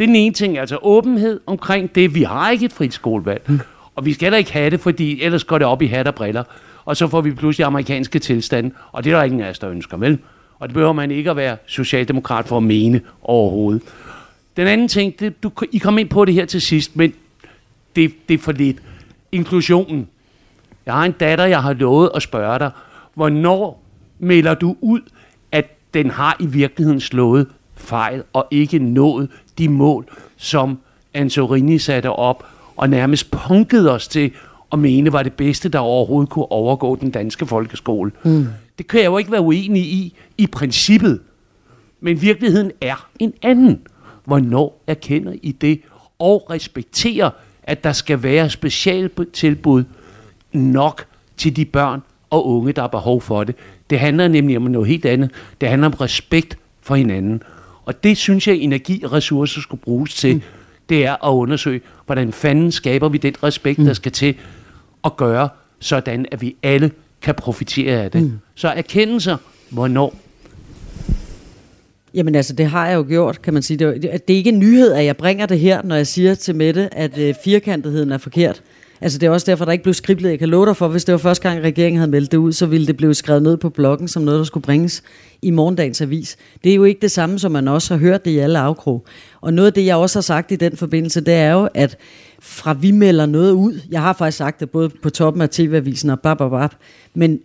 Det 0.01 0.05
er 0.05 0.09
den 0.09 0.17
ene 0.17 0.35
ting, 0.35 0.59
altså 0.59 0.79
åbenhed 0.83 1.41
omkring 1.47 1.95
det. 1.95 2.15
Vi 2.15 2.23
har 2.23 2.51
ikke 2.51 2.65
et 2.65 2.73
frit 2.73 2.95
skolevalg. 2.95 3.43
Mm. 3.47 3.61
Og 3.95 4.07
vi 4.07 4.13
skal 4.13 4.27
heller 4.27 4.39
ikke 4.39 4.53
have 4.53 4.71
det, 4.71 4.81
fordi 4.81 5.23
ellers 5.23 5.45
går 5.45 5.59
det 5.59 5.67
op 5.67 5.83
i 5.83 5.87
hat 5.87 6.09
og 6.09 6.15
briller. 6.15 6.45
Og 6.85 6.97
så 6.97 7.09
får 7.09 7.21
vi 7.21 7.31
pludselig 7.31 7.65
amerikanske 7.65 8.19
tilstande, 8.19 8.71
og 8.93 9.05
det 9.05 9.13
er 9.13 9.17
der 9.17 9.25
ingen 9.25 9.41
af 9.41 9.51
os, 9.51 9.59
der 9.59 9.71
ønsker, 9.71 9.97
vel? 9.97 10.19
Og 10.59 10.69
det 10.69 10.75
behøver 10.75 10.93
man 10.93 11.11
ikke 11.11 11.31
at 11.31 11.37
være 11.37 11.57
socialdemokrat 11.67 12.49
for 12.49 12.57
at 12.57 12.63
mene 12.63 13.01
overhovedet. 13.23 13.83
Den 14.57 14.67
anden 14.67 14.89
ting, 14.89 15.21
det, 15.21 15.43
du, 15.43 15.51
I 15.73 15.79
kom 15.79 15.99
ind 15.99 16.09
på 16.09 16.25
det 16.25 16.35
her 16.35 16.45
til 16.45 16.61
sidst, 16.61 16.97
men 16.97 17.13
det, 17.97 18.13
det 18.29 18.35
er 18.35 18.39
for 18.39 18.53
lidt. 18.53 18.77
Inklusionen. 19.33 20.09
Jeg 20.87 20.95
har 20.95 21.05
en 21.05 21.13
datter, 21.13 21.45
jeg 21.45 21.63
har 21.63 21.73
lovet 21.73 22.11
at 22.15 22.23
spørge 22.23 22.59
dig, 22.59 22.71
hvornår 23.15 23.83
melder 24.19 24.55
du 24.55 24.77
ud, 24.81 25.01
at 25.53 25.95
den 25.95 26.11
har 26.11 26.37
i 26.41 26.47
virkeligheden 26.47 27.01
slået 27.01 27.47
fejl 27.81 28.23
og 28.33 28.47
ikke 28.51 28.79
nået 28.79 29.29
de 29.59 29.69
mål, 29.69 30.07
som 30.37 30.79
Antorini 31.15 31.79
satte 31.79 32.11
op 32.13 32.47
og 32.77 32.91
nærmest 32.91 33.31
punkede 33.31 33.93
os 33.93 34.09
til 34.09 34.33
at 34.73 34.79
mene 34.79 35.13
var 35.13 35.23
det 35.23 35.33
bedste, 35.33 35.69
der 35.69 35.79
overhovedet 35.79 36.31
kunne 36.31 36.53
overgå 36.53 36.97
den 36.97 37.11
danske 37.11 37.47
folkeskole. 37.47 38.13
Mm. 38.25 38.47
Det 38.79 38.89
kan 38.89 39.01
jeg 39.01 39.07
jo 39.07 39.19
ikke 39.19 39.33
være 39.33 39.41
uenig 39.41 39.83
i, 39.83 40.15
i 40.39 40.47
princippet. 40.47 41.21
Men 42.01 42.23
virkeligheden 42.23 42.73
er 42.81 43.09
en 43.19 43.33
anden. 43.43 43.81
Hvornår 44.25 44.83
erkender 44.87 45.33
I 45.43 45.53
det? 45.53 45.81
Og 46.19 46.47
respekterer, 46.51 47.31
at 47.63 47.85
der 47.85 47.93
skal 47.93 48.23
være 48.23 48.51
specialtilbud 48.51 49.85
nok 50.53 51.05
til 51.37 51.57
de 51.57 51.65
børn 51.65 52.03
og 52.31 52.49
unge, 52.49 52.73
der 52.73 52.81
har 52.81 52.89
behov 52.89 53.21
for 53.21 53.45
det. 53.45 53.55
Det 53.91 53.99
handler 53.99 54.29
nemlig 54.29 54.57
om 54.57 54.63
noget 54.63 54.89
helt 54.89 55.07
andet. 55.07 55.31
Det 55.61 55.69
handler 55.69 55.87
om 55.87 55.95
respekt 55.95 56.59
for 56.81 56.95
hinanden. 56.95 57.43
Og 57.85 58.05
det 58.05 58.17
synes 58.17 58.49
jeg, 58.49 58.57
energi 58.57 59.03
og 59.05 59.13
ressourcer 59.13 59.61
skulle 59.61 59.81
bruges 59.81 60.15
til. 60.15 60.35
Mm. 60.35 60.43
Det 60.89 61.07
er 61.07 61.27
at 61.27 61.31
undersøge, 61.33 61.81
hvordan 62.07 62.33
fanden 62.33 62.73
skaber 62.73 63.09
vi 63.09 63.19
den 63.19 63.35
respekt, 63.43 63.79
mm. 63.79 63.85
der 63.85 63.93
skal 63.93 64.13
til 64.13 64.35
at 65.05 65.17
gøre, 65.17 65.49
sådan 65.81 66.27
at 66.33 66.43
vi 66.43 66.57
alle 66.63 66.91
kan 67.23 67.35
profitere 67.35 68.03
af 68.03 68.11
det. 68.11 68.23
Mm. 68.23 68.33
Så 68.55 68.69
erkendelser, 68.69 69.37
hvornår? 69.71 70.17
Jamen 72.15 72.35
altså, 72.35 72.53
det 72.53 72.67
har 72.67 72.89
jeg 72.89 72.97
jo 72.97 73.05
gjort, 73.09 73.43
kan 73.43 73.55
man 73.55 73.63
sige. 73.63 73.77
Det 73.77 73.89
er, 73.89 74.19
det 74.19 74.35
er 74.35 74.37
ikke 74.37 74.51
en 74.51 74.59
nyhed, 74.59 74.93
at 74.93 75.05
jeg 75.05 75.17
bringer 75.17 75.47
det 75.47 75.61
her, 75.61 75.83
når 75.83 75.97
jeg 75.97 76.07
siger 76.07 76.35
til 76.35 76.55
Mette, 76.55 76.95
at 76.95 77.19
øh, 77.19 77.35
firkantetheden 77.45 78.13
er 78.13 78.19
forkert. 78.19 78.63
Altså 79.01 79.19
det 79.19 79.27
er 79.27 79.31
også 79.31 79.51
derfor, 79.51 79.65
der 79.65 79.73
ikke 79.73 79.85
blev 79.85 79.95
skriblet. 79.95 80.31
Jeg 80.31 80.39
kan 80.39 80.49
love 80.49 80.67
dig 80.67 80.77
for, 80.77 80.89
hvis 80.89 81.05
det 81.05 81.13
var 81.13 81.19
første 81.19 81.49
gang, 81.49 81.63
regeringen 81.63 81.99
havde 81.99 82.11
meldt 82.11 82.33
det 82.33 82.39
ud, 82.39 82.53
så 82.53 82.67
ville 82.67 82.87
det 82.87 82.97
blive 82.97 83.15
skrevet 83.15 83.43
ned 83.43 83.57
på 83.57 83.69
bloggen 83.69 84.09
som 84.09 84.23
noget, 84.23 84.39
der 84.39 84.45
skulle 84.45 84.65
bringes 84.65 85.03
i 85.43 85.51
morgendagens 85.51 86.01
avis. 86.01 86.37
Det 86.65 86.71
er 86.73 86.77
jo 86.77 86.85
ikke 86.85 87.01
det 87.01 87.11
samme, 87.11 87.39
som 87.39 87.53
man 87.53 87.69
også 87.69 87.95
har 87.95 87.99
hørt 87.99 88.25
det 88.25 88.31
i 88.31 88.39
alle 88.39 88.59
afkrog. 88.59 89.05
Og 89.41 89.55
noget 89.55 89.67
af 89.67 89.73
det, 89.73 89.87
jeg 89.87 89.97
også 89.97 90.19
har 90.19 90.23
sagt 90.23 90.53
i 90.53 90.57
den 90.57 90.77
forbindelse, 90.77 91.21
det 91.21 91.35
er 91.35 91.53
jo, 91.53 91.69
at 91.75 91.97
fra 92.41 92.73
vi 92.73 92.91
melder 92.91 93.27
noget 93.27 93.53
ud, 93.53 93.81
jeg 93.91 94.03
har 94.03 94.13
faktisk 94.13 94.39
sagt 94.39 94.61
det 94.61 94.71
både 94.71 94.89
på 94.89 95.11
toppen 95.11 95.43
af 95.43 95.49
TV-avisen 95.49 96.11
og 96.11 96.21
bab, 96.21 96.41
men 97.15 97.41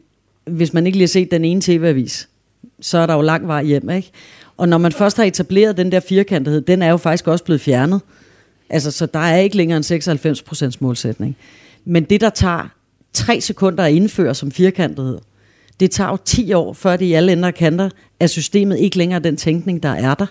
hvis 0.46 0.74
man 0.74 0.86
ikke 0.86 0.98
lige 0.98 1.06
har 1.06 1.08
set 1.08 1.32
den 1.32 1.46
ene 1.46 1.62
tv-avis, 1.62 2.30
så 2.82 2.98
er 2.98 3.06
der 3.06 3.14
jo 3.14 3.22
lang 3.22 3.48
vej 3.48 3.64
hjem, 3.64 3.90
ikke? 3.90 4.12
Og 4.58 4.70
når 4.70 4.78
man 4.78 4.92
først 4.92 5.18
har 5.18 5.24
etableret 5.24 5.78
den 5.78 5.92
der 5.92 6.00
firkantethed, 6.00 6.62
den 6.62 6.82
er 6.82 6.90
jo 6.90 6.98
faktisk 6.98 7.28
også 7.28 7.44
blevet 7.44 7.62
fjernet. 7.62 8.02
Altså, 8.70 8.92
så 8.92 9.06
der 9.06 9.20
er 9.20 9.38
ikke 9.38 9.58
længere 9.58 9.78
en 9.78 10.02
96% 10.02 10.78
målsætning. 10.80 11.36
Men 11.86 12.04
det, 12.04 12.22
der 12.22 12.30
tager 12.30 12.68
tre 13.14 13.42
sekunder 13.42 13.84
at 13.84 13.94
indføre 13.94 14.36
som 14.36 14.52
firkantethed, 14.52 15.20
det 15.80 15.92
tager 15.92 16.10
jo 16.10 16.18
10 16.26 16.54
år, 16.54 16.74
før 16.74 16.98
det 16.98 17.06
i 17.06 17.14
alle 17.14 17.32
ender 17.32 17.52
kanter, 17.52 17.90
at 18.20 18.30
systemet 18.30 18.80
ikke 18.80 18.98
længere 18.98 19.20
er 19.20 19.24
den 19.24 19.38
tænkning, 19.38 19.84
der 19.84 19.90
er 19.90 20.14
der. 20.14 20.26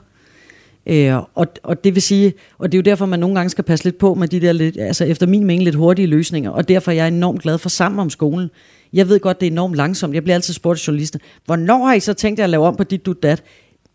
Øh, 0.86 1.16
og, 1.34 1.46
og 1.62 1.84
det 1.84 1.94
vil 1.94 2.02
sige, 2.02 2.32
og 2.58 2.72
det 2.72 2.78
er 2.78 2.78
jo 2.78 2.90
derfor, 2.90 3.06
man 3.06 3.20
nogle 3.20 3.34
gange 3.34 3.50
skal 3.50 3.64
passe 3.64 3.84
lidt 3.84 3.98
på 3.98 4.14
med 4.14 4.28
de 4.28 4.40
der, 4.40 4.52
lidt, 4.52 4.76
altså 4.76 5.04
efter 5.04 5.26
min 5.26 5.44
mening, 5.44 5.62
lidt 5.62 5.74
hurtige 5.74 6.06
løsninger, 6.06 6.50
og 6.50 6.68
derfor 6.68 6.90
er 6.90 6.94
jeg 6.94 7.08
enormt 7.08 7.42
glad 7.42 7.58
for 7.58 7.68
sammen 7.68 8.00
om 8.00 8.10
skolen. 8.10 8.50
Jeg 8.92 9.08
ved 9.08 9.20
godt, 9.20 9.40
det 9.40 9.46
er 9.46 9.50
enormt 9.50 9.74
langsomt. 9.74 10.14
Jeg 10.14 10.22
bliver 10.22 10.34
altid 10.34 10.54
spurgt 10.54 10.80
af 10.80 10.86
journalister, 10.86 11.18
hvornår 11.44 11.86
har 11.86 11.94
I 11.94 12.00
så 12.00 12.12
tænkt 12.12 12.38
jer 12.38 12.44
at 12.44 12.50
lave 12.50 12.66
om 12.66 12.76
på 12.76 12.84
dit, 12.84 13.06
du, 13.06 13.12
dat? 13.12 13.42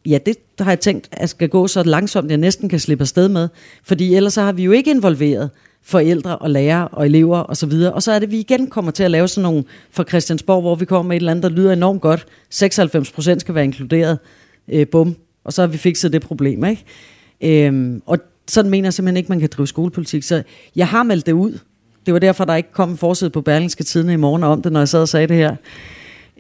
Ja, 0.10 0.18
det 0.26 0.38
har 0.60 0.72
jeg 0.72 0.80
tænkt, 0.80 1.10
at 1.12 1.30
skal 1.30 1.50
gå 1.50 1.68
så 1.68 1.84
langsomt, 1.84 2.30
jeg 2.30 2.38
næsten 2.38 2.70
kan 2.70 2.80
slippe 2.80 3.02
afsted 3.02 3.30
med. 3.30 3.50
Fordi 3.84 4.16
ellers 4.16 4.34
så 4.34 4.42
har 4.42 4.52
vi 4.52 4.64
jo 4.64 4.72
ikke 4.72 4.92
involveret 4.92 5.50
forældre 5.84 6.38
og 6.38 6.50
lærere 6.50 6.88
og 6.88 7.06
elever 7.06 7.38
osv. 7.38 7.50
Og, 7.50 7.58
så 7.58 7.66
videre. 7.66 7.94
og 7.94 8.04
så 8.04 8.12
er 8.12 8.20
det, 8.20 8.28
at 8.28 8.32
vi 8.32 8.40
igen 8.40 8.68
kommer 8.68 8.92
til 8.92 9.04
at 9.04 9.12
lave 9.12 9.28
sådan 9.28 9.44
nogle 9.44 9.64
fra 9.92 10.04
Christiansborg, 10.04 10.62
hvor 10.62 10.76
vi 10.76 10.86
kommer 10.86 11.08
med 11.08 11.16
et 11.16 11.20
eller 11.20 11.32
andet, 11.32 11.44
der 11.44 11.50
lyder 11.50 11.74
enormt 11.74 12.02
godt. 12.02 12.26
96 12.50 13.12
procent 13.12 13.42
skal 13.42 13.56
være 13.56 13.64
inkluderet. 13.64 14.20
Øh, 14.68 14.88
bum. 14.88 15.16
Og 15.44 15.54
så 15.54 15.62
har 15.62 15.68
vi 15.68 15.78
fikset 15.78 16.14
det 16.14 16.22
problem. 16.22 16.66
Ikke? 16.66 17.66
Øhm, 17.66 18.02
og 18.06 18.18
sådan 18.48 18.72
mener 18.72 18.86
jeg 18.86 18.94
simpelthen 18.94 19.18
ikke, 19.18 19.30
man 19.30 19.40
kan 19.40 19.50
drive 19.52 19.68
skolepolitik. 19.68 20.24
Så 20.24 20.44
jeg 20.76 20.88
har 20.88 21.04
meldt 21.04 21.26
det 21.26 21.32
ud. 21.32 21.60
Det 22.06 22.14
var 22.14 22.20
derfor, 22.20 22.46
der 22.46 22.56
ikke 22.56 22.72
kom 22.72 22.90
en 22.90 22.98
forside 22.98 23.30
på 23.30 23.42
Berlingske 23.42 23.84
Tidene 23.84 24.14
i 24.14 24.16
morgen 24.16 24.44
om 24.44 24.62
det, 24.62 24.72
når 24.72 24.80
jeg 24.80 24.90
sad 24.90 25.02
og 25.02 25.10
sagde 25.10 25.28
det 25.28 25.36
her. 25.36 25.56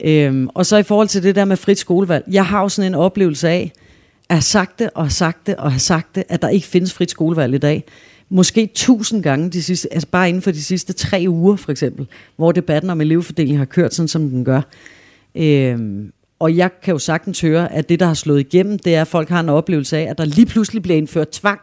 Øhm, 0.03 0.49
og 0.53 0.65
så 0.65 0.77
i 0.77 0.83
forhold 0.83 1.07
til 1.07 1.23
det 1.23 1.35
der 1.35 1.45
med 1.45 1.57
frit 1.57 1.79
skolevalg. 1.79 2.23
Jeg 2.31 2.45
har 2.45 2.61
jo 2.61 2.69
sådan 2.69 2.91
en 2.91 2.95
oplevelse 2.95 3.49
af, 3.49 3.71
at 4.29 4.35
have 4.35 4.41
sagt 4.41 4.79
det 4.79 4.89
og 4.95 5.03
have 5.03 5.09
sagt 5.09 5.47
det 5.47 5.55
og 5.55 5.71
have 5.71 5.79
sagt 5.79 6.15
det, 6.15 6.23
at 6.29 6.41
der 6.41 6.49
ikke 6.49 6.67
findes 6.67 6.93
frit 6.93 7.11
skolevalg 7.11 7.53
i 7.53 7.57
dag. 7.57 7.83
Måske 8.29 8.69
tusind 8.75 9.23
gange, 9.23 9.49
de 9.49 9.63
sidste, 9.63 9.93
altså 9.93 10.07
bare 10.07 10.29
inden 10.29 10.41
for 10.41 10.51
de 10.51 10.63
sidste 10.63 10.93
tre 10.93 11.25
uger 11.27 11.55
for 11.55 11.71
eksempel, 11.71 12.07
hvor 12.35 12.51
debatten 12.51 12.89
om 12.89 13.01
elevfordeling 13.01 13.57
har 13.57 13.65
kørt 13.65 13.93
sådan, 13.93 14.07
som 14.07 14.29
den 14.29 14.45
gør. 14.45 14.61
Øhm, 15.35 16.11
og 16.39 16.57
jeg 16.57 16.69
kan 16.83 16.91
jo 16.91 16.97
sagtens 16.99 17.41
høre, 17.41 17.73
at 17.73 17.89
det, 17.89 17.99
der 17.99 18.05
har 18.05 18.13
slået 18.13 18.39
igennem, 18.39 18.79
det 18.79 18.95
er, 18.95 19.01
at 19.01 19.07
folk 19.07 19.29
har 19.29 19.39
en 19.39 19.49
oplevelse 19.49 19.97
af, 19.97 20.09
at 20.09 20.17
der 20.17 20.25
lige 20.25 20.45
pludselig 20.45 20.81
bliver 20.81 20.97
indført 20.97 21.29
tvang 21.29 21.59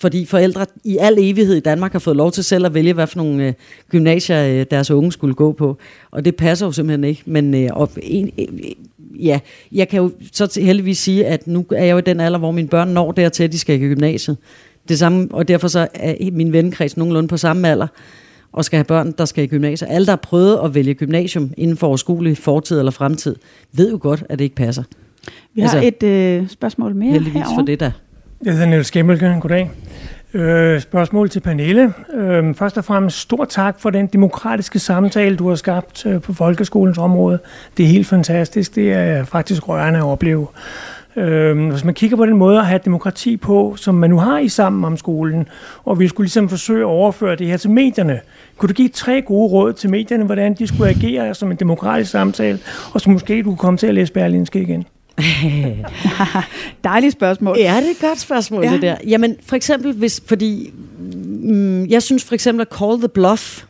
fordi 0.00 0.24
forældre 0.26 0.66
i 0.84 0.96
al 1.00 1.16
evighed 1.18 1.56
i 1.56 1.60
Danmark 1.60 1.92
har 1.92 1.98
fået 1.98 2.16
lov 2.16 2.32
til 2.32 2.44
selv 2.44 2.66
at 2.66 2.74
vælge, 2.74 2.92
hvad 2.92 3.06
for 3.06 3.16
nogle 3.16 3.46
øh, 3.46 3.52
gymnasier 3.90 4.46
øh, 4.46 4.66
deres 4.70 4.90
unge 4.90 5.12
skulle 5.12 5.34
gå 5.34 5.52
på. 5.52 5.78
Og 6.10 6.24
det 6.24 6.36
passer 6.36 6.66
jo 6.66 6.72
simpelthen 6.72 7.04
ikke. 7.04 7.22
Men 7.26 7.54
øh, 7.54 7.70
og 7.72 7.90
en, 8.02 8.30
øh, 8.38 8.46
ja, 9.26 9.40
jeg 9.72 9.88
kan 9.88 10.02
jo 10.02 10.10
så 10.32 10.60
heldigvis 10.62 10.98
sige, 10.98 11.26
at 11.26 11.46
nu 11.46 11.64
er 11.70 11.84
jeg 11.84 11.92
jo 11.92 11.98
i 11.98 12.00
den 12.00 12.20
alder, 12.20 12.38
hvor 12.38 12.50
mine 12.50 12.68
børn 12.68 12.88
når 12.88 13.12
dertil, 13.12 13.44
at 13.44 13.52
de 13.52 13.58
skal 13.58 13.76
i 13.76 13.78
gymnasiet. 13.78 14.36
Det 14.88 14.98
samme, 14.98 15.28
og 15.30 15.48
derfor 15.48 15.68
så 15.68 15.88
er 15.94 16.30
min 16.32 16.52
vennekreds 16.52 16.96
nogenlunde 16.96 17.28
på 17.28 17.36
samme 17.36 17.68
alder, 17.68 17.86
og 18.52 18.64
skal 18.64 18.76
have 18.76 18.84
børn, 18.84 19.14
der 19.18 19.24
skal 19.24 19.44
i 19.44 19.46
gymnasiet. 19.46 19.88
Alle, 19.90 20.06
der 20.06 20.12
har 20.12 20.16
prøvet 20.16 20.60
at 20.64 20.74
vælge 20.74 20.94
gymnasium 20.94 21.50
inden 21.56 21.76
for 21.76 21.86
overskuelig 21.86 22.38
fortid 22.38 22.78
eller 22.78 22.92
fremtid, 22.92 23.36
ved 23.72 23.90
jo 23.90 23.98
godt, 24.00 24.24
at 24.28 24.38
det 24.38 24.44
ikke 24.44 24.56
passer. 24.56 24.82
Vi 25.54 25.60
har 25.60 25.68
altså, 25.68 26.06
et 26.06 26.08
øh, 26.08 26.48
spørgsmål 26.48 26.94
mere 26.94 27.12
Heldigvis 27.12 27.34
herovre. 27.34 27.56
for 27.56 27.62
det 27.62 27.80
der. 27.80 27.90
Jeg 28.44 28.52
hedder 28.52 28.66
Niels 28.66 28.90
Gemmelke. 28.90 29.36
Goddag. 29.40 29.70
Øh, 30.34 30.80
spørgsmål 30.80 31.30
til 31.30 31.40
Pernille. 31.40 31.92
Øh, 32.14 32.54
først 32.54 32.78
og 32.78 32.84
fremmest 32.84 33.18
stor 33.18 33.44
tak 33.44 33.80
for 33.80 33.90
den 33.90 34.06
demokratiske 34.06 34.78
samtale, 34.78 35.36
du 35.36 35.48
har 35.48 35.54
skabt 35.54 36.06
øh, 36.06 36.20
på 36.20 36.32
folkeskolens 36.32 36.98
område. 36.98 37.38
Det 37.76 37.84
er 37.84 37.88
helt 37.88 38.06
fantastisk. 38.06 38.74
Det 38.74 38.92
er 38.92 39.24
faktisk 39.24 39.68
rørende 39.68 39.98
at 39.98 40.04
opleve. 40.04 40.46
Øh, 41.16 41.70
hvis 41.70 41.84
man 41.84 41.94
kigger 41.94 42.16
på 42.16 42.26
den 42.26 42.36
måde 42.36 42.58
at 42.58 42.66
have 42.66 42.80
demokrati 42.84 43.36
på, 43.36 43.74
som 43.76 43.94
man 43.94 44.10
nu 44.10 44.18
har 44.18 44.38
i 44.38 44.48
sammen 44.48 44.84
om 44.84 44.96
skolen, 44.96 45.48
og 45.84 46.00
vi 46.00 46.08
skulle 46.08 46.24
ligesom 46.24 46.48
forsøge 46.48 46.80
at 46.80 46.84
overføre 46.84 47.36
det 47.36 47.46
her 47.46 47.56
til 47.56 47.70
medierne, 47.70 48.20
kunne 48.56 48.68
du 48.68 48.74
give 48.74 48.88
tre 48.88 49.22
gode 49.22 49.52
råd 49.52 49.72
til 49.72 49.90
medierne, 49.90 50.24
hvordan 50.24 50.54
de 50.54 50.66
skulle 50.66 50.90
agere 50.90 51.34
som 51.34 51.50
en 51.50 51.56
demokratisk 51.56 52.10
samtale, 52.10 52.58
og 52.92 53.00
så 53.00 53.10
måske 53.10 53.42
du 53.42 53.44
kunne 53.44 53.56
komme 53.56 53.78
til 53.78 53.86
at 53.86 53.94
læse 53.94 54.12
Berlinske 54.12 54.62
igen? 54.62 54.84
Dejligt 56.84 57.12
spørgsmål. 57.12 57.56
Ja, 57.58 57.76
det 57.76 57.86
er 57.86 57.90
et 57.90 58.00
godt 58.00 58.20
spørgsmål, 58.20 58.64
ja. 58.64 58.72
det 58.72 58.82
der. 58.82 58.96
Jamen, 59.06 59.36
for 59.46 59.56
eksempel, 59.56 59.92
hvis, 59.92 60.22
fordi 60.26 60.72
mm, 60.98 61.86
jeg 61.86 62.02
synes 62.02 62.24
for 62.24 62.34
eksempel, 62.34 62.66
at 62.70 62.78
call 62.78 62.98
the 62.98 63.08
bluff 63.08 63.64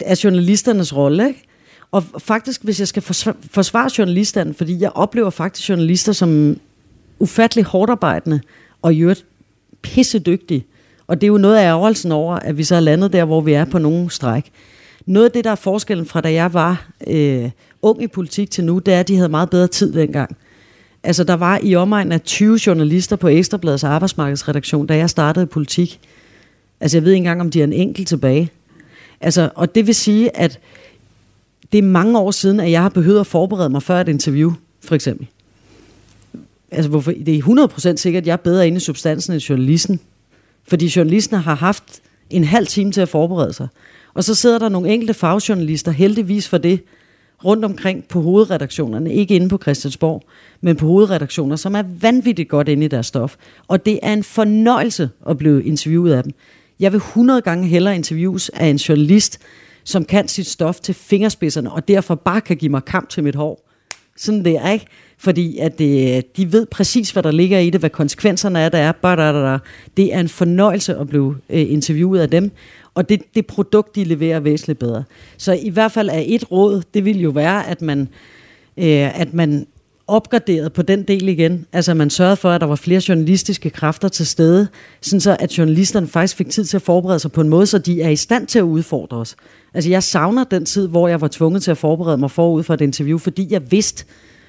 er 0.00 0.20
journalisternes 0.24 0.96
rolle, 0.96 1.28
ikke? 1.28 1.42
Og 1.90 2.04
faktisk, 2.18 2.64
hvis 2.64 2.80
jeg 2.80 2.88
skal 2.88 3.02
forsvare 3.50 3.90
journalisterne, 3.98 4.54
fordi 4.54 4.80
jeg 4.80 4.90
oplever 4.94 5.30
faktisk 5.30 5.68
journalister 5.68 6.12
som 6.12 6.60
ufattelig 7.18 7.64
hårdt 7.64 7.90
arbejdende 7.90 8.40
og 8.82 8.94
i 8.94 9.00
øvrigt 9.00 9.24
pissedygtige. 9.82 10.66
Og 11.06 11.20
det 11.20 11.26
er 11.26 11.28
jo 11.28 11.38
noget 11.38 11.56
af 11.56 11.64
ærgerelsen 11.64 12.12
over, 12.12 12.34
at 12.34 12.58
vi 12.58 12.64
så 12.64 12.76
er 12.76 12.80
landet 12.80 13.12
der, 13.12 13.24
hvor 13.24 13.40
vi 13.40 13.52
er 13.52 13.64
på 13.64 13.78
nogen 13.78 14.10
stræk. 14.10 14.50
Noget 15.06 15.26
af 15.26 15.32
det, 15.32 15.44
der 15.44 15.50
er 15.50 15.54
forskellen 15.54 16.06
fra 16.06 16.20
da 16.20 16.32
jeg 16.32 16.54
var 16.54 16.88
øh, 17.06 17.50
ung 17.82 18.02
i 18.02 18.06
politik 18.06 18.50
til 18.50 18.64
nu, 18.64 18.78
det 18.78 18.94
er, 18.94 19.00
at 19.00 19.08
de 19.08 19.16
havde 19.16 19.28
meget 19.28 19.50
bedre 19.50 19.66
tid 19.66 19.92
dengang. 19.92 20.36
Altså, 21.06 21.24
der 21.24 21.34
var 21.34 21.60
i 21.62 21.74
omegnen 21.74 22.12
af 22.12 22.20
20 22.20 22.60
journalister 22.66 23.16
på 23.16 23.28
Ekstrabladets 23.28 23.84
arbejdsmarkedsredaktion, 23.84 24.86
da 24.86 24.96
jeg 24.96 25.10
startede 25.10 25.42
i 25.42 25.46
politik. 25.46 26.00
Altså, 26.80 26.96
jeg 26.96 27.04
ved 27.04 27.12
ikke 27.12 27.16
engang, 27.16 27.40
om 27.40 27.50
de 27.50 27.60
er 27.60 27.64
en 27.64 27.72
enkelt 27.72 28.08
tilbage. 28.08 28.50
Altså, 29.20 29.50
og 29.54 29.74
det 29.74 29.86
vil 29.86 29.94
sige, 29.94 30.36
at 30.36 30.58
det 31.72 31.78
er 31.78 31.82
mange 31.82 32.18
år 32.18 32.30
siden, 32.30 32.60
at 32.60 32.70
jeg 32.70 32.82
har 32.82 32.88
behøvet 32.88 33.20
at 33.20 33.26
forberede 33.26 33.68
mig 33.68 33.82
før 33.82 34.00
et 34.00 34.08
interview, 34.08 34.52
for 34.84 34.94
eksempel. 34.94 35.26
Altså, 36.70 36.90
hvorfor? 36.90 37.12
Det 37.26 37.36
er 37.38 37.88
100% 37.92 37.96
sikkert, 37.96 38.22
at 38.22 38.26
jeg 38.26 38.32
er 38.32 38.36
bedre 38.36 38.66
inde 38.66 38.76
i 38.76 38.80
substansen 38.80 39.32
end 39.32 39.40
journalisten. 39.40 40.00
Fordi 40.68 40.92
journalisten 40.96 41.36
har 41.36 41.54
haft 41.54 42.00
en 42.30 42.44
halv 42.44 42.66
time 42.66 42.92
til 42.92 43.00
at 43.00 43.08
forberede 43.08 43.52
sig. 43.52 43.68
Og 44.14 44.24
så 44.24 44.34
sidder 44.34 44.58
der 44.58 44.68
nogle 44.68 44.92
enkelte 44.92 45.14
fagjournalister, 45.14 45.90
heldigvis 45.92 46.48
for 46.48 46.58
det, 46.58 46.80
rundt 47.46 47.64
omkring 47.64 48.04
på 48.04 48.20
hovedredaktionerne, 48.20 49.14
ikke 49.14 49.36
inde 49.36 49.48
på 49.48 49.58
Christiansborg, 49.58 50.22
men 50.60 50.76
på 50.76 50.86
hovedredaktioner, 50.86 51.56
som 51.56 51.74
er 51.74 51.82
vanvittigt 52.00 52.48
godt 52.48 52.68
inde 52.68 52.84
i 52.84 52.88
deres 52.88 53.06
stof. 53.06 53.36
Og 53.68 53.86
det 53.86 53.98
er 54.02 54.12
en 54.12 54.24
fornøjelse 54.24 55.10
at 55.28 55.38
blive 55.38 55.64
interviewet 55.64 56.12
af 56.12 56.22
dem. 56.22 56.32
Jeg 56.80 56.92
vil 56.92 56.98
100 56.98 57.40
gange 57.40 57.68
hellere 57.68 57.94
interviews 57.94 58.48
af 58.48 58.66
en 58.66 58.76
journalist, 58.76 59.38
som 59.84 60.04
kan 60.04 60.28
sit 60.28 60.46
stof 60.46 60.80
til 60.80 60.94
fingerspidserne, 60.94 61.72
og 61.72 61.88
derfor 61.88 62.14
bare 62.14 62.40
kan 62.40 62.56
give 62.56 62.70
mig 62.70 62.84
kamp 62.84 63.08
til 63.08 63.24
mit 63.24 63.34
hår. 63.34 63.66
Sådan 64.16 64.44
det 64.44 64.56
er, 64.56 64.70
ikke? 64.70 64.86
Fordi 65.18 65.58
at 65.58 65.78
det, 65.78 66.36
de 66.36 66.52
ved 66.52 66.66
præcis, 66.66 67.10
hvad 67.10 67.22
der 67.22 67.30
ligger 67.30 67.58
i 67.58 67.70
det, 67.70 67.80
hvad 67.80 67.90
konsekvenserne 67.90 68.60
er, 68.60 68.68
der 68.68 68.78
er. 68.78 68.92
Bare 68.92 69.60
Det 69.96 70.14
er 70.14 70.20
en 70.20 70.28
fornøjelse 70.28 70.96
at 70.96 71.08
blive 71.08 71.36
øh, 71.50 71.70
interviewet 71.72 72.20
af 72.20 72.30
dem, 72.30 72.50
og 72.96 73.08
det, 73.08 73.22
det 73.34 73.46
produkt, 73.46 73.96
de 73.96 74.04
leverer, 74.04 74.40
væsentligt 74.40 74.78
bedre. 74.78 75.04
Så 75.36 75.52
i 75.52 75.68
hvert 75.68 75.92
fald 75.92 76.08
er 76.08 76.22
et 76.26 76.52
råd, 76.52 76.82
det 76.94 77.04
vil 77.04 77.20
jo 77.20 77.30
være, 77.30 77.66
at 77.66 77.82
man, 77.82 78.08
øh, 78.76 79.20
at 79.20 79.34
man 79.34 79.66
opgraderet 80.06 80.72
på 80.72 80.82
den 80.82 81.02
del 81.02 81.28
igen. 81.28 81.66
Altså 81.72 81.94
man 81.94 82.10
sørgede 82.10 82.36
for, 82.36 82.50
at 82.50 82.60
der 82.60 82.66
var 82.66 82.76
flere 82.76 83.02
journalistiske 83.08 83.70
kræfter 83.70 84.08
til 84.08 84.26
stede, 84.26 84.68
sådan 85.00 85.20
så 85.20 85.36
at 85.40 85.58
journalisterne 85.58 86.06
faktisk 86.06 86.36
fik 86.36 86.50
tid 86.50 86.64
til 86.64 86.76
at 86.76 86.82
forberede 86.82 87.18
sig 87.18 87.32
på 87.32 87.40
en 87.40 87.48
måde, 87.48 87.66
så 87.66 87.78
de 87.78 88.02
er 88.02 88.08
i 88.08 88.16
stand 88.16 88.46
til 88.46 88.58
at 88.58 88.62
udfordre 88.62 89.16
os. 89.16 89.36
Altså 89.74 89.90
jeg 89.90 90.02
savner 90.02 90.44
den 90.44 90.64
tid, 90.64 90.88
hvor 90.88 91.08
jeg 91.08 91.20
var 91.20 91.28
tvunget 91.28 91.62
til 91.62 91.70
at 91.70 91.78
forberede 91.78 92.18
mig 92.18 92.30
forud 92.30 92.62
for 92.62 92.74
et 92.74 92.80
interview, 92.80 93.18
fordi 93.18 93.46
jeg 93.50 93.72
vidste, 93.72 94.04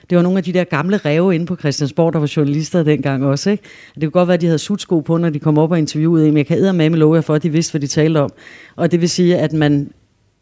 det 0.09 0.15
var 0.15 0.21
nogle 0.21 0.37
af 0.37 0.43
de 0.43 0.53
der 0.53 0.63
gamle 0.63 0.97
ræve 0.97 1.35
inde 1.35 1.45
på 1.45 1.55
Christiansborg, 1.55 2.13
der 2.13 2.19
var 2.19 2.33
journalister 2.37 2.83
dengang 2.83 3.25
også. 3.25 3.49
Ikke? 3.49 3.63
Det 3.95 4.03
kunne 4.03 4.11
godt 4.11 4.27
være, 4.27 4.35
at 4.35 4.41
de 4.41 4.45
havde 4.45 4.59
sutsko 4.59 4.99
på, 4.99 5.17
når 5.17 5.29
de 5.29 5.39
kom 5.39 5.57
op 5.57 5.71
og 5.71 5.77
interviewede 5.77 6.25
men 6.25 6.37
jeg 6.37 6.45
kan 6.45 6.75
med 6.75 6.89
med 6.89 6.99
love 6.99 7.15
jer 7.15 7.21
for, 7.21 7.33
at 7.33 7.43
de 7.43 7.49
vidste, 7.49 7.71
hvad 7.71 7.81
de 7.81 7.87
talte 7.87 8.17
om. 8.17 8.29
Og 8.75 8.91
det 8.91 9.01
vil 9.01 9.09
sige, 9.09 9.37
at 9.37 9.53
man 9.53 9.89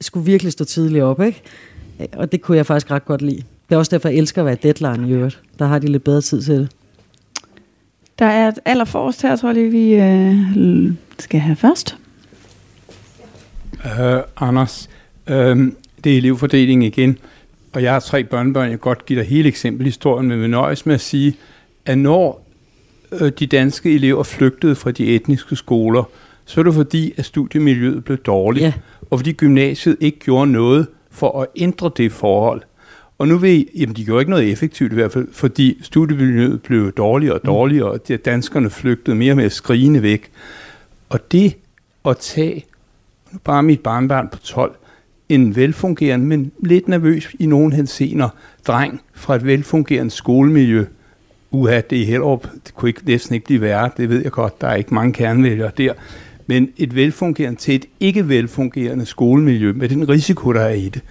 skulle 0.02 0.26
virkelig 0.26 0.52
stå 0.52 0.66
tidligt 0.66 1.04
op. 1.04 1.22
Ikke? 1.22 1.42
Og 2.14 2.32
det 2.32 2.42
kunne 2.42 2.58
jeg 2.58 2.66
faktisk 2.66 2.92
ret 2.92 3.06
godt 3.06 3.22
lide. 3.22 3.42
Det 3.70 3.76
er 3.76 3.78
også 3.78 3.96
derfor, 3.96 4.10
jeg 4.10 4.18
elsker 4.18 4.42
at 4.42 4.46
være 4.46 4.56
deadline 4.64 5.10
i 5.10 5.12
øvrigt. 5.12 5.42
Der 5.60 5.66
har 5.66 5.80
de 5.80 5.88
lidt 5.88 6.04
bedre 6.04 6.22
tid 6.22 6.42
til 6.42 6.54
det. 6.54 6.70
Der 8.20 8.26
er 8.26 8.48
et 8.48 8.60
allerforrest 8.66 9.22
her, 9.22 9.36
tror 9.36 9.54
jeg, 9.54 9.72
vi 9.72 9.94
øh, 9.94 10.94
skal 11.20 11.40
have 11.40 11.56
først. 11.56 11.98
Uh, 13.86 14.48
Anders, 14.50 14.90
uh, 15.30 15.36
det 16.04 16.14
er 16.14 16.18
elevfordeling 16.18 16.84
igen. 16.84 17.18
Og 17.76 17.84
jeg 17.84 17.94
har 17.94 18.00
tre 18.00 18.24
børnebørn, 18.24 18.64
jeg 18.64 18.72
kan 18.72 18.80
godt 18.80 19.06
give 19.06 19.20
dig 19.20 19.28
hele 19.28 19.48
eksempelhistorien, 19.48 20.28
men 20.28 20.42
vi 20.42 20.48
nøjes 20.48 20.86
med 20.86 20.96
at 20.96 21.02
sige, 21.02 21.38
at 21.86 21.98
når 21.98 22.48
uh, 23.12 23.28
de 23.28 23.48
danske 23.48 23.96
elever 23.96 24.24
flygtede 24.24 24.76
fra 24.76 24.92
de 24.92 25.06
etniske 25.06 25.56
skoler, 25.56 26.04
så 26.46 26.60
er 26.62 26.64
det 26.64 26.74
fordi, 26.74 27.14
at 27.18 27.26
studiemiljøet 27.26 28.06
blev 28.06 28.18
dårligt, 28.18 28.66
ja. 28.66 28.74
og 29.12 29.20
fordi 29.20 29.32
gymnasiet 29.32 29.98
ikke 30.00 30.20
gjorde 30.20 30.52
noget 30.52 30.88
for 31.12 31.42
at 31.42 31.48
ændre 31.56 31.92
det 31.98 32.12
forhold. 32.12 32.62
Og 33.18 33.28
nu 33.28 33.38
ved 33.38 33.52
I, 33.54 33.70
jamen 33.76 33.96
de 33.96 34.06
gjorde 34.06 34.22
ikke 34.22 34.30
noget 34.30 34.52
effektivt 34.52 34.92
i 34.92 34.96
hvert 34.96 35.12
fald, 35.12 35.28
fordi 35.32 35.80
studiemiljøet 35.82 36.62
blev 36.62 36.92
dårligere 36.92 37.34
og 37.34 37.42
mm. 37.44 37.48
dårligere, 37.48 37.92
og 37.92 38.00
danskerne 38.26 38.70
flygtede 38.70 39.16
mere 39.16 39.32
og 39.32 39.38
mere 39.38 39.50
skrigende 39.50 40.02
væk. 40.02 40.32
Og 41.10 41.32
det 41.32 41.56
at 42.06 42.18
tage, 42.18 42.66
nu 43.32 43.40
bare 43.44 43.64
mit 43.64 43.80
barnbarn 43.80 44.30
på 44.32 44.38
12, 44.38 44.76
en 45.30 45.56
velfungerende, 45.56 46.26
men 46.26 46.52
lidt 46.64 46.88
nervøs 46.88 47.28
i 47.40 47.46
nogen 47.46 47.74
hensener, 47.74 48.30
dreng 48.68 49.02
fra 49.14 49.36
et 49.36 49.46
velfungerende 49.46 50.12
skolemiljø. 50.12 50.86
Uha, 51.52 51.82
det 51.90 52.02
er 52.02 52.06
Hellerup, 52.06 52.48
det 52.66 52.76
kunne 52.76 52.90
ikke, 52.90 53.02
næsten 53.06 53.36
ikke 53.36 53.46
blive 53.46 53.62
værre, 53.62 53.90
det 53.98 54.10
ved 54.10 54.24
jeg 54.24 54.32
godt, 54.32 54.62
der 54.62 54.68
er 54.68 54.76
ikke 54.76 54.94
mange 54.94 55.14
kernevælgere 55.14 55.72
der. 55.78 55.94
Men 56.48 56.70
et 56.78 56.96
velfungerende 56.96 57.60
til 57.60 57.76
et 57.76 57.86
ikke 58.00 58.30
velfungerende 58.30 59.06
skolemiljø, 59.06 59.74
med 59.74 59.90
den 59.90 60.10
risiko, 60.10 60.54
der 60.54 60.62
er 60.62 60.74
i 60.74 60.90
det, 60.90 61.02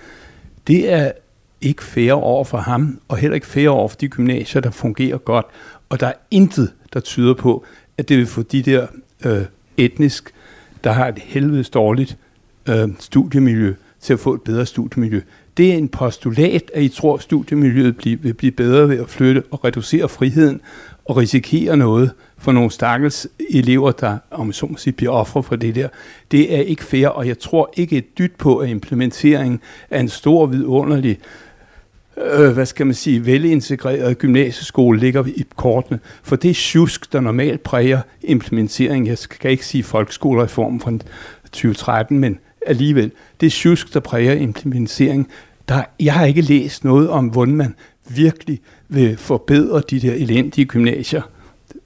det 0.67 0.93
er 0.93 1.13
ikke 1.61 1.85
fair 1.85 2.13
over 2.13 2.45
for 2.45 2.59
ham, 2.59 3.01
og 3.09 3.17
heller 3.17 3.35
ikke 3.35 3.47
fair 3.47 3.69
over 3.69 3.89
for 3.89 3.97
de 3.97 4.09
gymnasier, 4.09 4.61
der 4.61 4.71
fungerer 4.71 5.19
godt. 5.19 5.47
Og 5.89 6.01
der 6.01 6.07
er 6.07 6.13
intet, 6.31 6.73
der 6.93 7.01
tyder 7.01 7.35
på, 7.35 7.65
at 7.99 8.09
det 8.09 8.19
vil 8.19 8.27
få 8.27 8.43
de 8.43 8.63
der 8.63 8.87
øh, 9.25 9.43
etnisk, 9.77 10.31
der 10.85 10.93
har 10.93 11.09
et 11.09 11.19
helvedes 11.19 11.71
dårligt 11.71 12.17
øh, 12.69 12.89
studiemiljø, 12.99 13.75
til 14.05 14.13
at 14.13 14.21
få 14.21 14.35
et 14.35 14.43
bedre 14.43 14.67
studiemiljø. 14.67 15.21
Det 15.57 15.73
er 15.73 15.77
en 15.77 15.89
postulat, 15.89 16.71
at 16.75 16.83
I 16.83 16.89
tror, 16.89 17.15
at 17.15 17.23
studiemiljøet 17.23 17.97
vil 18.23 18.35
blive 18.35 18.53
bedre 18.53 18.89
ved 18.89 18.99
at 18.99 19.09
flytte 19.09 19.43
og 19.51 19.65
reducere 19.65 20.09
friheden 20.09 20.61
og 21.05 21.17
risikere 21.17 21.77
noget 21.77 22.11
for 22.39 22.53
nogle 22.53 22.71
stakkels 22.71 23.29
elever, 23.51 23.93
der 23.93 24.19
om 24.31 24.53
så 24.53 24.67
må 24.67 24.77
sige, 24.77 24.93
bliver 24.93 25.13
ofre 25.13 25.43
for 25.43 25.57
det 25.57 25.75
der. 25.75 25.89
Det 26.31 26.55
er 26.55 26.61
ikke 26.61 26.85
fair, 26.85 27.09
og 27.09 27.27
jeg 27.27 27.39
tror 27.39 27.73
ikke 27.77 27.97
et 27.97 28.19
dyt 28.19 28.33
på, 28.39 28.59
at 28.59 28.69
implementeringen 28.69 29.61
af 29.91 30.01
en 30.01 30.09
stor, 30.09 30.47
vidunderlig 30.47 31.19
øh, 32.17 32.51
hvad 32.51 32.67
skal 32.67 32.87
man 32.87 32.95
sige, 32.95 33.27
velintegreret 33.27 34.19
gymnasieskole 34.19 34.99
ligger 34.99 35.25
i 35.27 35.45
kortene. 35.57 35.99
For 36.23 36.37
det 36.37 36.51
er 36.51 36.55
sjusk, 36.55 37.13
der 37.13 37.21
normalt 37.21 37.63
præger 37.63 38.01
implementeringen. 38.23 39.07
Jeg 39.07 39.19
skal 39.19 39.51
ikke 39.51 39.67
sige 39.67 39.85
folkeskolereformen 39.85 40.81
fra 40.81 40.91
2013, 41.45 42.19
men 42.19 42.39
alligevel. 42.67 43.11
Det 43.41 43.47
er 43.47 43.51
sjusk, 43.51 43.95
der 43.95 44.01
præger 44.01 44.33
implementering. 44.33 45.29
Der, 45.69 45.83
jeg 46.01 46.15
har 46.15 46.25
ikke 46.25 46.41
læst 46.41 46.85
noget 46.85 47.09
om, 47.09 47.27
hvordan 47.27 47.57
man 47.57 47.75
virkelig 48.09 48.61
vil 48.89 49.17
forbedre 49.17 49.83
de 49.91 50.01
der 50.01 50.13
elendige 50.15 50.65
gymnasier. 50.65 51.23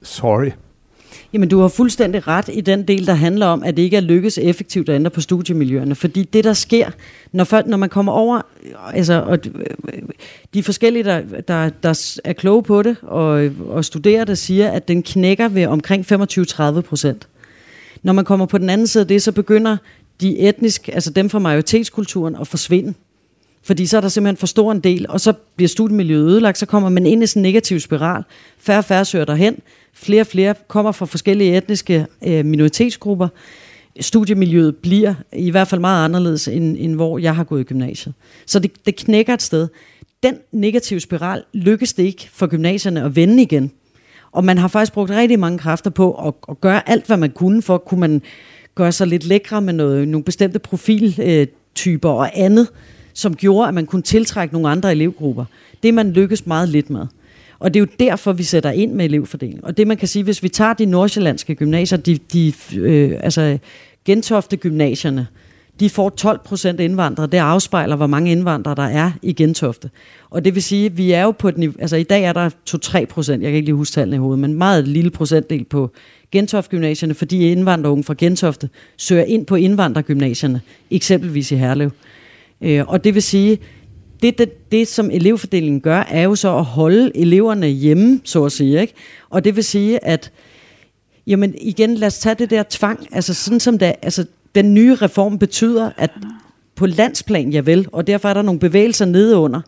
Sorry. 0.03 0.51
Jamen, 1.33 1.49
du 1.49 1.59
har 1.59 1.67
fuldstændig 1.67 2.27
ret 2.27 2.49
i 2.53 2.61
den 2.61 2.83
del, 2.83 3.07
der 3.07 3.13
handler 3.13 3.45
om, 3.45 3.63
at 3.63 3.77
det 3.77 3.83
ikke 3.83 3.97
er 3.97 4.01
lykkes 4.01 4.37
effektivt 4.37 4.89
at 4.89 4.95
ændre 4.95 5.09
på 5.09 5.21
studiemiljøerne. 5.21 5.95
Fordi 5.95 6.23
det, 6.23 6.43
der 6.43 6.53
sker, 6.53 6.89
når, 7.31 7.43
folk, 7.43 7.67
når 7.67 7.77
man 7.77 7.89
kommer 7.89 8.11
over, 8.11 8.41
altså, 8.93 9.21
og 9.21 9.39
øh, 9.55 10.01
de 10.53 10.63
forskellige, 10.63 11.03
der, 11.03 11.21
der, 11.47 11.69
der 11.69 12.19
er 12.23 12.33
kloge 12.33 12.63
på 12.63 12.81
det, 12.81 12.95
og, 13.01 13.49
og 13.67 13.85
studerer 13.85 14.25
det, 14.25 14.37
siger, 14.37 14.69
at 14.69 14.87
den 14.87 15.03
knækker 15.03 15.47
ved 15.47 15.65
omkring 15.65 16.05
25-30 16.11 16.81
procent. 16.81 17.27
Når 18.03 18.13
man 18.13 18.25
kommer 18.25 18.45
på 18.45 18.57
den 18.57 18.69
anden 18.69 18.87
side 18.87 19.01
af 19.01 19.07
det, 19.07 19.23
så 19.23 19.31
begynder 19.31 19.77
de 20.21 20.39
etnisk, 20.39 20.89
altså 20.93 21.09
dem 21.09 21.29
fra 21.29 21.39
majoritetskulturen, 21.39 22.35
at 22.35 22.47
forsvinde. 22.47 22.93
Fordi 23.63 23.85
så 23.85 23.97
er 23.97 24.01
der 24.01 24.07
simpelthen 24.07 24.37
for 24.37 24.47
stor 24.47 24.71
en 24.71 24.79
del, 24.79 25.05
og 25.09 25.21
så 25.21 25.33
bliver 25.55 25.69
studiemiljøet 25.69 26.29
ødelagt, 26.29 26.57
så 26.57 26.65
kommer 26.65 26.89
man 26.89 27.05
ind 27.05 27.23
i 27.23 27.27
sådan 27.27 27.39
en 27.39 27.43
negativ 27.43 27.79
spiral. 27.79 28.23
Færre 28.57 28.77
og 28.77 28.85
færre 28.85 29.05
søger 29.05 29.25
derhen, 29.25 29.59
flere 29.93 30.21
og 30.21 30.27
flere 30.27 30.55
kommer 30.67 30.91
fra 30.91 31.05
forskellige 31.05 31.57
etniske 31.57 32.05
øh, 32.25 32.45
minoritetsgrupper. 32.45 33.27
Studiemiljøet 33.99 34.75
bliver 34.75 35.13
i 35.33 35.49
hvert 35.49 35.67
fald 35.67 35.81
meget 35.81 36.05
anderledes, 36.05 36.47
end, 36.47 36.77
end 36.79 36.95
hvor 36.95 37.17
jeg 37.17 37.35
har 37.35 37.43
gået 37.43 37.61
i 37.61 37.63
gymnasiet. 37.63 38.15
Så 38.45 38.59
det, 38.59 38.71
det 38.85 38.95
knækker 38.95 39.33
et 39.33 39.41
sted. 39.41 39.67
Den 40.23 40.37
negative 40.51 40.99
spiral 40.99 41.43
lykkes 41.53 41.93
det 41.93 42.03
ikke 42.03 42.29
for 42.33 42.47
gymnasierne 42.47 43.03
at 43.03 43.15
vende 43.15 43.43
igen. 43.43 43.71
Og 44.31 44.45
man 44.45 44.57
har 44.57 44.67
faktisk 44.67 44.93
brugt 44.93 45.11
rigtig 45.11 45.39
mange 45.39 45.59
kræfter 45.59 45.89
på 45.89 46.27
at, 46.27 46.33
at 46.49 46.61
gøre 46.61 46.89
alt, 46.89 47.05
hvad 47.05 47.17
man 47.17 47.31
kunne, 47.31 47.61
for 47.61 47.75
at 47.75 47.85
kunne 47.85 47.99
man 47.99 48.21
gøre 48.79 48.91
sig 48.91 49.07
lidt 49.07 49.25
lækre 49.25 49.61
med 49.61 49.73
noget, 49.73 50.07
nogle 50.07 50.23
bestemte 50.23 50.59
profiltyper 50.59 52.09
og 52.09 52.29
andet, 52.33 52.67
som 53.13 53.35
gjorde, 53.35 53.67
at 53.67 53.73
man 53.73 53.85
kunne 53.85 54.01
tiltrække 54.01 54.53
nogle 54.53 54.69
andre 54.69 54.91
elevgrupper. 54.91 55.45
Det 55.83 55.93
man 55.93 56.11
lykkes 56.11 56.45
meget 56.45 56.69
lidt 56.69 56.89
med. 56.89 57.05
Og 57.59 57.73
det 57.73 57.79
er 57.79 57.81
jo 57.81 57.87
derfor, 57.99 58.33
vi 58.33 58.43
sætter 58.43 58.71
ind 58.71 58.93
med 58.93 59.05
elevfordeling. 59.05 59.65
Og 59.65 59.77
det 59.77 59.87
man 59.87 59.97
kan 59.97 60.07
sige, 60.07 60.23
hvis 60.23 60.43
vi 60.43 60.49
tager 60.49 60.73
de 60.73 60.85
nordsjællandske 60.85 61.55
gymnasier, 61.55 61.97
de, 61.97 62.19
de 62.33 62.53
øh, 62.77 63.19
altså 63.23 63.57
Gentofte 64.05 64.57
gymnasierne, 64.57 65.27
de 65.79 65.89
får 65.89 66.09
12 66.09 66.39
procent 66.45 66.79
indvandrere. 66.79 67.27
Det 67.27 67.37
afspejler, 67.37 67.95
hvor 67.95 68.07
mange 68.07 68.31
indvandrere 68.31 68.75
der 68.75 68.83
er 68.83 69.11
i 69.21 69.33
Gentofte. 69.33 69.89
Og 70.29 70.45
det 70.45 70.55
vil 70.55 70.63
sige, 70.63 70.85
at 70.85 70.97
vi 70.97 71.11
er 71.11 71.23
jo 71.23 71.31
på 71.31 71.49
et 71.49 71.57
niveau, 71.57 71.75
altså 71.79 71.95
i 71.95 72.03
dag 72.03 72.23
er 72.23 72.33
der 72.33 72.49
2-3 72.69 73.05
procent, 73.05 73.43
jeg 73.43 73.51
kan 73.51 73.55
ikke 73.55 73.65
lige 73.65 73.75
huske 73.75 73.93
tallene 73.93 74.15
i 74.15 74.19
hovedet, 74.19 74.39
men 74.39 74.53
meget 74.53 74.87
lille 74.87 75.11
procentdel 75.11 75.63
på 75.63 75.91
Gentofte 76.31 76.69
gymnasierne, 76.69 77.13
fordi 77.13 77.51
indvandrerunge 77.51 78.03
fra 78.03 78.15
Gentofte 78.17 78.69
søger 78.97 79.23
ind 79.23 79.45
på 79.45 79.55
indvandrergymnasierne, 79.55 80.61
eksempelvis 80.91 81.51
i 81.51 81.55
Herlev. 81.55 81.91
Øh, 82.61 82.83
og 82.87 83.03
det 83.03 83.13
vil 83.13 83.23
sige, 83.23 83.59
det, 84.21 84.37
det, 84.37 84.71
det, 84.71 84.87
som 84.87 85.09
elevfordelingen 85.11 85.81
gør, 85.81 85.97
er 86.09 86.21
jo 86.21 86.35
så 86.35 86.57
at 86.57 86.65
holde 86.65 87.11
eleverne 87.17 87.67
hjemme, 87.67 88.21
så 88.23 88.45
at 88.45 88.51
sige. 88.51 88.81
Ikke? 88.81 88.93
Og 89.29 89.43
det 89.43 89.55
vil 89.55 89.63
sige, 89.63 90.05
at 90.05 90.31
jamen 91.27 91.55
igen, 91.61 91.95
lad 91.95 92.07
os 92.07 92.19
tage 92.19 92.35
det 92.35 92.49
der 92.49 92.63
tvang. 92.69 93.07
Altså 93.11 93.33
sådan 93.33 93.59
som 93.59 93.77
det, 93.79 93.93
altså, 94.01 94.25
den 94.55 94.73
nye 94.73 94.95
reform 94.95 95.39
betyder, 95.39 95.91
at 95.97 96.11
på 96.75 96.85
landsplan, 96.85 97.49
ja 97.49 97.59
vel, 97.59 97.87
og 97.91 98.07
derfor 98.07 98.29
er 98.29 98.33
der 98.33 98.41
nogle 98.41 98.59
bevægelser 98.59 99.05
nedeunder. 99.05 99.61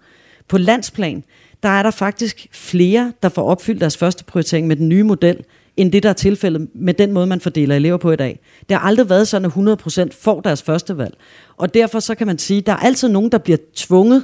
På 0.47 0.57
landsplan, 0.57 1.23
der 1.63 1.69
er 1.69 1.83
der 1.83 1.91
faktisk 1.91 2.47
flere, 2.51 3.13
der 3.23 3.29
får 3.29 3.43
opfyldt 3.43 3.81
deres 3.81 3.97
første 3.97 4.23
prioritering 4.23 4.67
med 4.67 4.75
den 4.75 4.89
nye 4.89 5.03
model, 5.03 5.43
end 5.77 5.91
det, 5.91 6.03
der 6.03 6.09
er 6.09 6.13
tilfældet 6.13 6.67
med 6.73 6.93
den 6.93 7.11
måde, 7.11 7.27
man 7.27 7.41
fordeler 7.41 7.75
elever 7.75 7.97
på 7.97 8.11
i 8.11 8.15
dag. 8.15 8.39
Det 8.69 8.77
har 8.77 8.87
aldrig 8.87 9.09
været 9.09 9.27
sådan, 9.27 9.45
at 9.45 9.79
100% 9.87 10.07
får 10.21 10.41
deres 10.41 10.61
første 10.61 10.97
valg. 10.97 11.17
Og 11.57 11.73
derfor 11.73 11.99
så 11.99 12.15
kan 12.15 12.27
man 12.27 12.37
sige, 12.37 12.57
at 12.57 12.65
der 12.65 12.71
er 12.71 12.77
altid 12.77 13.09
nogen, 13.09 13.31
der 13.31 13.37
bliver 13.37 13.57
tvunget 13.75 14.23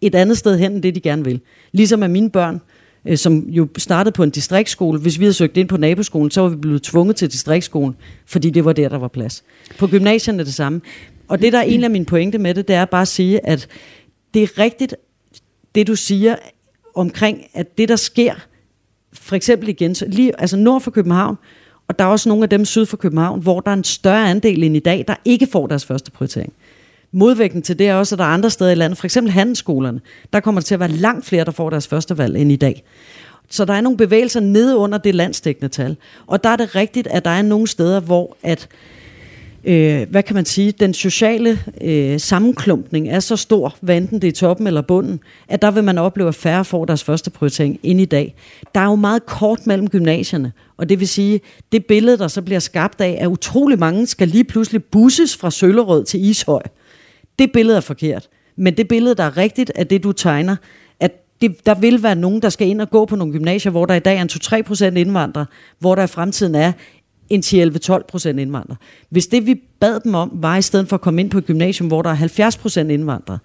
et 0.00 0.14
andet 0.14 0.38
sted 0.38 0.58
hen, 0.58 0.72
end 0.72 0.82
det 0.82 0.94
de 0.94 1.00
gerne 1.00 1.24
vil. 1.24 1.40
Ligesom 1.72 2.02
at 2.02 2.10
mine 2.10 2.30
børn, 2.30 2.54
øh, 2.54 2.60
Øh, 3.08 3.18
som 3.18 3.38
jo 3.38 3.68
startede 3.78 4.12
på 4.12 4.22
en 4.22 4.30
distriktsskole, 4.30 5.00
hvis 5.00 5.18
vi 5.18 5.24
havde 5.24 5.34
søgt 5.34 5.56
ind 5.56 5.68
på 5.68 5.76
naboskolen, 5.76 6.30
så 6.30 6.40
var 6.40 6.48
vi 6.48 6.56
blevet 6.56 6.82
tvunget 6.82 7.16
til 7.16 7.32
distriktsskolen, 7.32 7.96
fordi 8.26 8.50
det 8.50 8.64
var 8.64 8.72
der, 8.72 8.88
der 8.88 8.98
var 8.98 9.08
plads. 9.08 9.44
På 9.78 9.86
gymnasierne 9.86 10.40
er 10.40 10.44
det 10.44 10.54
samme. 10.54 10.80
Og 11.28 11.42
det, 11.42 11.52
der 11.52 11.58
er 11.58 11.62
en 11.62 11.84
af 11.84 11.90
mine 11.90 12.04
pointe 12.04 12.38
med 12.38 12.54
det, 12.54 12.68
det 12.68 12.76
er 12.76 12.84
bare 12.84 13.02
at 13.02 13.08
sige, 13.08 13.46
at 13.46 13.68
det 14.34 14.42
er 14.42 14.58
rigtigt, 14.58 14.94
det 15.74 15.86
du 15.86 15.96
siger 15.96 16.36
omkring, 16.94 17.46
at 17.54 17.78
det, 17.78 17.88
der 17.88 17.96
sker, 17.96 18.34
for 19.12 19.36
eksempel 19.36 19.68
igen, 19.68 19.94
så 19.94 20.06
lige, 20.08 20.40
altså 20.40 20.56
nord 20.56 20.80
for 20.80 20.90
København, 20.90 21.36
og 21.88 21.98
der 21.98 22.04
er 22.04 22.08
også 22.08 22.28
nogle 22.28 22.42
af 22.42 22.50
dem 22.50 22.64
syd 22.64 22.86
for 22.86 22.96
København, 22.96 23.42
hvor 23.42 23.60
der 23.60 23.70
er 23.70 23.74
en 23.74 23.84
større 23.84 24.30
andel 24.30 24.62
end 24.62 24.76
i 24.76 24.80
dag, 24.80 25.04
der 25.08 25.14
ikke 25.24 25.46
får 25.52 25.66
deres 25.66 25.84
første 25.84 26.10
prioritering. 26.10 26.52
Modvægten 27.16 27.62
til 27.62 27.78
det 27.78 27.88
er 27.88 27.94
også, 27.94 28.14
at 28.14 28.18
der 28.18 28.24
er 28.24 28.28
andre 28.28 28.50
steder 28.50 28.70
i 28.70 28.74
landet, 28.74 28.98
for 28.98 29.06
eksempel 29.06 29.32
handelsskolerne, 29.32 30.00
der 30.32 30.40
kommer 30.40 30.60
det 30.60 30.66
til 30.66 30.74
at 30.74 30.80
være 30.80 30.90
langt 30.90 31.26
flere, 31.26 31.44
der 31.44 31.50
får 31.50 31.70
deres 31.70 31.88
første 31.88 32.18
valg 32.18 32.36
end 32.36 32.52
i 32.52 32.56
dag. 32.56 32.84
Så 33.50 33.64
der 33.64 33.74
er 33.74 33.80
nogle 33.80 33.96
bevægelser 33.96 34.40
nede 34.40 34.76
under 34.76 34.98
det 34.98 35.14
landstækkende 35.14 35.68
tal. 35.68 35.96
Og 36.26 36.44
der 36.44 36.50
er 36.50 36.56
det 36.56 36.74
rigtigt, 36.74 37.06
at 37.06 37.24
der 37.24 37.30
er 37.30 37.42
nogle 37.42 37.66
steder, 37.66 38.00
hvor 38.00 38.36
at, 38.42 38.68
øh, 39.64 40.06
hvad 40.10 40.22
kan 40.22 40.34
man 40.34 40.44
sige, 40.44 40.72
den 40.72 40.94
sociale 40.94 41.58
øh, 41.80 42.20
sammenklumpning 42.20 43.08
er 43.08 43.20
så 43.20 43.36
stor, 43.36 43.76
hvad 43.80 43.96
enten 43.96 44.22
det 44.22 44.28
er 44.28 44.32
toppen 44.32 44.66
eller 44.66 44.82
bunden, 44.82 45.20
at 45.48 45.62
der 45.62 45.70
vil 45.70 45.84
man 45.84 45.98
opleve, 45.98 46.28
at 46.28 46.34
færre 46.34 46.64
får 46.64 46.84
deres 46.84 47.04
første 47.04 47.30
prioritering 47.30 47.80
ind 47.82 48.00
i 48.00 48.04
dag. 48.04 48.34
Der 48.74 48.80
er 48.80 48.84
jo 48.84 48.94
meget 48.94 49.26
kort 49.26 49.66
mellem 49.66 49.90
gymnasierne, 49.90 50.52
og 50.76 50.88
det 50.88 51.00
vil 51.00 51.08
sige, 51.08 51.40
det 51.72 51.86
billede, 51.86 52.18
der 52.18 52.28
så 52.28 52.42
bliver 52.42 52.60
skabt 52.60 53.00
af, 53.00 53.18
at 53.20 53.26
utrolig 53.26 53.78
mange 53.78 54.06
skal 54.06 54.28
lige 54.28 54.44
pludselig 54.44 54.84
busses 54.84 55.36
fra 55.36 55.50
Søllerød 55.50 56.04
til 56.04 56.24
Ishøj. 56.24 56.62
Det 57.38 57.52
billede 57.52 57.76
er 57.76 57.80
forkert. 57.80 58.28
Men 58.56 58.76
det 58.76 58.88
billede, 58.88 59.14
der 59.14 59.24
er 59.24 59.36
rigtigt, 59.36 59.72
er 59.74 59.84
det, 59.84 60.02
du 60.02 60.12
tegner, 60.12 60.56
at 61.00 61.12
det, 61.40 61.66
der 61.66 61.74
vil 61.74 62.02
være 62.02 62.14
nogen, 62.14 62.42
der 62.42 62.48
skal 62.48 62.68
ind 62.68 62.80
og 62.80 62.90
gå 62.90 63.04
på 63.04 63.16
nogle 63.16 63.32
gymnasier, 63.32 63.72
hvor 63.72 63.86
der 63.86 63.94
i 63.94 63.98
dag 64.00 64.16
er 64.16 64.22
en 64.22 64.28
2-3% 64.92 64.96
indvandrere, 64.96 65.46
hvor 65.78 65.94
der 65.94 66.02
i 66.02 66.06
fremtiden 66.06 66.54
er 66.54 66.72
en 67.28 67.40
10-11-12% 67.40 68.28
indvandrere. 68.28 68.76
Hvis 69.10 69.26
det, 69.26 69.46
vi 69.46 69.54
bad 69.80 70.00
dem 70.00 70.14
om, 70.14 70.30
var 70.34 70.56
i 70.56 70.62
stedet 70.62 70.88
for 70.88 70.96
at 70.96 71.00
komme 71.00 71.20
ind 71.20 71.30
på 71.30 71.38
et 71.38 71.46
gymnasium, 71.46 71.86
hvor 71.86 72.02
der 72.02 72.10
er 72.10 72.50
70% 72.86 72.88
indvandrere, 72.88 73.38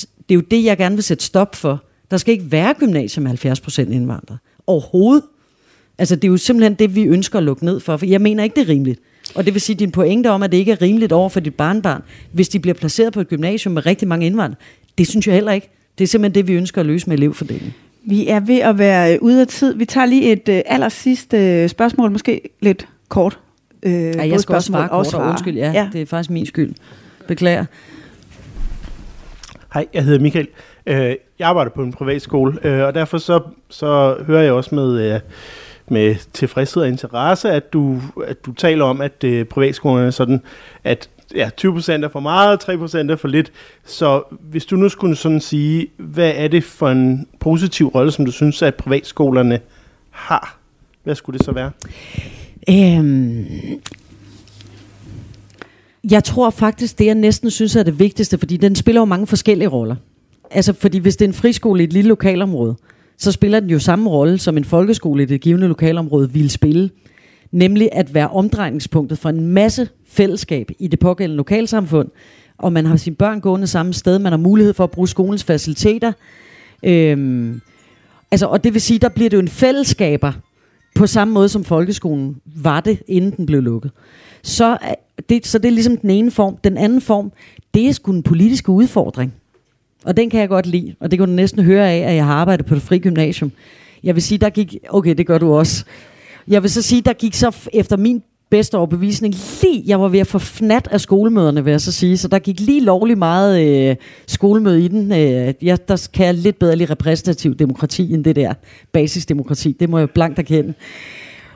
det 0.00 0.34
er 0.34 0.34
jo 0.34 0.40
det, 0.40 0.64
jeg 0.64 0.76
gerne 0.76 0.94
vil 0.94 1.04
sætte 1.04 1.24
stop 1.24 1.56
for. 1.56 1.84
Der 2.10 2.16
skal 2.16 2.32
ikke 2.32 2.52
være 2.52 2.74
gymnasier 2.74 3.22
med 3.22 3.44
70% 3.88 3.92
indvandrere. 3.92 4.38
Overhovedet. 4.66 5.24
Altså, 5.98 6.16
det 6.16 6.24
er 6.24 6.28
jo 6.28 6.36
simpelthen 6.36 6.74
det, 6.74 6.94
vi 6.94 7.02
ønsker 7.02 7.38
at 7.38 7.42
lukke 7.44 7.64
ned 7.64 7.80
for. 7.80 7.96
For 7.96 8.06
jeg 8.06 8.20
mener 8.20 8.44
ikke, 8.44 8.54
det 8.54 8.62
er 8.62 8.68
rimeligt. 8.68 9.00
Og 9.34 9.44
det 9.44 9.54
vil 9.54 9.60
sige, 9.60 9.74
at 9.74 9.80
din 9.80 9.90
pointe 9.90 10.30
om, 10.30 10.42
at 10.42 10.52
det 10.52 10.58
ikke 10.58 10.72
er 10.72 10.82
rimeligt 10.82 11.12
over 11.12 11.28
for 11.28 11.40
dit 11.40 11.54
barnbarn, 11.54 12.02
hvis 12.32 12.48
de 12.48 12.60
bliver 12.60 12.74
placeret 12.74 13.12
på 13.12 13.20
et 13.20 13.28
gymnasium 13.28 13.74
med 13.74 13.86
rigtig 13.86 14.08
mange 14.08 14.26
indvandrere, 14.26 14.60
det 14.98 15.06
synes 15.06 15.26
jeg 15.26 15.34
heller 15.34 15.52
ikke. 15.52 15.70
Det 15.98 16.04
er 16.04 16.08
simpelthen 16.08 16.34
det, 16.34 16.48
vi 16.48 16.52
ønsker 16.52 16.80
at 16.80 16.86
løse 16.86 17.08
med 17.08 17.16
elevfordelingen. 17.16 17.74
Vi 18.04 18.28
er 18.28 18.40
ved 18.40 18.58
at 18.58 18.78
være 18.78 19.14
øh, 19.14 19.18
ude 19.22 19.40
af 19.40 19.46
tid. 19.46 19.74
Vi 19.74 19.84
tager 19.84 20.06
lige 20.06 20.32
et 20.32 20.48
uh, 20.48 20.60
allersidste 20.66 21.62
uh, 21.64 21.70
spørgsmål, 21.70 22.10
måske 22.10 22.40
lidt 22.60 22.88
kort. 23.08 23.38
Uh, 23.86 23.92
ja, 23.92 24.28
jeg 24.28 24.40
skal 24.40 24.54
også 24.54 24.66
svare 24.66 24.88
kort, 24.88 25.14
og 25.14 25.28
undskyld, 25.28 25.56
ja, 25.56 25.72
ja, 25.72 25.88
det 25.92 26.02
er 26.02 26.06
faktisk 26.06 26.30
min 26.30 26.46
skyld. 26.46 26.74
Beklager. 27.28 27.64
Hej, 29.74 29.86
jeg 29.94 30.04
hedder 30.04 30.18
Michael. 30.18 30.48
Jeg 30.86 31.18
arbejder 31.40 31.70
på 31.70 31.82
en 31.82 31.92
privatskole, 31.92 32.84
og 32.86 32.94
derfor 32.94 33.18
så, 33.18 33.40
så 33.68 34.16
hører 34.26 34.42
jeg 34.42 34.52
også 34.52 34.74
med 34.74 35.20
med 35.90 36.16
tilfredshed 36.32 36.82
og 36.82 36.88
interesse, 36.88 37.50
at 37.50 37.72
du, 37.72 38.00
at 38.26 38.46
du 38.46 38.52
taler 38.52 38.84
om, 38.84 39.00
at 39.00 39.24
øh, 39.24 39.44
privatskolerne 39.44 40.06
er 40.06 40.10
sådan, 40.10 40.42
at 40.84 41.08
ja, 41.34 41.50
20% 41.60 41.92
er 41.92 42.08
for 42.08 42.20
meget, 42.20 42.68
3% 42.68 43.12
er 43.12 43.16
for 43.16 43.28
lidt. 43.28 43.52
Så 43.84 44.22
hvis 44.40 44.64
du 44.64 44.76
nu 44.76 44.88
skulle 44.88 45.16
sådan 45.16 45.40
sige, 45.40 45.86
hvad 45.96 46.32
er 46.36 46.48
det 46.48 46.64
for 46.64 46.88
en 46.88 47.26
positiv 47.40 47.86
rolle, 47.86 48.12
som 48.12 48.24
du 48.24 48.32
synes, 48.32 48.62
at 48.62 48.74
privatskolerne 48.74 49.60
har? 50.10 50.58
Hvad 51.04 51.14
skulle 51.14 51.38
det 51.38 51.46
så 51.46 51.52
være? 51.52 51.70
Øhm, 52.68 53.46
jeg 56.10 56.24
tror 56.24 56.50
faktisk, 56.50 56.98
det 56.98 57.06
jeg 57.06 57.14
næsten 57.14 57.50
synes 57.50 57.76
er 57.76 57.82
det 57.82 57.98
vigtigste, 57.98 58.38
fordi 58.38 58.56
den 58.56 58.74
spiller 58.74 59.00
jo 59.00 59.04
mange 59.04 59.26
forskellige 59.26 59.68
roller. 59.68 59.96
Altså, 60.50 60.72
fordi 60.72 60.98
hvis 60.98 61.16
det 61.16 61.24
er 61.24 61.28
en 61.28 61.34
friskole 61.34 61.80
i 61.80 61.84
et 61.84 61.92
lille 61.92 62.08
lokalområde, 62.08 62.76
så 63.20 63.32
spiller 63.32 63.60
den 63.60 63.70
jo 63.70 63.78
samme 63.78 64.10
rolle, 64.10 64.38
som 64.38 64.56
en 64.56 64.64
folkeskole 64.64 65.22
i 65.22 65.26
det 65.26 65.40
givende 65.40 65.68
lokalområde 65.68 66.32
ville 66.32 66.50
spille. 66.50 66.90
Nemlig 67.52 67.88
at 67.92 68.14
være 68.14 68.28
omdrejningspunktet 68.28 69.18
for 69.18 69.28
en 69.28 69.46
masse 69.46 69.88
fællesskab 70.08 70.70
i 70.78 70.86
det 70.86 70.98
pågældende 70.98 71.36
lokalsamfund, 71.36 72.08
og 72.58 72.72
man 72.72 72.86
har 72.86 72.96
sine 72.96 73.16
børn 73.16 73.40
gående 73.40 73.66
samme 73.66 73.94
sted, 73.94 74.18
man 74.18 74.32
har 74.32 74.36
mulighed 74.38 74.74
for 74.74 74.84
at 74.84 74.90
bruge 74.90 75.08
skolens 75.08 75.44
faciliteter. 75.44 76.12
Øhm, 76.82 77.60
altså, 78.30 78.46
og 78.46 78.64
det 78.64 78.72
vil 78.72 78.80
sige, 78.80 78.98
der 78.98 79.08
bliver 79.08 79.30
det 79.30 79.36
jo 79.36 79.42
en 79.42 79.48
fællesskaber, 79.48 80.32
på 80.94 81.06
samme 81.06 81.34
måde 81.34 81.48
som 81.48 81.64
folkeskolen 81.64 82.36
var 82.56 82.80
det, 82.80 83.02
inden 83.08 83.30
den 83.36 83.46
blev 83.46 83.62
lukket. 83.62 83.90
Så, 84.42 84.78
det, 85.28 85.46
så 85.46 85.58
det 85.58 85.68
er 85.68 85.72
ligesom 85.72 85.96
den 85.96 86.10
ene 86.10 86.30
form. 86.30 86.56
Den 86.56 86.76
anden 86.76 87.00
form, 87.00 87.32
det 87.74 87.88
er 87.88 87.92
sgu 87.92 88.12
en 88.12 88.22
politisk 88.22 88.68
udfordring. 88.68 89.34
Og 90.04 90.16
den 90.16 90.30
kan 90.30 90.40
jeg 90.40 90.48
godt 90.48 90.66
lide, 90.66 90.94
og 91.00 91.10
det 91.10 91.18
kunne 91.18 91.30
du 91.30 91.36
næsten 91.36 91.64
høre 91.64 91.90
af, 91.90 92.10
at 92.10 92.16
jeg 92.16 92.26
har 92.26 92.34
arbejdet 92.34 92.66
på 92.66 92.74
det 92.74 92.82
frie 92.82 92.98
gymnasium. 92.98 93.52
Jeg 94.04 94.14
vil 94.14 94.22
sige, 94.22 94.38
der 94.38 94.50
gik, 94.50 94.76
okay, 94.88 95.14
det 95.14 95.26
gør 95.26 95.38
du 95.38 95.54
også. 95.54 95.84
Jeg 96.48 96.62
vil 96.62 96.70
så 96.70 96.82
sige, 96.82 97.02
der 97.02 97.12
gik 97.12 97.34
så 97.34 97.56
efter 97.72 97.96
min 97.96 98.22
bedste 98.50 98.78
overbevisning 98.78 99.34
lige, 99.62 99.84
jeg 99.86 100.00
var 100.00 100.08
ved 100.08 100.20
at 100.20 100.26
få 100.26 100.38
fnat 100.38 100.88
af 100.90 101.00
skolemøderne, 101.00 101.64
vil 101.64 101.70
jeg 101.70 101.80
så 101.80 101.92
sige, 101.92 102.16
så 102.16 102.28
der 102.28 102.38
gik 102.38 102.60
lige 102.60 102.84
lovlig 102.84 103.18
meget 103.18 103.66
øh, 103.90 103.96
skolemøde 104.26 104.84
i 104.84 104.88
den. 104.88 105.12
Øh, 105.12 105.54
jeg, 105.62 105.88
der 105.88 106.08
kan 106.14 106.26
jeg 106.26 106.34
lidt 106.34 106.58
bedre 106.58 106.76
lide 106.76 106.90
repræsentativ 106.90 107.54
demokrati, 107.54 108.14
end 108.14 108.24
det 108.24 108.36
der 108.36 108.54
basisdemokrati, 108.92 109.76
det 109.80 109.90
må 109.90 109.98
jeg 109.98 110.10
blankt 110.10 110.38
erkende. 110.38 110.74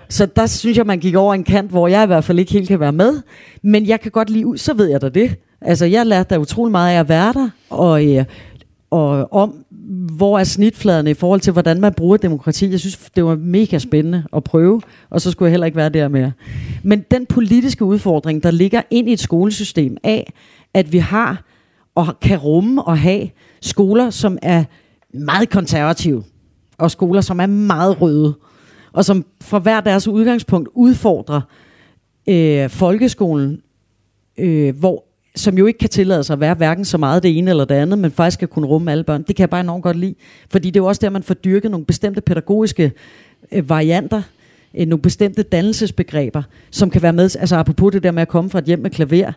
Så 0.08 0.26
der 0.26 0.46
synes 0.46 0.78
jeg, 0.78 0.86
man 0.86 0.98
gik 0.98 1.14
over 1.14 1.34
en 1.34 1.44
kant, 1.44 1.70
hvor 1.70 1.88
jeg 1.88 2.04
i 2.04 2.06
hvert 2.06 2.24
fald 2.24 2.38
ikke 2.38 2.52
helt 2.52 2.68
kan 2.68 2.80
være 2.80 2.92
med. 2.92 3.20
Men 3.62 3.86
jeg 3.86 4.00
kan 4.00 4.10
godt 4.10 4.30
lide, 4.30 4.58
så 4.58 4.74
ved 4.74 4.86
jeg 4.86 5.00
da 5.00 5.08
det. 5.08 5.34
Altså, 5.64 5.86
jeg 5.86 6.06
lærte 6.06 6.34
da 6.34 6.40
utrolig 6.40 6.72
meget 6.72 6.94
af 6.94 7.00
at 7.00 7.08
være 7.08 7.32
der, 7.32 7.50
og, 7.70 8.06
øh, 8.06 8.24
og 8.90 9.32
om, 9.32 9.64
hvor 10.16 10.38
er 10.38 10.44
snitfladerne 10.44 11.10
i 11.10 11.14
forhold 11.14 11.40
til, 11.40 11.52
hvordan 11.52 11.80
man 11.80 11.94
bruger 11.94 12.16
demokrati. 12.16 12.70
Jeg 12.70 12.80
synes, 12.80 13.10
det 13.16 13.24
var 13.24 13.36
mega 13.36 13.78
spændende 13.78 14.24
at 14.36 14.44
prøve, 14.44 14.82
og 15.10 15.20
så 15.20 15.30
skulle 15.30 15.46
jeg 15.46 15.50
heller 15.52 15.66
ikke 15.66 15.76
være 15.76 15.88
der 15.88 16.08
mere. 16.08 16.32
Men 16.82 17.04
den 17.10 17.26
politiske 17.26 17.84
udfordring, 17.84 18.42
der 18.42 18.50
ligger 18.50 18.82
ind 18.90 19.08
i 19.08 19.12
et 19.12 19.20
skolesystem 19.20 19.96
af, 20.02 20.32
at 20.74 20.92
vi 20.92 20.98
har 20.98 21.44
og 21.94 22.20
kan 22.20 22.38
rumme 22.38 22.82
og 22.82 22.98
have 22.98 23.28
skoler, 23.62 24.10
som 24.10 24.38
er 24.42 24.64
meget 25.14 25.50
konservative, 25.50 26.24
og 26.78 26.90
skoler, 26.90 27.20
som 27.20 27.40
er 27.40 27.46
meget 27.46 28.00
røde, 28.00 28.34
og 28.92 29.04
som 29.04 29.24
fra 29.40 29.58
hver 29.58 29.80
deres 29.80 30.08
udgangspunkt 30.08 30.68
udfordrer 30.74 31.40
øh, 32.28 32.70
folkeskolen, 32.70 33.60
øh, 34.38 34.78
hvor 34.78 35.04
som 35.36 35.58
jo 35.58 35.66
ikke 35.66 35.78
kan 35.78 35.88
tillade 35.88 36.24
sig 36.24 36.34
at 36.34 36.40
være 36.40 36.54
hverken 36.54 36.84
så 36.84 36.98
meget 36.98 37.22
det 37.22 37.38
ene 37.38 37.50
eller 37.50 37.64
det 37.64 37.74
andet, 37.74 37.98
men 37.98 38.10
faktisk 38.10 38.34
skal 38.34 38.48
kunne 38.48 38.66
rumme 38.66 38.92
alle 38.92 39.04
børn. 39.04 39.22
Det 39.22 39.36
kan 39.36 39.42
jeg 39.42 39.50
bare 39.50 39.60
enormt 39.60 39.82
godt 39.82 39.96
lide. 39.96 40.14
Fordi 40.50 40.70
det 40.70 40.76
er 40.76 40.82
jo 40.82 40.86
også 40.86 41.00
der, 41.00 41.10
man 41.10 41.22
får 41.22 41.34
dyrket 41.34 41.70
nogle 41.70 41.86
bestemte 41.86 42.20
pædagogiske 42.20 42.92
øh, 43.52 43.68
varianter, 43.68 44.22
øh, 44.74 44.86
nogle 44.86 45.02
bestemte 45.02 45.42
dannelsesbegreber, 45.42 46.42
som 46.70 46.90
kan 46.90 47.02
være 47.02 47.12
med, 47.12 47.36
altså 47.36 47.56
apropos 47.56 47.92
det 47.92 48.02
der 48.02 48.10
med 48.10 48.22
at 48.22 48.28
komme 48.28 48.50
fra 48.50 48.58
et 48.58 48.64
hjem 48.64 48.78
med 48.78 48.90
klaver, 48.90 49.32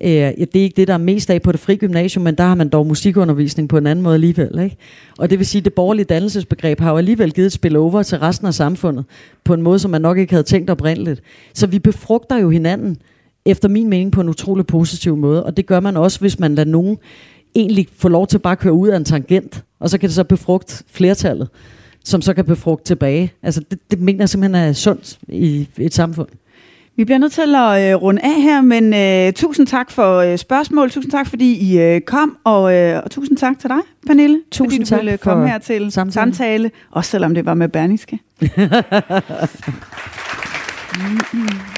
øh, 0.00 0.08
det 0.08 0.56
er 0.56 0.62
ikke 0.62 0.76
det, 0.76 0.88
der 0.88 0.94
er 0.94 0.98
mest 0.98 1.30
af 1.30 1.42
på 1.42 1.52
det 1.52 1.60
frie 1.60 1.76
gymnasium, 1.76 2.24
men 2.24 2.34
der 2.34 2.44
har 2.44 2.54
man 2.54 2.68
dog 2.68 2.86
musikundervisning 2.86 3.68
på 3.68 3.78
en 3.78 3.86
anden 3.86 4.02
måde 4.02 4.14
alligevel. 4.14 4.58
Ikke? 4.58 4.76
Og 5.18 5.30
det 5.30 5.38
vil 5.38 5.46
sige, 5.46 5.60
at 5.60 5.64
det 5.64 5.74
borgerlige 5.74 6.04
dannelsesbegreb 6.04 6.80
har 6.80 6.90
jo 6.90 6.96
alligevel 6.96 7.32
givet 7.32 7.46
et 7.46 7.52
spil 7.52 7.76
over 7.76 8.02
til 8.02 8.18
resten 8.18 8.46
af 8.46 8.54
samfundet, 8.54 9.04
på 9.44 9.54
en 9.54 9.62
måde, 9.62 9.78
som 9.78 9.90
man 9.90 10.02
nok 10.02 10.18
ikke 10.18 10.32
havde 10.32 10.42
tænkt 10.42 10.70
oprindeligt. 10.70 11.22
Så 11.54 11.66
vi 11.66 11.78
befrugter 11.78 12.36
jo 12.38 12.50
hinanden, 12.50 12.98
efter 13.46 13.68
min 13.68 13.88
mening 13.88 14.12
på 14.12 14.20
en 14.20 14.28
utrolig 14.28 14.66
positiv 14.66 15.16
måde. 15.16 15.44
Og 15.44 15.56
det 15.56 15.66
gør 15.66 15.80
man 15.80 15.96
også, 15.96 16.20
hvis 16.20 16.38
man 16.38 16.54
lader 16.54 16.70
nogen 16.70 16.98
egentlig 17.54 17.86
få 17.98 18.08
lov 18.08 18.26
til 18.26 18.38
bare 18.38 18.52
at 18.52 18.58
køre 18.58 18.72
ud 18.72 18.88
af 18.88 18.96
en 18.96 19.04
tangent, 19.04 19.64
og 19.80 19.90
så 19.90 19.98
kan 19.98 20.08
det 20.08 20.14
så 20.14 20.24
befrugte 20.24 20.84
flertallet, 20.92 21.48
som 22.04 22.22
så 22.22 22.34
kan 22.34 22.44
befrugte 22.44 22.84
tilbage. 22.84 23.32
Altså 23.42 23.60
det, 23.70 23.78
det 23.90 24.00
mener 24.00 24.20
jeg 24.20 24.28
simpelthen 24.28 24.68
er 24.68 24.72
sundt 24.72 25.18
i 25.28 25.68
et 25.78 25.94
samfund. 25.94 26.28
Vi 26.96 27.04
bliver 27.04 27.18
nødt 27.18 27.32
til 27.32 27.54
at 27.54 27.92
øh, 27.92 28.02
runde 28.02 28.22
af 28.22 28.42
her, 28.42 28.60
men 28.60 28.94
øh, 28.94 29.32
tusind 29.32 29.66
tak 29.66 29.90
for 29.90 30.16
øh, 30.16 30.38
spørgsmål. 30.38 30.90
Tusind 30.90 31.12
tak, 31.12 31.26
fordi 31.26 31.72
I 31.72 31.80
øh, 31.80 32.00
kom, 32.00 32.36
og, 32.44 32.74
øh, 32.74 33.02
og 33.04 33.10
tusind 33.10 33.36
tak 33.36 33.58
til 33.58 33.70
dig, 33.70 33.78
Pernille. 34.06 34.40
Tusind 34.50 34.70
fordi 34.70 34.84
du 34.84 34.88
tak 34.88 34.98
ville 34.98 35.18
for 35.18 35.30
komme 35.30 35.48
her 35.48 35.58
til 35.58 35.92
samtale. 35.92 36.12
samtale, 36.12 36.70
også 36.90 37.10
selvom 37.10 37.34
det 37.34 37.46
var 37.46 37.54
med 37.54 37.68
Berlingske. 37.68 38.18